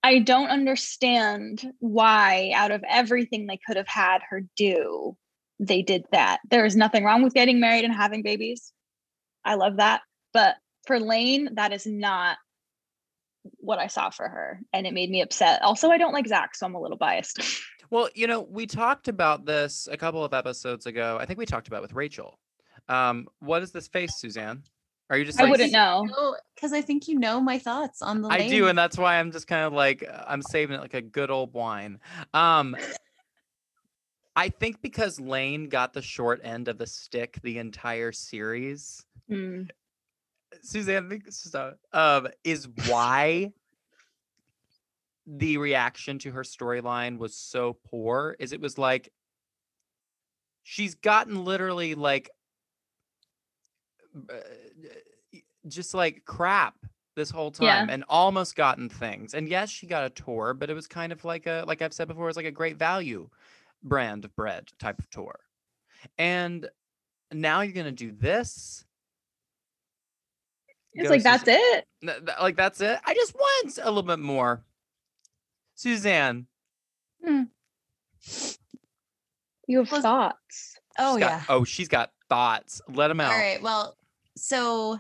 I 0.03 0.19
don't 0.19 0.49
understand 0.49 1.73
why 1.79 2.53
out 2.55 2.71
of 2.71 2.85
everything 2.89 3.47
they 3.47 3.59
could 3.67 3.77
have 3.79 3.89
had 3.89 4.21
her 4.29 4.43
do, 4.57 5.17
they 5.59 5.83
did 5.83 6.05
that. 6.13 6.41
There 6.51 6.67
is 6.67 6.77
nothing 6.77 7.03
wrong 7.03 7.23
with 7.23 7.35
getting 7.35 7.61
married 7.61 7.85
and 7.85 7.95
having 7.95 8.23
babies. 8.23 8.73
I 9.43 9.55
love 9.55 9.79
that, 9.79 10.03
but 10.35 10.57
for 10.87 11.01
Lane, 11.01 11.55
that 11.55 11.73
is 11.73 11.87
not 11.87 12.37
what 13.57 13.79
I 13.79 13.87
saw 13.87 14.11
for 14.11 14.29
her, 14.29 14.61
and 14.73 14.87
it 14.87 14.95
made 14.95 15.11
me 15.11 15.21
upset. 15.23 15.63
Also, 15.63 15.91
I 15.91 15.99
don't 15.99 16.13
like 16.13 16.27
Zach, 16.27 16.55
so 16.55 16.67
I'm 16.67 16.75
a 16.75 16.81
little 16.81 16.97
biased. 16.99 17.41
Well, 17.89 18.09
you 18.17 18.27
know, 18.27 18.41
we 18.41 18.67
talked 18.67 19.07
about 19.07 19.47
this 19.47 19.89
a 19.89 19.97
couple 19.97 20.25
of 20.25 20.35
episodes 20.35 20.87
ago. 20.87 21.19
I 21.21 21.25
think 21.25 21.39
we 21.39 21.47
talked 21.47 21.69
about 21.69 21.77
it 21.79 21.83
with 21.83 21.93
Rachel. 21.93 22.37
Um, 22.89 23.29
what 23.39 23.63
is 23.63 23.71
this 23.71 23.87
face, 23.87 24.17
Suzanne? 24.17 24.65
Are 25.09 25.17
you 25.17 25.25
just 25.25 25.39
I 25.39 25.45
like 25.45 25.53
wouldn't 25.53 25.73
know. 25.73 26.35
because 26.57 26.73
I 26.73 26.83
think 26.83 27.07
you 27.07 27.17
know 27.17 27.41
my 27.41 27.61
thoughts 27.61 28.03
on 28.03 28.23
the. 28.23 28.29
I 28.29 28.49
do, 28.49 28.67
and 28.67 28.77
that's 28.77 28.99
why 28.99 29.21
I'm 29.21 29.31
just 29.31 29.47
kind 29.47 29.65
of 29.65 29.73
like 29.73 30.03
uh, 30.03 30.25
I'm 30.27 30.43
saving 30.43 30.75
it 30.77 30.81
like 30.81 30.95
a 30.95 31.01
good 31.01 31.31
old 31.31 31.55
wine. 31.55 32.01
Um, 32.35 32.77
I 34.35 34.49
think 34.49 34.83
because 34.83 35.21
Lane 35.21 35.69
got 35.69 35.93
the 35.93 36.03
short 36.03 36.41
end 36.43 36.67
of 36.67 36.79
the 36.79 36.87
stick 36.89 37.39
the 37.43 37.59
entire 37.59 38.11
series, 38.11 39.05
Mm. 39.31 39.69
Suzanne 40.63 41.09
thinks 41.09 41.37
so. 41.51 41.75
Um, 41.93 42.29
is 42.45 42.69
why 42.89 43.53
the 45.27 45.59
reaction 45.59 46.19
to 46.21 46.31
her 46.33 46.43
storyline 46.43 47.19
was 47.19 47.37
so 47.37 47.77
poor. 47.91 48.37
Is 48.39 48.53
it 48.53 48.61
was 48.61 48.79
like 48.79 49.13
she's 50.63 50.95
gotten 50.95 51.45
literally 51.45 51.95
like 51.95 52.31
uh, 54.31 54.35
just 55.69 55.95
like 55.95 56.25
crap 56.25 56.75
this 57.17 57.31
whole 57.31 57.51
Yeah. 57.59 57.81
time 57.81 57.91
and 57.91 58.05
almost 58.09 58.57
gotten 58.57 58.89
things. 58.89 59.35
And 59.35 59.49
yes, 59.49 59.69
she 59.71 59.87
got 59.87 60.05
a 60.05 60.11
tour, 60.11 60.55
but 60.55 60.71
it 60.71 60.75
was 60.75 60.87
kind 60.87 61.13
of 61.13 61.25
like 61.25 61.47
a 61.47 61.65
like 61.67 61.83
I've 61.83 61.93
said 61.93 62.09
before, 62.09 62.29
it's 62.29 62.37
like 62.37 62.47
a 62.47 62.51
great 62.51 62.79
value 62.79 63.29
brand 63.83 64.25
of 64.25 64.35
bread 64.35 64.69
type 64.79 64.99
of 64.99 65.11
tour. 65.11 65.39
And 66.19 66.69
now 67.33 67.61
you're 67.61 67.75
gonna 67.75 67.93
do 67.93 68.13
this. 68.13 68.86
It's 70.97 71.11
like 71.11 71.23
that's 71.23 71.45
it. 71.47 71.85
Th- 72.03 72.17
th- 72.19 72.39
like 72.41 72.57
that's 72.57 72.81
it. 72.81 72.99
I 73.05 73.15
just 73.15 73.35
want 73.35 73.79
a 73.83 73.87
little 73.87 74.03
bit 74.03 74.19
more. 74.19 74.65
Suzanne. 75.75 76.47
Hmm. 77.25 77.43
You 79.67 79.79
have 79.81 79.91
Well, 79.93 80.03
thoughts. 80.03 80.77
Oh 80.99 81.19
got- 81.19 81.31
yeah. 81.31 81.43
oh, 81.49 81.65
she's 81.65 81.89
got 81.89 82.11
thoughts. 82.29 82.81
Let 82.89 83.09
them 83.09 83.21
out. 83.21 83.33
All 83.33 83.39
right. 83.39 83.61
Well, 83.63 83.97
so 84.37 84.99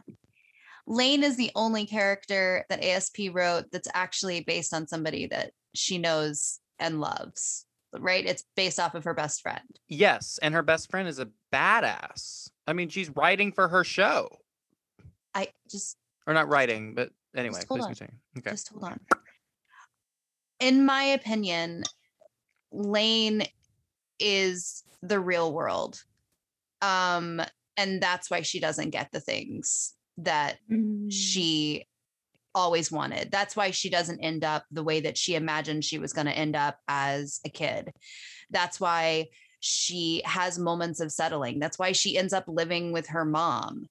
Lane 0.87 1.23
is 1.23 1.37
the 1.37 1.51
only 1.55 1.87
character 1.87 2.65
that 2.69 2.83
ASP 2.85 3.19
wrote 3.33 3.67
that's 3.73 3.89
actually 3.95 4.41
based 4.43 4.75
on 4.75 4.87
somebody 4.87 5.27
that 5.29 5.53
she 5.75 5.99
knows 5.99 6.61
and 6.79 7.01
loves. 7.01 7.65
Right? 7.99 8.27
It's 8.27 8.45
based 8.57 8.79
off 8.79 8.95
of 8.95 9.05
her 9.05 9.15
best 9.15 9.41
friend. 9.41 9.63
Yes, 9.89 10.39
and 10.43 10.53
her 10.53 10.63
best 10.63 10.91
friend 10.91 11.09
is 11.09 11.19
a 11.19 11.29
badass. 11.53 12.51
I 12.67 12.75
mean, 12.75 12.89
she's 12.91 13.09
writing 13.17 13.53
for 13.53 13.69
her 13.69 13.85
show, 13.85 14.29
I 15.37 15.49
just 15.71 15.97
or 16.27 16.33
not 16.35 16.49
writing, 16.49 16.95
but 16.95 17.11
anyway, 17.37 17.61
hold 17.69 17.81
please 17.81 17.85
on. 17.85 17.95
continue. 17.95 18.15
Okay. 18.39 18.51
just 18.51 18.69
hold 18.71 18.85
on. 18.85 19.01
In 20.61 20.85
my 20.87 21.03
opinion, 21.05 21.85
Lane 22.73 23.45
is 24.19 24.83
the 25.03 25.21
real 25.21 25.53
world. 25.53 26.03
Um, 26.81 27.43
and 27.77 28.03
that's 28.03 28.31
why 28.31 28.41
she 28.41 28.61
doesn't 28.61 28.91
get 28.91 29.11
the 29.13 29.21
things 29.21 29.95
that 30.19 30.59
Mm. 30.71 31.13
she 31.13 31.87
always 32.55 32.91
wanted. 32.91 33.31
That's 33.31 33.55
why 33.55 33.71
she 33.71 33.91
doesn't 33.91 34.21
end 34.21 34.43
up 34.43 34.65
the 34.71 34.83
way 34.83 35.01
that 35.01 35.19
she 35.19 35.35
imagined 35.35 35.85
she 35.85 35.99
was 35.99 36.15
going 36.15 36.27
to 36.27 36.33
end 36.37 36.57
up 36.57 36.79
as 36.89 37.39
a 37.45 37.51
kid. 37.51 37.93
That's 38.49 38.81
why 38.81 39.27
she 39.61 40.23
has 40.25 40.59
moments 40.59 41.01
of 41.01 41.13
settling. 41.13 41.59
That's 41.59 41.79
why 41.79 41.93
she 41.93 42.17
ends 42.17 42.33
up 42.33 42.45
living 42.49 42.93
with 42.93 43.09
her 43.09 43.27
mom. 43.27 43.89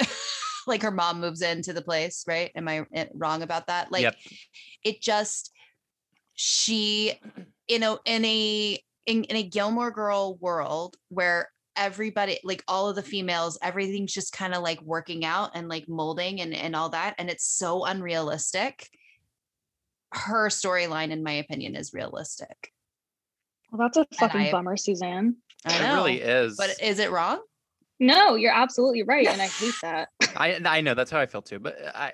like 0.66 0.82
her 0.82 0.90
mom 0.90 1.20
moves 1.20 1.42
into 1.42 1.72
the 1.72 1.82
place, 1.82 2.24
right? 2.26 2.50
Am 2.54 2.68
I 2.68 2.86
eh, 2.92 3.06
wrong 3.14 3.42
about 3.42 3.66
that? 3.68 3.90
Like 3.92 4.02
Yep. 4.02 4.16
it 4.84 5.00
just 5.02 5.52
she 6.34 7.14
you 7.66 7.78
know 7.78 7.98
in 8.04 8.24
a 8.24 8.78
in, 9.06 9.24
in 9.24 9.36
a 9.36 9.42
Gilmore 9.42 9.90
Girl 9.90 10.36
world 10.40 10.96
where 11.08 11.50
everybody 11.74 12.38
like 12.44 12.62
all 12.68 12.88
of 12.88 12.96
the 12.96 13.02
females 13.02 13.58
everything's 13.62 14.12
just 14.12 14.32
kind 14.32 14.54
of 14.54 14.62
like 14.62 14.80
working 14.82 15.24
out 15.24 15.50
and 15.54 15.68
like 15.68 15.88
molding 15.88 16.40
and 16.40 16.52
and 16.54 16.74
all 16.76 16.88
that 16.90 17.14
and 17.18 17.30
it's 17.30 17.44
so 17.46 17.84
unrealistic 17.84 18.88
her 20.12 20.48
storyline 20.48 21.10
in 21.10 21.22
my 21.22 21.32
opinion 21.32 21.76
is 21.76 21.92
realistic 21.94 22.72
Well, 23.70 23.88
that's 23.88 23.96
a 23.96 24.06
fucking 24.18 24.40
I- 24.40 24.50
bummer, 24.50 24.76
Suzanne. 24.76 25.36
i 25.64 25.76
It 25.76 25.94
really 25.94 26.20
is. 26.20 26.56
but 26.56 26.70
is 26.82 26.98
it 26.98 27.10
wrong 27.10 27.40
No, 28.00 28.34
you're 28.36 28.54
absolutely 28.54 29.02
right, 29.02 29.26
and 29.26 29.40
I 29.42 29.46
hate 29.46 29.74
that. 29.82 30.08
I 30.36 30.60
I 30.64 30.80
know 30.80 30.94
that's 30.94 31.10
how 31.10 31.18
I 31.20 31.26
feel 31.26 31.42
too, 31.42 31.58
but 31.58 31.76
I 31.94 32.12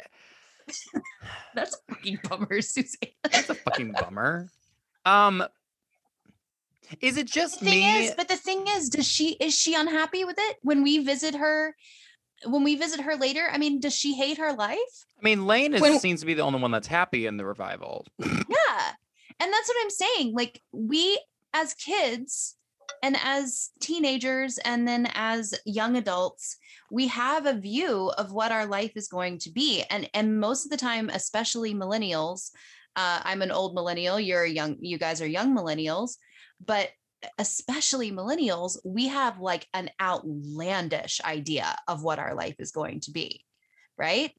that's 1.54 1.74
a 1.88 1.94
fucking 1.94 2.18
bummer 2.28 2.62
suzanne 2.62 3.10
that's 3.22 3.50
a 3.50 3.54
fucking 3.54 3.92
bummer. 3.92 4.48
Um 5.04 5.44
is 7.00 7.16
it 7.16 7.26
just 7.26 7.60
the 7.60 7.66
thing 7.66 7.80
me? 7.80 8.06
is 8.06 8.14
but 8.14 8.28
the 8.28 8.36
thing 8.36 8.64
is 8.68 8.88
does 8.88 9.06
she 9.06 9.32
is 9.40 9.54
she 9.54 9.74
unhappy 9.74 10.24
with 10.24 10.36
it 10.38 10.56
when 10.62 10.82
we 10.82 10.98
visit 10.98 11.34
her 11.34 11.74
when 12.46 12.62
we 12.62 12.76
visit 12.76 13.00
her 13.00 13.16
later 13.16 13.48
i 13.50 13.56
mean 13.56 13.80
does 13.80 13.94
she 13.94 14.14
hate 14.14 14.36
her 14.36 14.52
life 14.52 15.06
I 15.18 15.24
mean, 15.24 15.46
Lane 15.46 15.72
is, 15.72 15.80
When- 15.80 15.98
seems 15.98 16.20
to 16.20 16.26
be 16.26 16.34
the 16.34 16.42
only 16.42 16.60
one 16.60 16.70
that's 16.70 16.86
happy 16.88 17.24
in 17.24 17.38
the 17.38 17.46
revival. 17.46 18.06
Yeah. 18.18 18.90
And 19.40 19.50
that's 19.52 19.68
what 19.68 19.76
I'm 19.82 19.90
saying. 19.90 20.34
Like 20.34 20.60
we 20.72 21.18
as 21.54 21.72
kids 21.72 22.56
and 23.02 23.16
as 23.22 23.70
teenagers 23.80 24.58
and 24.58 24.86
then 24.86 25.08
as 25.14 25.54
young 25.64 25.96
adults, 25.96 26.56
we 26.90 27.06
have 27.08 27.46
a 27.46 27.58
view 27.58 28.10
of 28.18 28.32
what 28.32 28.52
our 28.52 28.66
life 28.66 28.92
is 28.96 29.08
going 29.08 29.38
to 29.38 29.50
be. 29.50 29.84
And 29.90 30.08
and 30.14 30.40
most 30.40 30.64
of 30.64 30.70
the 30.70 30.76
time, 30.76 31.10
especially 31.10 31.74
millennials, 31.74 32.50
uh, 32.96 33.20
I'm 33.22 33.42
an 33.42 33.50
old 33.50 33.74
millennial, 33.74 34.20
you're 34.20 34.44
a 34.44 34.48
young, 34.48 34.76
you 34.80 34.98
guys 34.98 35.20
are 35.20 35.26
young 35.26 35.54
millennials, 35.56 36.16
but 36.64 36.90
especially 37.38 38.12
millennials, 38.12 38.78
we 38.84 39.08
have 39.08 39.40
like 39.40 39.66
an 39.74 39.90
outlandish 40.00 41.20
idea 41.24 41.76
of 41.88 42.02
what 42.02 42.18
our 42.18 42.34
life 42.34 42.56
is 42.58 42.70
going 42.70 43.00
to 43.00 43.10
be. 43.10 43.44
Right? 43.96 44.32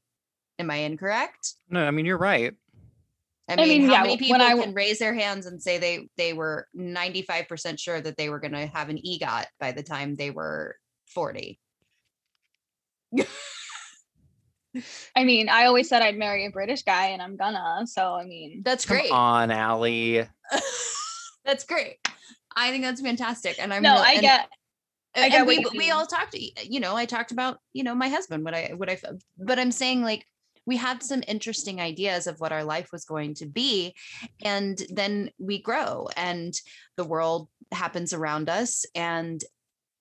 Am 0.58 0.70
I 0.70 0.76
incorrect? 0.76 1.54
No, 1.68 1.86
I 1.86 1.90
mean 1.90 2.06
you're 2.06 2.18
right. 2.18 2.54
I 3.48 3.56
mean, 3.56 3.68
mean, 3.82 3.86
how 3.86 3.92
yeah, 3.92 4.00
many 4.00 4.10
when 4.12 4.18
people 4.18 4.42
I 4.42 4.48
w- 4.50 4.64
can 4.64 4.74
raise 4.74 4.98
their 4.98 5.14
hands 5.14 5.46
and 5.46 5.62
say 5.62 5.78
they 5.78 6.08
they 6.16 6.32
were 6.32 6.66
95% 6.76 7.78
sure 7.78 8.00
that 8.00 8.16
they 8.16 8.28
were 8.28 8.40
going 8.40 8.52
to 8.54 8.66
have 8.66 8.88
an 8.88 8.98
EGOT 8.98 9.44
by 9.60 9.70
the 9.72 9.82
time 9.84 10.16
they 10.16 10.30
were 10.30 10.76
40? 11.14 11.60
I 15.16 15.24
mean, 15.24 15.48
I 15.48 15.64
always 15.66 15.88
said 15.88 16.02
I'd 16.02 16.18
marry 16.18 16.44
a 16.44 16.50
British 16.50 16.82
guy, 16.82 17.06
and 17.08 17.22
I'm 17.22 17.36
gonna. 17.36 17.86
So, 17.86 18.14
I 18.14 18.24
mean, 18.26 18.62
That's 18.64 18.84
Come 18.84 18.98
great. 18.98 19.10
on, 19.10 19.50
Allie. 19.50 20.26
that's 21.44 21.64
great. 21.64 21.96
I 22.54 22.70
think 22.70 22.84
that's 22.84 23.00
fantastic. 23.00 23.56
And 23.58 23.72
I'm 23.72 23.82
no, 23.82 23.94
real- 23.94 24.02
I 24.02 24.12
and- 24.12 24.20
get. 24.22 24.48
I 25.14 25.20
and 25.20 25.32
get 25.32 25.46
what 25.46 25.48
we 25.48 25.62
you 25.62 25.68
we 25.72 25.78
mean. 25.78 25.92
all 25.92 26.04
talked 26.04 26.34
you 26.34 26.78
know, 26.78 26.94
I 26.94 27.06
talked 27.06 27.32
about, 27.32 27.56
you 27.72 27.84
know, 27.84 27.94
my 27.94 28.10
husband, 28.10 28.44
what 28.44 28.52
I 28.54 28.72
what 28.76 28.90
I. 28.90 28.98
But 29.38 29.58
I'm 29.58 29.72
saying 29.72 30.02
like 30.02 30.26
we 30.66 30.76
had 30.76 31.02
some 31.02 31.22
interesting 31.26 31.80
ideas 31.80 32.26
of 32.26 32.40
what 32.40 32.52
our 32.52 32.64
life 32.64 32.90
was 32.92 33.04
going 33.04 33.34
to 33.34 33.46
be 33.46 33.94
and 34.42 34.82
then 34.90 35.30
we 35.38 35.60
grow 35.60 36.08
and 36.16 36.60
the 36.96 37.04
world 37.04 37.48
happens 37.72 38.12
around 38.12 38.48
us 38.48 38.84
and 38.94 39.44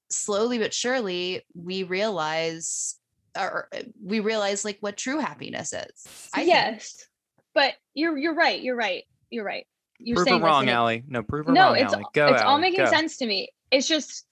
slowly 0.10 0.58
but 0.58 0.74
surely 0.74 1.46
we 1.54 1.84
realize 1.84 2.98
or 3.38 3.68
uh, 3.76 3.80
we 4.04 4.20
realize 4.20 4.66
like 4.66 4.78
what 4.80 4.98
true 4.98 5.20
happiness 5.20 5.74
is 5.74 6.30
I 6.34 6.40
think. 6.40 6.50
yes, 6.50 7.08
but 7.54 7.74
you're 7.94 8.18
you're 8.18 8.36
right. 8.36 8.62
You're 8.62 8.76
right. 8.76 9.04
You're 9.30 9.46
right. 9.46 9.66
You're 10.00 10.16
prove 10.16 10.28
saying 10.28 10.38
it 10.38 10.40
this 10.40 10.46
wrong, 10.46 10.64
and 10.64 10.72
Allie. 10.72 11.04
No, 11.08 11.24
prove 11.24 11.48
it 11.48 11.54
no, 11.54 11.68
wrong, 11.68 11.78
it's 11.78 11.94
Allie. 11.94 12.06
Go, 12.14 12.28
it's 12.28 12.42
all 12.42 12.60
making 12.60 12.86
go. 12.86 12.90
sense 12.90 13.18
to 13.18 13.26
me. 13.26 13.50
It's 13.72 13.88
just 13.88 14.26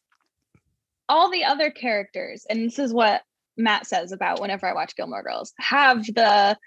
all 1.09 1.31
the 1.31 1.43
other 1.43 1.71
characters, 1.71 2.45
and 2.49 2.65
this 2.65 2.79
is 2.79 2.93
what 2.93 3.23
Matt 3.57 3.85
says 3.87 4.11
about 4.11 4.39
whenever 4.41 4.65
I 4.67 4.73
watch 4.73 4.95
Gilmore 4.95 5.23
Girls. 5.23 5.53
Have 5.59 6.05
the 6.05 6.57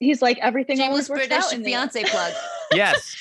he's 0.00 0.22
like 0.22 0.38
everything 0.38 0.76
Shameless 0.78 1.08
always 1.08 1.10
works 1.10 1.28
British 1.28 1.44
out 1.46 1.52
in 1.52 1.62
the 1.62 2.08
plug. 2.10 2.32
Yes. 2.74 3.16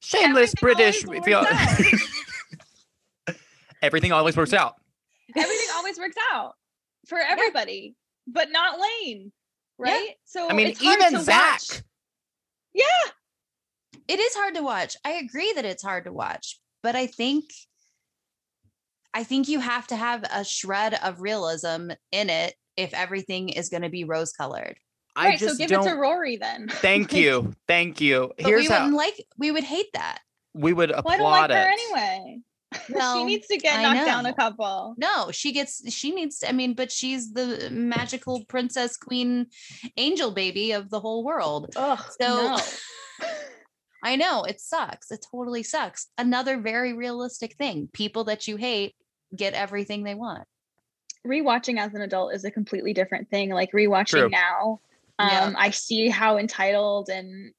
Shameless 0.00 0.52
Everything 0.62 0.76
British. 0.76 1.04
always 1.04 1.24
feel- 1.24 1.46
Everything 3.82 4.12
always 4.12 4.36
works 4.36 4.52
out. 4.52 4.74
Everything 5.36 5.66
always 5.74 5.98
works 5.98 6.16
out 6.32 6.54
for 7.08 7.18
everybody, 7.18 7.94
but 8.26 8.48
not 8.52 8.78
Lane, 8.78 9.32
Yeah. 9.78 9.92
right? 9.92 10.10
So 10.24 10.48
I 10.48 10.52
mean, 10.54 10.68
it's 10.68 10.82
hard 10.82 11.00
even 11.00 11.12
to 11.14 11.20
Zach. 11.24 11.52
watch. 11.52 11.82
Yeah, 12.74 13.10
it 14.08 14.20
is 14.20 14.34
hard 14.34 14.54
to 14.54 14.62
watch. 14.62 14.96
I 15.04 15.12
agree 15.12 15.52
that 15.54 15.64
it's 15.64 15.82
hard 15.82 16.04
to 16.04 16.12
watch, 16.12 16.60
but 16.82 16.94
I 16.96 17.06
think 17.06 17.44
I 19.14 19.24
think 19.24 19.48
you 19.48 19.60
have 19.60 19.86
to 19.88 19.96
have 19.96 20.24
a 20.32 20.44
shred 20.44 20.94
of 21.02 21.20
realism 21.20 21.90
in 22.12 22.30
it 22.30 22.54
if 22.76 22.94
everything 22.94 23.50
is 23.50 23.68
going 23.68 23.82
to 23.82 23.90
be 23.90 24.04
rose 24.04 24.32
colored. 24.32 24.76
I 25.14 25.28
right. 25.30 25.38
just 25.38 25.56
So 25.56 25.58
give 25.58 25.68
don't. 25.70 25.86
it 25.86 25.90
to 25.90 25.96
Rory 25.96 26.36
then. 26.38 26.68
Thank 26.68 27.12
you. 27.22 27.52
Thank 27.68 28.00
you. 28.00 28.32
But 28.38 28.46
Here's 28.46 28.62
we 28.62 28.68
how 28.68 28.80
wouldn't 28.80 28.96
like 28.96 29.22
we 29.36 29.50
would 29.50 29.64
hate 29.64 29.92
that. 29.92 30.20
we 30.54 30.72
would 30.72 30.90
Well, 30.90 31.00
applaud 31.00 31.12
I 31.14 31.18
don't 31.18 31.30
like 31.30 31.50
it. 31.50 31.54
her 31.56 31.68
anyway. 31.72 32.38
Well, 32.88 33.18
she 33.18 33.24
needs 33.24 33.46
to 33.48 33.58
get 33.58 33.78
I 33.80 33.82
knocked 33.82 34.06
down 34.06 34.24
a 34.24 34.32
couple. 34.32 34.94
No, 34.96 35.30
she 35.30 35.52
gets 35.52 35.92
she 35.92 36.10
needs 36.14 36.38
to, 36.38 36.48
I 36.48 36.52
mean, 36.52 36.72
but 36.72 36.90
she's 36.90 37.30
the 37.34 37.68
magical 37.70 38.46
princess 38.46 38.96
queen 38.96 39.48
angel 39.98 40.30
baby 40.30 40.72
of 40.72 40.88
the 40.88 40.98
whole 40.98 41.22
world. 41.22 41.70
Ugh, 41.76 42.00
So- 42.18 42.56
no. 42.56 43.28
I 44.02 44.16
know 44.16 44.44
it 44.44 44.60
sucks. 44.60 45.10
It 45.10 45.24
totally 45.30 45.62
sucks. 45.62 46.08
Another 46.18 46.58
very 46.58 46.92
realistic 46.92 47.54
thing. 47.56 47.88
People 47.92 48.24
that 48.24 48.48
you 48.48 48.56
hate 48.56 48.94
get 49.34 49.54
everything 49.54 50.02
they 50.04 50.14
want. 50.14 50.44
rewatching 51.26 51.78
as 51.78 51.94
an 51.94 52.00
adult 52.02 52.34
is 52.34 52.44
a 52.44 52.50
completely 52.50 52.92
different 52.92 53.28
thing. 53.30 53.50
Like 53.50 53.72
rewatching 53.72 54.08
True. 54.08 54.28
now, 54.30 54.80
um, 55.18 55.28
Yeah. 55.28 55.52
I 55.56 55.70
see 55.70 56.08
how 56.08 56.36
entitled 56.38 57.08
and 57.08 57.52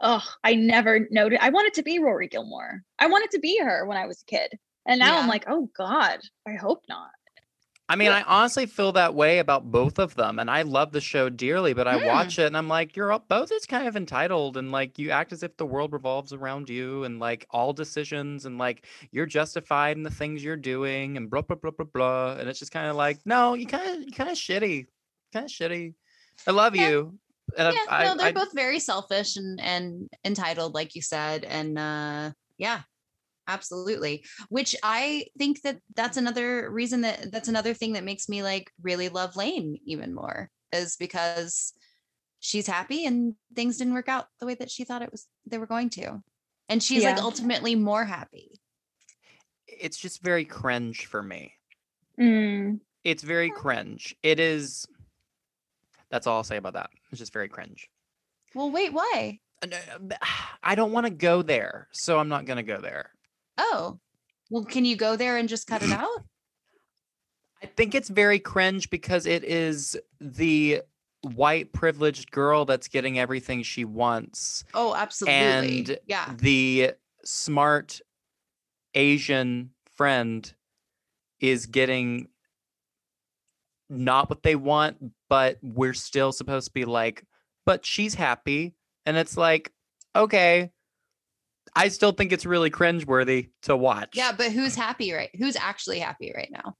oh, 0.00 0.24
I 0.42 0.54
never 0.54 1.06
noted. 1.10 1.40
I 1.42 1.50
wanted 1.50 1.74
to 1.74 1.82
be 1.82 1.98
Rory 1.98 2.28
Gilmore. 2.28 2.82
I 2.98 3.08
wanted 3.08 3.30
to 3.32 3.40
be 3.40 3.58
her 3.58 3.84
when 3.84 3.98
I 3.98 4.06
was 4.06 4.22
a 4.22 4.24
kid, 4.24 4.58
and 4.86 4.98
now 5.00 5.18
I'm 5.18 5.28
like, 5.28 5.44
oh 5.48 5.68
God, 5.76 6.20
I 6.46 6.54
hope 6.54 6.82
not. 6.88 7.10
I 7.90 7.96
mean, 7.96 8.10
I 8.10 8.20
honestly 8.22 8.66
feel 8.66 8.92
that 8.92 9.14
way 9.14 9.38
about 9.38 9.70
both 9.70 9.98
of 9.98 10.14
them, 10.14 10.38
and 10.38 10.50
I 10.50 10.60
love 10.62 10.92
the 10.92 11.00
show 11.00 11.30
dearly. 11.30 11.72
But 11.72 11.88
I 11.88 11.98
Mm. 11.98 12.04
watch 12.04 12.38
it, 12.38 12.46
and 12.46 12.56
I'm 12.56 12.68
like, 12.68 12.94
you're 12.96 13.10
all, 13.10 13.20
both 13.20 13.50
is 13.50 13.64
kind 13.64 13.88
of 13.88 13.96
entitled, 13.96 14.58
and 14.58 14.70
like 14.70 14.98
you 14.98 15.10
act 15.10 15.32
as 15.32 15.42
if 15.42 15.56
the 15.56 15.64
world 15.64 15.92
revolves 15.94 16.34
around 16.34 16.68
you, 16.68 17.04
and 17.04 17.18
like 17.18 17.46
all 17.50 17.72
decisions, 17.72 18.44
and 18.44 18.58
like 18.58 18.86
you're 19.10 19.26
justified 19.26 19.96
in 19.96 20.02
the 20.02 20.10
things 20.10 20.44
you're 20.44 20.56
doing, 20.56 21.16
and 21.16 21.30
blah 21.30 21.40
blah 21.42 21.56
blah 21.56 21.70
blah 21.70 21.86
blah. 21.86 22.36
And 22.38 22.48
it's 22.48 22.58
just 22.58 22.72
kind 22.72 22.88
of 22.88 22.96
like, 22.96 23.20
no, 23.24 23.54
you 23.54 23.66
kind 23.66 23.88
of 23.88 24.02
you 24.06 24.12
kind 24.12 24.30
of 24.30 24.36
shitty, 24.36 24.86
kind 25.32 25.46
of 25.46 25.50
shitty. 25.50 25.94
I 26.46 26.50
love 26.50 26.76
Yeah. 26.76 26.88
you. 26.88 27.18
And 27.56 27.74
yeah, 27.74 27.80
I, 27.90 28.04
no, 28.04 28.16
they're 28.16 28.28
I, 28.28 28.32
both 28.32 28.52
very 28.54 28.80
selfish 28.80 29.36
and 29.36 29.58
and 29.60 30.08
entitled, 30.26 30.74
like 30.74 30.94
you 30.94 31.00
said, 31.00 31.44
and 31.44 31.78
uh, 31.78 32.32
yeah, 32.58 32.82
absolutely. 33.48 34.24
Which 34.50 34.76
I 34.82 35.26
think 35.38 35.62
that 35.62 35.78
that's 35.96 36.16
another 36.16 36.70
reason 36.70 37.00
that 37.00 37.32
that's 37.32 37.48
another 37.48 37.74
thing 37.74 37.94
that 37.94 38.04
makes 38.04 38.28
me 38.28 38.42
like 38.42 38.70
really 38.82 39.08
love 39.08 39.34
Lane 39.34 39.78
even 39.84 40.14
more 40.14 40.50
is 40.72 40.96
because 40.96 41.72
she's 42.40 42.66
happy 42.66 43.06
and 43.06 43.34
things 43.56 43.78
didn't 43.78 43.94
work 43.94 44.08
out 44.08 44.26
the 44.38 44.46
way 44.46 44.54
that 44.54 44.70
she 44.70 44.84
thought 44.84 45.02
it 45.02 45.10
was 45.10 45.26
they 45.46 45.58
were 45.58 45.66
going 45.66 45.90
to, 45.90 46.22
and 46.68 46.82
she's 46.82 47.04
like 47.04 47.16
ultimately 47.16 47.74
more 47.74 48.04
happy. 48.04 48.60
it's 49.66 49.98
just 49.98 50.22
very 50.22 50.44
cringe 50.44 51.06
for 51.06 51.22
me. 51.22 51.52
Mm, 52.18 52.80
It's 53.04 53.22
very 53.22 53.50
cringe. 53.50 54.14
It 54.22 54.40
is. 54.40 54.86
That's 56.10 56.26
all 56.26 56.36
I'll 56.36 56.44
say 56.44 56.56
about 56.56 56.72
that. 56.74 56.90
It's 57.10 57.18
just 57.18 57.32
very 57.32 57.48
cringe. 57.48 57.88
Well, 58.54 58.70
wait, 58.70 58.92
why? 58.92 59.40
And, 59.62 59.74
uh, 59.74 59.98
b- 59.98 60.16
I 60.62 60.74
don't 60.74 60.92
want 60.92 61.06
to 61.06 61.10
go 61.12 61.42
there, 61.42 61.88
so 61.92 62.18
I'm 62.18 62.28
not 62.28 62.44
gonna 62.46 62.62
go 62.62 62.80
there. 62.80 63.10
Oh, 63.58 63.98
well, 64.50 64.64
can 64.64 64.84
you 64.84 64.96
go 64.96 65.16
there 65.16 65.36
and 65.36 65.48
just 65.48 65.66
cut 65.66 65.82
it 65.82 65.90
out? 65.92 66.24
I 67.62 67.66
think 67.66 67.94
it's 67.94 68.08
very 68.08 68.38
cringe 68.38 68.88
because 68.88 69.26
it 69.26 69.44
is 69.44 69.96
the 70.20 70.82
white 71.22 71.72
privileged 71.72 72.30
girl 72.30 72.64
that's 72.64 72.88
getting 72.88 73.18
everything 73.18 73.62
she 73.62 73.84
wants. 73.84 74.64
Oh, 74.74 74.94
absolutely. 74.94 75.34
And 75.34 75.98
yeah. 76.06 76.32
The 76.38 76.92
smart 77.24 78.00
Asian 78.94 79.70
friend 79.96 80.52
is 81.40 81.66
getting 81.66 82.28
not 83.90 84.30
what 84.30 84.42
they 84.42 84.54
want, 84.54 85.12
but 85.28 85.58
we're 85.62 85.94
still 85.94 86.30
supposed 86.30 86.68
to 86.68 86.72
be 86.72 86.84
like, 86.84 87.24
but 87.66 87.84
she's 87.84 88.14
happy. 88.14 88.74
And 89.06 89.16
it's 89.16 89.36
like, 89.36 89.72
okay. 90.14 90.70
I 91.74 91.88
still 91.88 92.12
think 92.12 92.32
it's 92.32 92.46
really 92.46 92.70
cringeworthy 92.70 93.50
to 93.62 93.76
watch. 93.76 94.10
Yeah, 94.14 94.32
but 94.32 94.52
who's 94.52 94.74
happy 94.74 95.12
right? 95.12 95.30
Who's 95.36 95.56
actually 95.56 95.98
happy 95.98 96.32
right 96.34 96.50
now? 96.50 96.76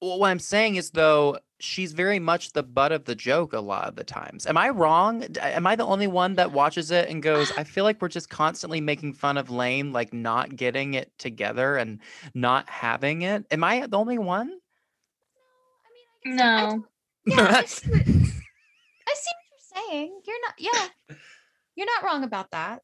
Well, 0.00 0.18
what 0.20 0.30
I'm 0.30 0.38
saying 0.38 0.76
is 0.76 0.90
though, 0.90 1.38
she's 1.60 1.92
very 1.92 2.18
much 2.20 2.52
the 2.52 2.62
butt 2.62 2.92
of 2.92 3.04
the 3.04 3.14
joke 3.14 3.52
a 3.52 3.60
lot 3.60 3.88
of 3.88 3.96
the 3.96 4.04
times. 4.04 4.46
Am 4.46 4.56
I 4.56 4.68
wrong? 4.68 5.24
Am 5.40 5.66
I 5.66 5.74
the 5.74 5.84
only 5.84 6.06
one 6.06 6.34
that 6.34 6.52
watches 6.52 6.90
it 6.90 7.08
and 7.08 7.22
goes, 7.22 7.50
I 7.56 7.64
feel 7.64 7.84
like 7.84 8.00
we're 8.00 8.08
just 8.08 8.30
constantly 8.30 8.80
making 8.80 9.14
fun 9.14 9.36
of 9.36 9.50
Lane, 9.50 9.92
like 9.92 10.12
not 10.12 10.54
getting 10.54 10.94
it 10.94 11.10
together 11.18 11.76
and 11.76 12.00
not 12.34 12.68
having 12.68 13.22
it. 13.22 13.44
Am 13.50 13.64
I 13.64 13.86
the 13.86 13.98
only 13.98 14.18
one? 14.18 14.52
I 16.24 16.30
mean, 16.30 16.40
I 16.40 16.70
no, 16.70 16.86
yeah, 17.26 17.56
I 17.56 17.64
see, 17.64 17.90
what, 17.90 18.00
I 18.00 18.04
see 18.04 19.32
what 19.34 19.48
you're 19.50 19.88
saying. 19.88 20.20
You're 20.26 20.40
not, 20.42 20.54
yeah, 20.58 21.16
you're 21.74 21.86
not 21.86 22.04
wrong 22.04 22.22
about 22.22 22.52
that. 22.52 22.82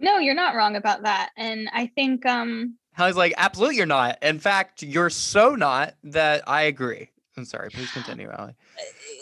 No, 0.00 0.18
you're 0.18 0.34
not 0.34 0.54
wrong 0.54 0.76
about 0.76 1.02
that. 1.02 1.30
And 1.36 1.68
I 1.72 1.86
think, 1.86 2.24
um, 2.26 2.76
Hallie's 2.94 3.16
like, 3.16 3.32
absolutely 3.36 3.76
you're 3.76 3.86
not. 3.86 4.18
In 4.22 4.38
fact, 4.40 4.82
you're 4.82 5.10
so 5.10 5.54
not 5.54 5.94
that 6.04 6.42
I 6.48 6.62
agree. 6.62 7.08
I'm 7.36 7.44
sorry, 7.44 7.70
please 7.70 7.90
continue, 7.92 8.28
Allie. 8.30 8.54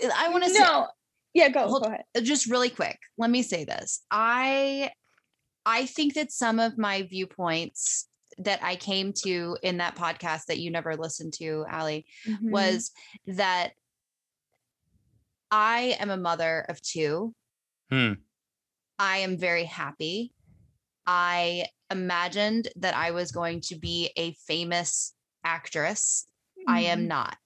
Uh, 0.05 0.09
I 0.17 0.29
want 0.31 0.45
to 0.45 0.51
say 0.51 0.61
no, 0.61 0.89
yeah, 1.35 1.49
go, 1.51 1.69
Hold- 1.69 1.83
go 1.83 1.89
ahead. 1.89 2.05
uh, 2.17 2.21
just 2.21 2.47
really 2.51 2.71
quick. 2.71 2.99
Let 3.19 3.31
me 3.31 3.43
say 3.43 3.65
this. 3.65 4.03
I 4.11 4.91
I 5.67 5.85
think 5.87 6.15
that 6.15 6.33
some 6.33 6.59
of 6.59 6.79
my 6.79 7.03
viewpoints 7.03 8.09
that 8.39 8.59
I 8.63 8.77
came 8.77 9.13
to 9.25 9.57
in 9.63 9.77
that 9.79 9.97
podcast 9.97 10.47
that 10.47 10.59
you 10.59 10.71
never 10.71 10.97
listened 10.97 11.35
to, 11.35 11.67
Allie, 11.69 12.07
Mhm. 12.27 12.51
was 12.51 12.91
that 13.27 13.73
I 15.51 15.97
am 16.01 16.11
a 16.11 16.17
mother 16.17 16.65
of 16.69 16.81
two. 16.81 17.35
Hmm. 17.91 18.15
I 18.99 19.19
am 19.19 19.37
very 19.37 19.65
happy. 19.65 20.33
I 21.11 21.65
imagined 21.91 22.69
that 22.77 22.95
I 22.95 23.13
was 23.13 23.33
going 23.33 23.63
to 23.63 23.77
be 23.77 24.13
a 24.15 24.35
famous 24.47 25.15
actress. 25.43 26.27
I 26.67 26.81
am 26.81 27.05
Mhm. 27.05 27.09
not. 27.09 27.39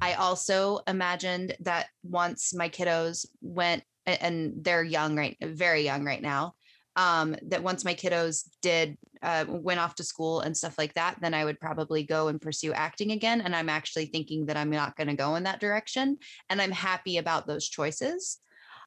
I 0.00 0.14
also 0.14 0.80
imagined 0.86 1.54
that 1.60 1.90
once 2.02 2.54
my 2.54 2.70
kiddos 2.70 3.26
went 3.42 3.84
and 4.06 4.64
they're 4.64 4.82
young 4.82 5.14
right 5.14 5.36
very 5.42 5.82
young 5.82 6.04
right 6.04 6.22
now 6.22 6.54
um 6.96 7.36
that 7.42 7.62
once 7.62 7.84
my 7.84 7.94
kiddos 7.94 8.48
did 8.62 8.96
uh 9.22 9.44
went 9.46 9.78
off 9.78 9.94
to 9.96 10.02
school 10.02 10.40
and 10.40 10.56
stuff 10.56 10.78
like 10.78 10.94
that 10.94 11.20
then 11.20 11.34
I 11.34 11.44
would 11.44 11.60
probably 11.60 12.02
go 12.04 12.28
and 12.28 12.40
pursue 12.40 12.72
acting 12.72 13.10
again 13.12 13.42
and 13.42 13.54
I'm 13.54 13.68
actually 13.68 14.06
thinking 14.06 14.46
that 14.46 14.56
I'm 14.56 14.70
not 14.70 14.96
going 14.96 15.08
to 15.08 15.14
go 15.14 15.34
in 15.34 15.42
that 15.42 15.60
direction 15.60 16.16
and 16.48 16.62
I'm 16.62 16.72
happy 16.72 17.18
about 17.18 17.46
those 17.46 17.68
choices. 17.68 18.38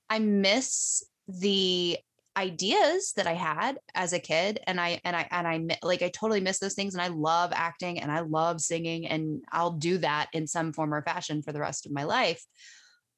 I 0.09 0.17
miss 0.17 1.03
the 1.27 1.99
ideas 2.35 3.13
that 3.15 3.27
I 3.27 3.33
had 3.33 3.77
as 3.93 4.13
a 4.13 4.19
kid 4.19 4.59
and 4.65 4.79
I 4.79 4.99
and 5.03 5.15
I 5.15 5.27
and 5.29 5.47
I 5.47 5.77
like 5.83 6.01
I 6.01 6.09
totally 6.09 6.41
miss 6.41 6.59
those 6.59 6.73
things 6.73 6.95
and 6.95 7.01
I 7.01 7.07
love 7.07 7.51
acting 7.53 7.99
and 7.99 8.11
I 8.11 8.21
love 8.21 8.59
singing 8.59 9.07
and 9.07 9.43
I'll 9.51 9.71
do 9.71 9.99
that 9.99 10.29
in 10.33 10.47
some 10.47 10.73
form 10.73 10.93
or 10.93 11.03
fashion 11.03 11.41
for 11.43 11.51
the 11.51 11.59
rest 11.59 11.85
of 11.85 11.91
my 11.91 12.03
life. 12.03 12.43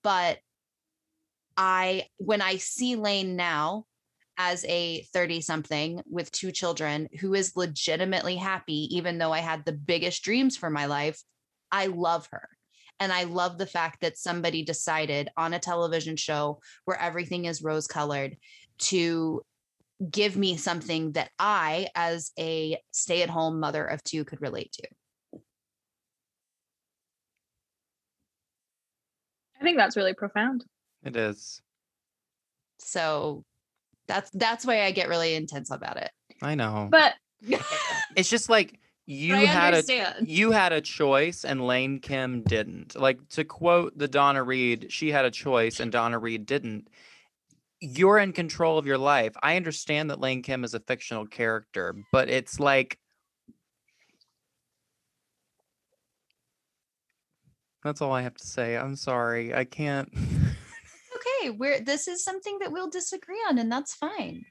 But 0.03 0.39
I 1.55 2.07
when 2.17 2.41
I 2.41 2.57
see 2.57 2.95
Lane 2.95 3.35
now 3.35 3.85
as 4.37 4.65
a 4.65 5.03
30 5.13 5.39
something 5.39 6.01
with 6.09 6.31
two 6.31 6.51
children 6.51 7.07
who 7.21 7.33
is 7.33 7.55
legitimately 7.55 8.35
happy 8.35 8.95
even 8.95 9.17
though 9.17 9.31
I 9.31 9.39
had 9.39 9.63
the 9.63 9.71
biggest 9.71 10.23
dreams 10.23 10.57
for 10.57 10.69
my 10.69 10.87
life, 10.87 11.21
I 11.71 11.87
love 11.87 12.27
her. 12.31 12.49
And 12.99 13.11
I 13.11 13.23
love 13.23 13.57
the 13.57 13.65
fact 13.65 14.01
that 14.01 14.17
somebody 14.17 14.63
decided 14.63 15.29
on 15.35 15.53
a 15.53 15.59
television 15.59 16.15
show 16.15 16.59
where 16.85 16.99
everything 16.99 17.45
is 17.45 17.61
rose 17.61 17.87
colored 17.87 18.37
to 18.79 19.41
give 20.11 20.35
me 20.35 20.57
something 20.57 21.13
that 21.13 21.29
I, 21.39 21.87
as 21.95 22.31
a 22.37 22.77
stay 22.91 23.21
at 23.21 23.29
home 23.29 23.59
mother 23.59 23.85
of 23.85 24.03
two, 24.03 24.25
could 24.25 24.41
relate 24.41 24.71
to. 24.73 24.87
I 29.59 29.63
think 29.63 29.77
that's 29.77 29.95
really 29.95 30.13
profound. 30.13 30.65
It 31.03 31.15
is. 31.15 31.61
So 32.79 33.43
that's 34.07 34.29
that's 34.31 34.65
why 34.65 34.83
I 34.83 34.91
get 34.91 35.07
really 35.07 35.35
intense 35.35 35.71
about 35.71 35.97
it. 35.97 36.11
I 36.41 36.55
know. 36.55 36.89
But 36.91 37.13
it's 38.15 38.29
just 38.29 38.49
like 38.49 38.79
you 39.05 39.35
I 39.35 39.45
had 39.45 39.73
a 39.73 40.13
you 40.23 40.51
had 40.51 40.73
a 40.73 40.81
choice 40.81 41.45
and 41.45 41.65
Lane 41.65 41.99
Kim 41.99 42.41
didn't. 42.41 42.95
Like 42.95 43.27
to 43.29 43.43
quote 43.43 43.97
the 43.97 44.07
Donna 44.07 44.43
Reed, 44.43 44.87
she 44.89 45.11
had 45.11 45.25
a 45.25 45.31
choice 45.31 45.79
and 45.79 45.91
Donna 45.91 46.19
Reed 46.19 46.45
didn't. 46.45 46.89
You're 47.79 48.17
in 48.17 48.33
control 48.33 48.77
of 48.77 48.85
your 48.85 48.97
life. 48.97 49.33
I 49.43 49.57
understand 49.57 50.09
that 50.09 50.19
Lane 50.19 50.41
Kim 50.41 50.63
is 50.63 50.73
a 50.73 50.79
fictional 50.79 51.25
character, 51.25 51.95
but 52.11 52.29
it's 52.29 52.59
like 52.59 52.97
That's 57.83 58.01
all 58.01 58.11
I 58.11 58.23
have 58.23 58.33
to 58.33 58.47
say. 58.47 58.75
I'm 58.75 58.95
sorry. 58.95 59.53
I 59.53 59.63
can't 59.63 60.11
okay, 61.15 61.49
we're 61.51 61.79
this 61.81 62.07
is 62.07 62.23
something 62.23 62.57
that 62.59 62.71
we'll 62.71 62.89
disagree 62.89 63.39
on, 63.47 63.57
and 63.57 63.71
that's 63.71 63.93
fine. 63.93 64.45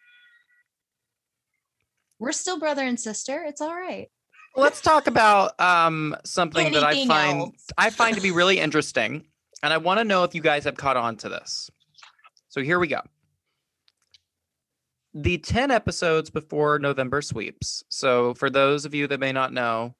We're 2.18 2.32
still 2.32 2.58
brother 2.58 2.82
and 2.82 2.98
sister. 2.98 3.44
It's 3.46 3.60
all 3.60 3.74
right. 3.74 4.08
Let's 4.56 4.80
talk 4.80 5.06
about 5.06 5.58
um 5.60 6.16
something 6.24 6.72
that 6.72 6.84
I 6.84 7.06
find 7.06 7.40
else. 7.40 7.66
I 7.76 7.90
find 7.90 8.14
to 8.16 8.22
be 8.22 8.30
really 8.30 8.60
interesting, 8.60 9.24
and 9.62 9.72
I 9.72 9.78
want 9.78 9.98
to 9.98 10.04
know 10.04 10.24
if 10.24 10.34
you 10.34 10.40
guys 10.40 10.64
have 10.64 10.76
caught 10.76 10.96
on 10.96 11.16
to 11.18 11.28
this. 11.28 11.70
So 12.54 12.62
here 12.62 12.78
we 12.78 12.86
go. 12.86 13.00
The 15.12 15.38
10 15.38 15.72
episodes 15.72 16.30
before 16.30 16.78
November 16.78 17.20
sweeps. 17.20 17.82
So 17.88 18.32
for 18.34 18.48
those 18.48 18.84
of 18.84 18.94
you 18.94 19.08
that 19.08 19.18
may 19.18 19.32
not 19.32 19.52
know 19.52 19.96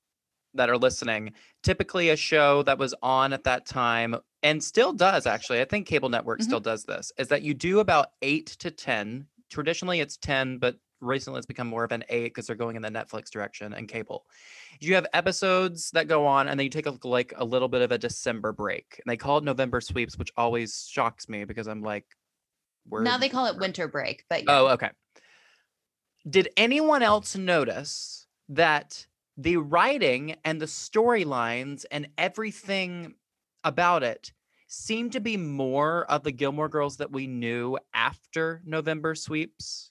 that 0.54 0.70
are 0.70 0.78
listening, 0.78 1.32
typically 1.64 2.10
a 2.10 2.16
show 2.16 2.62
that 2.62 2.78
was 2.78 2.94
on 3.02 3.32
at 3.32 3.42
that 3.42 3.66
time 3.66 4.14
and 4.44 4.62
still 4.62 4.92
does 4.92 5.26
actually, 5.26 5.62
I 5.62 5.64
think 5.64 5.88
cable 5.88 6.08
network 6.08 6.38
Mhm. 6.38 6.44
still 6.44 6.60
does 6.60 6.84
this, 6.84 7.10
is 7.18 7.26
that 7.26 7.42
you 7.42 7.54
do 7.54 7.80
about 7.80 8.10
8 8.22 8.46
to 8.60 8.70
10. 8.70 9.26
Traditionally 9.50 9.98
it's 9.98 10.16
10, 10.16 10.58
but 10.58 10.78
recently 11.00 11.38
it's 11.38 11.46
become 11.46 11.66
more 11.66 11.82
of 11.82 11.90
an 11.90 12.04
8 12.08 12.26
because 12.26 12.46
they're 12.46 12.54
going 12.54 12.76
in 12.76 12.82
the 12.82 12.88
Netflix 12.88 13.30
direction 13.30 13.72
and 13.74 13.88
cable 13.88 14.26
you 14.80 14.94
have 14.94 15.06
episodes 15.12 15.90
that 15.90 16.08
go 16.08 16.26
on 16.26 16.48
and 16.48 16.58
then 16.58 16.64
you 16.64 16.70
take 16.70 16.86
a, 16.86 16.96
like 17.04 17.32
a 17.36 17.44
little 17.44 17.68
bit 17.68 17.82
of 17.82 17.92
a 17.92 17.98
december 17.98 18.52
break 18.52 19.00
and 19.04 19.10
they 19.10 19.16
call 19.16 19.38
it 19.38 19.44
november 19.44 19.80
sweeps 19.80 20.16
which 20.16 20.32
always 20.36 20.86
shocks 20.90 21.28
me 21.28 21.44
because 21.44 21.66
i'm 21.66 21.82
like 21.82 22.06
we're 22.88 23.02
Now 23.02 23.18
they 23.18 23.28
call 23.28 23.46
it 23.46 23.58
winter 23.58 23.88
break, 23.88 24.24
but 24.28 24.44
yeah. 24.44 24.58
oh 24.58 24.66
okay 24.68 24.90
did 26.28 26.48
anyone 26.56 27.02
else 27.02 27.36
notice 27.36 28.26
that 28.48 29.06
the 29.36 29.56
writing 29.56 30.36
and 30.44 30.60
the 30.60 30.66
storylines 30.66 31.84
and 31.90 32.08
everything 32.16 33.14
about 33.62 34.02
it 34.02 34.32
seemed 34.68 35.12
to 35.12 35.20
be 35.20 35.36
more 35.36 36.04
of 36.10 36.22
the 36.22 36.32
gilmore 36.32 36.68
girls 36.68 36.96
that 36.96 37.12
we 37.12 37.26
knew 37.26 37.78
after 37.92 38.62
november 38.64 39.14
sweeps 39.14 39.90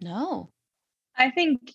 no. 0.00 0.50
I 1.16 1.30
think 1.30 1.72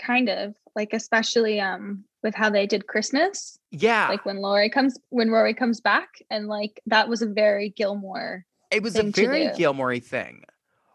kind 0.00 0.28
of 0.28 0.54
like 0.76 0.92
especially 0.92 1.60
um 1.60 2.04
with 2.22 2.34
how 2.34 2.50
they 2.50 2.66
did 2.66 2.86
Christmas, 2.86 3.57
yeah 3.70 4.08
like 4.08 4.24
when 4.24 4.38
Lori 4.38 4.70
comes 4.70 4.98
when 5.10 5.30
Rory 5.30 5.54
comes 5.54 5.80
back 5.80 6.22
and 6.30 6.46
like 6.46 6.80
that 6.86 7.08
was 7.08 7.22
a 7.22 7.26
very 7.26 7.70
Gilmore. 7.70 8.44
it 8.70 8.82
was 8.82 8.96
a 8.96 9.02
very 9.02 9.50
gilmore 9.56 9.98
thing 9.98 10.44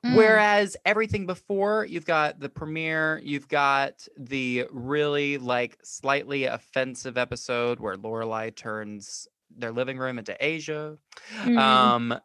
Mm. 0.05 0.17
Whereas 0.17 0.75
everything 0.85 1.25
before, 1.25 1.85
you've 1.85 2.05
got 2.05 2.39
the 2.39 2.49
premiere, 2.49 3.21
you've 3.23 3.47
got 3.47 4.05
the 4.17 4.67
really 4.69 5.37
like 5.37 5.77
slightly 5.83 6.43
offensive 6.45 7.17
episode 7.17 7.79
where 7.79 7.95
Lorelai 7.95 8.53
turns 8.53 9.27
their 9.55 9.71
living 9.71 9.97
room 9.97 10.19
into 10.19 10.35
Asia. 10.43 10.97
Mm. 11.43 11.57
Um, 11.57 12.19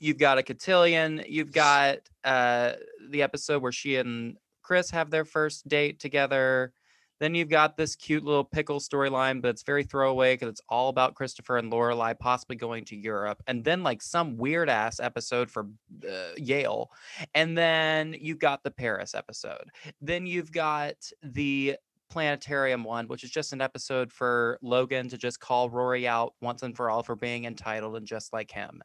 you've 0.00 0.16
got 0.16 0.38
a 0.38 0.42
cotillion. 0.42 1.22
You've 1.28 1.52
got 1.52 1.98
uh 2.24 2.72
the 3.10 3.22
episode 3.22 3.62
where 3.62 3.72
she 3.72 3.96
and 3.96 4.36
Chris 4.62 4.90
have 4.90 5.10
their 5.10 5.26
first 5.26 5.68
date 5.68 6.00
together. 6.00 6.72
Then 7.20 7.34
you've 7.34 7.48
got 7.48 7.76
this 7.76 7.96
cute 7.96 8.24
little 8.24 8.44
pickle 8.44 8.80
storyline, 8.80 9.42
but 9.42 9.48
it's 9.48 9.62
very 9.62 9.84
throwaway 9.84 10.34
because 10.34 10.48
it's 10.48 10.60
all 10.68 10.88
about 10.88 11.14
Christopher 11.14 11.58
and 11.58 11.72
Lorelai 11.72 12.18
possibly 12.18 12.56
going 12.56 12.84
to 12.86 12.96
Europe, 12.96 13.42
and 13.46 13.64
then 13.64 13.82
like 13.82 14.02
some 14.02 14.36
weird 14.36 14.68
ass 14.68 15.00
episode 15.00 15.50
for 15.50 15.66
uh, 16.08 16.32
Yale, 16.36 16.90
and 17.34 17.56
then 17.56 18.14
you've 18.18 18.38
got 18.38 18.62
the 18.62 18.70
Paris 18.70 19.14
episode. 19.14 19.70
Then 20.00 20.26
you've 20.26 20.52
got 20.52 20.94
the 21.22 21.76
planetarium 22.10 22.84
one, 22.84 23.06
which 23.06 23.24
is 23.24 23.30
just 23.30 23.52
an 23.52 23.60
episode 23.60 24.12
for 24.12 24.58
Logan 24.62 25.08
to 25.10 25.18
just 25.18 25.40
call 25.40 25.68
Rory 25.70 26.08
out 26.08 26.34
once 26.40 26.62
and 26.62 26.74
for 26.76 26.90
all 26.90 27.02
for 27.02 27.16
being 27.16 27.44
entitled 27.44 27.96
and 27.96 28.06
just 28.06 28.32
like 28.32 28.50
him. 28.50 28.80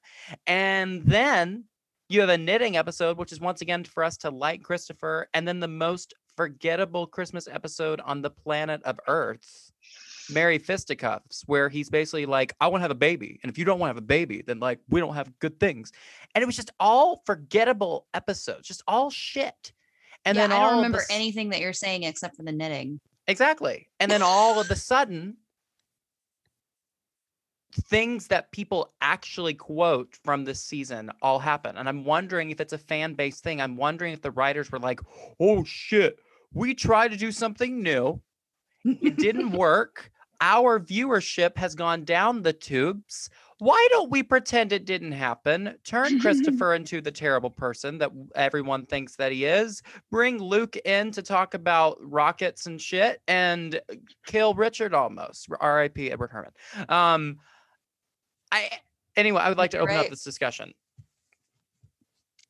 And 0.46 1.04
then 1.04 1.66
you 2.10 2.20
have 2.20 2.30
a 2.30 2.38
knitting 2.38 2.78
episode, 2.78 3.18
which 3.18 3.32
is 3.32 3.40
once 3.40 3.62
again 3.62 3.84
for 3.86 4.04
us 4.04 4.18
to 4.18 4.30
like 4.30 4.62
Christopher, 4.62 5.28
and 5.34 5.48
then 5.48 5.60
the 5.60 5.68
most 5.68 6.14
forgettable 6.36 7.08
Christmas 7.08 7.48
episode 7.48 8.02
on 8.02 8.22
the 8.22 8.30
planet 8.30 8.82
of 8.84 9.00
Earth. 9.08 9.72
Merry 10.30 10.58
Fisticuffs, 10.58 11.44
where 11.48 11.68
he's 11.68 11.90
basically 11.90 12.26
like, 12.26 12.54
I 12.62 12.68
want 12.68 12.80
to 12.80 12.84
have 12.84 12.92
a 12.92 12.96
baby. 12.96 13.40
And 13.44 13.52
if 13.52 13.58
you 13.58 13.66
don't 13.66 13.78
want 13.80 13.90
to 13.90 13.96
have 13.96 14.04
a 14.04 14.08
baby, 14.08 14.42
then 14.42 14.60
like 14.60 14.80
we 14.90 15.02
don't 15.02 15.16
have 15.16 15.38
good 15.40 15.60
things. 15.60 15.92
And 16.34 16.42
it 16.42 16.46
was 16.46 16.56
just 16.56 16.72
all 16.80 17.22
forgettable 17.26 18.08
episodes, 18.14 18.68
just 18.68 18.84
all 18.88 19.10
shit. 19.10 19.74
And 20.26 20.38
yeah, 20.38 20.48
then 20.48 20.58
I 20.58 20.62
don't 20.62 20.78
remember 20.78 21.00
the 21.00 21.14
anything 21.14 21.50
that 21.50 21.60
you're 21.60 21.74
saying 21.74 22.04
except 22.04 22.38
for 22.38 22.44
the 22.44 22.52
knitting. 22.52 23.00
Exactly. 23.28 23.90
And 24.00 24.10
then 24.12 24.22
all 24.22 24.60
of 24.60 24.70
a 24.70 24.76
sudden, 24.76 25.38
things 27.74 28.28
that 28.28 28.52
people 28.52 28.94
actually 29.02 29.54
quote 29.54 30.16
from 30.24 30.46
this 30.46 30.64
season 30.64 31.12
all 31.22 31.40
happen. 31.40 31.78
And 31.78 31.90
I'm 31.90 32.06
wondering 32.06 32.52
if 32.52 32.62
it's 32.62 32.74
a 32.74 32.78
fan 32.78 33.14
based 33.14 33.44
thing. 33.44 33.62
I'm 33.62 33.76
wondering 33.76 34.14
if 34.14 34.22
the 34.22 34.32
writers 34.32 34.72
were 34.72 34.80
like, 34.80 35.00
oh 35.40 35.64
shit, 35.64 36.20
we 36.54 36.74
tried 36.74 37.12
to 37.12 37.18
do 37.18 37.32
something 37.32 37.82
new. 37.82 38.22
It 38.86 39.18
didn't 39.18 39.52
work. 39.58 40.12
Our 40.42 40.80
viewership 40.80 41.58
has 41.58 41.74
gone 41.74 42.04
down 42.04 42.42
the 42.42 42.54
tubes. 42.54 43.30
Why 43.60 43.88
don't 43.92 44.12
we 44.12 44.24
pretend 44.24 44.74
it 44.74 44.84
didn't 44.84 45.14
happen? 45.14 45.76
Turn 45.86 46.20
Christopher 46.22 46.74
into 46.74 47.00
the 47.00 47.12
terrible 47.12 47.50
person 47.50 47.98
that 48.00 48.12
everyone 48.36 48.86
thinks 48.86 49.16
that 49.16 49.32
he 49.32 49.46
is. 49.46 49.82
Bring 50.12 50.38
Luke 50.38 50.76
in 50.84 51.12
to 51.12 51.22
talk 51.22 51.54
about 51.54 51.98
rockets 52.02 52.66
and 52.66 52.82
shit 52.82 53.22
and 53.28 53.80
kill 54.26 54.54
Richard 54.54 54.94
almost. 54.94 55.48
R.I.P. 55.62 56.12
Edward 56.12 56.32
Herrmann. 56.32 56.52
Um, 56.90 57.40
I 58.54 58.70
anyway, 59.18 59.42
I 59.42 59.50
would 59.50 59.58
like 59.58 59.72
to 59.72 59.80
open 59.80 59.98
up 59.98 60.10
this 60.10 60.24
discussion. 60.24 60.74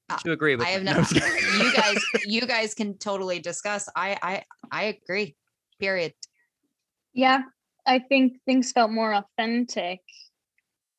Uh, 0.09 0.17
to 0.17 0.33
agree 0.33 0.55
with 0.55 0.67
I 0.67 0.71
have 0.71 0.83
no. 0.83 0.91
I'm 0.91 1.05
just 1.05 1.13
kidding. 1.13 1.65
you 1.65 1.73
guys, 1.73 1.97
you 2.25 2.41
guys 2.41 2.73
can 2.73 2.97
totally 2.97 3.39
discuss. 3.39 3.87
I, 3.95 4.17
I, 4.21 4.43
I 4.69 4.83
agree. 4.83 5.35
Period. 5.79 6.13
Yeah, 7.13 7.43
I 7.87 7.99
think 7.99 8.39
things 8.45 8.73
felt 8.73 8.91
more 8.91 9.13
authentic 9.13 10.01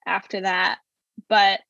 after 0.06 0.40
that, 0.40 0.78
but 1.28 1.60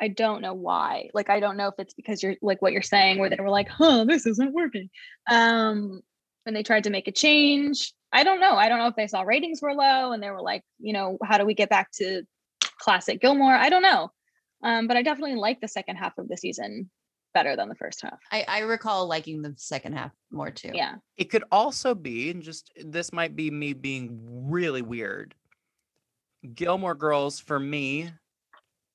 I 0.00 0.08
don't 0.08 0.42
know 0.42 0.54
why. 0.54 1.10
Like, 1.14 1.30
I 1.30 1.38
don't 1.38 1.56
know 1.56 1.68
if 1.68 1.74
it's 1.78 1.94
because 1.94 2.20
you're 2.20 2.34
like 2.42 2.60
what 2.60 2.72
you're 2.72 2.82
saying, 2.82 3.18
where 3.18 3.30
they 3.30 3.36
were 3.38 3.48
like, 3.48 3.68
"Huh, 3.68 4.04
this 4.04 4.26
isn't 4.26 4.52
working," 4.52 4.90
um, 5.30 6.00
and 6.46 6.56
they 6.56 6.64
tried 6.64 6.84
to 6.84 6.90
make 6.90 7.06
a 7.06 7.12
change. 7.12 7.92
I 8.12 8.24
don't 8.24 8.40
know. 8.40 8.56
I 8.56 8.68
don't 8.68 8.78
know 8.78 8.88
if 8.88 8.96
they 8.96 9.06
saw 9.06 9.22
ratings 9.22 9.62
were 9.62 9.74
low 9.74 10.12
and 10.12 10.22
they 10.22 10.30
were 10.30 10.42
like, 10.42 10.62
you 10.78 10.92
know, 10.92 11.18
how 11.22 11.38
do 11.38 11.44
we 11.44 11.54
get 11.54 11.68
back 11.68 11.90
to 11.96 12.22
classic 12.78 13.20
Gilmore? 13.20 13.54
I 13.54 13.68
don't 13.68 13.82
know, 13.82 14.10
um, 14.62 14.86
but 14.86 14.96
I 14.96 15.02
definitely 15.02 15.36
like 15.36 15.60
the 15.60 15.68
second 15.68 15.96
half 15.96 16.18
of 16.18 16.28
the 16.28 16.36
season 16.36 16.90
better 17.34 17.54
than 17.54 17.68
the 17.68 17.74
first 17.74 18.00
half. 18.00 18.18
I, 18.32 18.46
I 18.48 18.58
recall 18.60 19.06
liking 19.06 19.42
the 19.42 19.52
second 19.58 19.92
half 19.92 20.10
more 20.30 20.50
too. 20.50 20.70
Yeah. 20.72 20.94
It 21.18 21.24
could 21.24 21.44
also 21.52 21.94
be, 21.94 22.30
and 22.30 22.42
just 22.42 22.72
this 22.82 23.12
might 23.12 23.36
be 23.36 23.50
me 23.50 23.74
being 23.74 24.18
really 24.24 24.80
weird. 24.80 25.34
Gilmore 26.54 26.94
Girls, 26.94 27.38
for 27.38 27.60
me, 27.60 28.10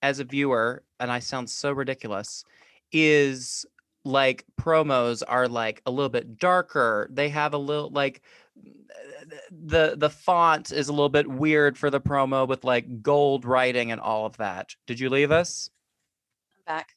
as 0.01 0.19
a 0.19 0.23
viewer, 0.23 0.81
and 0.99 1.11
I 1.11 1.19
sound 1.19 1.51
so 1.51 1.71
ridiculous, 1.71 2.43
is 2.91 3.63
like 4.03 4.43
promos 4.59 5.21
are 5.27 5.47
like 5.47 5.83
a 5.85 5.91
little 5.91 6.09
bit 6.09 6.39
darker. 6.39 7.09
They 7.11 7.29
have 7.29 7.53
a 7.53 7.59
little 7.59 7.91
like 7.91 8.23
the 9.51 9.95
the 9.97 10.09
font 10.09 10.71
is 10.71 10.89
a 10.89 10.93
little 10.93 11.09
bit 11.09 11.27
weird 11.27 11.77
for 11.77 11.89
the 11.89 12.01
promo 12.01 12.47
with 12.47 12.63
like 12.63 13.01
gold 13.01 13.45
writing 13.45 13.91
and 13.91 14.01
all 14.01 14.25
of 14.25 14.37
that. 14.37 14.75
Did 14.87 14.99
you 14.99 15.09
leave 15.09 15.31
us? 15.31 15.69
I'm 16.57 16.63
back. 16.77 16.95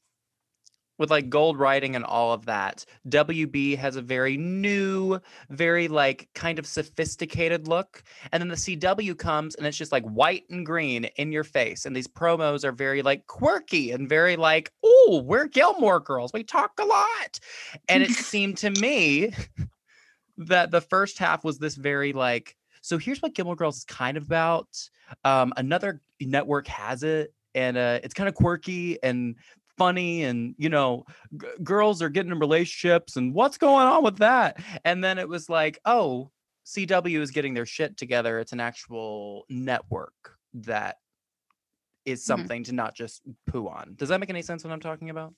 with 0.99 1.11
like 1.11 1.29
gold 1.29 1.59
writing 1.59 1.97
and 1.97 2.05
all 2.05 2.33
of 2.33 2.47
that. 2.47 2.85
WB 3.09 3.77
has 3.79 3.97
a 3.97 4.03
very 4.03 4.37
new, 4.37 5.19
very 5.51 5.89
like 5.89 6.29
kind 6.35 6.59
of 6.59 6.67
sophisticated 6.67 7.67
look. 7.67 8.05
And 8.31 8.41
then 8.41 8.49
the 8.49 8.55
CW 8.55 9.19
comes 9.19 9.57
and 9.57 9.67
it's 9.67 9.77
just 9.77 9.91
like 9.93 10.05
white 10.05 10.45
and 10.51 10.65
green 10.65 11.07
in 11.17 11.33
your 11.33 11.45
face. 11.45 11.85
And 11.85 11.97
these 11.97 12.07
promos 12.07 12.65
are 12.65 12.73
very 12.73 13.03
like 13.03 13.27
quirky 13.27 13.91
and 13.91 14.09
very 14.09 14.37
like, 14.37 14.73
oh, 14.85 15.23
we're 15.25 15.47
Gilmore 15.49 16.01
girls. 16.01 16.33
We 16.33 16.45
talk 16.45 16.73
a 16.81 16.85
lot. 16.85 17.41
And 17.89 18.03
it 18.03 18.11
seemed 18.15 18.59
to 18.59 18.71
me 18.71 19.33
that 20.39 20.71
the 20.71 20.81
first 20.81 21.19
half 21.19 21.45
was 21.45 21.59
this 21.59 21.75
very 21.77 22.13
like, 22.13 22.57
so 22.81 22.99
here's 22.99 23.23
what 23.23 23.35
Gilmore 23.35 23.57
Girls 23.57 23.79
is 23.79 23.85
kind 23.85 24.17
of 24.17 24.25
about. 24.25 24.69
Um, 25.25 25.53
another 25.57 26.01
network 26.21 26.67
has 26.69 27.03
it, 27.03 27.33
and 27.55 27.77
uh, 27.77 28.01
it's 28.03 28.15
kind 28.15 28.29
of 28.29 28.35
quirky 28.35 29.03
and 29.03 29.37
funny, 29.79 30.25
and 30.25 30.55
you 30.59 30.69
know, 30.69 31.05
g- 31.41 31.47
girls 31.63 32.03
are 32.03 32.09
getting 32.09 32.33
in 32.33 32.39
relationships, 32.39 33.17
and 33.17 33.33
what's 33.35 33.59
going 33.59 33.87
on 33.87 34.03
with 34.05 34.19
that? 34.19 34.61
And 34.85 35.03
then 35.03 35.19
it 35.19 35.29
was 35.29 35.49
like, 35.49 35.79
oh, 35.85 36.31
CW 36.67 37.21
is 37.21 37.31
getting 37.31 37.55
their 37.55 37.67
shit 37.67 37.97
together. 37.97 38.39
It's 38.39 38.53
an 38.53 38.61
actual 38.61 39.45
network 39.49 40.37
that 40.55 40.97
is 42.05 42.21
Mhm. 42.21 42.27
something 42.27 42.65
to 42.65 42.73
not 42.73 42.95
just 42.95 43.23
poo 43.47 43.67
on. 43.69 43.95
Does 43.97 44.09
that 44.11 44.21
make 44.21 44.31
any 44.31 44.43
sense 44.43 44.63
what 44.65 44.73
I'm 44.73 44.81
talking 44.81 45.11
about? 45.11 45.35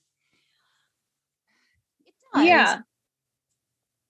It 2.05 2.13
does. 2.33 2.45
Yeah. 2.45 2.79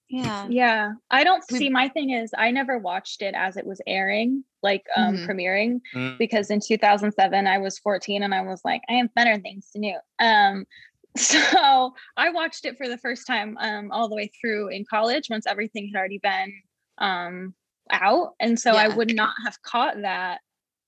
Yeah. 0.09 0.47
Yeah. 0.49 0.91
I 1.11 1.23
don't 1.23 1.43
We- 1.51 1.59
see 1.59 1.69
my 1.69 1.89
thing 1.89 2.11
is 2.11 2.31
I 2.37 2.51
never 2.51 2.77
watched 2.77 3.21
it 3.21 3.35
as 3.35 3.57
it 3.57 3.65
was 3.65 3.81
airing, 3.85 4.43
like 4.63 4.83
um 4.95 5.15
Mhm. 5.17 5.25
premiering 5.27 5.81
Mm. 5.93 6.17
because 6.17 6.49
in 6.49 6.59
2007 6.61 7.45
I 7.47 7.57
was 7.57 7.77
14 7.79 8.23
and 8.23 8.33
I 8.33 8.41
was 8.41 8.61
like 8.63 8.81
I 8.89 8.93
have 8.93 9.13
better 9.15 9.37
things 9.39 9.69
to 9.71 9.79
do. 9.81 9.93
Um 10.19 10.65
so 11.17 11.93
I 12.15 12.29
watched 12.29 12.65
it 12.65 12.77
for 12.77 12.87
the 12.87 12.97
first 12.97 13.25
time 13.27 13.57
um 13.59 13.91
all 13.91 14.07
the 14.07 14.15
way 14.15 14.31
through 14.39 14.69
in 14.69 14.85
college 14.89 15.29
once 15.29 15.45
everything 15.47 15.89
had 15.93 15.97
already 15.99 16.19
been 16.19 16.53
um 16.99 17.53
out 17.89 18.33
and 18.39 18.59
so 18.59 18.71
I 18.71 18.87
would 18.89 19.15
not 19.15 19.33
have 19.45 19.61
caught 19.61 20.01
that 20.01 20.41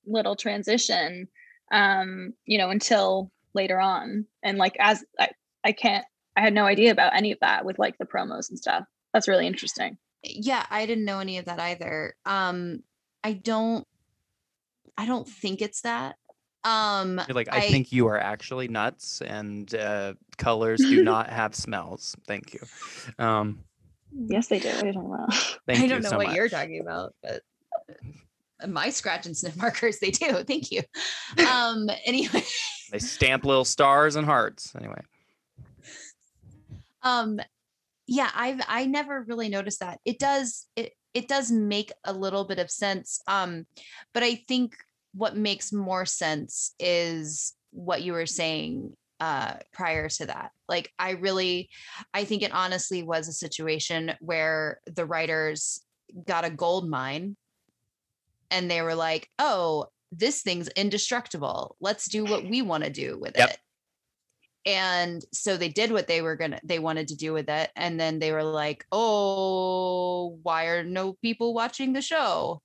little 0.05 0.35
transition 0.35 1.27
um 1.71 2.33
you 2.45 2.57
know 2.57 2.69
until 2.69 3.31
later 3.53 3.79
on 3.79 4.25
and 4.43 4.57
like 4.57 4.75
as 4.79 5.03
I 5.19 5.29
I 5.63 5.71
can't 5.71 6.05
I 6.35 6.41
had 6.41 6.53
no 6.53 6.65
idea 6.65 6.91
about 6.91 7.15
any 7.15 7.31
of 7.31 7.39
that 7.41 7.65
with 7.65 7.79
like 7.79 7.97
the 7.97 8.05
promos 8.05 8.49
and 8.49 8.57
stuff. 8.57 8.85
That's 9.13 9.27
really 9.27 9.47
interesting. 9.47 9.97
yeah 10.23 10.65
i 10.69 10.85
didn't 10.85 11.05
know 11.05 11.19
any 11.19 11.37
of 11.37 11.45
that 11.45 11.59
either 11.59 12.13
um 12.25 12.83
i 13.23 13.31
don't 13.33 13.87
i 14.97 15.05
don't 15.05 15.27
think 15.27 15.61
it's 15.61 15.81
that 15.81 16.15
um 16.65 17.21
You're 17.27 17.35
like, 17.35 17.47
I, 17.53 17.57
I- 17.59 17.71
think 17.71 17.93
you 17.93 18.07
are 18.07 18.19
actually 18.19 18.67
nuts, 18.67 19.21
and 19.21 19.73
uh, 19.73 20.15
colors 20.37 20.81
do 20.81 21.01
not 21.11 21.29
have 21.29 21.55
smells. 21.55 22.17
Thank 22.27 22.53
you. 22.53 22.59
Um, 23.17 23.63
Yes, 24.11 24.47
they 24.47 24.59
do. 24.59 24.67
What 24.67 24.83
are 24.83 24.87
you 24.87 24.93
talking 24.93 25.13
about? 25.13 25.33
thank 25.67 25.79
i 25.83 25.87
don't 25.87 26.03
know 26.03 26.09
so 26.09 26.17
what 26.17 26.33
you're 26.33 26.49
talking 26.49 26.81
about 26.81 27.13
but 27.23 27.41
my 28.67 28.89
scratch 28.89 29.25
and 29.25 29.37
sniff 29.37 29.55
markers 29.55 29.99
they 29.99 30.11
do 30.11 30.43
thank 30.43 30.69
you 30.69 30.81
um 31.49 31.89
anyway 32.05 32.43
They 32.91 32.99
stamp 32.99 33.45
little 33.45 33.63
stars 33.65 34.17
and 34.17 34.25
hearts. 34.25 34.73
Anyway, 34.75 34.99
um 37.03 37.39
yeah 38.09 38.29
i've 38.35 38.59
i 38.67 38.85
never 38.85 39.23
really 39.27 39.49
noticed 39.49 39.79
that. 39.79 39.99
It 40.05 40.19
does 40.19 40.67
it 40.75 40.93
it 41.13 41.27
does 41.27 41.51
make 41.51 41.91
a 42.03 42.13
little 42.13 42.45
bit 42.45 42.59
of 42.59 42.69
sense 42.69 43.21
um 43.27 43.65
but 44.13 44.23
i 44.23 44.35
think 44.35 44.75
what 45.13 45.35
makes 45.35 45.71
more 45.73 46.05
sense 46.05 46.73
is 46.79 47.53
what 47.71 48.01
you 48.01 48.13
were 48.13 48.25
saying 48.25 48.93
uh 49.19 49.53
prior 49.73 50.07
to 50.09 50.25
that. 50.27 50.51
Like 50.67 50.91
i 50.97 51.11
really 51.11 51.69
i 52.13 52.23
think 52.25 52.41
it 52.41 52.53
honestly 52.53 53.03
was 53.03 53.27
a 53.27 53.33
situation 53.33 54.13
where 54.19 54.81
the 54.85 55.05
writers 55.05 55.81
got 56.25 56.45
a 56.45 56.49
gold 56.49 56.89
mine 56.89 57.35
and 58.51 58.69
they 58.69 58.81
were 58.81 58.95
like 58.95 59.29
oh 59.37 59.87
this 60.11 60.41
thing's 60.41 60.67
indestructible. 60.69 61.75
Let's 61.79 62.09
do 62.09 62.23
what 62.23 62.43
we 62.43 62.63
want 62.63 62.83
to 62.83 62.89
do 62.89 63.19
with 63.19 63.37
Yep. 63.37 63.49
it 63.51 63.57
and 64.65 65.23
so 65.31 65.57
they 65.57 65.69
did 65.69 65.91
what 65.91 66.07
they 66.07 66.21
were 66.21 66.35
gonna 66.35 66.59
they 66.63 66.79
wanted 66.79 67.07
to 67.07 67.15
do 67.15 67.33
with 67.33 67.49
it 67.49 67.69
and 67.75 67.99
then 67.99 68.19
they 68.19 68.31
were 68.31 68.43
like 68.43 68.85
oh 68.91 70.37
why 70.43 70.65
are 70.65 70.83
no 70.83 71.13
people 71.13 71.53
watching 71.53 71.93
the 71.93 72.01
show 72.01 72.61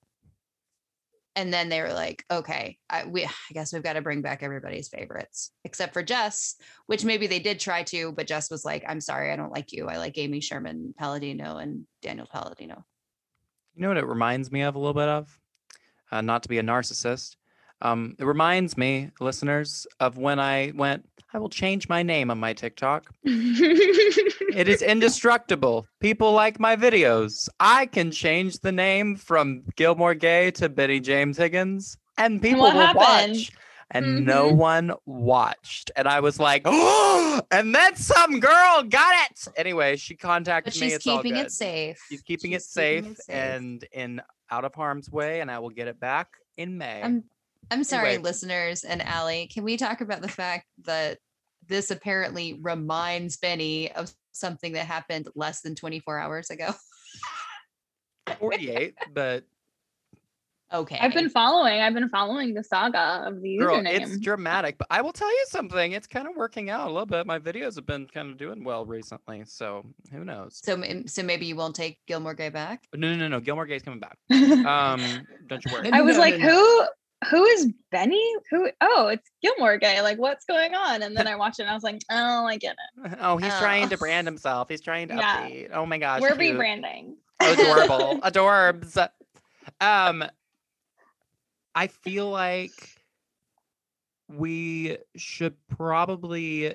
and 1.37 1.53
then 1.53 1.69
they 1.69 1.81
were 1.81 1.93
like 1.93 2.25
okay 2.31 2.79
I, 2.91 3.07
we, 3.07 3.25
I 3.25 3.53
guess 3.53 3.73
we've 3.73 3.83
got 3.83 3.95
to 3.95 4.03
bring 4.03 4.23
back 4.23 4.43
everybody's 4.43 4.89
favorites 4.89 5.53
except 5.65 5.93
for 5.93 6.03
jess 6.03 6.57
which 6.87 7.05
maybe 7.05 7.27
they 7.27 7.39
did 7.39 7.61
try 7.61 7.85
to 7.85 8.13
but 8.13 8.27
jess 8.27 8.51
was 8.51 8.65
like 8.65 8.85
i'm 8.89 9.01
sorry 9.01 9.31
i 9.31 9.37
don't 9.37 9.53
like 9.53 9.73
you 9.73 9.87
i 9.87 9.97
like 9.97 10.19
amy 10.19 10.41
sherman 10.41 10.95
palladino 10.99 11.59
and 11.59 11.87
daniel 12.03 12.29
palladino 12.31 12.85
you 13.75 13.83
know 13.83 13.89
what 13.89 13.97
it 13.97 14.07
reminds 14.07 14.53
me 14.53 14.63
of 14.63 14.77
a 14.77 14.79
little 14.79 14.95
bit 14.95 15.09
of? 15.09 15.39
Uh, 16.11 16.21
not 16.21 16.43
to 16.45 16.49
be 16.49 16.59
a 16.59 16.63
narcissist. 16.63 17.37
Um, 17.83 18.15
it 18.19 18.25
reminds 18.25 18.79
me, 18.79 19.11
listeners, 19.21 19.87
of 19.99 20.17
when 20.17 20.39
I 20.39 20.73
went. 20.75 21.09
I 21.35 21.39
will 21.39 21.49
change 21.49 21.89
my 21.89 22.03
name 22.05 22.31
on 22.31 22.39
my 22.39 22.53
TikTok. 22.53 23.11
It 24.57 24.69
is 24.69 24.83
indestructible. 24.83 25.85
People 25.99 26.31
like 26.33 26.61
my 26.61 26.77
videos. 26.77 27.49
I 27.59 27.87
can 27.87 28.13
change 28.13 28.61
the 28.61 28.71
name 28.71 29.17
from 29.17 29.65
Gilmore 29.75 30.15
Gay 30.15 30.53
to 30.53 30.69
Betty 30.69 31.01
James 31.01 31.37
Higgins, 31.37 31.99
and 32.17 32.41
people 32.41 32.61
what 32.63 32.75
will 32.75 32.81
happened? 32.87 33.33
watch. 33.35 33.51
And 33.91 34.25
no 34.25 34.53
Mhm. 34.53 34.57
one 34.57 34.93
watched. 35.07 35.91
And 35.97 36.07
I 36.09 36.21
was 36.21 36.39
like, 36.39 36.63
oh, 36.67 37.43
and 37.51 37.75
then 37.75 37.97
some 37.97 38.39
girl 38.39 38.85
got 38.85 39.15
it. 39.31 39.49
Anyway, 39.57 39.97
she 39.97 40.15
contacted 40.15 40.73
but 40.73 40.81
me. 40.81 40.87
she's 40.87 40.95
It's 40.97 41.07
all 41.07 41.17
keeping 41.19 41.35
good. 41.35 41.47
it 41.47 41.53
safe 41.53 42.01
She's 42.09 42.23
keeping 42.23 42.53
it 42.53 42.63
She's 42.63 42.71
safe 42.71 43.07
it 43.07 43.17
safe. 43.23 43.35
and 43.37 43.85
in 43.93 44.23
out 44.51 44.65
of 44.65 44.73
harm's 44.75 45.11
way, 45.11 45.41
and 45.41 45.51
I 45.51 45.59
will 45.59 45.71
get 45.71 45.89
it 45.89 45.99
back 45.99 46.29
in 46.57 46.79
May. 46.79 47.03
I'm 47.03 47.25
I'm 47.75 47.85
sorry, 47.85 48.11
Anyway. 48.11 48.23
listeners 48.23 48.85
and 48.85 49.03
Allie. 49.03 49.49
Can 49.53 49.65
we 49.65 49.77
talk 49.77 50.01
about 50.01 50.23
the 50.23 50.29
fact 50.29 50.67
that 50.85 51.19
this 51.67 51.91
apparently 51.91 52.59
reminds 52.63 53.37
Benny 53.37 53.91
of 53.93 54.13
something 54.33 54.73
that 54.75 54.87
happened 54.87 55.29
less 55.35 55.61
than 55.63 55.75
24 55.75 56.19
hours 56.19 56.51
ago? 56.51 56.73
48, 58.39 58.95
but 59.13 59.45
Okay. 60.73 60.99
I've 61.01 61.13
been 61.15 61.29
following. 61.31 61.81
I've 61.81 61.95
been 61.95 62.09
following 62.09 62.53
the 62.55 62.65
saga 62.65 63.23
of 63.29 63.41
the 63.43 63.59
girl, 63.59 63.77
username. 63.79 64.01
it's 64.01 64.19
dramatic. 64.19 64.77
But 64.77 64.89
I 64.91 65.03
will 65.03 65.13
tell 65.13 65.31
you 65.31 65.45
something. 65.49 65.93
It's 65.93 66.07
kind 66.09 66.27
of 66.27 66.35
working 66.35 66.69
out 66.69 66.89
a 66.89 66.91
little 66.91 67.07
bit. 67.07 67.27
My 67.27 67.39
videos 67.39 67.77
have 67.77 67.87
been 67.87 68.07
kind 68.09 68.31
of 68.31 68.39
doing 68.39 68.65
well 68.65 68.85
recently, 68.85 69.45
so 69.47 69.85
who 70.11 70.25
knows? 70.25 70.61
so 70.65 70.83
so 71.07 71.23
maybe 71.23 71.47
you 71.47 71.55
won't 71.55 71.77
take 71.77 71.99
Gilmore 72.09 72.35
Gay 72.35 72.49
back. 72.49 72.83
No, 72.95 73.11
no, 73.13 73.17
no, 73.17 73.29
no. 73.29 73.41
Gilmore 73.41 73.67
Gay's 73.67 73.83
coming 73.83 74.01
back. 74.01 74.17
Um, 74.67 75.27
don't 75.47 75.65
you 75.65 75.73
worry. 75.73 75.91
I 75.93 76.01
was 76.01 76.17
No, 76.17 76.21
like, 76.23 76.39
no, 76.39 76.47
no. 76.47 76.51
who 76.51 76.87
who 77.31 77.45
is 77.45 77.73
Benny? 77.91 78.23
Who 78.51 78.71
oh, 78.81 79.09
it's 79.09 79.31
Gilmore 79.43 79.77
Gay. 79.79 80.01
Like, 80.03 80.19
what's 80.19 80.45
going 80.45 80.75
on? 80.75 81.03
And 81.03 81.17
then 81.17 81.27
I 81.27 81.37
watched 81.37 81.59
it 81.61 81.63
and 81.63 81.71
I 81.71 81.75
was 81.75 81.83
like, 81.83 82.01
oh, 82.11 82.47
I 82.47 82.57
get 82.57 82.77
it. 83.05 83.17
Oh, 83.21 83.37
he's 83.37 83.57
trying 83.59 83.89
to 83.89 83.95
Oh. 83.97 83.99
brand 83.99 84.27
himself. 84.27 84.69
He's 84.69 84.81
trying 84.81 85.09
to 85.09 85.15
Yeah. 85.17 85.41
update. 85.49 85.71
Oh 85.73 85.87
my 85.87 85.99
gosh. 85.99 86.21
We're 86.23 86.37
cute. 86.37 86.57
rebranding. 86.57 87.15
adorable 87.41 88.21
adorbs 88.23 89.09
um 89.81 90.25
i 91.75 91.87
feel 91.89 92.31
like 92.31 92.71
we 94.29 94.97
should 95.17 95.55
probably 95.77 96.75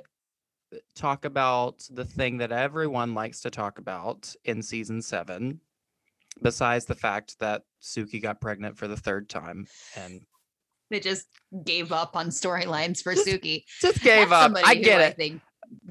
talk 0.96 1.26
about 1.26 1.88
the 1.90 2.06
thing 2.06 2.38
that 2.38 2.52
everyone 2.52 3.14
likes 3.16 3.40
to 3.42 3.50
talk 3.50 3.80
about 3.80 4.36
in 4.44 4.62
season 4.62 5.02
seven 5.02 5.62
besides 6.42 6.86
the 6.86 6.94
fact 6.96 7.40
that 7.40 7.64
suki 7.82 8.22
got 8.22 8.40
pregnant 8.42 8.78
for 8.78 8.88
the 8.88 8.98
third 8.98 9.28
time 9.30 9.66
and 9.96 10.22
They 10.90 11.00
just 11.00 11.28
gave 11.64 11.92
up 11.92 12.16
on 12.16 12.30
storylines 12.30 13.02
for 13.02 13.14
Suki. 13.16 13.64
just 13.82 14.02
gave 14.02 14.30
That's 14.30 14.56
up 14.56 14.64
i 14.66 14.76
get 14.76 15.02
I 15.02 15.06
it 15.06 15.16
think 15.18 15.42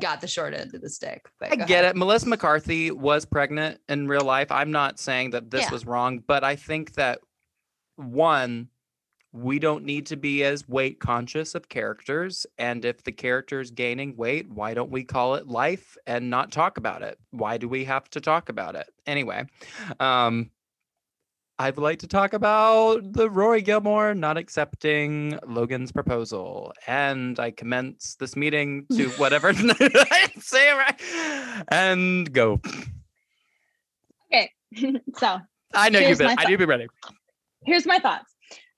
got 0.01 0.21
the 0.21 0.27
short 0.27 0.55
end 0.55 0.75
of 0.75 0.81
the 0.81 0.91
stick. 0.91 1.29
I 1.41 1.55
get 1.55 1.85
ahead. 1.85 1.85
it. 1.85 1.97
Melissa 1.97 2.29
McCarthy 2.29 2.91
was 2.91 3.25
pregnant 3.25 3.81
in 3.89 4.09
real 4.09 4.23
life. 4.25 4.51
I'm 4.51 4.73
not 4.73 4.99
saying 4.99 5.31
that 5.31 5.51
this 5.51 5.63
Yeah. 5.63 5.71
was 5.71 5.87
wrong, 5.87 6.19
but 6.27 6.43
I 6.43 6.57
think 6.57 6.95
that 6.95 7.21
one, 7.97 8.69
we 9.33 9.59
don't 9.59 9.85
need 9.85 10.07
to 10.07 10.17
be 10.17 10.43
as 10.43 10.67
weight 10.69 10.99
conscious 11.01 11.55
of 11.55 11.69
characters. 11.69 12.47
And 12.59 12.85
if 12.85 13.05
the 13.05 13.13
character 13.13 13.61
is 13.61 13.71
gaining 13.71 14.17
weight, 14.17 14.49
why 14.51 14.75
don't 14.75 14.91
we 14.91 15.05
call 15.05 15.35
it 15.37 15.47
life 15.47 15.97
and 16.07 16.31
not 16.31 16.51
talk 16.51 16.79
about 16.79 17.03
it? 17.03 17.19
Why 17.31 17.57
do 17.59 17.69
we 17.69 17.85
have 17.85 18.09
to 18.11 18.21
talk 18.21 18.49
about 18.49 18.75
it? 18.75 18.89
Anyway, 19.07 19.45
um, 20.01 20.51
I'd 21.61 21.77
like 21.77 21.99
to 22.01 22.07
talk 22.07 22.35
about 22.35 23.13
the 23.13 23.29
Rory 23.29 23.63
Gilmore 23.63 24.15
not 24.15 24.37
accepting 24.37 25.37
Logan's 25.45 25.91
proposal. 25.91 26.73
And 26.87 27.41
I 27.41 27.51
commence 27.51 28.15
this 28.15 28.37
meeting 28.37 28.87
to 28.93 29.09
whatever 29.17 29.53
say 30.39 30.73
right 30.73 31.01
and 31.69 32.33
go. 32.33 32.61
Okay. 34.33 34.53
so 35.17 35.41
I 35.75 35.89
know 35.89 35.99
you've 35.99 36.19
been 36.19 36.39
I 36.39 36.45
do 36.45 36.57
be 36.57 36.65
ready. 36.65 36.87
here's 37.65 37.87
my 37.87 37.99
thoughts. 37.99 38.33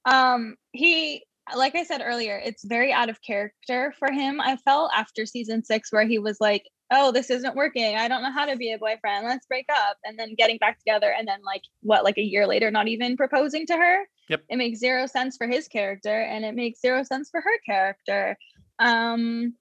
Um, 0.06 0.56
he 0.72 1.22
like 1.54 1.74
I 1.74 1.84
said 1.84 2.00
earlier, 2.02 2.40
it's 2.42 2.64
very 2.64 2.92
out 2.92 3.10
of 3.10 3.20
character 3.22 3.92
for 3.98 4.10
him. 4.10 4.40
I 4.40 4.56
felt 4.56 4.90
after 4.94 5.26
season 5.26 5.64
six, 5.64 5.92
where 5.92 6.06
he 6.06 6.18
was 6.18 6.38
like, 6.40 6.64
"Oh, 6.90 7.12
this 7.12 7.30
isn't 7.30 7.56
working. 7.56 7.96
I 7.96 8.08
don't 8.08 8.22
know 8.22 8.32
how 8.32 8.46
to 8.46 8.56
be 8.56 8.72
a 8.72 8.78
boyfriend. 8.78 9.26
Let's 9.26 9.46
break 9.46 9.66
up," 9.72 9.96
and 10.04 10.18
then 10.18 10.34
getting 10.36 10.58
back 10.58 10.78
together, 10.78 11.14
and 11.16 11.26
then 11.26 11.40
like 11.44 11.62
what, 11.82 12.04
like 12.04 12.18
a 12.18 12.22
year 12.22 12.46
later, 12.46 12.70
not 12.70 12.88
even 12.88 13.16
proposing 13.16 13.66
to 13.66 13.76
her. 13.76 14.08
Yep. 14.28 14.44
It 14.48 14.56
makes 14.56 14.78
zero 14.78 15.06
sense 15.06 15.36
for 15.36 15.46
his 15.46 15.68
character, 15.68 16.20
and 16.22 16.44
it 16.44 16.54
makes 16.54 16.80
zero 16.80 17.02
sense 17.02 17.30
for 17.30 17.40
her 17.40 17.58
character. 17.66 18.36
Um, 18.78 19.54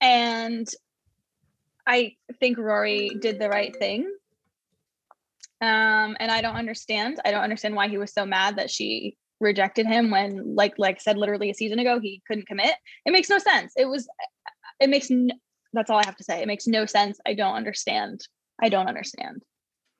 and 0.00 0.68
I 1.86 2.16
think 2.38 2.58
Rory 2.58 3.10
did 3.20 3.38
the 3.38 3.48
right 3.48 3.74
thing. 3.76 4.10
Um, 5.60 6.16
and 6.20 6.30
I 6.30 6.40
don't 6.40 6.56
understand. 6.56 7.20
I 7.24 7.30
don't 7.30 7.42
understand 7.42 7.74
why 7.74 7.88
he 7.88 7.98
was 7.98 8.12
so 8.12 8.24
mad 8.24 8.56
that 8.56 8.70
she 8.70 9.16
rejected 9.40 9.86
him 9.86 10.10
when, 10.10 10.54
like, 10.54 10.74
like 10.78 11.00
said, 11.00 11.18
literally 11.18 11.50
a 11.50 11.54
season 11.54 11.78
ago, 11.78 11.98
he 12.00 12.22
couldn't 12.26 12.46
commit. 12.46 12.74
It 13.04 13.12
makes 13.12 13.28
no 13.28 13.38
sense. 13.38 13.72
It 13.76 13.86
was, 13.86 14.08
it 14.80 14.88
makes. 14.88 15.10
That's 15.72 15.90
all 15.90 15.98
I 15.98 16.04
have 16.04 16.16
to 16.16 16.24
say. 16.24 16.42
It 16.42 16.46
makes 16.46 16.66
no 16.66 16.86
sense. 16.86 17.18
I 17.26 17.34
don't 17.34 17.54
understand. 17.54 18.20
I 18.60 18.68
don't 18.68 18.88
understand. 18.88 19.42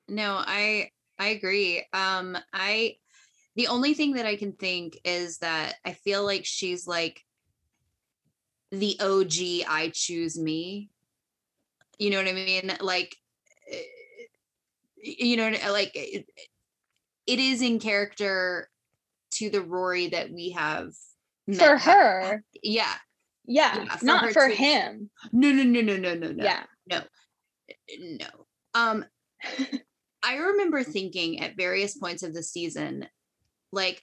No, 0.07 0.35
I 0.45 0.89
I 1.17 1.27
agree. 1.27 1.85
Um 1.93 2.37
I 2.53 2.95
the 3.55 3.67
only 3.67 3.93
thing 3.93 4.13
that 4.13 4.25
I 4.25 4.35
can 4.35 4.53
think 4.53 4.97
is 5.03 5.39
that 5.39 5.75
I 5.85 5.93
feel 5.93 6.23
like 6.25 6.45
she's 6.45 6.87
like 6.87 7.21
the 8.71 8.97
OG 8.99 9.67
I 9.67 9.91
choose 9.93 10.39
me. 10.39 10.89
You 11.99 12.09
know 12.09 12.17
what 12.17 12.27
I 12.27 12.33
mean? 12.33 12.71
Like 12.79 13.15
eh, 13.69 13.81
you 14.97 15.37
know 15.37 15.51
like 15.69 15.91
it, 15.95 16.25
it 17.27 17.39
is 17.39 17.61
in 17.61 17.79
character 17.79 18.69
to 19.31 19.49
the 19.49 19.61
Rory 19.61 20.07
that 20.07 20.31
we 20.31 20.51
have 20.51 20.91
For 21.53 21.77
her, 21.77 22.43
Yeah. 22.61 22.93
Yeah, 23.45 23.83
Yeah, 23.83 23.95
for 23.97 24.05
not 24.05 24.31
for 24.31 24.47
too. 24.49 24.55
him. 24.55 25.09
No, 25.31 25.51
no, 25.51 25.63
no, 25.63 25.81
no, 25.81 25.97
no, 25.97 26.13
no, 26.15 26.31
no. 26.31 26.43
Yeah. 26.43 26.63
no 26.87 27.01
no 27.99 28.27
um 28.73 29.05
i 30.23 30.35
remember 30.35 30.83
thinking 30.83 31.41
at 31.41 31.55
various 31.57 31.97
points 31.97 32.21
of 32.23 32.33
the 32.33 32.43
season 32.43 33.07
like 33.71 34.01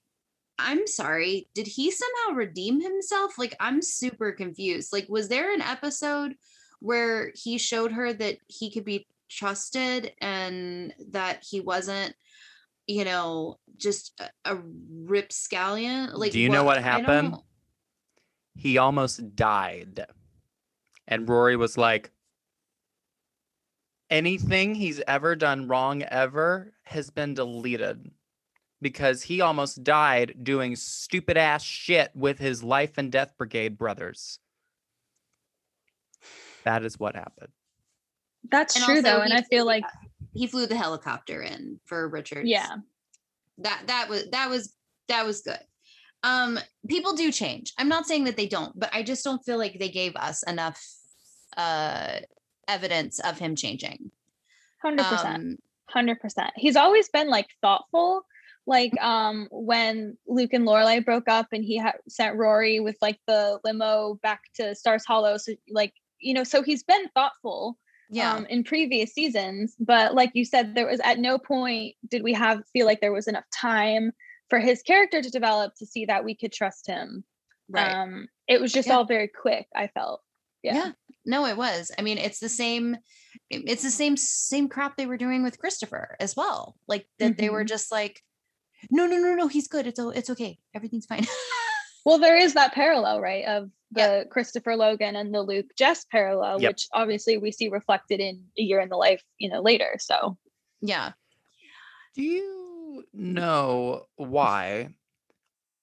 i'm 0.59 0.87
sorry 0.87 1.49
did 1.55 1.67
he 1.67 1.91
somehow 1.91 2.35
redeem 2.35 2.81
himself 2.81 3.39
like 3.39 3.55
i'm 3.61 3.83
super 3.83 4.33
confused 4.33 4.93
like 4.93 5.07
was 5.09 5.29
there 5.29 5.53
an 5.53 5.61
episode 5.61 6.35
where 6.81 7.31
he 7.35 7.59
showed 7.59 7.93
her 7.93 8.13
that 8.13 8.37
he 8.47 8.71
could 8.71 8.85
be 8.85 9.07
trusted 9.29 10.13
and 10.21 10.95
that 11.11 11.45
he 11.49 11.61
wasn't 11.61 12.15
you 12.87 13.05
know 13.05 13.59
just 13.77 14.19
a, 14.21 14.53
a 14.55 14.57
ripscallion 15.05 16.15
like 16.15 16.33
Do 16.33 16.41
you 16.41 16.49
know 16.49 16.65
what 16.65 16.79
I 16.79 16.83
happened? 16.83 17.37
Don't- 18.59 18.63
He 18.63 18.79
almost 18.79 19.37
died. 19.37 20.07
And 21.07 21.29
Rory 21.29 21.57
was 21.57 21.79
like, 21.79 22.11
anything 24.11 24.75
he's 24.75 25.01
ever 25.07 25.37
done 25.37 25.69
wrong 25.69 26.03
ever 26.03 26.73
has 26.85 27.11
been 27.11 27.35
deleted 27.35 28.11
because 28.81 29.23
he 29.23 29.41
almost 29.41 29.83
died 29.85 30.37
doing 30.43 30.77
stupid 30.77 31.37
ass 31.37 31.63
shit 31.63 32.11
with 32.15 32.39
his 32.39 32.63
life 32.63 32.97
and 32.99 33.11
death 33.13 33.37
brigade 33.37 33.77
brothers. 33.79 34.39
That 36.65 36.85
is 36.85 36.99
what 36.99 37.15
happened. 37.17 37.53
That's 38.51 38.77
And 38.77 38.85
true 38.85 39.03
though, 39.03 39.21
and 39.21 39.33
I 39.33 39.43
feel 39.43 39.67
like 39.67 39.85
he 40.33 40.47
flew 40.47 40.67
the 40.67 40.77
helicopter 40.77 41.43
in 41.43 41.81
for 41.87 42.09
Richard. 42.09 42.47
yeah, 42.47 42.77
that 43.59 43.83
that 43.87 44.09
was 44.09 44.29
that 44.31 44.49
was 44.49 44.75
that 45.09 45.27
was 45.27 45.41
good. 45.43 45.59
Um, 46.23 46.59
people 46.89 47.15
do 47.15 47.31
change. 47.31 47.73
I'm 47.79 47.89
not 47.89 48.07
saying 48.07 48.25
that 48.25 48.37
they 48.37 48.49
don't, 48.49 48.79
but 48.79 48.91
I 48.93 49.03
just 49.03 49.25
don't 49.25 49.45
feel 49.45 49.59
like 49.59 49.79
they 49.79 49.89
gave 49.89 50.17
us 50.17 50.43
enough 50.43 50.85
uh 51.57 52.21
evidence 52.67 53.19
of 53.21 53.39
him 53.39 53.57
changing. 53.57 54.11
hundred 54.83 55.05
percent. 55.05 55.37
Um, 55.37 55.59
Hundred 55.91 56.21
percent. 56.21 56.51
He's 56.55 56.77
always 56.77 57.09
been 57.09 57.29
like 57.29 57.49
thoughtful. 57.63 58.27
Like 58.67 58.93
um 59.01 59.49
when 59.51 60.19
Luke 60.27 60.53
and 60.53 60.67
Lorelai 60.67 61.03
broke 61.03 61.29
up 61.29 61.47
and 61.53 61.65
he 61.65 61.79
ha- 61.79 61.95
sent 62.09 62.37
Rory 62.37 62.79
with 62.79 62.97
like 63.01 63.19
the 63.27 63.59
limo 63.65 64.19
back 64.23 64.43
to 64.57 64.75
Stars 64.75 65.07
Hollow. 65.07 65.39
So 65.39 65.55
like 65.71 65.95
you 66.21 66.35
know, 66.35 66.45
so 66.45 66.63
he's 66.63 66.83
been 66.83 67.09
thoughtful 67.15 67.79
yeah. 68.11 68.35
um 68.35 68.45
in 68.47 68.65
previous 68.65 69.15
seasons. 69.15 69.75
But 69.81 70.15
like 70.15 70.33
you 70.35 70.45
said, 70.45 70.75
there 70.75 70.87
was 70.87 71.01
at 71.01 71.19
no 71.19 71.39
point 71.39 71.95
did 72.07 72.23
we 72.23 72.35
have 72.35 72.63
feel 72.75 72.85
like 72.85 73.01
there 73.01 73.13
was 73.13 73.29
enough 73.29 73.47
time 73.51 74.13
for 74.51 74.59
his 74.59 74.83
character 74.83 75.21
to 75.23 75.31
develop 75.31 75.75
to 75.77 75.87
see 75.87 76.07
that 76.07 76.25
we 76.25 76.35
could 76.35 76.53
trust 76.53 76.87
him. 76.87 77.25
right. 77.69 77.93
Um 77.93 78.29
it 78.47 78.61
was 78.61 78.73
just 78.73 78.89
Yeah. 78.89 78.95
all 78.97 79.05
very 79.05 79.29
quick, 79.29 79.67
I 79.75 79.89
felt. 79.89 80.23
Yeah. 80.63 80.75
yeah. 80.75 80.93
No, 81.27 81.45
it 81.47 81.57
was. 81.57 81.91
I 81.99 82.03
mean, 82.03 82.19
it's 82.19 82.41
the 82.41 82.49
same 82.49 82.97
it's 83.51 83.83
the 83.83 83.91
same 83.91 84.17
same 84.17 84.69
crap 84.69 84.97
they 84.97 85.07
were 85.07 85.17
doing 85.19 85.43
with 85.43 85.59
Christopher 85.59 86.17
as 86.21 86.35
well. 86.37 86.77
Like 86.87 87.07
that 87.19 87.37
they 87.39 87.51
were 87.51 87.65
Mhm. 87.65 87.69
just 87.69 87.93
like 87.93 88.23
no, 88.91 89.07
no, 89.07 89.17
no, 89.19 89.35
no, 89.35 89.49
he's 89.49 89.67
good. 89.69 89.87
It's 89.89 89.99
o- 89.99 90.11
it's 90.11 90.31
okay. 90.31 90.59
Everything's 90.75 91.07
fine. 91.07 91.27
Well, 92.07 92.19
there 92.21 92.37
is 92.37 92.55
that 92.55 92.73
parallel, 92.73 93.21
right, 93.21 93.45
of 93.45 93.71
the 93.91 94.01
Yeah. 94.01 94.25
Christopher 94.31 94.77
Logan 94.77 95.15
and 95.15 95.35
the 95.35 95.43
Luke 95.43 95.67
Jess 95.77 96.07
parallel, 96.07 96.59
Yep. 96.63 96.71
which 96.71 96.87
obviously 96.95 97.37
we 97.37 97.53
see 97.53 97.69
reflected 97.69 98.19
in 98.19 98.47
a 98.59 98.63
year 98.63 98.81
in 98.81 98.89
the 98.89 98.97
life, 98.97 99.23
you 99.37 99.51
know, 99.51 99.61
later. 99.61 99.97
So 99.99 100.39
yeah. 100.81 101.13
Do 102.15 102.23
you 102.23 102.68
know 103.13 104.07
why 104.17 104.89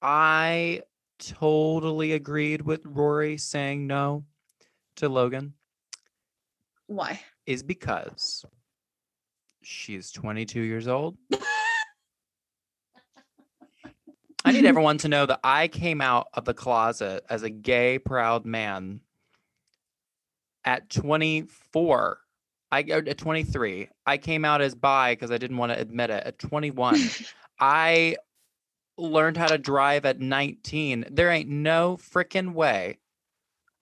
I 0.02 0.82
totally 1.18 2.12
agreed 2.12 2.62
with 2.62 2.84
Rory 2.84 3.38
saying 3.38 3.86
no 3.86 4.24
to 4.96 5.08
Logan? 5.08 5.54
Why? 6.86 7.20
Is 7.46 7.62
because 7.62 8.44
she's 9.62 10.12
22 10.12 10.60
years 10.60 10.88
old. 10.88 11.16
I 14.44 14.52
need 14.52 14.64
everyone 14.66 14.98
to 14.98 15.08
know 15.08 15.26
that 15.26 15.40
I 15.42 15.68
came 15.68 16.00
out 16.00 16.28
of 16.34 16.44
the 16.44 16.54
closet 16.54 17.24
as 17.28 17.42
a 17.42 17.50
gay, 17.50 17.98
proud 17.98 18.46
man 18.46 19.00
at 20.64 20.90
24. 20.90 22.18
I 22.72 22.82
at 22.82 23.18
23. 23.18 23.88
I 24.06 24.18
came 24.18 24.44
out 24.44 24.60
as 24.60 24.74
bi 24.74 25.12
because 25.14 25.30
I 25.30 25.38
didn't 25.38 25.56
want 25.56 25.72
to 25.72 25.78
admit 25.80 26.10
it. 26.10 26.24
At 26.26 26.38
21, 26.38 26.96
I 27.60 28.16
learned 28.98 29.36
how 29.36 29.46
to 29.46 29.58
drive 29.58 30.04
at 30.04 30.20
19. 30.20 31.06
There 31.10 31.30
ain't 31.30 31.48
no 31.48 31.96
freaking 31.96 32.54
way 32.54 32.98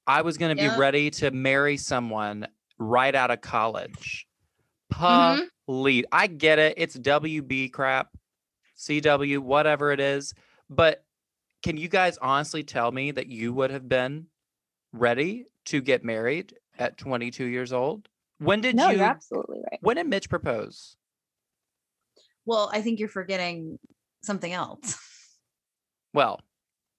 I 0.07 0.23
was 0.23 0.37
going 0.37 0.57
to 0.57 0.63
Yeah. 0.63 0.75
be 0.75 0.81
ready 0.81 1.11
to 1.13 1.31
marry 1.31 1.77
someone 1.77 2.47
right 2.79 3.15
out 3.15 3.31
of 3.31 3.41
college. 3.41 4.27
Mhm. 4.93 5.49
Please. 5.67 6.05
I 6.13 6.27
get 6.27 6.59
it. 6.59 6.75
It's 6.77 6.97
WB 6.99 7.71
crap, 7.73 8.11
CW, 8.77 9.39
whatever 9.39 9.93
it 9.93 10.01
is. 10.01 10.35
But 10.69 11.05
can 11.63 11.77
you 11.79 11.89
guys 11.89 12.19
honestly 12.19 12.63
tell 12.63 12.93
me 12.93 13.11
that 13.13 13.29
you 13.29 13.53
would 13.55 13.71
have 13.71 13.89
been 13.89 14.27
ready 14.93 15.47
to 15.67 15.81
get 15.81 16.05
married 16.05 16.55
at 16.79 16.99
22 16.99 17.47
years 17.47 17.73
old? 17.73 18.09
When 18.45 18.61
did 18.61 18.77
no, 18.77 18.91
you? 18.91 18.99
you're 18.99 19.07
absolutely 19.07 19.61
right. 19.71 19.79
When 19.81 19.97
did 19.97 20.07
Mitch 20.07 20.29
propose? 20.29 20.97
Well, 22.47 22.71
I 22.73 22.83
think 22.83 22.99
you're 23.01 23.09
forgetting 23.09 23.79
something 24.23 24.53
else. 24.53 24.99
Well, 26.13 26.41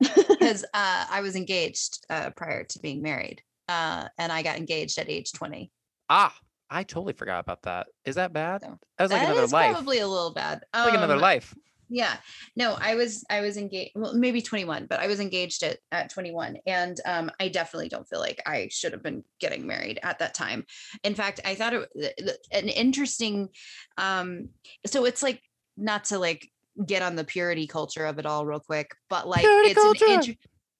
because 0.01 0.65
uh, 0.73 1.05
I 1.09 1.21
was 1.21 1.37
engaged 1.37 2.05
uh, 2.09 2.31
prior 2.31 2.65
to 2.65 2.79
being 2.79 3.01
married, 3.01 3.41
uh, 3.69 4.09
and 4.17 4.29
I 4.29 4.43
got 4.43 4.57
engaged 4.57 4.99
at 4.99 5.07
age 5.09 5.31
20. 5.31 5.71
ah, 6.09 6.35
I 6.69 6.83
totally 6.83 7.13
forgot 7.13 7.39
about 7.39 7.61
that. 7.61 7.87
Is 8.03 8.15
that 8.15 8.33
bad? 8.33 8.61
So, 8.63 8.77
That 8.97 9.03
was 9.05 9.11
like 9.13 9.21
That 9.21 9.27
another 9.29 9.43
is 9.45 9.53
life. 9.53 9.71
probably 9.71 9.99
a 9.99 10.07
little 10.09 10.33
bad. 10.33 10.63
like 10.73 10.95
another 10.95 11.13
Um, 11.15 11.21
life. 11.21 11.55
Yeah, 11.89 12.17
no, 12.55 12.77
I 12.79 12.95
was 12.95 13.23
I 13.29 13.41
was 13.41 13.57
engaged. 13.57 13.91
Well, 13.95 14.15
maybe 14.15 14.41
21, 14.41 14.87
but 14.89 14.99
I 14.99 15.07
was 15.07 15.19
engaged 15.19 15.63
at 15.63 15.77
at 15.91 16.09
21, 16.09 16.57
and 16.65 16.99
um, 17.05 17.31
I 17.39 17.49
definitely 17.49 17.89
don't 17.89 18.07
feel 18.07 18.19
like 18.19 18.41
I 18.45 18.69
should 18.71 18.93
have 18.93 19.03
been 19.03 19.23
getting 19.39 19.67
married 19.67 19.99
at 20.03 20.19
that 20.19 20.33
time. 20.33 20.65
In 21.03 21.15
fact, 21.15 21.41
I 21.45 21.55
thought 21.55 21.73
it 21.73 22.37
an 22.51 22.69
interesting. 22.69 23.49
Um, 23.97 24.49
so 24.85 25.05
it's 25.05 25.21
like 25.21 25.41
not 25.77 26.05
to 26.05 26.19
like 26.19 26.49
get 26.85 27.01
on 27.01 27.15
the 27.15 27.23
purity 27.23 27.67
culture 27.67 28.05
of 28.05 28.19
it 28.19 28.25
all 28.25 28.45
real 28.45 28.59
quick, 28.59 28.91
but 29.09 29.27
like 29.27 29.41
Purity 29.41 29.71
it's 29.71 29.81
culture. 29.81 30.05
an 30.05 30.11
inter- 30.13 30.33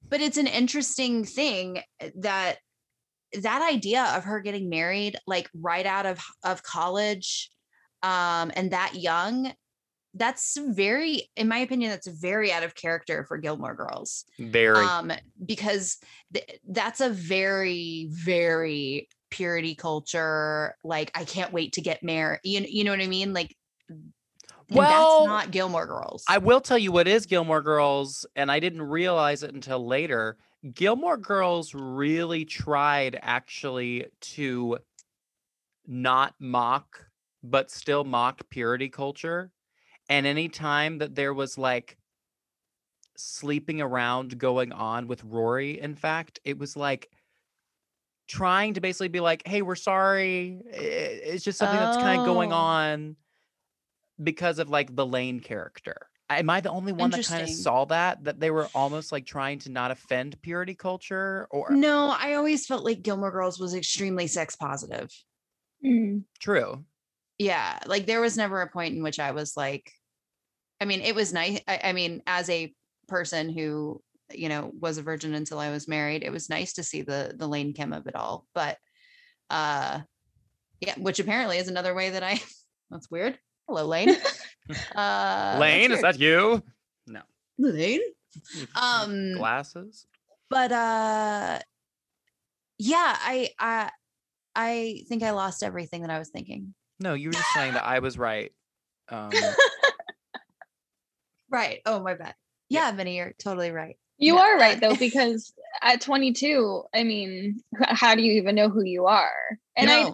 but 0.07 0.21
it's 0.21 0.37
an 0.37 0.47
interesting 0.47 1.23
thing 1.23 1.79
that 2.15 2.57
that 3.41 3.67
idea 3.69 4.03
of 4.15 4.23
her 4.23 4.39
getting 4.39 4.69
married 4.69 5.17
like 5.27 5.49
right 5.53 5.85
out 5.85 6.05
of 6.05 6.23
of 6.43 6.63
college 6.63 7.49
um 8.03 8.51
and 8.55 8.71
that 8.71 8.95
young 8.95 9.51
that's 10.15 10.57
very 10.57 11.29
in 11.35 11.47
my 11.47 11.57
opinion 11.57 11.91
that's 11.91 12.07
very 12.07 12.51
out 12.51 12.63
of 12.63 12.73
character 12.75 13.25
for 13.27 13.37
gilmore 13.37 13.75
girls 13.75 14.25
Very. 14.39 14.85
um 14.85 15.11
because 15.45 15.97
th- 16.33 16.59
that's 16.69 17.01
a 17.01 17.09
very 17.09 18.07
very 18.11 19.07
purity 19.29 19.75
culture 19.75 20.75
like 20.83 21.11
i 21.15 21.23
can't 21.25 21.51
wait 21.53 21.73
to 21.73 21.81
get 21.81 22.01
married 22.01 22.39
you, 22.43 22.65
you 22.67 22.83
know 22.83 22.91
what 22.91 23.01
i 23.01 23.07
mean 23.07 23.33
like 23.33 23.55
Well, 24.71 24.89
that's 24.89 25.27
not 25.27 25.51
Gilmore 25.51 25.85
Girls. 25.85 26.23
I 26.27 26.39
will 26.39 26.61
tell 26.61 26.77
you 26.77 26.91
what 26.91 27.07
is 27.07 27.25
Gilmore 27.27 27.61
Girls, 27.61 28.25
and 28.35 28.51
I 28.51 28.59
didn't 28.59 28.81
realize 28.81 29.43
it 29.43 29.53
until 29.53 29.85
later. 29.85 30.37
Gilmore 30.73 31.17
Girls 31.17 31.75
really 31.75 32.45
tried 32.45 33.19
actually 33.21 34.07
to 34.21 34.79
not 35.85 36.33
mock, 36.39 37.05
but 37.43 37.69
still 37.69 38.03
mock 38.03 38.49
purity 38.49 38.89
culture. 38.89 39.51
And 40.09 40.25
any 40.25 40.49
time 40.49 40.99
that 40.99 41.15
there 41.15 41.33
was 41.33 41.57
like 41.57 41.97
sleeping 43.17 43.81
around 43.81 44.37
going 44.37 44.71
on 44.71 45.07
with 45.07 45.23
Rory, 45.23 45.79
in 45.79 45.95
fact, 45.95 46.39
it 46.43 46.57
was 46.57 46.75
like 46.75 47.09
trying 48.27 48.73
to 48.73 48.81
basically 48.81 49.07
be 49.07 49.19
like, 49.19 49.47
hey, 49.47 49.61
we're 49.61 49.75
sorry. 49.75 50.61
It's 50.71 51.43
just 51.43 51.57
something 51.59 51.79
that's 51.79 51.97
kind 51.97 52.19
of 52.21 52.25
going 52.25 52.51
Oh. 52.51 52.55
on 52.55 53.15
because 54.23 54.59
of 54.59 54.69
like 54.69 54.95
the 54.95 55.05
Lane 55.05 55.39
character. 55.39 56.07
Am 56.29 56.49
I 56.49 56.59
the 56.59 56.71
only 56.71 56.91
one 56.91 57.11
that 57.11 57.17
kind 57.27 57.41
of 57.43 57.47
Interesting. 57.49 57.63
saw 57.63 57.85
that? 57.85 58.23
That 58.23 58.39
they 58.39 58.49
were 58.49 58.67
almost 58.73 59.11
like 59.11 59.27
trying 59.27 59.59
to 59.59 59.69
not 59.69 59.91
offend 59.91 60.41
purity 60.41 60.73
culture 60.73 61.47
or 61.51 61.69
no, 61.69 62.15
I 62.19 62.33
always 62.33 62.65
felt 62.65 62.83
like 62.83 63.03
Gilmore 63.03 63.29
Girls 63.31 63.59
was 63.59 63.75
extremely 63.75 64.25
sex 64.27 64.55
positive. 64.55 65.11
Mm. 65.83 66.23
true. 66.39 66.83
Yeah, 67.37 67.79
like 67.85 68.05
there 68.05 68.21
was 68.21 68.37
never 68.37 68.61
a 68.61 68.69
point 68.69 68.95
in 68.95 69.03
which 69.03 69.19
I 69.19 69.31
was 69.31 69.57
like, 69.57 69.91
I 70.79 70.85
mean, 70.85 71.01
it 71.01 71.15
was 71.15 71.33
nice. 71.33 71.59
I, 71.67 71.79
I 71.85 71.93
mean, 71.93 72.21
as 72.27 72.49
a 72.49 72.73
person 73.07 73.49
who 73.49 74.01
you 74.33 74.49
know 74.49 74.71
was 74.79 74.97
a 74.97 75.03
virgin 75.03 75.33
until 75.33 75.59
I 75.59 75.69
was 75.69 75.87
married, 75.87 76.23
it 76.23 76.31
was 76.31 76.49
nice 76.49 76.73
to 76.73 76.83
see 76.83 77.01
the 77.01 77.33
the 77.35 77.47
Lane 77.47 77.73
Kim 77.73 77.93
of 77.93 78.07
it 78.07 78.15
all. 78.15 78.45
But 78.53 78.77
uh, 79.49 80.01
yeah, 80.79 80.95
which 80.97 81.19
apparently 81.19 81.57
is 81.57 81.67
another 81.67 81.93
way 81.93 82.11
that 82.11 82.23
I. 82.23 82.39
That's 82.91 83.09
weird. 83.09 83.37
Hello, 83.67 83.85
Lane. 83.85 84.15
Uh, 84.95 85.57
Lane, 85.61 85.91
is 85.91 86.01
that 86.01 86.19
you? 86.19 86.59
No. 87.05 87.21
Lane? 87.59 88.01
Um, 88.75 89.33
Glasses? 89.35 90.07
but 90.49 90.71
uh 90.71 91.59
yeah 92.77 93.17
i 93.19 93.49
i 93.59 93.89
i 94.55 95.03
think 95.07 95.23
i 95.23 95.31
lost 95.31 95.63
everything 95.63 96.01
that 96.01 96.11
i 96.11 96.19
was 96.19 96.29
thinking 96.29 96.73
No, 96.99 97.13
you 97.13 97.29
were 97.29 97.33
just 97.33 97.53
saying 97.53 97.73
that 97.73 97.85
I 97.85 97.99
was 97.99 98.17
right. 98.17 98.51
Um, 99.09 99.31
right 101.51 101.79
oh 101.85 101.99
my 102.01 102.15
bad 102.15 102.33
yeah 102.69 102.91
Vinny, 102.91 103.17
you're 103.17 103.33
totally 103.37 103.69
right 103.71 103.97
You 104.17 104.35
Yeah. 104.35 104.41
are 104.41 104.57
right 104.57 104.79
though, 104.81 104.95
because 104.95 105.53
at 105.83 106.01
22, 106.01 106.83
I 106.93 107.03
mean, 107.03 107.61
how 107.79 108.15
do 108.15 108.23
you 108.23 108.31
even 108.33 108.55
know 108.55 108.69
who 108.69 108.83
you 108.83 109.05
are? 109.05 109.59
And 109.75 109.91
I 109.91 110.11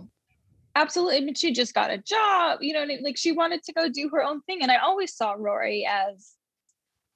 absolutely, 0.76 1.18
I 1.18 1.20
mean, 1.22 1.36
she 1.36 1.54
just 1.54 1.74
got 1.74 1.92
a 1.92 1.98
job, 2.00 2.60
you 2.62 2.74
know, 2.74 2.80
what 2.80 2.86
I 2.86 2.88
mean? 2.88 3.04
like 3.04 3.18
she 3.18 3.32
wanted 3.32 3.64
to 3.64 3.74
go 3.74 3.88
do 3.88 4.10
her 4.10 4.24
own 4.24 4.42
thing. 4.42 4.62
And 4.62 4.72
I 4.72 4.78
always 4.78 5.16
saw 5.16 5.34
Rory 5.38 5.88
as 5.90 6.34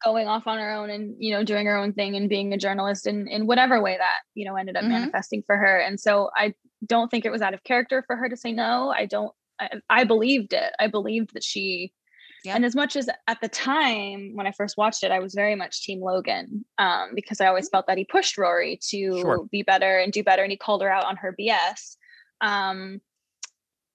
going 0.04 0.28
off 0.28 0.46
on 0.48 0.60
her 0.60 0.72
own 0.72 0.90
and, 0.90 1.16
you 1.20 1.34
know, 1.34 1.44
doing 1.44 1.66
her 1.66 1.76
own 1.76 1.92
thing 1.94 2.16
and 2.16 2.30
being 2.30 2.54
a 2.54 2.58
journalist 2.58 3.08
in, 3.08 3.28
in 3.28 3.48
whatever 3.48 3.82
way 3.82 3.98
that, 3.98 4.20
you 4.36 4.46
know, 4.46 4.56
ended 4.56 4.78
up 4.78 4.84
Mhm. 4.86 4.90
manifesting 4.90 5.42
for 5.46 5.58
her. 5.58 5.80
And 5.80 6.00
so 6.00 6.30
I 6.36 6.54
don't 6.86 7.10
think 7.10 7.26
it 7.26 7.32
was 7.32 7.42
out 7.42 7.54
of 7.56 7.64
character 7.64 8.04
for 8.06 8.16
her 8.16 8.30
to 8.30 8.38
say 8.38 8.52
no. 8.54 8.92
I 8.92 9.06
don't, 9.06 9.34
I, 9.60 9.70
I 9.90 10.04
believed 10.04 10.54
it. 10.54 10.74
I 10.80 10.88
believed 10.88 11.34
that 11.34 11.44
she, 11.44 11.94
and 12.48 12.64
as 12.64 12.76
much 12.76 12.96
as 12.96 13.10
at 13.28 13.42
the 13.42 13.48
time 13.48 14.32
when 14.36 14.46
I 14.46 14.52
first 14.52 14.78
watched 14.78 15.04
it, 15.04 15.12
I 15.12 15.20
was 15.20 15.34
very 15.34 15.56
much 15.56 15.84
Team 15.84 16.02
Logan 16.02 16.64
um, 16.78 17.12
because 17.16 17.42
I 17.42 17.48
always 17.48 17.70
felt 17.70 17.88
that 17.88 17.98
he 17.98 18.06
pushed 18.06 18.38
Rory 18.38 18.80
to 18.90 19.20
Sure. 19.20 19.46
be 19.52 19.64
better 19.64 19.98
and 20.00 20.14
do 20.14 20.24
better, 20.24 20.44
and 20.44 20.52
he 20.52 20.58
called 20.58 20.84
her 20.84 20.92
out 20.92 21.06
on 21.06 21.16
her 21.18 21.36
BS. 21.40 21.98
Um, 22.42 23.02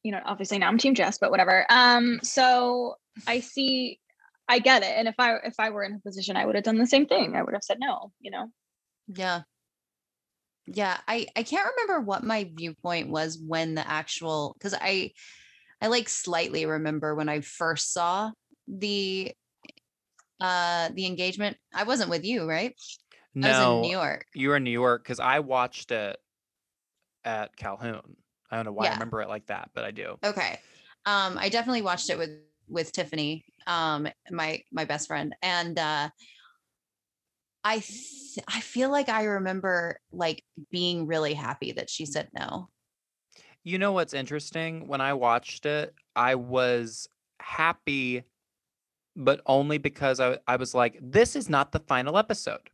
you 0.03 0.11
know, 0.13 0.21
obviously 0.25 0.59
now 0.59 0.69
I'm 0.69 0.79
Team 0.79 0.95
Jess, 0.95 1.19
but 1.19 1.31
whatever. 1.31 1.65
Um, 1.71 2.19
so 2.23 2.97
I 3.27 3.41
see, 3.41 4.01
I 4.49 4.59
get 4.59 4.83
it, 4.83 4.95
and 4.97 5.07
if 5.07 5.15
I 5.19 5.37
if 5.45 5.55
I 5.59 5.71
were 5.71 5.85
in 5.85 5.93
her 5.93 6.01
position, 6.05 6.37
I 6.37 6.45
would 6.45 6.57
have 6.57 6.65
done 6.65 6.79
the 6.79 6.87
same 6.87 7.07
thing. 7.07 7.37
I 7.37 7.43
would 7.43 7.55
have 7.55 7.63
said 7.63 7.79
no. 7.79 8.11
You 8.21 8.31
know. 8.33 8.47
yeah 9.15 9.43
yeah 10.67 10.99
i 11.09 11.27
i 11.35 11.43
can't 11.43 11.69
remember 11.75 12.01
what 12.05 12.23
my 12.23 12.49
viewpoint 12.55 13.09
was 13.09 13.39
when 13.45 13.75
the 13.75 13.89
actual 13.91 14.55
because 14.59 14.75
i 14.75 15.11
i 15.81 15.87
like 15.89 16.09
slightly 16.09 16.67
remember 16.67 17.15
when 17.15 17.29
i 17.29 17.41
first 17.41 17.93
saw 17.93 18.31
the 18.69 19.33
uh 20.41 20.89
the 20.95 21.07
engagement 21.07 21.57
i 21.75 21.83
wasn't 21.83 22.09
with 22.11 22.25
you 22.25 22.49
right 22.49 22.75
i 23.43 23.49
was 23.49 23.59
in 23.59 23.63
no, 23.63 23.81
new 23.81 23.91
york 23.91 24.27
you 24.35 24.49
were 24.49 24.57
in 24.57 24.65
New 24.65 24.71
York 24.71 25.05
because 25.05 25.21
I 25.21 25.41
watched 25.41 25.93
it 25.93 26.17
at 27.25 27.57
Calhoun. 27.57 28.17
I 28.51 28.57
don't 28.57 28.65
know 28.65 28.73
why 28.73 28.89
I 28.89 28.93
remember 28.93 29.23
it 29.23 29.29
like 29.29 29.47
that, 29.47 29.71
but 29.75 29.85
I 29.85 29.91
do. 29.91 30.19
Okay. 30.25 30.59
Um, 31.07 31.39
I 31.39 31.49
definitely 31.49 31.83
watched 31.83 32.11
it 32.11 32.19
with 32.19 32.31
with 32.69 32.93
Tiffany, 32.93 33.45
um, 33.67 34.09
my 34.31 34.63
my 34.73 34.85
best 34.85 35.09
friend, 35.09 35.35
and 35.43 35.79
uh, 35.79 36.11
I 37.65 37.79
th- 37.79 38.45
I 38.49 38.61
feel 38.61 38.91
like 38.91 39.09
I 39.09 39.25
remember 39.25 39.99
like 40.13 40.45
being 40.71 41.07
really 41.07 41.35
happy 41.35 41.73
that 41.73 41.91
she 41.91 42.07
said 42.07 42.29
no. 42.33 42.69
You 43.65 43.79
know 43.79 43.93
what's 43.93 44.15
interesting? 44.15 44.87
When 44.89 45.01
I 45.01 45.13
watched 45.15 45.67
it, 45.67 45.95
I 46.17 46.35
was 46.35 47.09
happy, 47.41 48.25
but 49.17 49.41
only 49.47 49.79
because 49.79 50.19
I, 50.21 50.39
I 50.49 50.57
was 50.57 50.75
like, 50.75 50.99
this 51.01 51.37
is 51.37 51.49
not 51.51 51.73
the 51.73 51.79
final 51.81 52.17
episode. 52.17 52.71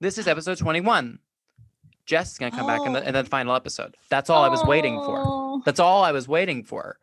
This 0.00 0.18
is 0.18 0.26
episode 0.26 0.58
21. 0.58 1.18
Jess 2.06 2.32
is 2.32 2.38
going 2.38 2.50
to 2.50 2.58
come 2.58 2.66
back 2.66 2.80
in 2.84 2.92
the, 2.92 3.04
oh. 3.04 3.06
in 3.06 3.12
the 3.14 3.20
Oh. 3.20 3.24
final 3.24 3.54
episode. 3.54 3.96
That's 4.08 4.30
all 4.30 4.42
I 4.42 4.48
was 4.48 4.64
waiting 4.64 4.96
for. 4.96 5.22
Oh. 5.24 5.62
That's 5.64 5.78
all 5.78 6.02
I 6.02 6.10
was 6.12 6.26
waiting 6.26 6.64
for. 6.64 6.98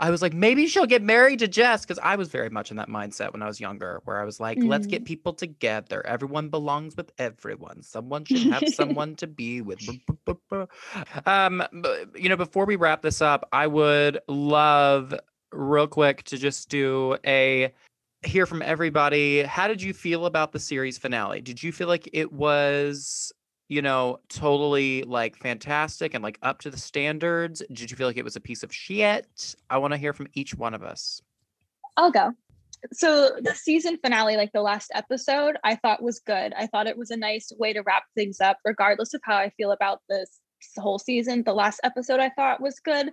I 0.00 0.10
was 0.10 0.22
like, 0.22 0.32
maybe 0.32 0.66
she'll 0.66 0.86
get 0.86 1.02
married 1.02 1.40
to 1.40 1.48
Jess 1.48 1.84
because 1.84 1.98
I 2.02 2.16
was 2.16 2.28
very 2.28 2.48
much 2.48 2.70
in 2.70 2.78
that 2.78 2.88
mindset 2.88 3.32
when 3.32 3.42
I 3.42 3.46
was 3.46 3.60
younger, 3.60 4.00
where 4.04 4.18
I 4.18 4.24
was 4.24 4.40
like, 4.40 4.56
let's 4.62 4.86
get 4.86 5.04
people 5.04 5.34
together. 5.34 6.04
Everyone 6.06 6.48
belongs 6.48 6.96
with 6.96 7.12
everyone. 7.18 7.82
Someone 7.82 8.24
should 8.24 8.50
have 8.50 8.64
someone 8.74 9.14
to 9.16 9.26
be 9.26 9.60
with. 9.60 9.86
Um, 11.26 11.62
you 12.16 12.30
know, 12.30 12.36
before 12.36 12.64
we 12.64 12.76
wrap 12.76 13.02
this 13.02 13.20
up, 13.20 13.46
I 13.52 13.66
would 13.66 14.18
love 14.26 15.14
real 15.52 15.86
quick 15.86 16.22
to 16.24 16.38
just 16.38 16.70
do 16.70 17.18
a 17.26 17.70
hear 18.22 18.46
from 18.46 18.62
everybody. 18.62 19.42
How 19.42 19.68
did 19.68 19.82
you 19.82 19.92
feel 19.92 20.24
about 20.24 20.52
the 20.52 20.58
series 20.58 20.96
finale? 20.96 21.42
Did 21.42 21.62
you 21.62 21.72
feel 21.72 21.88
like 21.88 22.08
it 22.14 22.32
was 22.32 23.32
you 23.70 23.80
know, 23.82 24.18
totally 24.28 25.04
like 25.04 25.36
fantastic 25.36 26.12
and 26.12 26.24
like 26.24 26.38
up 26.42 26.58
to 26.60 26.70
the 26.70 26.76
standards? 26.76 27.62
Did 27.72 27.88
you 27.88 27.96
feel 27.96 28.08
like 28.08 28.16
it 28.16 28.24
was 28.24 28.34
a 28.34 28.40
piece 28.40 28.64
of 28.64 28.74
shit? 28.74 29.54
I 29.70 29.78
want 29.78 29.92
to 29.94 29.96
hear 29.96 30.12
from 30.12 30.26
each 30.34 30.56
one 30.56 30.74
of 30.74 30.82
us. 30.82 31.22
I'll 31.96 32.10
go. 32.10 32.32
So 32.92 33.36
the 33.40 33.54
season 33.54 33.96
finale, 34.02 34.36
like 34.36 34.50
the 34.52 34.60
last 34.60 34.90
episode, 34.92 35.56
I 35.62 35.76
thought 35.76 36.02
was 36.02 36.18
good. 36.18 36.52
I 36.54 36.66
thought 36.66 36.88
it 36.88 36.98
was 36.98 37.12
a 37.12 37.16
nice 37.16 37.52
way 37.58 37.72
to 37.72 37.82
wrap 37.82 38.02
things 38.16 38.40
up, 38.40 38.58
regardless 38.64 39.14
of 39.14 39.20
how 39.22 39.36
I 39.36 39.50
feel 39.50 39.70
about 39.70 40.00
this 40.08 40.40
whole 40.76 40.98
season. 40.98 41.44
The 41.44 41.54
last 41.54 41.78
episode 41.84 42.18
I 42.18 42.30
thought 42.30 42.60
was 42.60 42.80
good. 42.80 43.12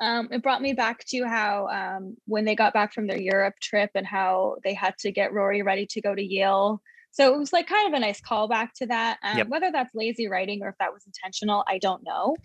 Um, 0.00 0.28
it 0.30 0.42
brought 0.42 0.62
me 0.62 0.72
back 0.72 1.04
to 1.08 1.24
how 1.26 1.66
um, 1.66 2.16
when 2.24 2.46
they 2.46 2.54
got 2.54 2.72
back 2.72 2.94
from 2.94 3.08
their 3.08 3.20
Europe 3.20 3.56
trip 3.60 3.90
and 3.94 4.06
how 4.06 4.56
they 4.64 4.72
had 4.72 4.96
to 5.00 5.12
get 5.12 5.34
Rory 5.34 5.60
ready 5.60 5.84
to 5.90 6.00
go 6.00 6.14
to 6.14 6.22
Yale. 6.22 6.80
So 7.10 7.34
it 7.34 7.38
was 7.38 7.52
like 7.52 7.66
kind 7.66 7.88
of 7.88 7.96
a 7.96 8.00
nice 8.00 8.20
callback 8.20 8.68
to 8.76 8.86
that. 8.86 9.18
Um, 9.22 9.38
Yep. 9.38 9.48
Whether 9.48 9.70
that's 9.72 9.94
lazy 9.94 10.28
writing 10.28 10.62
or 10.62 10.68
if 10.68 10.76
that 10.78 10.92
was 10.92 11.04
intentional, 11.06 11.64
I 11.66 11.78
don't 11.78 12.02
know. 12.04 12.36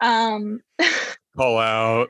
Um, 0.00 0.60
Call 1.36 1.58
out. 1.58 2.08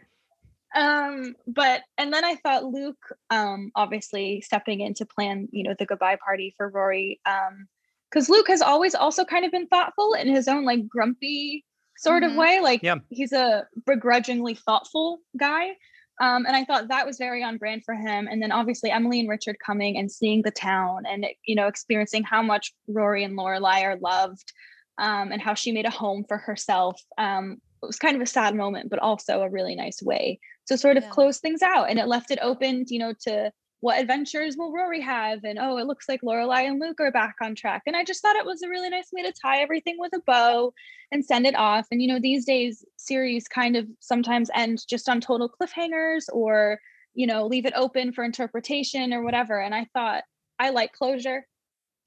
um 0.74 1.34
but 1.46 1.82
and 1.98 2.12
then 2.12 2.24
i 2.24 2.34
thought 2.36 2.64
luke 2.64 3.14
um 3.30 3.70
obviously 3.76 4.40
stepping 4.40 4.80
in 4.80 4.94
to 4.94 5.04
plan 5.04 5.46
you 5.52 5.62
know 5.62 5.74
the 5.78 5.84
goodbye 5.86 6.16
party 6.24 6.54
for 6.56 6.68
rory 6.70 7.20
um 7.26 7.68
because 8.10 8.28
luke 8.30 8.48
has 8.48 8.62
always 8.62 8.94
also 8.94 9.24
kind 9.24 9.44
of 9.44 9.52
been 9.52 9.66
thoughtful 9.68 10.14
in 10.14 10.26
his 10.28 10.48
own 10.48 10.64
like 10.64 10.88
grumpy 10.88 11.64
sort 11.98 12.22
Mhm. 12.22 12.30
of 12.30 12.36
way 12.36 12.60
like 12.60 12.82
Yeah. 12.82 12.96
he's 13.10 13.32
a 13.32 13.66
begrudgingly 13.86 14.54
thoughtful 14.54 15.18
guy 15.38 15.76
um 16.22 16.46
and 16.46 16.56
i 16.56 16.64
thought 16.64 16.88
that 16.88 17.04
was 17.06 17.18
very 17.18 17.42
on 17.42 17.58
brand 17.58 17.82
for 17.84 17.94
him 17.94 18.26
and 18.30 18.40
then 18.40 18.52
obviously 18.52 18.90
emily 18.90 19.20
and 19.20 19.28
richard 19.28 19.56
coming 19.64 19.98
and 19.98 20.10
seeing 20.10 20.40
the 20.42 20.50
town 20.50 21.02
and 21.06 21.26
you 21.44 21.54
know 21.54 21.66
experiencing 21.66 22.22
how 22.22 22.40
much 22.40 22.72
rory 22.88 23.22
and 23.24 23.36
lorelai 23.36 23.82
are 23.82 23.96
loved 23.96 24.52
um 24.98 25.30
and 25.32 25.42
how 25.42 25.52
she 25.52 25.72
made 25.72 25.84
a 25.84 25.90
home 25.90 26.24
for 26.26 26.38
herself 26.38 26.98
um 27.18 27.58
it 27.82 27.86
was 27.86 27.98
kind 27.98 28.16
of 28.16 28.22
a 28.22 28.26
sad 28.26 28.54
moment 28.54 28.88
but 28.88 29.00
also 29.00 29.42
a 29.42 29.50
really 29.50 29.74
nice 29.74 30.00
way 30.02 30.38
to 30.66 30.78
sort 30.78 30.96
of 30.96 31.02
Yeah. 31.02 31.10
close 31.10 31.40
things 31.40 31.60
out 31.62 31.90
and 31.90 31.98
it 31.98 32.06
left 32.06 32.30
it 32.30 32.38
open 32.40 32.84
you 32.88 32.98
know 33.00 33.12
to 33.26 33.52
what 33.82 33.98
adventures 34.00 34.56
will 34.56 34.72
rory 34.72 35.00
have 35.00 35.42
and 35.42 35.58
oh 35.58 35.76
it 35.76 35.86
looks 35.86 36.08
like 36.08 36.22
lorelai 36.22 36.62
and 36.68 36.80
luke 36.80 37.00
are 37.00 37.10
back 37.10 37.34
on 37.42 37.54
track 37.54 37.82
and 37.86 37.96
i 37.96 38.04
just 38.04 38.22
thought 38.22 38.36
it 38.36 38.46
was 38.46 38.62
a 38.62 38.68
really 38.68 38.88
nice 38.88 39.08
way 39.12 39.22
to 39.22 39.32
tie 39.32 39.60
everything 39.60 39.96
with 39.98 40.12
a 40.14 40.20
bow 40.24 40.72
and 41.10 41.24
send 41.24 41.46
it 41.46 41.56
off 41.56 41.86
and 41.90 42.00
you 42.00 42.06
know 42.06 42.20
these 42.20 42.44
days 42.44 42.84
series 42.96 43.48
kind 43.48 43.76
of 43.76 43.86
sometimes 43.98 44.48
end 44.54 44.82
just 44.88 45.08
on 45.08 45.20
total 45.20 45.50
cliffhangers 45.50 46.26
or 46.32 46.78
you 47.14 47.26
know 47.26 47.44
leave 47.46 47.66
it 47.66 47.72
open 47.76 48.12
for 48.12 48.22
interpretation 48.24 49.12
or 49.12 49.22
whatever 49.24 49.60
and 49.60 49.74
i 49.74 49.84
thought 49.92 50.22
i 50.60 50.70
like 50.70 50.92
closure 50.92 51.44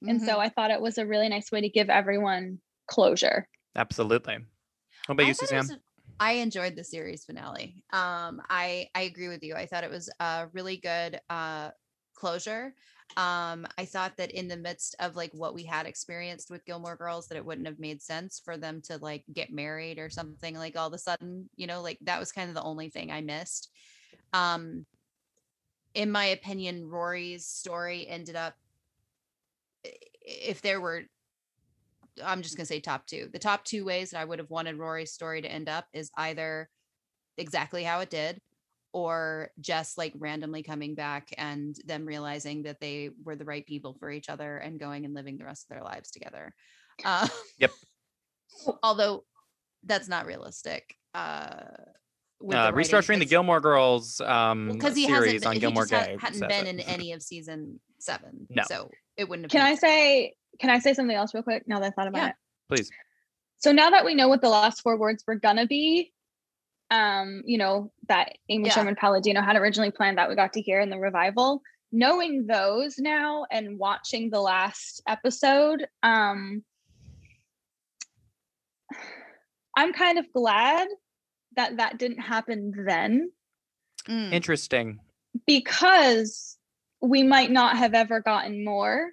and 0.08 0.20
Mhm. 0.20 0.24
so 0.24 0.38
i 0.40 0.48
thought 0.48 0.70
it 0.70 0.80
was 0.80 0.96
a 0.96 1.06
really 1.06 1.28
nice 1.28 1.52
way 1.52 1.60
to 1.60 1.68
give 1.68 1.90
everyone 1.90 2.58
closure 2.88 3.48
Absolutely. 3.76 4.38
What 5.06 5.12
about 5.12 5.24
I 5.24 5.28
you, 5.28 5.34
thought 5.34 5.48
Suzanne? 5.50 5.80
I 6.18 6.32
enjoyed 6.32 6.76
the 6.76 6.84
series 6.84 7.24
finale. 7.24 7.82
Um, 7.92 8.40
I 8.48 8.88
I 8.94 9.02
agree 9.02 9.28
with 9.28 9.42
you. 9.42 9.54
I 9.54 9.66
thought 9.66 9.84
it 9.84 9.90
was 9.90 10.10
a 10.20 10.48
really 10.52 10.76
good 10.78 11.20
uh 11.28 11.70
closure. 12.14 12.74
Um, 13.16 13.66
I 13.78 13.84
thought 13.84 14.16
that 14.16 14.32
in 14.32 14.48
the 14.48 14.56
midst 14.56 14.96
of 14.98 15.16
like 15.16 15.30
what 15.32 15.54
we 15.54 15.64
had 15.64 15.86
experienced 15.86 16.50
with 16.50 16.64
Gilmore 16.64 16.96
Girls, 16.96 17.28
that 17.28 17.36
it 17.36 17.44
wouldn't 17.44 17.66
have 17.66 17.78
made 17.78 18.02
sense 18.02 18.40
for 18.44 18.56
them 18.56 18.80
to 18.82 18.98
like 18.98 19.24
get 19.32 19.52
married 19.52 19.98
or 19.98 20.10
something 20.10 20.56
like 20.56 20.76
all 20.76 20.88
of 20.88 20.92
a 20.92 20.98
sudden, 20.98 21.48
you 21.56 21.66
know, 21.66 21.82
like 21.82 21.98
that 22.02 22.18
was 22.18 22.32
kind 22.32 22.48
of 22.48 22.54
the 22.54 22.62
only 22.62 22.88
thing 22.88 23.12
I 23.12 23.20
missed. 23.20 23.70
Um, 24.32 24.86
in 25.94 26.10
my 26.10 26.26
opinion, 26.26 26.88
Rory's 26.88 27.46
story 27.46 28.06
ended 28.08 28.36
up 28.36 28.54
if 30.22 30.60
there 30.60 30.80
were 30.80 31.04
I'm 32.24 32.42
just 32.42 32.56
gonna 32.56 32.66
say 32.66 32.80
top 32.80 33.06
two. 33.06 33.28
The 33.32 33.38
top 33.38 33.64
two 33.64 33.84
ways 33.84 34.10
that 34.10 34.20
I 34.20 34.24
would 34.24 34.38
have 34.38 34.50
wanted 34.50 34.76
Rory's 34.78 35.12
story 35.12 35.42
to 35.42 35.50
end 35.50 35.68
up 35.68 35.86
is 35.92 36.10
either 36.16 36.68
exactly 37.38 37.82
how 37.84 38.00
it 38.00 38.10
did, 38.10 38.40
or 38.92 39.50
just 39.60 39.98
like 39.98 40.14
randomly 40.18 40.62
coming 40.62 40.94
back 40.94 41.28
and 41.36 41.76
them 41.84 42.06
realizing 42.06 42.62
that 42.62 42.80
they 42.80 43.10
were 43.24 43.36
the 43.36 43.44
right 43.44 43.66
people 43.66 43.94
for 44.00 44.10
each 44.10 44.28
other 44.30 44.56
and 44.56 44.80
going 44.80 45.04
and 45.04 45.12
living 45.14 45.36
the 45.36 45.44
rest 45.44 45.64
of 45.64 45.74
their 45.74 45.84
lives 45.84 46.10
together. 46.10 46.54
Uh, 47.04 47.28
Yep. 47.58 47.72
Although 48.82 49.24
that's 49.84 50.08
not 50.08 50.24
realistic. 50.24 50.94
Uh, 51.14 51.60
with 52.40 52.56
Uh, 52.56 52.70
the 52.70 52.76
restructuring 52.76 53.18
the 53.18 53.26
Gilmore 53.26 53.60
Girls 53.60 54.18
um, 54.22 54.70
because 54.72 54.96
he 54.96 55.04
series 55.06 55.32
hasn't 55.32 55.46
on 55.46 55.52
he 55.54 55.60
Gilmore 55.60 55.84
Gay. 55.84 56.16
hadn't 56.18 56.48
been 56.48 56.66
in 56.66 56.80
any 56.80 57.12
of 57.12 57.22
season 57.22 57.80
seven. 57.98 58.46
No. 58.48 58.62
So 58.66 58.90
it 59.16 59.28
wouldn't 59.28 59.44
have 59.46 59.50
Can 59.52 59.62
made 59.64 59.66
I 59.70 59.74
sense. 59.74 59.80
say 59.80 60.34
can 60.60 60.70
I 60.70 60.78
say 60.78 60.94
something 60.94 61.16
else 61.16 61.34
real 61.34 61.42
quick 61.42 61.64
now 61.66 61.80
that 61.80 61.86
I 61.86 61.90
thought 61.90 62.08
about 62.08 62.18
Yeah. 62.22 62.28
it? 62.28 62.34
Please. 62.68 62.90
So 63.58 63.72
now 63.72 63.90
that 63.90 64.04
we 64.04 64.14
know 64.14 64.28
what 64.28 64.40
the 64.42 64.48
last 64.48 64.80
four 64.82 64.96
words 64.98 65.22
were 65.26 65.34
gonna 65.36 65.66
be, 65.66 66.12
um, 66.90 67.42
you 67.44 67.58
know, 67.58 67.92
that 68.08 68.32
Amy 68.48 68.66
Yeah. 68.68 68.72
Sherman 68.74 68.96
Palladino 68.96 69.42
had 69.42 69.56
originally 69.56 69.90
planned 69.90 70.18
that 70.18 70.28
we 70.28 70.34
got 70.34 70.52
to 70.54 70.60
hear 70.62 70.80
in 70.80 70.90
the 70.90 70.98
revival. 70.98 71.62
Knowing 71.92 72.46
those 72.46 72.98
now 72.98 73.46
and 73.50 73.78
watching 73.78 74.30
the 74.30 74.40
last 74.40 75.02
episode, 75.06 75.86
um, 76.02 76.64
I'm 79.76 79.92
kind 79.92 80.18
of 80.18 80.30
glad 80.32 80.88
that 81.56 81.76
that 81.78 81.98
didn't 81.98 82.20
happen 82.20 82.72
then 82.86 83.30
Mm. 84.06 84.32
Interesting. 84.32 85.00
because 85.46 86.58
we 87.00 87.22
might 87.22 87.50
not 87.50 87.76
have 87.76 87.94
ever 87.94 88.20
gotten 88.20 88.64
more. 88.64 89.10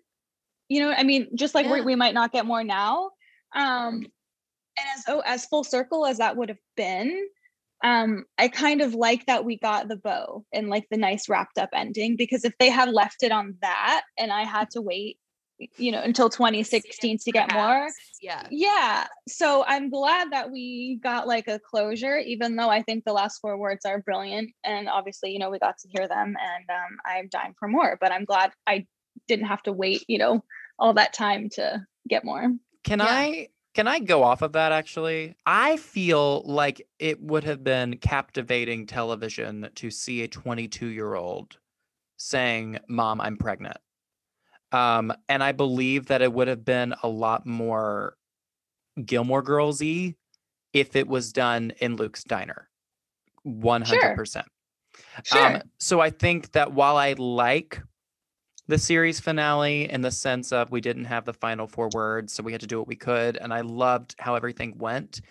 You 0.69 0.81
know, 0.81 0.91
I 0.91 1.03
mean, 1.03 1.27
just 1.35 1.55
like 1.55 1.65
we 1.67 1.79
Yeah. 1.79 1.83
we 1.83 1.95
might 1.95 2.13
not 2.13 2.31
get 2.31 2.45
more 2.45 2.63
now. 2.63 3.11
Um, 3.55 3.95
and 4.77 4.87
as 4.97 5.03
oh, 5.07 5.21
as 5.25 5.45
full 5.45 5.63
circle 5.63 6.05
as 6.05 6.17
that 6.17 6.35
would 6.35 6.49
have 6.49 6.61
been, 6.75 7.27
um, 7.83 8.25
I 8.37 8.47
kind 8.47 8.81
of 8.81 8.95
like 8.95 9.25
that 9.25 9.45
we 9.45 9.57
got 9.57 9.87
the 9.87 9.97
bow 9.97 10.45
and 10.53 10.69
like 10.69 10.87
the 10.89 10.97
nice 10.97 11.27
wrapped 11.29 11.57
up 11.57 11.69
ending 11.73 12.15
because 12.15 12.45
if 12.45 12.53
they 12.57 12.69
had 12.69 12.89
left 12.89 13.23
it 13.23 13.31
on 13.31 13.57
that 13.61 14.03
and 14.17 14.31
I 14.31 14.43
had 14.43 14.71
to 14.71 14.81
wait, 14.81 15.17
you 15.77 15.91
know, 15.91 16.01
until 16.01 16.29
2016 16.29 17.17
to 17.19 17.31
get 17.31 17.53
more, 17.53 17.87
Yeah. 18.21 18.47
yeah 18.51 19.07
so 19.27 19.63
i'm 19.67 19.89
glad 19.89 20.31
that 20.31 20.51
we 20.51 20.99
got 21.01 21.27
like 21.27 21.47
a 21.47 21.59
closure 21.59 22.17
even 22.17 22.55
though 22.55 22.69
i 22.69 22.81
think 22.81 23.03
the 23.05 23.13
last 23.13 23.39
four 23.39 23.57
words 23.57 23.85
are 23.85 23.99
brilliant 24.01 24.51
and 24.63 24.89
obviously 24.89 25.31
you 25.31 25.39
know 25.39 25.49
we 25.49 25.59
got 25.59 25.77
to 25.79 25.87
hear 25.89 26.07
them 26.07 26.35
and 26.41 26.69
um, 26.69 26.97
i'm 27.05 27.27
dying 27.29 27.53
for 27.57 27.67
more 27.67 27.97
but 28.01 28.11
i'm 28.11 28.25
glad 28.25 28.51
i 28.67 28.85
didn't 29.27 29.45
have 29.45 29.61
to 29.63 29.71
wait 29.71 30.03
you 30.07 30.17
know 30.17 30.43
all 30.79 30.93
that 30.93 31.13
time 31.13 31.49
to 31.49 31.85
get 32.09 32.23
more 32.25 32.51
Can 32.83 32.99
Yeah. 32.99 33.05
I 33.07 33.47
can 33.73 33.87
I 33.87 33.99
go 33.99 34.21
off 34.23 34.43
of 34.43 34.53
that 34.53 34.71
actually? 34.71 35.35
I 35.47 35.77
feel 35.77 36.43
like 36.45 36.85
it 36.99 37.19
would 37.19 37.43
have 37.43 37.63
been 37.63 37.97
captivating 37.97 38.85
television 38.85 39.69
to 39.75 39.89
see 39.89 40.21
a 40.21 40.27
22 40.27 40.87
year 40.87 41.15
old 41.15 41.57
saying, 42.17 42.77
"Mom, 42.87 43.19
I'm 43.19 43.35
pregnant." 43.35 43.77
Um, 44.73 45.13
and 45.29 45.43
I 45.43 45.51
believe 45.51 46.07
that 46.07 46.21
it 46.21 46.33
would 46.33 46.47
have 46.47 46.65
been 46.65 46.95
a 47.03 47.07
lot 47.07 47.45
more 47.45 48.17
Gilmore 49.05 49.43
Girlsy 49.43 50.15
if 50.73 50.95
it 50.95 51.07
was 51.07 51.31
done 51.31 51.71
in 51.79 51.95
Luke's 51.95 52.23
diner. 52.23 52.69
100%. 53.45 54.45
sure 55.23 55.55
Um, 55.55 55.61
so 55.79 55.99
I 55.99 56.09
think 56.09 56.51
that 56.53 56.73
while 56.73 56.97
I 56.97 57.13
like 57.13 57.81
the 58.67 58.77
series 58.77 59.19
finale 59.19 59.89
in 59.89 60.01
the 60.01 60.11
sense 60.11 60.51
of 60.51 60.71
we 60.71 60.81
didn't 60.81 61.05
have 61.05 61.25
the 61.25 61.33
final 61.33 61.67
four 61.67 61.89
words, 61.93 62.33
so 62.33 62.41
we 62.41 62.51
had 62.51 62.61
to 62.61 62.67
do 62.67 62.79
what 62.79 62.87
we 62.87 62.95
could, 62.95 63.37
and 63.37 63.53
I 63.53 63.61
loved 63.61 64.15
how 64.19 64.35
everything 64.35 64.77
went, 64.77 65.21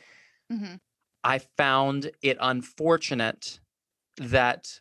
Mhm. 0.51 0.79
I 1.25 1.39
found 1.39 2.11
it 2.21 2.37
unfortunate 2.41 3.61
that 4.19 4.79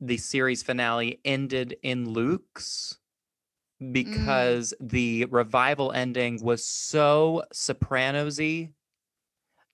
the 0.00 0.16
series 0.16 0.62
finale 0.62 1.20
ended 1.24 1.76
in 1.82 2.08
Luke's 2.08 2.98
Mm. 3.84 3.92
because 3.92 4.74
the 4.80 5.26
revival 5.26 5.92
ending 5.92 6.42
was 6.42 6.64
so 6.64 7.44
Sopranos-y, 7.52 8.70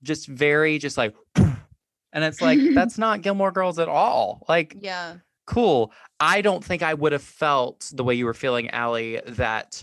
just 0.03 0.27
very 0.27 0.79
just 0.79 0.97
like 0.97 1.15
and 1.37 2.25
it's 2.25 2.41
like 2.41 2.59
that's 2.75 2.99
not 2.99 3.23
Gilmore 3.23 3.53
Girls 3.53 3.79
at 3.79 3.89
all. 3.89 4.45
Like 4.49 4.77
Yeah. 4.81 5.17
cool. 5.47 5.93
I 6.19 6.43
don't 6.43 6.65
think 6.65 6.83
I 6.83 6.95
would 6.95 7.13
have 7.13 7.23
felt 7.23 7.91
the 7.95 8.05
way 8.05 8.15
you 8.15 8.27
were 8.27 8.35
feeling, 8.35 8.71
Allie, 8.71 9.21
that 9.27 9.83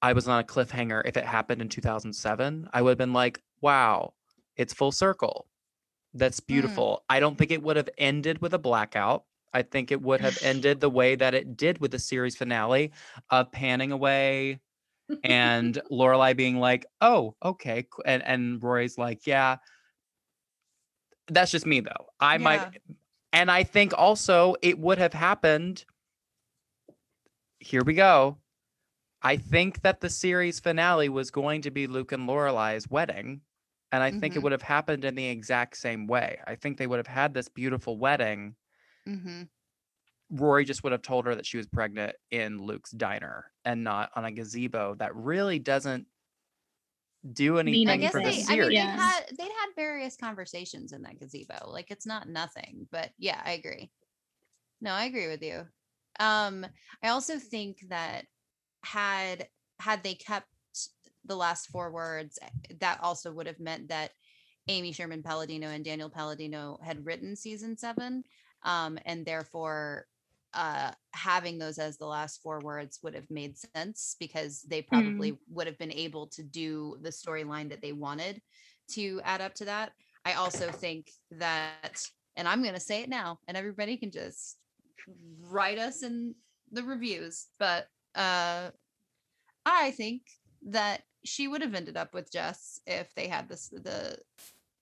I 0.00 0.12
was 0.12 0.28
on 0.28 0.40
a 0.40 0.44
cliffhanger 0.44 1.02
if 1.04 1.16
it 1.16 1.24
happened 1.24 1.60
in 1.60 1.68
2007. 1.68 2.68
I 2.72 2.82
would 2.82 2.90
have 2.90 2.98
been 2.98 3.12
like, 3.12 3.40
wow, 3.60 4.14
it's 4.56 4.72
full 4.72 4.92
circle. 4.92 5.46
That's 6.14 6.40
hmm. 6.40 6.46
beautiful. 6.46 7.04
I 7.08 7.20
don't 7.20 7.36
think 7.36 7.50
it 7.50 7.62
would 7.62 7.76
have 7.76 7.88
ended 7.98 8.40
with 8.40 8.54
a 8.54 8.58
blackout. 8.58 9.24
I 9.54 9.62
think 9.62 9.90
it 9.90 10.02
would 10.02 10.20
have 10.20 10.38
ended 10.42 10.80
the 10.80 10.90
way 10.90 11.16
that 11.16 11.34
it 11.34 11.56
did 11.56 11.78
with 11.80 11.90
the 11.92 11.98
series 11.98 12.36
finale 12.36 12.92
of 13.30 13.50
panning 13.52 13.92
away 13.92 14.60
and 15.24 15.80
Lorelai 15.90 16.36
being 16.36 16.58
like, 16.58 16.86
"Oh, 17.00 17.36
okay," 17.44 17.86
and 18.06 18.22
and 18.24 18.62
Rory's 18.62 18.98
like, 18.98 19.26
"Yeah." 19.26 19.58
That's 21.28 21.50
just 21.50 21.66
me 21.66 21.80
though. 21.80 22.06
I 22.20 22.38
Yeah. 22.38 22.38
might, 22.38 22.80
and 23.32 23.50
I 23.50 23.64
think 23.64 23.92
also 23.96 24.56
it 24.62 24.78
would 24.78 24.98
have 24.98 25.12
happened. 25.12 25.84
Here 27.60 27.82
we 27.84 27.94
go. 27.94 28.38
I 29.22 29.38
think 29.38 29.82
that 29.82 30.00
the 30.00 30.10
series 30.10 30.60
finale 30.60 31.10
was 31.10 31.32
going 31.32 31.62
to 31.62 31.72
be 31.72 31.88
Luke 31.88 32.12
and 32.12 32.28
Lorelai's 32.28 32.88
wedding, 32.90 33.42
and 33.92 34.02
I 34.04 34.12
think 34.12 34.36
it 34.36 34.40
Mhm. 34.40 34.44
would 34.44 34.52
have 34.52 34.62
happened 34.62 35.04
in 35.06 35.16
the 35.16 35.28
exact 35.28 35.78
same 35.78 36.06
way. 36.08 36.40
I 36.46 36.56
think 36.56 36.78
they 36.78 36.88
would 36.88 36.98
have 36.98 37.08
had 37.08 37.34
this 37.34 37.48
beautiful 37.50 37.98
wedding. 37.98 38.56
Hmm 39.08 39.48
Rory 40.30 40.64
just 40.64 40.82
would 40.82 40.92
have 40.92 41.02
told 41.02 41.24
her 41.26 41.34
that 41.34 41.46
she 41.46 41.56
was 41.56 41.66
pregnant 41.66 42.14
in 42.30 42.58
Luke's 42.58 42.90
diner 42.90 43.50
and 43.64 43.82
not 43.82 44.10
on 44.14 44.24
a 44.26 44.32
gazebo 44.32 44.94
that 44.96 45.14
really 45.16 45.58
doesn't 45.58 46.06
do 47.32 47.58
anything 47.58 47.82
I 47.86 47.96
Mean 47.96 47.98
guess 47.98 48.14
for 48.14 48.20
the 48.20 48.32
they, 48.32 48.42
anything. 48.42 48.46
I 48.48 48.56
mean, 48.56 48.72
series. 48.72 48.74
they 48.74 48.86
Yeah. 48.86 48.96
had 48.96 49.26
they'd 49.36 49.50
had 49.50 49.74
various 49.76 50.16
conversations 50.16 50.92
in 50.92 51.02
that 51.02 51.18
gazebo. 51.18 51.68
Like 51.70 51.90
it's 51.90 52.06
not 52.06 52.28
nothing, 52.28 52.86
but 52.90 53.12
yeah, 53.18 53.42
I 53.44 53.52
agree. 53.52 53.90
No, 54.80 54.92
I 54.92 55.04
agree 55.04 55.28
with 55.28 55.42
you. 55.42 55.68
Um, 56.20 56.66
I 57.02 57.08
also 57.08 57.38
think 57.38 57.86
that 57.88 58.26
had 58.84 59.48
had 59.80 60.02
they 60.04 60.14
kept 60.14 60.48
the 61.24 61.36
last 61.36 61.68
four 61.68 61.92
words, 61.92 62.38
eh, 62.42 62.50
that 62.80 63.00
also 63.02 63.32
would 63.32 63.46
have 63.46 63.60
meant 63.60 63.88
that 63.88 64.12
Amy 64.68 64.92
Sherman 64.92 65.22
Palladino 65.22 65.68
and 65.68 65.84
Daniel 65.84 66.10
Palladino 66.10 66.78
had 66.84 67.06
written 67.06 67.36
season 67.36 67.76
seven, 67.76 68.24
um, 68.62 68.98
and 69.04 69.24
therefore 69.24 70.06
uh 70.54 70.90
having 71.12 71.58
those 71.58 71.78
as 71.78 71.98
the 71.98 72.06
last 72.06 72.40
four 72.42 72.58
words 72.60 73.00
would 73.02 73.14
have 73.14 73.30
made 73.30 73.54
sense 73.76 74.16
because 74.18 74.62
they 74.62 74.80
probably 74.80 75.38
would 75.50 75.66
have 75.66 75.76
been 75.76 75.92
able 75.92 76.26
to 76.26 76.42
do 76.42 76.96
the 77.02 77.10
storyline 77.10 77.68
that 77.68 77.82
they 77.82 77.92
wanted 77.92 78.40
to 78.90 79.20
add 79.24 79.42
up 79.42 79.52
to 79.54 79.66
that. 79.66 79.92
I 80.24 80.32
also 80.32 80.70
think 80.70 81.10
that, 81.32 82.02
and 82.36 82.48
I'm 82.48 82.62
going 82.62 82.72
to 82.72 82.80
say 82.80 83.02
it 83.02 83.10
now, 83.10 83.38
and 83.46 83.58
everybody 83.58 83.98
can 83.98 84.10
just 84.10 84.56
write 85.42 85.78
us 85.78 86.02
in 86.02 86.34
the 86.72 86.82
reviews, 86.82 87.48
but 87.58 87.86
uh 88.14 88.70
I 89.66 89.90
think 89.90 90.22
that 90.70 91.02
she 91.24 91.46
would 91.46 91.60
have 91.60 91.74
ended 91.74 91.96
up 91.98 92.14
with 92.14 92.32
Jess 92.32 92.80
if 92.86 93.14
they 93.14 93.28
had 93.28 93.48
this 93.50 93.68
the 93.68 94.18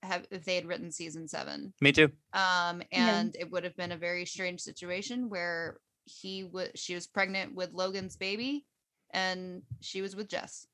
have 0.03 0.27
if 0.31 0.45
they 0.45 0.55
had 0.55 0.67
written 0.67 0.91
season 0.93 1.27
seven 1.29 1.73
Me 1.81 1.93
too. 1.93 2.11
um 2.33 2.83
Yeah. 2.93 3.19
and 3.19 3.37
it 3.39 3.51
would 3.51 3.65
have 3.65 3.77
been 3.77 3.93
a 3.93 3.97
very 3.97 4.25
strange 4.27 4.61
situation 4.61 5.29
where 5.29 5.79
he 6.05 6.45
was 6.45 6.69
she 6.75 6.95
was 6.95 7.07
pregnant 7.07 7.55
with 7.55 7.73
logan's 7.73 8.17
baby 8.17 8.65
and 9.13 9.63
she 9.81 10.03
was 10.03 10.15
with 10.15 10.29
jess 10.29 10.67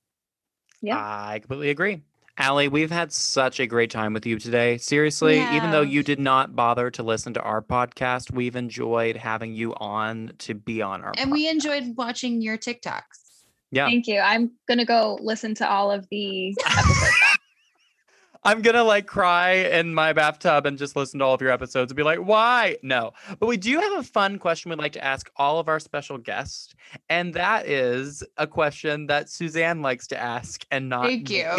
Yeah. 0.83 0.99
I 0.99 1.39
completely 1.39 1.71
agree. 1.71 2.03
Allie, 2.39 2.69
we've 2.69 2.91
had 2.91 3.13
such 3.13 3.61
a 3.61 3.67
great 3.67 3.91
time 3.91 4.15
with 4.15 4.25
you 4.25 4.39
today. 4.39 4.79
Seriously, 4.79 5.39
even 5.53 5.71
though 5.71 5.83
you 5.83 6.03
did 6.03 6.19
not 6.19 6.57
bother 6.57 6.91
to 6.93 7.03
listen 7.03 7.35
to 7.35 7.43
our 7.43 7.61
podcast, 7.61 8.33
we've 8.33 8.57
enjoyed 8.57 9.17
having 9.19 9.53
you 9.55 9.75
on 9.75 10.33
to 10.39 10.55
be 10.55 10.81
on 10.81 11.03
our 11.03 11.13
and 11.19 11.31
we 11.31 11.47
enjoyed 11.47 11.95
watching 11.97 12.41
your 12.41 12.57
tiktoks 12.57 13.45
Yeah. 13.71 13.87
thank 13.87 14.07
you 14.07 14.19
i'm 14.21 14.53
gonna 14.67 14.87
go 14.87 15.19
listen 15.23 15.55
to 15.57 15.69
all 15.71 15.91
of 15.91 16.07
the 16.11 16.55
episodes 16.67 17.32
I'm 18.45 18.61
gonna 18.63 18.83
like 18.83 19.07
cry 19.07 19.53
in 19.53 19.95
my 19.95 20.13
bathtub 20.13 20.67
and 20.67 20.77
just 20.77 20.97
listen 20.97 21.21
to 21.21 21.25
all 21.25 21.35
of 21.35 21.41
your 21.41 21.53
episodes 21.53 21.93
and 21.93 21.97
be 21.97 22.03
like, 22.03 22.19
why? 22.19 22.77
No. 22.83 23.13
But 23.39 23.47
we 23.47 23.57
do 23.57 23.79
have 23.79 23.93
a 23.99 24.03
fun 24.03 24.39
question 24.39 24.71
we'd 24.71 24.81
like 24.81 24.93
to 24.93 25.05
ask 25.05 25.31
all 25.37 25.61
of 25.61 25.69
our 25.69 25.79
special 25.79 26.19
guests. 26.19 26.75
And 27.09 27.35
that 27.35 27.67
is 27.67 28.25
a 28.39 28.47
question 28.47 29.07
that 29.07 29.31
Suzanne 29.31 29.81
likes 29.81 30.09
to 30.09 30.21
ask 30.21 30.65
and 30.71 30.89
not. 30.89 31.07
Thank 31.07 31.29
me. 31.29 31.39
you. 31.39 31.45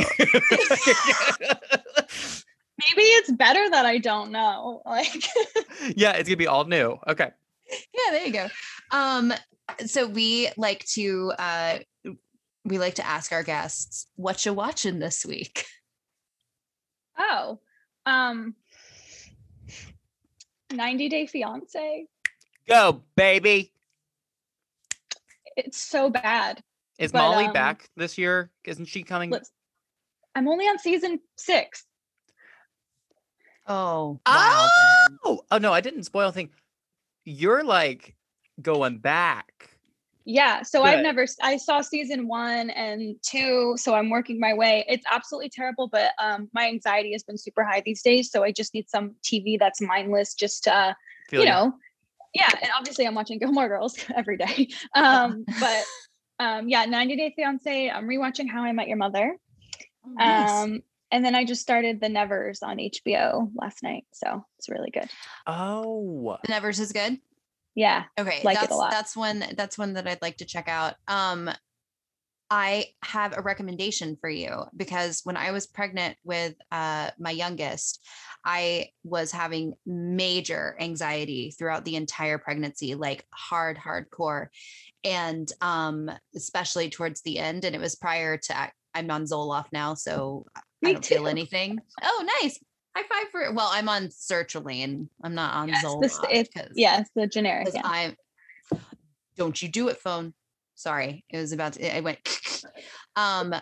Maybe 2.89 3.03
it's 3.03 3.31
better 3.31 3.69
that 3.69 3.85
I 3.85 3.97
don't 3.97 4.31
know. 4.31 4.81
Like 4.85 5.26
yeah, 5.95 6.11
it's 6.14 6.27
gonna 6.27 6.38
be 6.38 6.47
all 6.47 6.65
new. 6.65 6.97
Okay. 7.07 7.31
yeah, 7.69 8.11
there 8.11 8.26
you 8.26 8.34
go. 8.34 8.49
Um, 8.91 9.34
so 9.85 10.05
we 10.05 10.49
like 10.57 10.85
to 10.88 11.31
uh 11.39 11.80
we 12.65 12.77
like 12.77 12.95
to 12.95 13.05
ask 13.05 13.31
our 13.31 13.43
guests, 13.43 14.07
what 14.15 14.45
you 14.45 14.53
watching 14.53 14.99
this 14.99 15.26
week? 15.26 15.65
Oh, 17.18 17.60
um, 18.06 18.56
90 20.72 21.10
Day 21.10 21.26
Fiance. 21.27 22.07
Go, 22.68 23.03
baby. 23.15 23.72
It's 25.56 25.81
so 25.81 26.10
bad. 26.10 26.64
Is 26.98 27.11
But, 27.11 27.19
Molly 27.19 27.45
um, 27.45 27.53
back 27.53 27.90
this 27.95 28.18
year? 28.18 28.49
Isn't 28.65 28.85
she 28.85 29.03
coming? 29.03 29.34
I'm 30.35 30.48
only 30.48 30.65
on 30.65 30.80
season 30.80 31.19
six. 31.38 31.85
Oh, 33.68 34.19
wow. 34.26 34.68
Ben. 35.07 35.18
Oh, 35.23 35.41
oh 35.52 35.57
no, 35.57 35.73
I 35.73 35.81
didn't 35.81 36.03
spoil 36.03 36.30
a 36.30 36.31
thing. 36.31 36.49
You're 37.26 37.64
like 37.64 38.15
going 38.61 38.98
back. 38.98 39.73
Yeah. 40.26 40.64
So 40.64 40.84
Good. 40.84 40.90
I've 40.90 41.04
never, 41.04 41.26
I 41.41 41.58
saw 41.58 41.82
season 41.82 42.28
one 42.28 42.70
and 42.70 43.16
two. 43.22 43.76
So 43.78 43.94
I'm 43.94 44.10
working 44.10 44.40
my 44.40 44.54
way. 44.54 44.86
It's 44.88 45.06
absolutely 45.12 45.50
terrible, 45.50 45.88
but 45.88 46.12
um, 46.22 46.50
my 46.54 46.68
anxiety 46.68 47.12
has 47.12 47.24
been 47.24 47.38
super 47.38 47.64
high 47.64 47.82
these 47.86 48.02
days. 48.02 48.32
So 48.32 48.44
I 48.44 48.52
just 48.52 48.74
need 48.74 48.90
some 48.90 49.16
TV 49.24 49.58
that's 49.60 49.82
mindless, 49.82 50.34
just 50.34 50.64
to, 50.66 50.76
uh, 50.76 50.94
Feel 51.30 51.41
you 51.41 51.45
know, 51.45 51.74
yeah. 52.34 52.50
And 52.62 52.72
obviously 52.78 53.06
I'm 53.06 53.16
watching 53.16 53.40
Gilmore 53.40 53.68
Girls 53.68 53.98
every 54.16 54.38
day. 54.38 54.70
Um, 54.95 55.45
but 55.60 55.84
um, 56.40 56.68
yeah, 56.68 56.86
90 56.86 57.16
Day 57.16 57.34
Fiance. 57.36 57.90
I'm 57.90 58.08
rewatching 58.08 58.50
How 58.50 58.64
I 58.64 58.72
Met 58.72 58.88
Your 58.88 58.98
Mother. 58.98 59.38
Oh, 60.06 60.12
nice. 60.14 60.50
Um, 60.50 60.84
and 61.12 61.24
then 61.24 61.36
I 61.36 61.45
just 61.45 61.62
started 61.62 62.02
The 62.02 62.10
Nevers 62.10 62.64
on 62.64 62.78
HBO 62.78 63.52
last 63.56 63.84
night. 63.84 64.06
So 64.14 64.45
it's 64.58 64.68
really 64.68 64.90
good. 64.90 65.10
Oh. 65.45 66.38
The 66.44 66.50
Nevers 66.50 66.80
is 66.80 66.91
good. 66.91 67.20
Yeah. 67.76 68.04
Okay, 68.20 68.41
Like 68.44 68.58
it 68.58 68.58
a 68.58 68.62
that's 68.62 68.72
lot. 68.72 68.91
that's 68.91 69.16
one 69.16 69.44
that's 69.56 69.78
one 69.78 69.94
that 69.94 70.08
I'd 70.08 70.22
like 70.22 70.38
to 70.38 70.45
check 70.45 70.68
out. 70.68 70.95
Um, 71.08 71.50
I 72.50 72.88
have 73.04 73.36
a 73.36 73.41
recommendation 73.41 74.16
for 74.22 74.30
you 74.30 74.66
because 74.76 75.22
when 75.24 75.38
I 75.38 75.52
was 75.52 75.66
pregnant 75.66 76.18
with 76.24 76.54
uh, 76.72 77.10
my 77.18 77.32
youngest, 77.32 78.00
I 78.45 78.90
was 79.04 79.32
having 79.32 79.74
major 79.88 80.76
anxiety 80.80 81.52
throughout 81.58 81.84
the 81.84 81.95
entire 81.95 82.38
pregnancy, 82.38 82.94
like 82.94 83.26
hard, 83.34 83.78
hardcore, 83.78 84.48
and 85.04 85.52
um, 85.62 86.12
especially 86.36 86.91
towards 86.91 87.22
the 87.22 87.40
end. 87.40 87.66
And 87.66 87.76
it 87.76 87.82
was 87.82 87.95
prior 87.95 88.38
to 88.38 88.72
I'm 88.94 89.10
on 89.10 89.24
Zoloft 89.24 89.70
now, 89.74 89.95
so 89.95 90.45
I 90.56 90.94
don't 90.94 91.04
feel 91.04 91.28
anything. 91.28 91.80
Oh, 92.04 92.28
nice. 92.41 92.60
High 92.95 93.03
five 93.10 93.32
for 93.32 93.53
well, 93.53 93.70
I'm 93.72 93.90
on 93.90 94.07
sertraline. 94.07 95.07
I'm 95.24 95.34
not 95.36 95.56
on 95.56 95.70
Yes, 95.70 95.84
Zoloft. 95.84 96.26
it's, 96.30 96.49
it's 96.76 97.10
the 97.15 97.28
generic. 97.28 97.70
Yeah. 97.74 97.82
I 97.84 98.15
don't 99.36 99.60
you 99.61 99.70
do 99.70 99.88
it 99.90 99.98
phone. 99.98 100.34
Sorry, 100.76 101.24
it 101.30 101.38
was 101.38 101.52
about 101.52 101.74
to, 101.74 101.95
I 101.95 102.02
went. 102.02 102.20
um, 103.15 103.53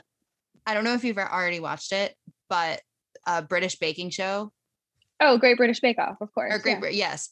I 0.66 0.74
don't 0.74 0.84
know 0.84 0.94
if 0.94 1.04
you've 1.04 1.18
already 1.18 1.60
watched 1.60 1.92
it, 1.94 2.16
but 2.50 2.82
a 3.26 3.42
British 3.42 3.78
baking 3.78 4.10
show 4.10 4.52
Oh, 5.22 5.38
Great 5.38 5.58
British 5.58 5.80
Bake 5.80 6.00
Off, 6.00 6.18
of 6.20 6.34
course. 6.34 6.54
or 6.54 6.60
Great 6.60 6.82
yeah. 6.82 6.90
Yes. 7.12 7.30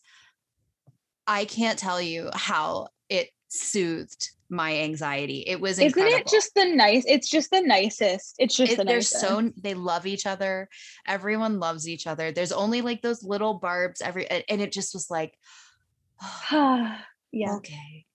I 1.26 1.46
can't 1.46 1.78
tell 1.78 2.00
you 2.00 2.30
how 2.34 2.88
it 3.10 3.30
soothed 3.50 4.30
my 4.50 4.76
anxiety. 4.80 5.44
It 5.46 5.60
was 5.62 5.78
incredible. 5.80 6.08
Isn't 6.16 6.22
it 6.28 6.32
just 6.32 6.56
the 6.56 6.66
nice? 6.66 7.04
It's 7.08 7.30
just 7.30 7.52
the 7.52 7.62
nicest. 7.62 8.36
It's 8.40 8.56
just 8.56 8.74
It- 8.74 8.78
the 8.78 8.84
they're 8.84 8.96
nicest. 8.96 9.22
so 9.22 9.52
they 9.58 9.74
love 9.76 10.06
each 10.08 10.26
other. 10.26 10.68
Everyone 11.08 11.60
loves 11.60 11.88
each 11.88 12.08
other. 12.08 12.32
There's 12.32 12.52
only 12.52 12.82
like 12.82 13.02
those 13.02 13.24
little 13.24 13.54
barbs 13.56 14.02
every 14.02 14.28
and 14.30 14.62
it 14.62 14.72
just 14.72 14.94
was 14.94 15.10
like 15.12 15.38
yeah. 16.52 17.56
okay. 17.58 18.06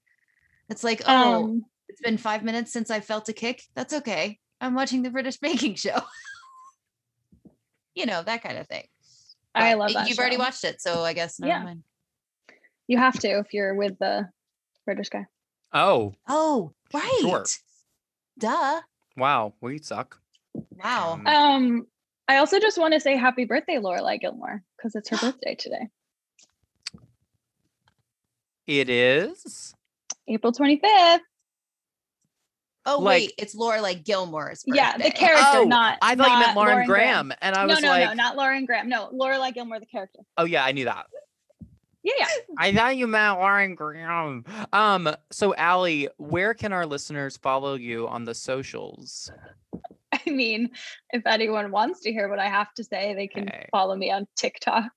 It's 0.70 0.82
like, 0.82 1.02
oh, 1.06 1.44
Um, 1.44 1.64
it's 1.88 2.00
been 2.00 2.16
five 2.16 2.42
minutes 2.42 2.72
since 2.72 2.90
I 2.90 3.00
felt 3.00 3.28
a 3.28 3.32
kick. 3.32 3.62
That's 3.74 3.92
okay. 3.94 4.38
I'm 4.60 4.74
watching 4.74 5.02
the 5.02 5.10
British 5.10 5.36
baking 5.40 5.74
show. 5.76 6.00
you 7.94 8.06
know, 8.06 8.22
that 8.22 8.42
kind 8.42 8.58
of 8.58 8.66
thing. 8.66 8.86
I 9.54 9.74
love 9.74 9.92
that. 9.92 10.08
You've 10.08 10.18
already 10.18 10.36
watched 10.38 10.64
it, 10.64 10.80
so 10.80 11.04
I 11.04 11.12
guess 11.12 11.38
never 11.38 11.52
Yeah. 11.52 11.62
mind. 11.62 11.82
You 12.88 12.98
have 12.98 13.18
to 13.20 13.38
if 13.38 13.54
you're 13.54 13.74
with 13.74 13.98
the 14.00 14.28
British 14.84 15.10
guy. 15.10 15.26
Oh. 15.74 16.14
Oh, 16.28 16.72
right. 16.92 17.18
Sure. 17.20 17.44
Duh. 18.38 18.80
Wow. 19.16 19.54
We 19.60 19.78
suck. 19.78 20.20
Wow. 20.82 21.14
Um, 21.14 21.26
Um, 21.26 21.86
I 22.28 22.36
also 22.38 22.58
just 22.60 22.78
want 22.78 22.94
to 22.94 23.00
say 23.00 23.16
happy 23.16 23.44
birthday, 23.44 23.76
Lorelai 23.76 24.20
Gilmore, 24.20 24.62
because 24.76 24.94
it's 24.94 25.08
her 25.10 25.16
birthday 25.20 25.54
today, 25.56 25.88
It 28.66 28.88
is. 28.88 29.74
April 30.28 30.52
25th. 30.52 31.20
Oh, 32.86 32.98
like- 32.98 33.04
wait, 33.22 33.32
it's 33.38 33.54
Lorelai 33.56 34.02
Gilmore's 34.04 34.62
birthday. 34.64 34.76
Yeah, 34.82 34.96
the 34.98 35.10
character, 35.10 35.42
Oh, 35.58 35.64
not. 35.64 35.98
I 36.02 36.14
thought 36.14 36.30
you 36.30 36.38
meant 36.38 36.54
not 36.54 36.56
Lauren, 36.56 36.86
Graham, 36.86 37.32
and 37.40 37.54
I 37.56 37.62
no, 37.66 37.74
was 37.74 37.82
no, 37.82 37.88
like, 37.88 38.06
no, 38.08 38.12
not 38.14 38.36
Lauren 38.36 38.64
Graham. 38.66 38.88
No, 38.88 39.10
Lorelai 39.12 39.52
Gilmore, 39.54 39.80
the 39.80 39.86
character. 39.86 40.20
oh 40.36 40.44
yeah, 40.44 40.64
I 40.64 40.72
knew 40.72 40.84
that. 40.84 41.06
Yeah, 42.04 42.12
yeah. 42.18 42.26
I 42.58 42.72
thought 42.72 42.96
you 42.96 43.06
meant 43.06 43.38
Lauren 43.40 43.74
Graham. 43.74 44.44
Um. 44.72 45.08
So, 45.32 45.54
Allie, 45.54 46.08
where 46.18 46.54
can 46.54 46.72
our 46.72 46.86
listeners 46.86 47.36
follow 47.38 47.74
you 47.74 48.06
on 48.06 48.24
the 48.24 48.34
socials? 48.34 49.32
I 50.12 50.30
mean, 50.30 50.70
if 51.10 51.22
anyone 51.26 51.70
wants 51.72 52.00
to 52.02 52.12
hear 52.12 52.28
what 52.28 52.38
I 52.38 52.48
have 52.48 52.72
to 52.74 52.84
say, 52.84 53.14
they 53.14 53.26
can 53.26 53.48
Okay. 53.48 53.68
follow 53.72 53.96
me 53.96 54.10
on 54.12 54.26
TikTok. 54.36 54.92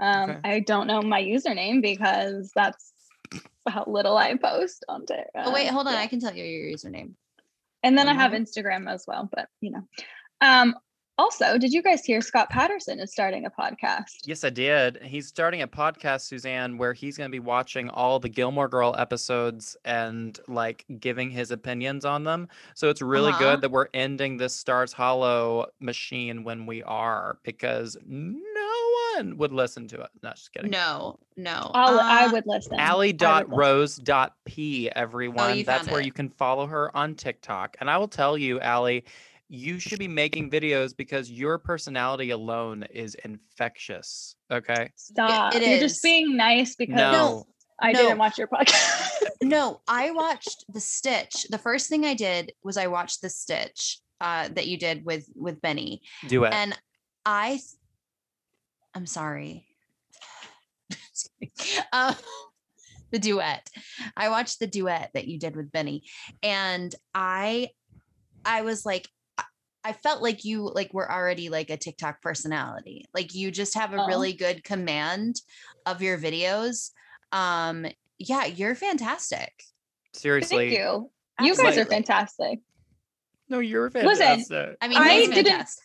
Um, 0.00 0.30
Okay. 0.30 0.40
I 0.44 0.60
don't 0.60 0.86
know 0.86 1.02
my 1.02 1.22
username 1.22 1.82
because 1.82 2.50
that's 2.56 2.92
how 3.68 3.84
little 3.86 4.16
I 4.16 4.34
post 4.36 4.84
on 4.88 5.04
TikTok. 5.06 5.26
Oh, 5.36 5.52
wait, 5.52 5.68
hold 5.68 5.86
on. 5.88 5.94
I 5.94 6.06
can 6.06 6.20
tell 6.20 6.34
you 6.34 6.42
your 6.44 6.74
username. 6.74 7.12
And 7.82 7.96
then 7.96 8.08
I 8.08 8.14
have 8.14 8.32
Mhm. 8.32 8.40
Instagram 8.40 8.90
as 8.90 9.04
well, 9.06 9.28
but 9.30 9.48
you 9.60 9.70
know. 9.72 9.82
Um, 10.40 10.74
also, 11.18 11.58
did 11.58 11.72
you 11.72 11.82
guys 11.82 12.04
hear 12.04 12.20
Scott 12.22 12.48
Patterson 12.48 12.98
is 12.98 13.12
starting 13.12 13.44
a 13.44 13.50
podcast? 13.50 14.20
Yes, 14.24 14.42
I 14.42 14.50
did. 14.50 15.00
He's 15.02 15.26
starting 15.26 15.60
a 15.60 15.68
podcast, 15.68 16.22
Suzanne, 16.22 16.78
where 16.78 16.92
he's 16.94 17.18
going 17.18 17.28
to 17.28 17.32
be 17.32 17.40
watching 17.40 17.90
all 17.90 18.18
the 18.18 18.28
Gilmore 18.30 18.68
Girl 18.68 18.94
episodes 18.96 19.76
and 19.84 20.40
like 20.48 20.84
giving 20.98 21.30
his 21.30 21.50
opinions 21.50 22.04
on 22.06 22.24
them. 22.24 22.48
So 22.74 22.88
it's 22.88 23.02
really 23.02 23.30
Uh-huh. 23.32 23.38
good 23.38 23.60
that 23.60 23.70
we're 23.70 23.88
ending 23.92 24.38
this 24.38 24.54
Stars 24.56 24.92
Hollow 24.94 25.66
machine 25.78 26.42
when 26.42 26.64
we 26.64 26.82
are 26.84 27.38
because 27.42 27.98
no 28.06 28.60
one 29.16 29.36
would 29.36 29.52
listen 29.52 29.88
to 29.88 30.00
it. 30.00 30.08
No, 30.22 30.30
just 30.30 30.52
kidding. 30.52 30.70
No, 30.70 31.18
no. 31.36 31.70
I'll, 31.74 31.98
Uh, 32.00 32.32
would 32.32 32.46
listen. 32.46 32.78
I 32.78 32.82
Allie 32.84 33.08
would 33.08 33.18
dot 33.18 33.44
listen. 33.48 33.58
rose 33.58 33.96
dot 33.96 34.36
p 34.46 34.88
everyone. 34.96 35.58
you 35.58 35.64
That's 35.64 35.88
where 35.88 36.00
it. 36.00 36.06
you 36.06 36.12
can 36.12 36.30
follow 36.30 36.66
her 36.66 36.96
on 36.96 37.14
TikTok. 37.14 37.76
And 37.80 37.90
I 37.90 37.98
will 37.98 38.08
tell 38.08 38.38
you, 38.38 38.58
Allie, 38.60 39.04
you 39.52 39.80
should 39.80 39.98
be 39.98 40.06
making 40.06 40.48
videos 40.48 40.96
because 40.96 41.28
your 41.28 41.58
personality 41.58 42.30
alone 42.30 42.84
is 42.84 43.16
infectious. 43.24 44.36
Okay. 44.50 44.90
Stop. 44.94 45.56
it 45.56 45.62
You're 45.62 45.72
is. 45.72 45.80
just 45.80 46.02
being 46.04 46.36
nice 46.36 46.76
because 46.76 46.94
No. 46.94 47.46
I 47.80 47.90
No. 47.90 47.98
didn't 48.02 48.18
watch 48.18 48.38
your 48.38 48.46
podcast. 48.46 49.10
no, 49.42 49.80
I 49.88 50.12
watched 50.12 50.66
the 50.72 50.78
Stitch. 50.80 51.46
The 51.50 51.58
first 51.58 51.88
thing 51.88 52.04
I 52.06 52.14
did 52.14 52.52
was 52.62 52.76
I 52.76 52.86
watched 52.86 53.22
the 53.22 53.28
Stitch 53.28 53.98
uh, 54.20 54.48
that 54.52 54.68
you 54.68 54.76
did 54.78 55.04
with 55.04 55.26
with 55.34 55.60
Benny, 55.60 56.02
Do 56.28 56.44
it. 56.44 56.52
and 56.52 56.78
I, 57.26 57.52
th- 57.52 57.62
I'm 58.94 59.06
sorry. 59.06 59.66
uh, 61.92 62.14
the 63.10 63.18
duet. 63.18 63.68
I 64.16 64.28
watched 64.28 64.60
the 64.60 64.66
duet 64.66 65.10
that 65.14 65.26
you 65.26 65.38
did 65.38 65.56
with 65.56 65.72
Benny, 65.72 66.04
and 66.42 66.94
I, 67.14 67.70
I 68.44 68.62
was 68.62 68.86
like. 68.86 69.08
I- 69.84 69.90
I 69.90 69.92
felt 69.92 70.22
like 70.22 70.44
you 70.44 70.68
like 70.68 70.92
were 70.92 71.10
already 71.10 71.48
like 71.48 71.70
a 71.70 71.76
TikTok 71.76 72.20
personality. 72.22 73.06
Like 73.14 73.34
you 73.34 73.50
just 73.50 73.74
have 73.74 73.92
a 73.94 74.02
Oh. 74.02 74.06
really 74.06 74.32
good 74.32 74.62
command 74.64 75.40
of 75.86 76.02
your 76.02 76.18
videos. 76.18 76.90
Um 77.32 77.86
yeah, 78.18 78.44
you're 78.44 78.74
fantastic. 78.74 79.52
Seriously. 80.12 80.70
Thank 80.70 80.78
you. 80.78 81.10
You 81.40 81.56
guys 81.56 81.78
are 81.78 81.86
fantastic. 81.86 82.58
No, 83.48 83.60
you're 83.60 83.90
fantastic. 83.90 84.18
Listen, 84.20 84.44
fantastic. 84.44 84.76
I 84.82 84.88
mean, 84.88 84.98
I 84.98 85.08
he's 85.14 85.28
didn't- 85.28 85.46
fantastic. 85.46 85.84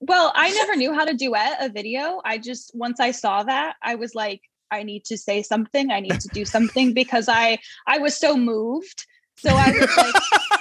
Well, 0.00 0.32
I 0.34 0.50
never 0.50 0.76
knew 0.80 0.92
how 0.94 1.04
to 1.04 1.14
duet 1.14 1.56
a 1.60 1.68
video. 1.68 2.20
I 2.24 2.38
just 2.38 2.70
once 2.74 3.00
I 3.00 3.10
saw 3.10 3.42
that, 3.42 3.76
I 3.82 3.94
was 3.96 4.14
like, 4.14 4.40
I 4.70 4.82
need 4.82 5.04
to 5.06 5.16
say 5.18 5.42
something. 5.42 5.90
I 5.90 6.00
need 6.00 6.18
to 6.20 6.28
do 6.28 6.44
something 6.44 6.94
because 6.94 7.28
I 7.28 7.58
I 7.86 7.98
was 7.98 8.16
so 8.16 8.36
moved. 8.36 9.06
So 9.38 9.50
I 9.50 9.70
was 9.70 9.96
like, 9.96 10.14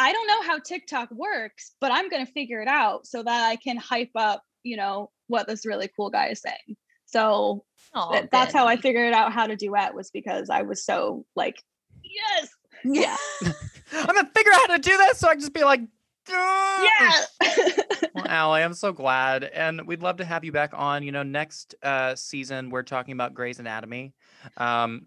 I 0.00 0.12
don't 0.12 0.26
know 0.26 0.42
how 0.42 0.58
TikTok 0.58 1.10
works, 1.10 1.72
but 1.80 1.92
I'm 1.92 2.08
going 2.08 2.24
to 2.24 2.32
figure 2.32 2.60
it 2.62 2.68
out 2.68 3.06
so 3.06 3.22
that 3.22 3.48
I 3.48 3.56
can 3.56 3.76
hype 3.76 4.10
up, 4.14 4.42
you 4.62 4.76
know, 4.76 5.10
what 5.28 5.46
this 5.46 5.66
really 5.66 5.88
cool 5.96 6.10
guy 6.10 6.28
is 6.28 6.40
saying. 6.40 6.76
So 7.06 7.64
Aw, 7.94 8.12
th- 8.12 8.28
that's 8.32 8.52
how 8.52 8.66
I 8.66 8.76
figured 8.76 9.12
out 9.12 9.32
how 9.32 9.46
to 9.46 9.56
duet 9.56 9.94
was 9.94 10.10
because 10.10 10.48
I 10.48 10.62
was 10.62 10.84
so 10.84 11.26
like, 11.36 11.62
yes, 12.02 12.48
Yeah. 12.84 13.16
I'm 13.92 14.06
gonna 14.06 14.30
figure 14.34 14.52
out 14.52 14.60
how 14.70 14.76
to 14.76 14.78
do 14.78 14.96
this 14.96 15.18
so 15.18 15.28
I 15.28 15.32
can 15.32 15.40
just 15.40 15.52
be 15.52 15.64
like, 15.64 15.82
yeah. 16.28 17.12
Well, 18.14 18.26
Allie, 18.26 18.62
I'm 18.62 18.74
so 18.74 18.92
glad, 18.92 19.44
and 19.44 19.86
we'd 19.86 20.02
love 20.02 20.16
to 20.16 20.24
have 20.24 20.44
you 20.44 20.50
back 20.50 20.72
on. 20.74 21.04
You 21.04 21.12
know, 21.12 21.22
next 21.22 21.76
uh, 21.82 22.16
season 22.16 22.70
we're 22.70 22.82
talking 22.82 23.12
about 23.12 23.34
Grey's 23.34 23.60
Anatomy. 23.60 24.14
Um, 24.56 25.06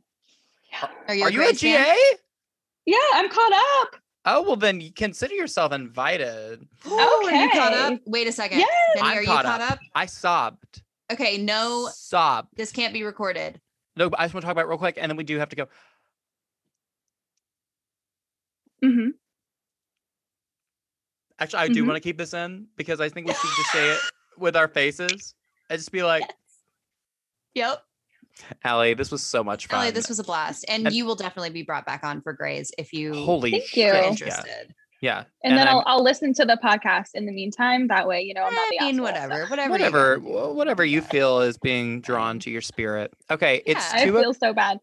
Are 1.07 1.13
you, 1.15 1.23
are 1.23 1.29
a 1.29 1.31
you 1.33 1.49
a 1.49 1.53
GA? 1.53 1.83
fan? 1.83 1.97
yeah, 2.85 2.97
I'm 3.13 3.29
caught 3.29 3.51
up. 3.81 3.95
Oh 4.25 4.41
well, 4.43 4.55
then 4.55 4.79
you 4.79 4.91
consider 4.91 5.33
yourself 5.35 5.71
invited. 5.73 6.67
Oh, 6.85 7.23
are 7.27 7.35
you 7.35 7.49
caught 7.49 7.73
up? 7.73 7.99
Wait 8.05 8.27
a 8.27 8.31
second. 8.31 8.59
Yes. 8.59 8.69
Benny, 8.95 9.07
I'm 9.09 9.17
are 9.17 9.21
you 9.21 9.27
caught 9.27 9.45
caught 9.45 9.61
up. 9.61 9.71
up? 9.73 9.79
I 9.95 10.05
sobbed. 10.05 10.81
Okay, 11.11 11.37
no, 11.37 11.89
sob. 11.93 12.47
this 12.55 12.71
can't 12.71 12.93
be 12.93 13.03
recorded. 13.03 13.59
No, 13.95 14.09
but 14.09 14.19
I 14.19 14.23
just 14.23 14.33
want 14.33 14.41
to 14.43 14.45
talk 14.47 14.53
about 14.53 14.65
it 14.65 14.69
real 14.69 14.77
quick, 14.77 14.97
and 14.99 15.09
then 15.09 15.17
we 15.17 15.23
do 15.23 15.37
have 15.39 15.49
to 15.49 15.55
go. 15.55 15.67
hmm 18.81 19.09
Actually, 21.39 21.59
I 21.59 21.67
do 21.67 21.83
Mhm. 21.83 21.87
want 21.87 21.97
to 21.97 21.99
keep 22.01 22.17
this 22.17 22.33
in 22.33 22.67
because 22.77 23.01
I 23.01 23.09
think 23.09 23.27
we 23.27 23.33
should 23.33 23.55
just 23.55 23.71
say 23.71 23.89
it 23.89 23.99
with 24.37 24.55
our 24.55 24.67
faces 24.67 25.35
and 25.69 25.77
just 25.79 25.91
be 25.91 26.03
like, 26.03 26.23
Yep. 27.55 27.83
Allie, 28.63 28.93
this 28.93 29.11
was 29.11 29.21
so 29.21 29.43
much 29.43 29.67
fun. 29.67 29.81
Ellie, 29.81 29.91
this 29.91 30.09
was 30.09 30.19
a 30.19 30.23
blast. 30.23 30.65
And, 30.67 30.87
And- 30.87 30.95
you 30.95 31.05
will 31.05 31.15
definitely 31.15 31.51
be 31.51 31.63
brought 31.63 31.85
back 31.85 32.03
on 32.03 32.21
for 32.21 32.33
Grey's 32.33 32.71
if 32.77 32.91
you 32.93 33.13
holy 33.13 33.51
Thank 33.51 33.75
you. 33.77 33.85
are 33.85 33.87
Yeah. 33.93 34.01
Yeah, 34.01 34.07
interested. 34.09 34.75
yeah. 35.01 35.23
And, 35.43 35.57
then 35.57 35.67
I'm- 35.67 35.77
I'll, 35.77 35.83
I'll 35.85 36.03
listen 36.03 36.33
to 36.35 36.45
the 36.45 36.57
podcast 36.63 37.09
in 37.13 37.25
the 37.25 37.31
meantime. 37.31 37.87
That 37.89 38.07
way, 38.07 38.21
you 38.21 38.33
know, 38.33 38.43
I'm 38.43 38.53
not 38.53 38.65
eh, 38.67 38.69
the 38.71 38.79
I 38.81 38.85
mean, 38.91 38.95
asshole, 38.99 39.05
so. 39.07 39.11
whatever, 39.11 39.45
whatever. 39.49 39.65
you 39.65 39.71
whatever, 39.71 40.19
wanna 40.19 40.31
do. 40.47 40.51
wh- 40.53 40.55
whatever 40.55 40.85
you 40.85 41.01
feel 41.01 41.41
is 41.41 41.57
being 41.57 42.01
drawn 42.01 42.39
to 42.39 42.49
your 42.49 42.61
spirit. 42.61 43.13
Okay, 43.29 43.61
it's 43.65 43.93
Yeah. 43.93 44.01
I 44.01 44.05
two. 44.05 44.17
o- 44.17 44.21
feel 44.21 44.33
so 44.33 44.53
bad. 44.53 44.79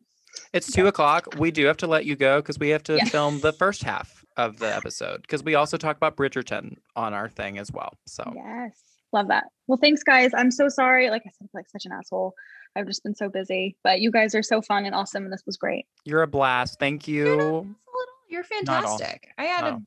It's 0.52 0.70
two 0.70 0.86
o'clock. 0.86 1.26
We 1.38 1.50
do 1.50 1.66
have 1.66 1.76
to 1.78 1.86
let 1.88 2.04
you 2.04 2.14
go 2.16 2.40
because 2.40 2.58
we 2.58 2.68
have 2.70 2.84
to 2.84 2.96
Yeah. 2.96 3.04
film 3.06 3.40
the 3.40 3.52
first 3.58 3.82
half 3.82 4.24
of 4.36 4.58
the 4.58 4.74
episode 4.74 5.22
because 5.22 5.42
we 5.42 5.56
also 5.56 5.76
talk 5.76 5.96
about 5.96 6.16
Bridgerton 6.16 6.76
on 6.94 7.12
our 7.14 7.28
thing 7.28 7.58
as 7.58 7.72
well. 7.72 7.98
So 8.06 8.32
Yes. 8.34 8.80
Love 9.12 9.26
that. 9.26 9.44
Well, 9.66 9.76
thanks, 9.76 10.04
guys. 10.04 10.30
I'm 10.36 10.52
so 10.52 10.68
sorry. 10.68 11.10
Like 11.10 11.22
I 11.26 11.30
said, 11.36 11.48
like 11.52 11.68
such 11.68 11.84
an 11.84 11.90
asshole. 11.92 12.32
I've 12.76 12.86
just 12.86 13.02
been 13.02 13.14
so 13.14 13.28
busy, 13.28 13.76
but 13.82 14.00
you 14.00 14.10
guys 14.10 14.34
are 14.34 14.42
so 14.42 14.62
fun 14.62 14.84
and 14.86 14.94
awesome, 14.94 15.24
and 15.24 15.32
this 15.32 15.42
was 15.46 15.56
great. 15.56 15.86
you're 16.04 16.22
a 16.22 16.26
blast. 16.28 16.78
Thank 16.78 17.08
You're 17.08 17.36
not- 17.36 17.42
you. 17.42 17.48
it's 17.48 17.48
a 17.48 17.52
little- 17.52 17.76
You're 18.28 18.44
Not 18.64 18.68
at 18.84 18.84
all. 18.84 18.98
fantastic. 18.98 19.28
I 19.38 19.44
had 19.44 19.60
Not 19.62 19.72
a 19.74 19.82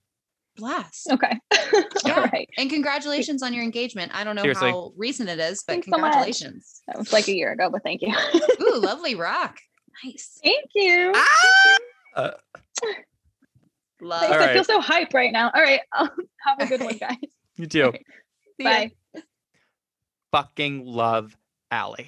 blast. 0.58 1.12
Okay. 1.12 1.40
Yeah. 2.06 2.16
All 2.16 2.24
right. 2.26 2.48
And 2.58 2.70
congratulations 2.70 3.42
on 3.42 3.54
your 3.54 3.64
engagement. 3.64 4.12
I 4.14 4.24
don't 4.26 4.36
know 4.36 4.42
Seriously. 4.42 4.70
how 4.72 4.92
recent 4.98 5.30
it 5.30 5.40
is, 5.40 5.64
but 5.66 5.74
Thanks 5.74 5.88
so 5.88 5.94
congratulations. 5.94 6.82
That 6.88 6.98
was 7.00 7.14
like 7.14 7.28
a 7.30 7.34
year 7.36 7.52
ago, 7.54 7.70
but 7.72 7.82
thank 7.82 8.02
you. 8.02 8.14
Ooh, 8.62 8.80
lovely 8.80 9.16
rock. 9.16 9.58
Nice. 10.04 10.40
thank 10.44 10.70
you. 10.76 11.14
Uh, 12.16 12.30
Love. 14.02 14.20
Thanks. 14.22 14.36
All 14.38 14.44
I 14.44 14.54
feel 14.54 14.64
so 14.64 14.80
hype 14.82 15.14
right 15.16 15.32
now. 15.32 15.50
All 15.56 15.62
right. 15.62 15.80
Um, 15.98 16.10
have 16.46 16.60
a 16.60 16.68
good 16.68 16.82
one, 16.82 16.98
guys. 16.98 17.18
you 17.56 17.66
too. 17.66 17.92
See 18.58 18.64
ya. 18.66 18.70
Bye. 18.70 18.92
Fucking 20.32 20.86
love 20.86 21.36
Allie. 21.72 22.08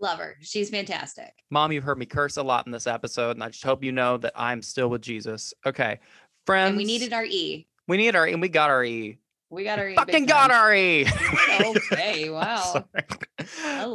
Love 0.00 0.18
her. 0.18 0.36
She's 0.40 0.70
fantastic. 0.70 1.32
Mom, 1.50 1.72
you've 1.72 1.84
heard 1.84 1.98
me 1.98 2.06
curse 2.06 2.36
a 2.36 2.42
lot 2.42 2.66
in 2.66 2.72
this 2.72 2.86
episode, 2.86 3.32
and 3.32 3.42
I 3.42 3.48
just 3.48 3.64
hope 3.64 3.82
you 3.82 3.92
know 3.92 4.16
that 4.18 4.32
I'm 4.36 4.62
still 4.62 4.88
with 4.88 5.02
Jesus. 5.02 5.52
Okay, 5.66 5.98
friends. 6.46 6.68
And 6.70 6.76
we 6.76 6.84
needed 6.84 7.12
our 7.12 7.24
E. 7.24 7.66
We 7.88 7.96
need 7.96 8.14
our 8.14 8.26
and 8.26 8.40
we 8.40 8.48
got 8.48 8.70
our 8.70 8.84
E. 8.84 9.18
We 9.50 9.64
got 9.64 9.78
our 9.78 9.88
E. 9.88 9.94
Fucking 9.94 10.26
got 10.26 10.50
time. 10.50 10.60
our 10.60 10.74
E. 10.74 11.06
Okay, 11.90 12.30
wow. 12.30 12.84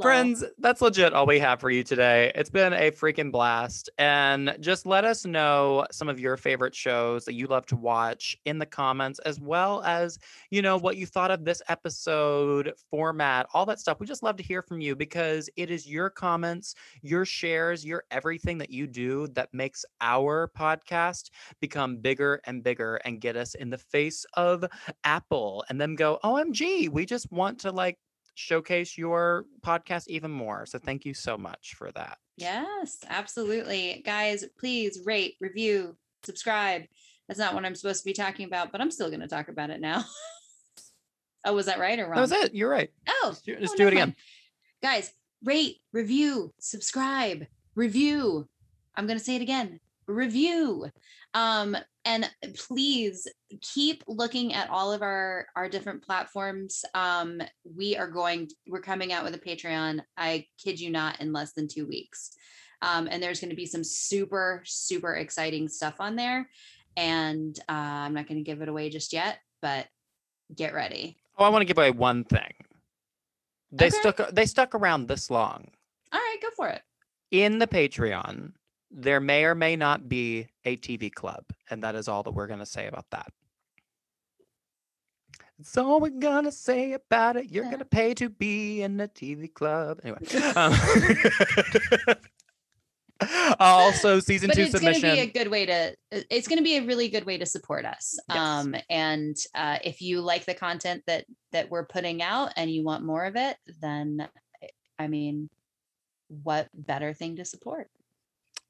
Friends, 0.02 0.44
that's 0.58 0.82
legit 0.82 1.14
all 1.14 1.26
we 1.26 1.40
have 1.40 1.60
for 1.60 1.70
you 1.70 1.84
today. 1.84 2.32
It's 2.36 2.50
been 2.50 2.74
a 2.74 2.92
freaking 2.92 3.32
blast. 3.32 3.90
And 3.98 4.56
just 4.60 4.86
let 4.86 5.06
us 5.06 5.26
know 5.26 5.86
some 5.92 6.10
of 6.10 6.20
your 6.20 6.38
favorite 6.38 6.76
shows 6.76 7.26
that 7.26 7.34
you 7.34 7.48
love 7.48 7.66
to 7.68 7.76
watch 7.76 8.38
in 8.46 8.60
the 8.60 8.66
comments, 8.66 9.20
as 9.20 9.40
well 9.40 9.84
as, 9.84 10.18
you 10.50 10.62
know, 10.62 10.78
what 10.78 10.98
you 10.98 11.06
thought 11.06 11.32
of 11.32 11.46
this 11.46 11.62
episode 11.70 12.74
format, 12.90 13.48
all 13.54 13.66
that 13.66 13.80
stuff. 13.80 14.00
We 14.00 14.08
just 14.08 14.24
love 14.24 14.38
to 14.38 14.44
hear 14.44 14.62
from 14.62 14.82
you 14.82 14.96
because 14.96 15.50
it 15.56 15.70
is 15.70 15.88
your 15.88 16.10
comments, 16.10 16.76
your 17.02 17.26
shares, 17.26 17.86
your 17.86 18.04
everything 18.12 18.58
that 18.60 18.70
you 18.70 18.88
do 18.88 19.28
that 19.30 19.54
makes 19.54 19.86
our 20.02 20.52
podcast 20.58 21.30
become 21.60 21.98
bigger 21.98 22.42
and 22.46 22.64
bigger 22.64 22.96
and 23.06 23.22
get 23.22 23.36
us 23.36 23.56
in 23.56 23.70
the 23.70 23.78
face 23.78 24.26
of 24.34 24.66
Apple 25.04 25.64
and 25.70 25.80
then 25.80 25.96
go, 25.96 26.20
OMG, 26.24 26.90
we 26.90 27.06
just 27.06 27.32
want 27.32 27.60
to 27.60 27.72
like 27.72 27.98
showcase 28.36 28.98
your 28.98 29.46
podcast 29.62 30.08
even 30.08 30.32
more. 30.32 30.66
So 30.66 30.80
thank 30.80 31.06
you 31.06 31.14
so 31.14 31.38
much 31.38 31.76
for 31.76 31.92
that. 31.92 32.18
Yes, 32.38 32.98
absolutely. 33.10 34.02
Guys, 34.06 34.44
please 34.60 35.02
rate, 35.06 35.36
review, 35.40 35.96
subscribe. 36.24 36.84
That's 37.28 37.40
not 37.40 37.54
what 37.54 37.66
I'm 37.66 37.76
supposed 37.76 38.02
to 38.02 38.06
be 38.06 38.14
talking 38.14 38.46
about, 38.46 38.72
but 38.72 38.82
I'm 38.82 38.92
still 38.92 39.10
going 39.10 39.22
to 39.22 39.28
talk 39.28 39.48
about 39.48 39.70
it 39.70 39.80
now. 39.80 40.04
oh, 41.46 41.54
was 41.54 41.68
that 41.68 41.80
right 41.80 42.00
or 42.00 42.06
wrong? 42.06 42.16
That 42.16 42.22
was 42.22 42.32
it. 42.32 42.56
You're 42.56 42.70
right. 42.70 42.90
Oh, 43.08 43.30
Just 43.30 43.46
do, 43.46 43.56
just 43.60 43.74
oh, 43.76 43.78
do 43.78 43.88
it 43.88 43.94
again. 43.94 44.16
Guys, 44.82 45.14
rate, 45.44 45.78
review, 45.92 46.54
subscribe, 46.60 47.46
review. 47.76 48.48
I'm 48.96 49.08
going 49.08 49.18
to 49.18 49.24
say 49.24 49.36
it 49.36 49.42
again. 49.42 49.80
Review. 50.08 50.88
Um 51.34 51.78
and 52.06 52.30
please 52.56 53.28
keep 53.62 54.04
looking 54.08 54.54
at 54.54 54.70
all 54.70 54.92
of 54.92 55.02
our 55.02 55.48
our 55.56 55.70
different 55.70 56.04
platforms. 56.04 56.84
Um 56.94 57.42
we 57.64 57.96
are 57.98 58.10
going 58.10 58.50
we're 58.68 58.82
coming 58.82 59.14
out 59.14 59.24
with 59.24 59.36
a 59.36 59.40
Patreon. 59.40 60.02
I 60.18 60.48
kid 60.58 60.80
you 60.80 60.90
not 60.90 61.22
in 61.22 61.34
less 61.34 61.54
than 61.54 61.68
2 61.68 61.86
weeks. 61.88 62.32
Um 62.82 63.08
and 63.10 63.22
there's 63.22 63.40
going 63.40 63.52
to 63.52 63.56
be 63.56 63.66
some 63.66 63.84
super 63.84 64.62
super 64.66 65.16
exciting 65.16 65.68
stuff 65.70 65.96
on 66.00 66.16
there 66.16 66.50
and 66.96 67.58
uh, 67.70 67.72
I'm 67.72 68.14
not 68.14 68.28
going 68.28 68.38
to 68.38 68.44
give 68.44 68.62
it 68.62 68.70
away 68.70 68.90
just 68.92 69.14
yet, 69.14 69.40
but 69.64 69.88
get 70.56 70.76
ready. 70.76 71.18
Oh, 71.40 71.44
I 71.44 71.50
want 71.50 71.62
to 71.64 71.66
give 71.66 71.80
away 71.80 71.90
one 71.90 72.24
thing. 72.24 72.54
They 73.72 73.88
Okay. 73.88 73.98
stuck 74.00 74.30
they 74.30 74.46
stuck 74.46 74.76
around 74.76 75.08
this 75.08 75.32
long. 75.32 75.72
All 76.12 76.20
right, 76.20 76.38
go 76.42 76.50
for 76.56 76.68
it. 76.70 76.84
In 77.32 77.58
the 77.58 77.66
Patreon, 77.66 78.52
there 78.94 79.20
may 79.20 79.46
or 79.46 79.56
may 79.56 79.76
not 79.76 80.08
be 80.08 80.48
a 80.66 80.78
TV 80.78 81.12
club, 81.12 81.44
and 81.70 81.82
that 81.84 81.96
is 81.96 82.08
all 82.08 82.24
that 82.24 82.32
we're 82.32 82.48
gonna 82.48 82.66
say 82.66 82.88
about 82.88 83.10
that. 83.12 83.28
That's 85.58 85.78
all 85.78 86.00
we're 86.00 86.10
gonna 86.10 86.52
say 86.52 86.94
about 86.94 87.38
it. 87.38 87.52
You're 87.52 87.66
Yeah. 87.66 87.72
gonna 87.72 87.86
pay 87.86 88.14
to 88.16 88.30
be 88.30 88.82
in 88.84 88.98
the 88.98 89.08
TV 89.08 89.48
club. 89.48 90.00
Anyway. 90.04 90.20
Um, 93.22 93.22
also, 93.60 94.20
season 94.20 94.50
but 94.50 94.56
two 94.56 94.64
it's 94.64 94.72
submission. 94.72 95.02
going 95.02 95.18
to 95.18 95.24
be 95.24 95.30
a 95.30 95.34
good 95.44 95.50
way 95.50 95.66
to 95.66 95.96
it's 96.12 96.48
going 96.48 96.58
to 96.58 96.64
be 96.64 96.78
a 96.78 96.86
really 96.86 97.08
good 97.08 97.26
way 97.26 97.38
to 97.38 97.46
support 97.46 97.86
us 97.86 98.20
Yes. 98.28 98.38
um 98.38 98.76
and 98.90 99.38
uh 99.56 99.78
if 99.84 100.02
you 100.02 100.20
like 100.20 100.44
the 100.46 100.54
content 100.54 101.04
that 101.08 101.24
that 101.54 101.70
we're 101.70 101.86
putting 101.86 102.22
out 102.22 102.52
and 102.58 102.70
you 102.70 102.84
want 102.84 103.06
more 103.06 103.24
of 103.24 103.36
it 103.38 103.56
then 103.80 104.28
i 105.00 105.08
mean 105.08 105.50
what 106.28 106.68
better 106.74 107.14
thing 107.14 107.38
to 107.38 107.46
support 107.46 107.88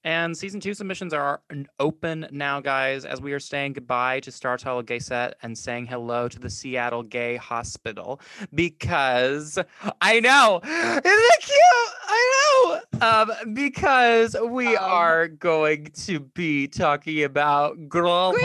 And 0.06 0.38
season 0.38 0.60
two 0.60 0.74
submissions 0.74 1.14
are 1.14 1.42
open 1.80 2.28
now, 2.30 2.60
guys, 2.60 3.06
as 3.06 3.22
we 3.22 3.32
are 3.32 3.40
saying 3.40 3.74
goodbye 3.74 4.20
to 4.22 4.32
Star 4.32 4.58
Tunnel 4.58 4.82
Gay 4.82 5.00
Set 5.00 5.38
and 5.42 5.58
saying 5.58 5.86
hello 5.86 6.28
to 6.28 6.40
the 6.40 6.50
Seattle 6.50 7.04
Gay 7.04 7.38
Hospital 7.38 8.20
because 8.54 9.58
I 10.02 10.20
know, 10.20 10.60
isn't 10.64 11.06
it 11.06 11.42
cute? 11.42 11.60
I 12.06 12.82
know. 13.02 13.08
Um, 13.08 13.54
because 13.54 14.36
we 14.50 14.76
Um, 14.76 14.84
are 14.92 15.28
going 15.30 15.86
to 16.06 16.20
be 16.20 16.68
talking 16.68 17.24
about 17.24 17.88
Grand 17.88 18.38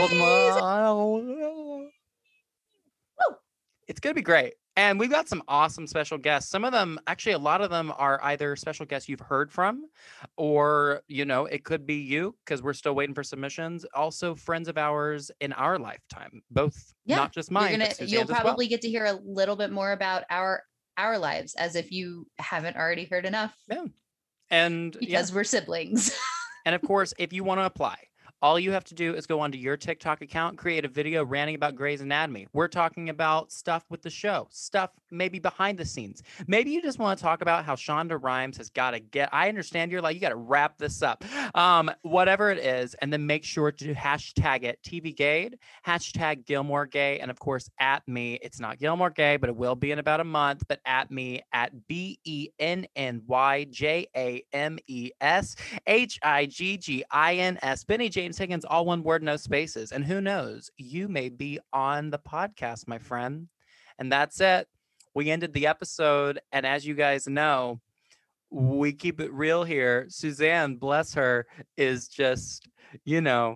It's 3.87 3.99
gonna 3.99 4.13
be 4.13 4.21
great. 4.21 4.53
And 4.79 4.97
we've 4.97 5.09
got 5.11 5.27
some 5.27 5.43
awesome 5.49 5.87
special 5.87 6.17
guests. 6.17 6.49
Some 6.49 6.63
of 6.63 6.71
them, 6.71 7.01
actually, 7.05 7.33
a 7.33 7.37
lot 7.37 7.59
of 7.59 7.69
them 7.69 7.91
are 7.97 8.17
either 8.23 8.55
special 8.55 8.85
guests 8.85 9.09
you've 9.09 9.19
heard 9.19 9.51
from, 9.51 9.87
or 10.37 11.01
you 11.09 11.25
know, 11.25 11.47
it 11.47 11.65
could 11.65 11.85
be 11.85 11.95
you 11.95 12.33
because 12.45 12.61
we're 12.63 12.71
still 12.73 12.95
waiting 12.95 13.13
for 13.13 13.21
submissions. 13.21 13.85
Also, 13.93 14.35
friends 14.35 14.69
of 14.69 14.77
ours 14.77 15.31
in 15.41 15.51
our 15.51 15.77
lifetime, 15.77 16.41
both 16.49 16.93
Yeah, 17.03 17.17
not 17.17 17.33
just 17.33 17.51
mine. 17.51 17.71
gonna 17.77 17.91
you'll 17.99 18.21
as 18.21 18.29
well. 18.29 18.39
probably 18.39 18.67
get 18.67 18.81
to 18.83 18.89
hear 18.89 19.03
a 19.03 19.19
little 19.25 19.57
bit 19.57 19.69
more 19.69 19.91
about 19.91 20.23
our 20.29 20.63
our 20.97 21.17
lives 21.19 21.55
as 21.55 21.75
if 21.75 21.91
you 21.91 22.25
haven't 22.37 22.77
already 22.77 23.03
heard 23.03 23.25
enough 23.25 23.53
Yeah. 23.69 23.85
and 24.49 24.93
yeah. 24.95 24.99
because 25.01 25.33
we're 25.33 25.43
siblings 25.43 26.17
And 26.65 26.73
of 26.75 26.81
course, 26.81 27.13
if 27.17 27.33
you 27.33 27.43
want 27.43 27.59
to 27.61 27.65
apply, 27.65 27.97
all 28.41 28.59
you 28.59 28.71
have 28.71 28.83
to 28.85 28.95
do 28.95 29.15
is 29.15 29.25
go 29.25 29.39
onto 29.39 29.57
your 29.57 29.77
TikTok 29.77 30.21
account, 30.21 30.57
create 30.57 30.85
a 30.85 30.87
video 30.87 31.25
ranting 31.25 31.55
about 31.55 31.75
Grey's 31.75 32.01
Anatomy. 32.01 32.47
We're 32.53 32.67
talking 32.67 33.09
about 33.09 33.51
stuff 33.51 33.85
with 33.89 34.01
the 34.01 34.09
show, 34.09 34.47
stuff 34.49 34.91
maybe 35.11 35.39
behind 35.39 35.77
the 35.77 35.85
scenes. 35.85 36.23
Maybe 36.47 36.71
you 36.71 36.81
just 36.81 36.99
want 36.99 37.17
to 37.17 37.23
talk 37.23 37.41
about 37.41 37.65
how 37.65 37.75
Shonda 37.75 38.21
Rhimes 38.21 38.57
has 38.57 38.69
got 38.69 38.91
to 38.91 38.99
get. 38.99 39.29
I 39.33 39.49
understand 39.49 39.91
you're 39.91 40.01
like, 40.01 40.15
you 40.15 40.21
got 40.21 40.29
to 40.29 40.35
wrap 40.35 40.77
this 40.77 41.01
up. 41.01 41.23
Um, 41.55 41.91
whatever 42.03 42.51
it 42.51 42.59
is, 42.59 42.93
and 42.95 43.11
then 43.11 43.25
make 43.25 43.43
sure 43.43 43.71
to 43.71 43.93
hashtag 43.93 44.63
it 44.63 44.79
TV 44.83 45.15
Gade, 45.15 45.57
hashtag 45.85 46.45
Gilmore 46.45 46.85
Gay, 46.85 47.19
and 47.19 47.29
of 47.31 47.39
course 47.39 47.69
at 47.79 48.07
me. 48.07 48.39
It's 48.41 48.59
not 48.59 48.77
Gilmore 48.79 49.09
Gay, 49.09 49.37
but 49.37 49.49
it 49.49 49.55
will 49.55 49.75
be 49.75 49.91
in 49.91 49.99
about 49.99 50.19
a 50.19 50.25
month. 50.25 50.63
But 50.67 50.79
at 50.85 51.11
me 51.11 51.41
at 51.51 51.87
B 51.87 52.19
E 52.23 52.49
N 52.59 52.85
N 52.95 53.21
Y 53.27 53.65
J 53.69 54.07
A 54.15 54.43
M 54.53 54.77
E 54.87 55.11
S 55.19 55.55
H 55.87 56.19
I 56.23 56.45
G 56.45 56.77
G 56.77 57.03
I 57.11 57.35
N 57.35 57.59
S. 57.61 57.83
Benny 57.83 58.09
James 58.29 58.37
Higgins, 58.37 58.65
all 58.65 58.85
one 58.85 59.01
word, 59.01 59.23
no 59.23 59.37
spaces. 59.37 59.91
And 59.91 60.05
who 60.05 60.21
knows, 60.21 60.69
you 60.77 61.07
may 61.07 61.29
be 61.29 61.57
on 61.73 62.11
the 62.11 62.19
podcast, 62.19 62.87
my 62.87 62.99
friend. 62.99 63.47
And 63.97 64.11
that's 64.11 64.39
it. 64.39 64.67
We 65.15 65.31
ended 65.31 65.51
the 65.51 65.65
episode. 65.65 66.39
And 66.51 66.63
as 66.63 66.85
you 66.85 66.93
guys 66.93 67.25
know, 67.25 67.79
we 68.51 68.93
keep 68.93 69.19
it 69.19 69.33
real 69.33 69.63
here. 69.63 70.05
Suzanne, 70.09 70.75
bless 70.75 71.15
her, 71.15 71.47
is 71.75 72.07
just, 72.07 72.67
you 73.03 73.19
know, 73.19 73.55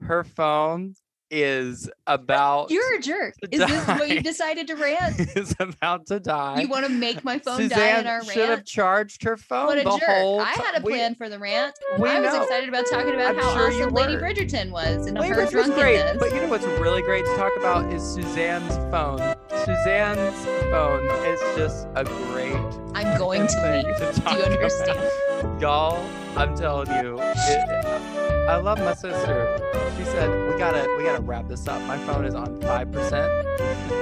her 0.00 0.22
phone 0.22 0.94
is 1.34 1.90
about 2.06 2.70
You're 2.70 2.96
a 2.96 3.00
jerk. 3.00 3.34
Is 3.50 3.58
this 3.58 3.86
what 3.88 4.08
you 4.08 4.20
decided 4.22 4.68
to 4.68 4.76
rant? 4.76 5.18
is 5.36 5.54
about 5.58 6.06
to 6.06 6.20
die. 6.20 6.60
You 6.60 6.68
want 6.68 6.86
to 6.86 6.92
make 6.92 7.24
my 7.24 7.38
phone 7.40 7.58
die 7.58 7.64
in 7.64 7.70
Suzanne 7.70 8.06
our 8.06 8.24
should 8.24 8.48
have 8.50 8.64
charged 8.64 9.24
her 9.24 9.36
phone 9.36 9.66
What 9.66 9.78
a 9.78 9.84
jerk. 9.84 10.00
I 10.02 10.52
had 10.56 10.80
a 10.80 10.82
we- 10.84 10.92
plan 10.92 11.14
for 11.16 11.28
the 11.28 11.38
rant. 11.38 11.74
we 11.98 12.08
I 12.08 12.20
was 12.20 12.32
know. 12.32 12.42
excited 12.42 12.68
about 12.68 12.86
talking 12.90 13.14
about 13.14 13.36
I'm 13.36 13.42
how 13.42 13.54
sure 13.54 13.66
awesome 13.68 13.90
Lady. 13.94 14.14
Bridgerton 14.16 14.70
was 14.70 15.06
and 15.06 15.18
Lady 15.18 15.34
her 15.34 15.40
was 15.42 15.50
great, 15.50 15.66
drunkenness. 15.96 16.16
but 16.18 16.32
you 16.34 16.40
know 16.40 16.48
what's 16.48 16.64
really 16.80 17.02
great 17.02 17.24
to 17.24 17.36
talk 17.36 17.52
about 17.58 17.92
is 17.92 18.02
Suzanne's 18.02 18.76
phone. 18.92 19.18
Suzanne's 19.64 20.44
phone 20.70 21.04
is 21.26 21.40
just 21.56 21.88
a 21.96 22.04
great 22.04 22.54
I'm 22.94 23.18
going 23.18 23.46
to 23.48 23.82
leave. 23.84 23.96
to 23.96 24.20
Do 24.20 24.36
you 24.36 24.44
understand? 24.44 24.98
about. 25.40 25.60
Y'all, 25.60 26.10
I'm 26.36 26.56
telling 26.56 26.88
you, 27.04 27.18
it, 27.20 28.33
I 28.48 28.56
love 28.56 28.78
my 28.78 28.94
sister. 28.94 29.58
She 29.96 30.04
said 30.04 30.28
we 30.52 30.58
gotta 30.58 30.92
we 30.98 31.04
gotta 31.04 31.22
wrap 31.22 31.48
this 31.48 31.66
up. 31.66 31.80
My 31.82 31.98
phone 31.98 32.24
is 32.24 32.34
on 32.34 32.60
five 32.60 32.90
percent, 32.92 33.30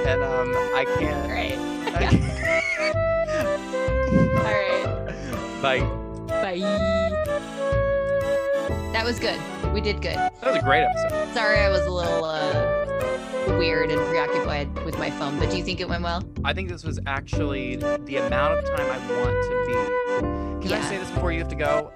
and 0.07 0.21
um 0.23 0.49
I 0.75 0.85
can't. 0.99 1.27
Great. 1.27 1.53
I 1.55 1.87
All 4.37 4.43
right. 4.43 5.13
can't. 5.29 5.61
Bye. 5.61 5.79
Bye. 6.27 6.59
That 8.91 9.05
was 9.05 9.19
good. 9.19 9.39
We 9.73 9.81
did 9.81 10.01
good. 10.01 10.15
That 10.15 10.43
was 10.45 10.55
a 10.57 10.61
great 10.61 10.83
episode. 10.83 11.33
Sorry, 11.33 11.59
I 11.59 11.69
was 11.69 11.85
a 11.85 11.91
little 11.91 12.25
uh, 12.25 13.57
weird 13.57 13.89
and 13.91 13.99
preoccupied 14.07 14.73
with 14.85 14.97
my 14.99 15.09
phone, 15.11 15.39
but 15.39 15.49
do 15.49 15.57
you 15.57 15.63
think 15.63 15.79
it 15.81 15.87
went 15.89 16.03
well? 16.03 16.23
I 16.43 16.53
think 16.53 16.69
this 16.69 16.83
was 16.83 16.99
actually 17.07 17.77
the 17.77 18.17
amount 18.17 18.59
of 18.59 18.65
time 18.65 18.89
I 18.89 18.97
want 19.21 19.35
to 19.43 20.61
be. 20.61 20.67
Can 20.67 20.77
I 20.79 20.81
say 20.87 20.97
this 20.97 21.09
before 21.11 21.31
you 21.31 21.39
have 21.39 21.47
to 21.49 21.55
go? 21.55 21.91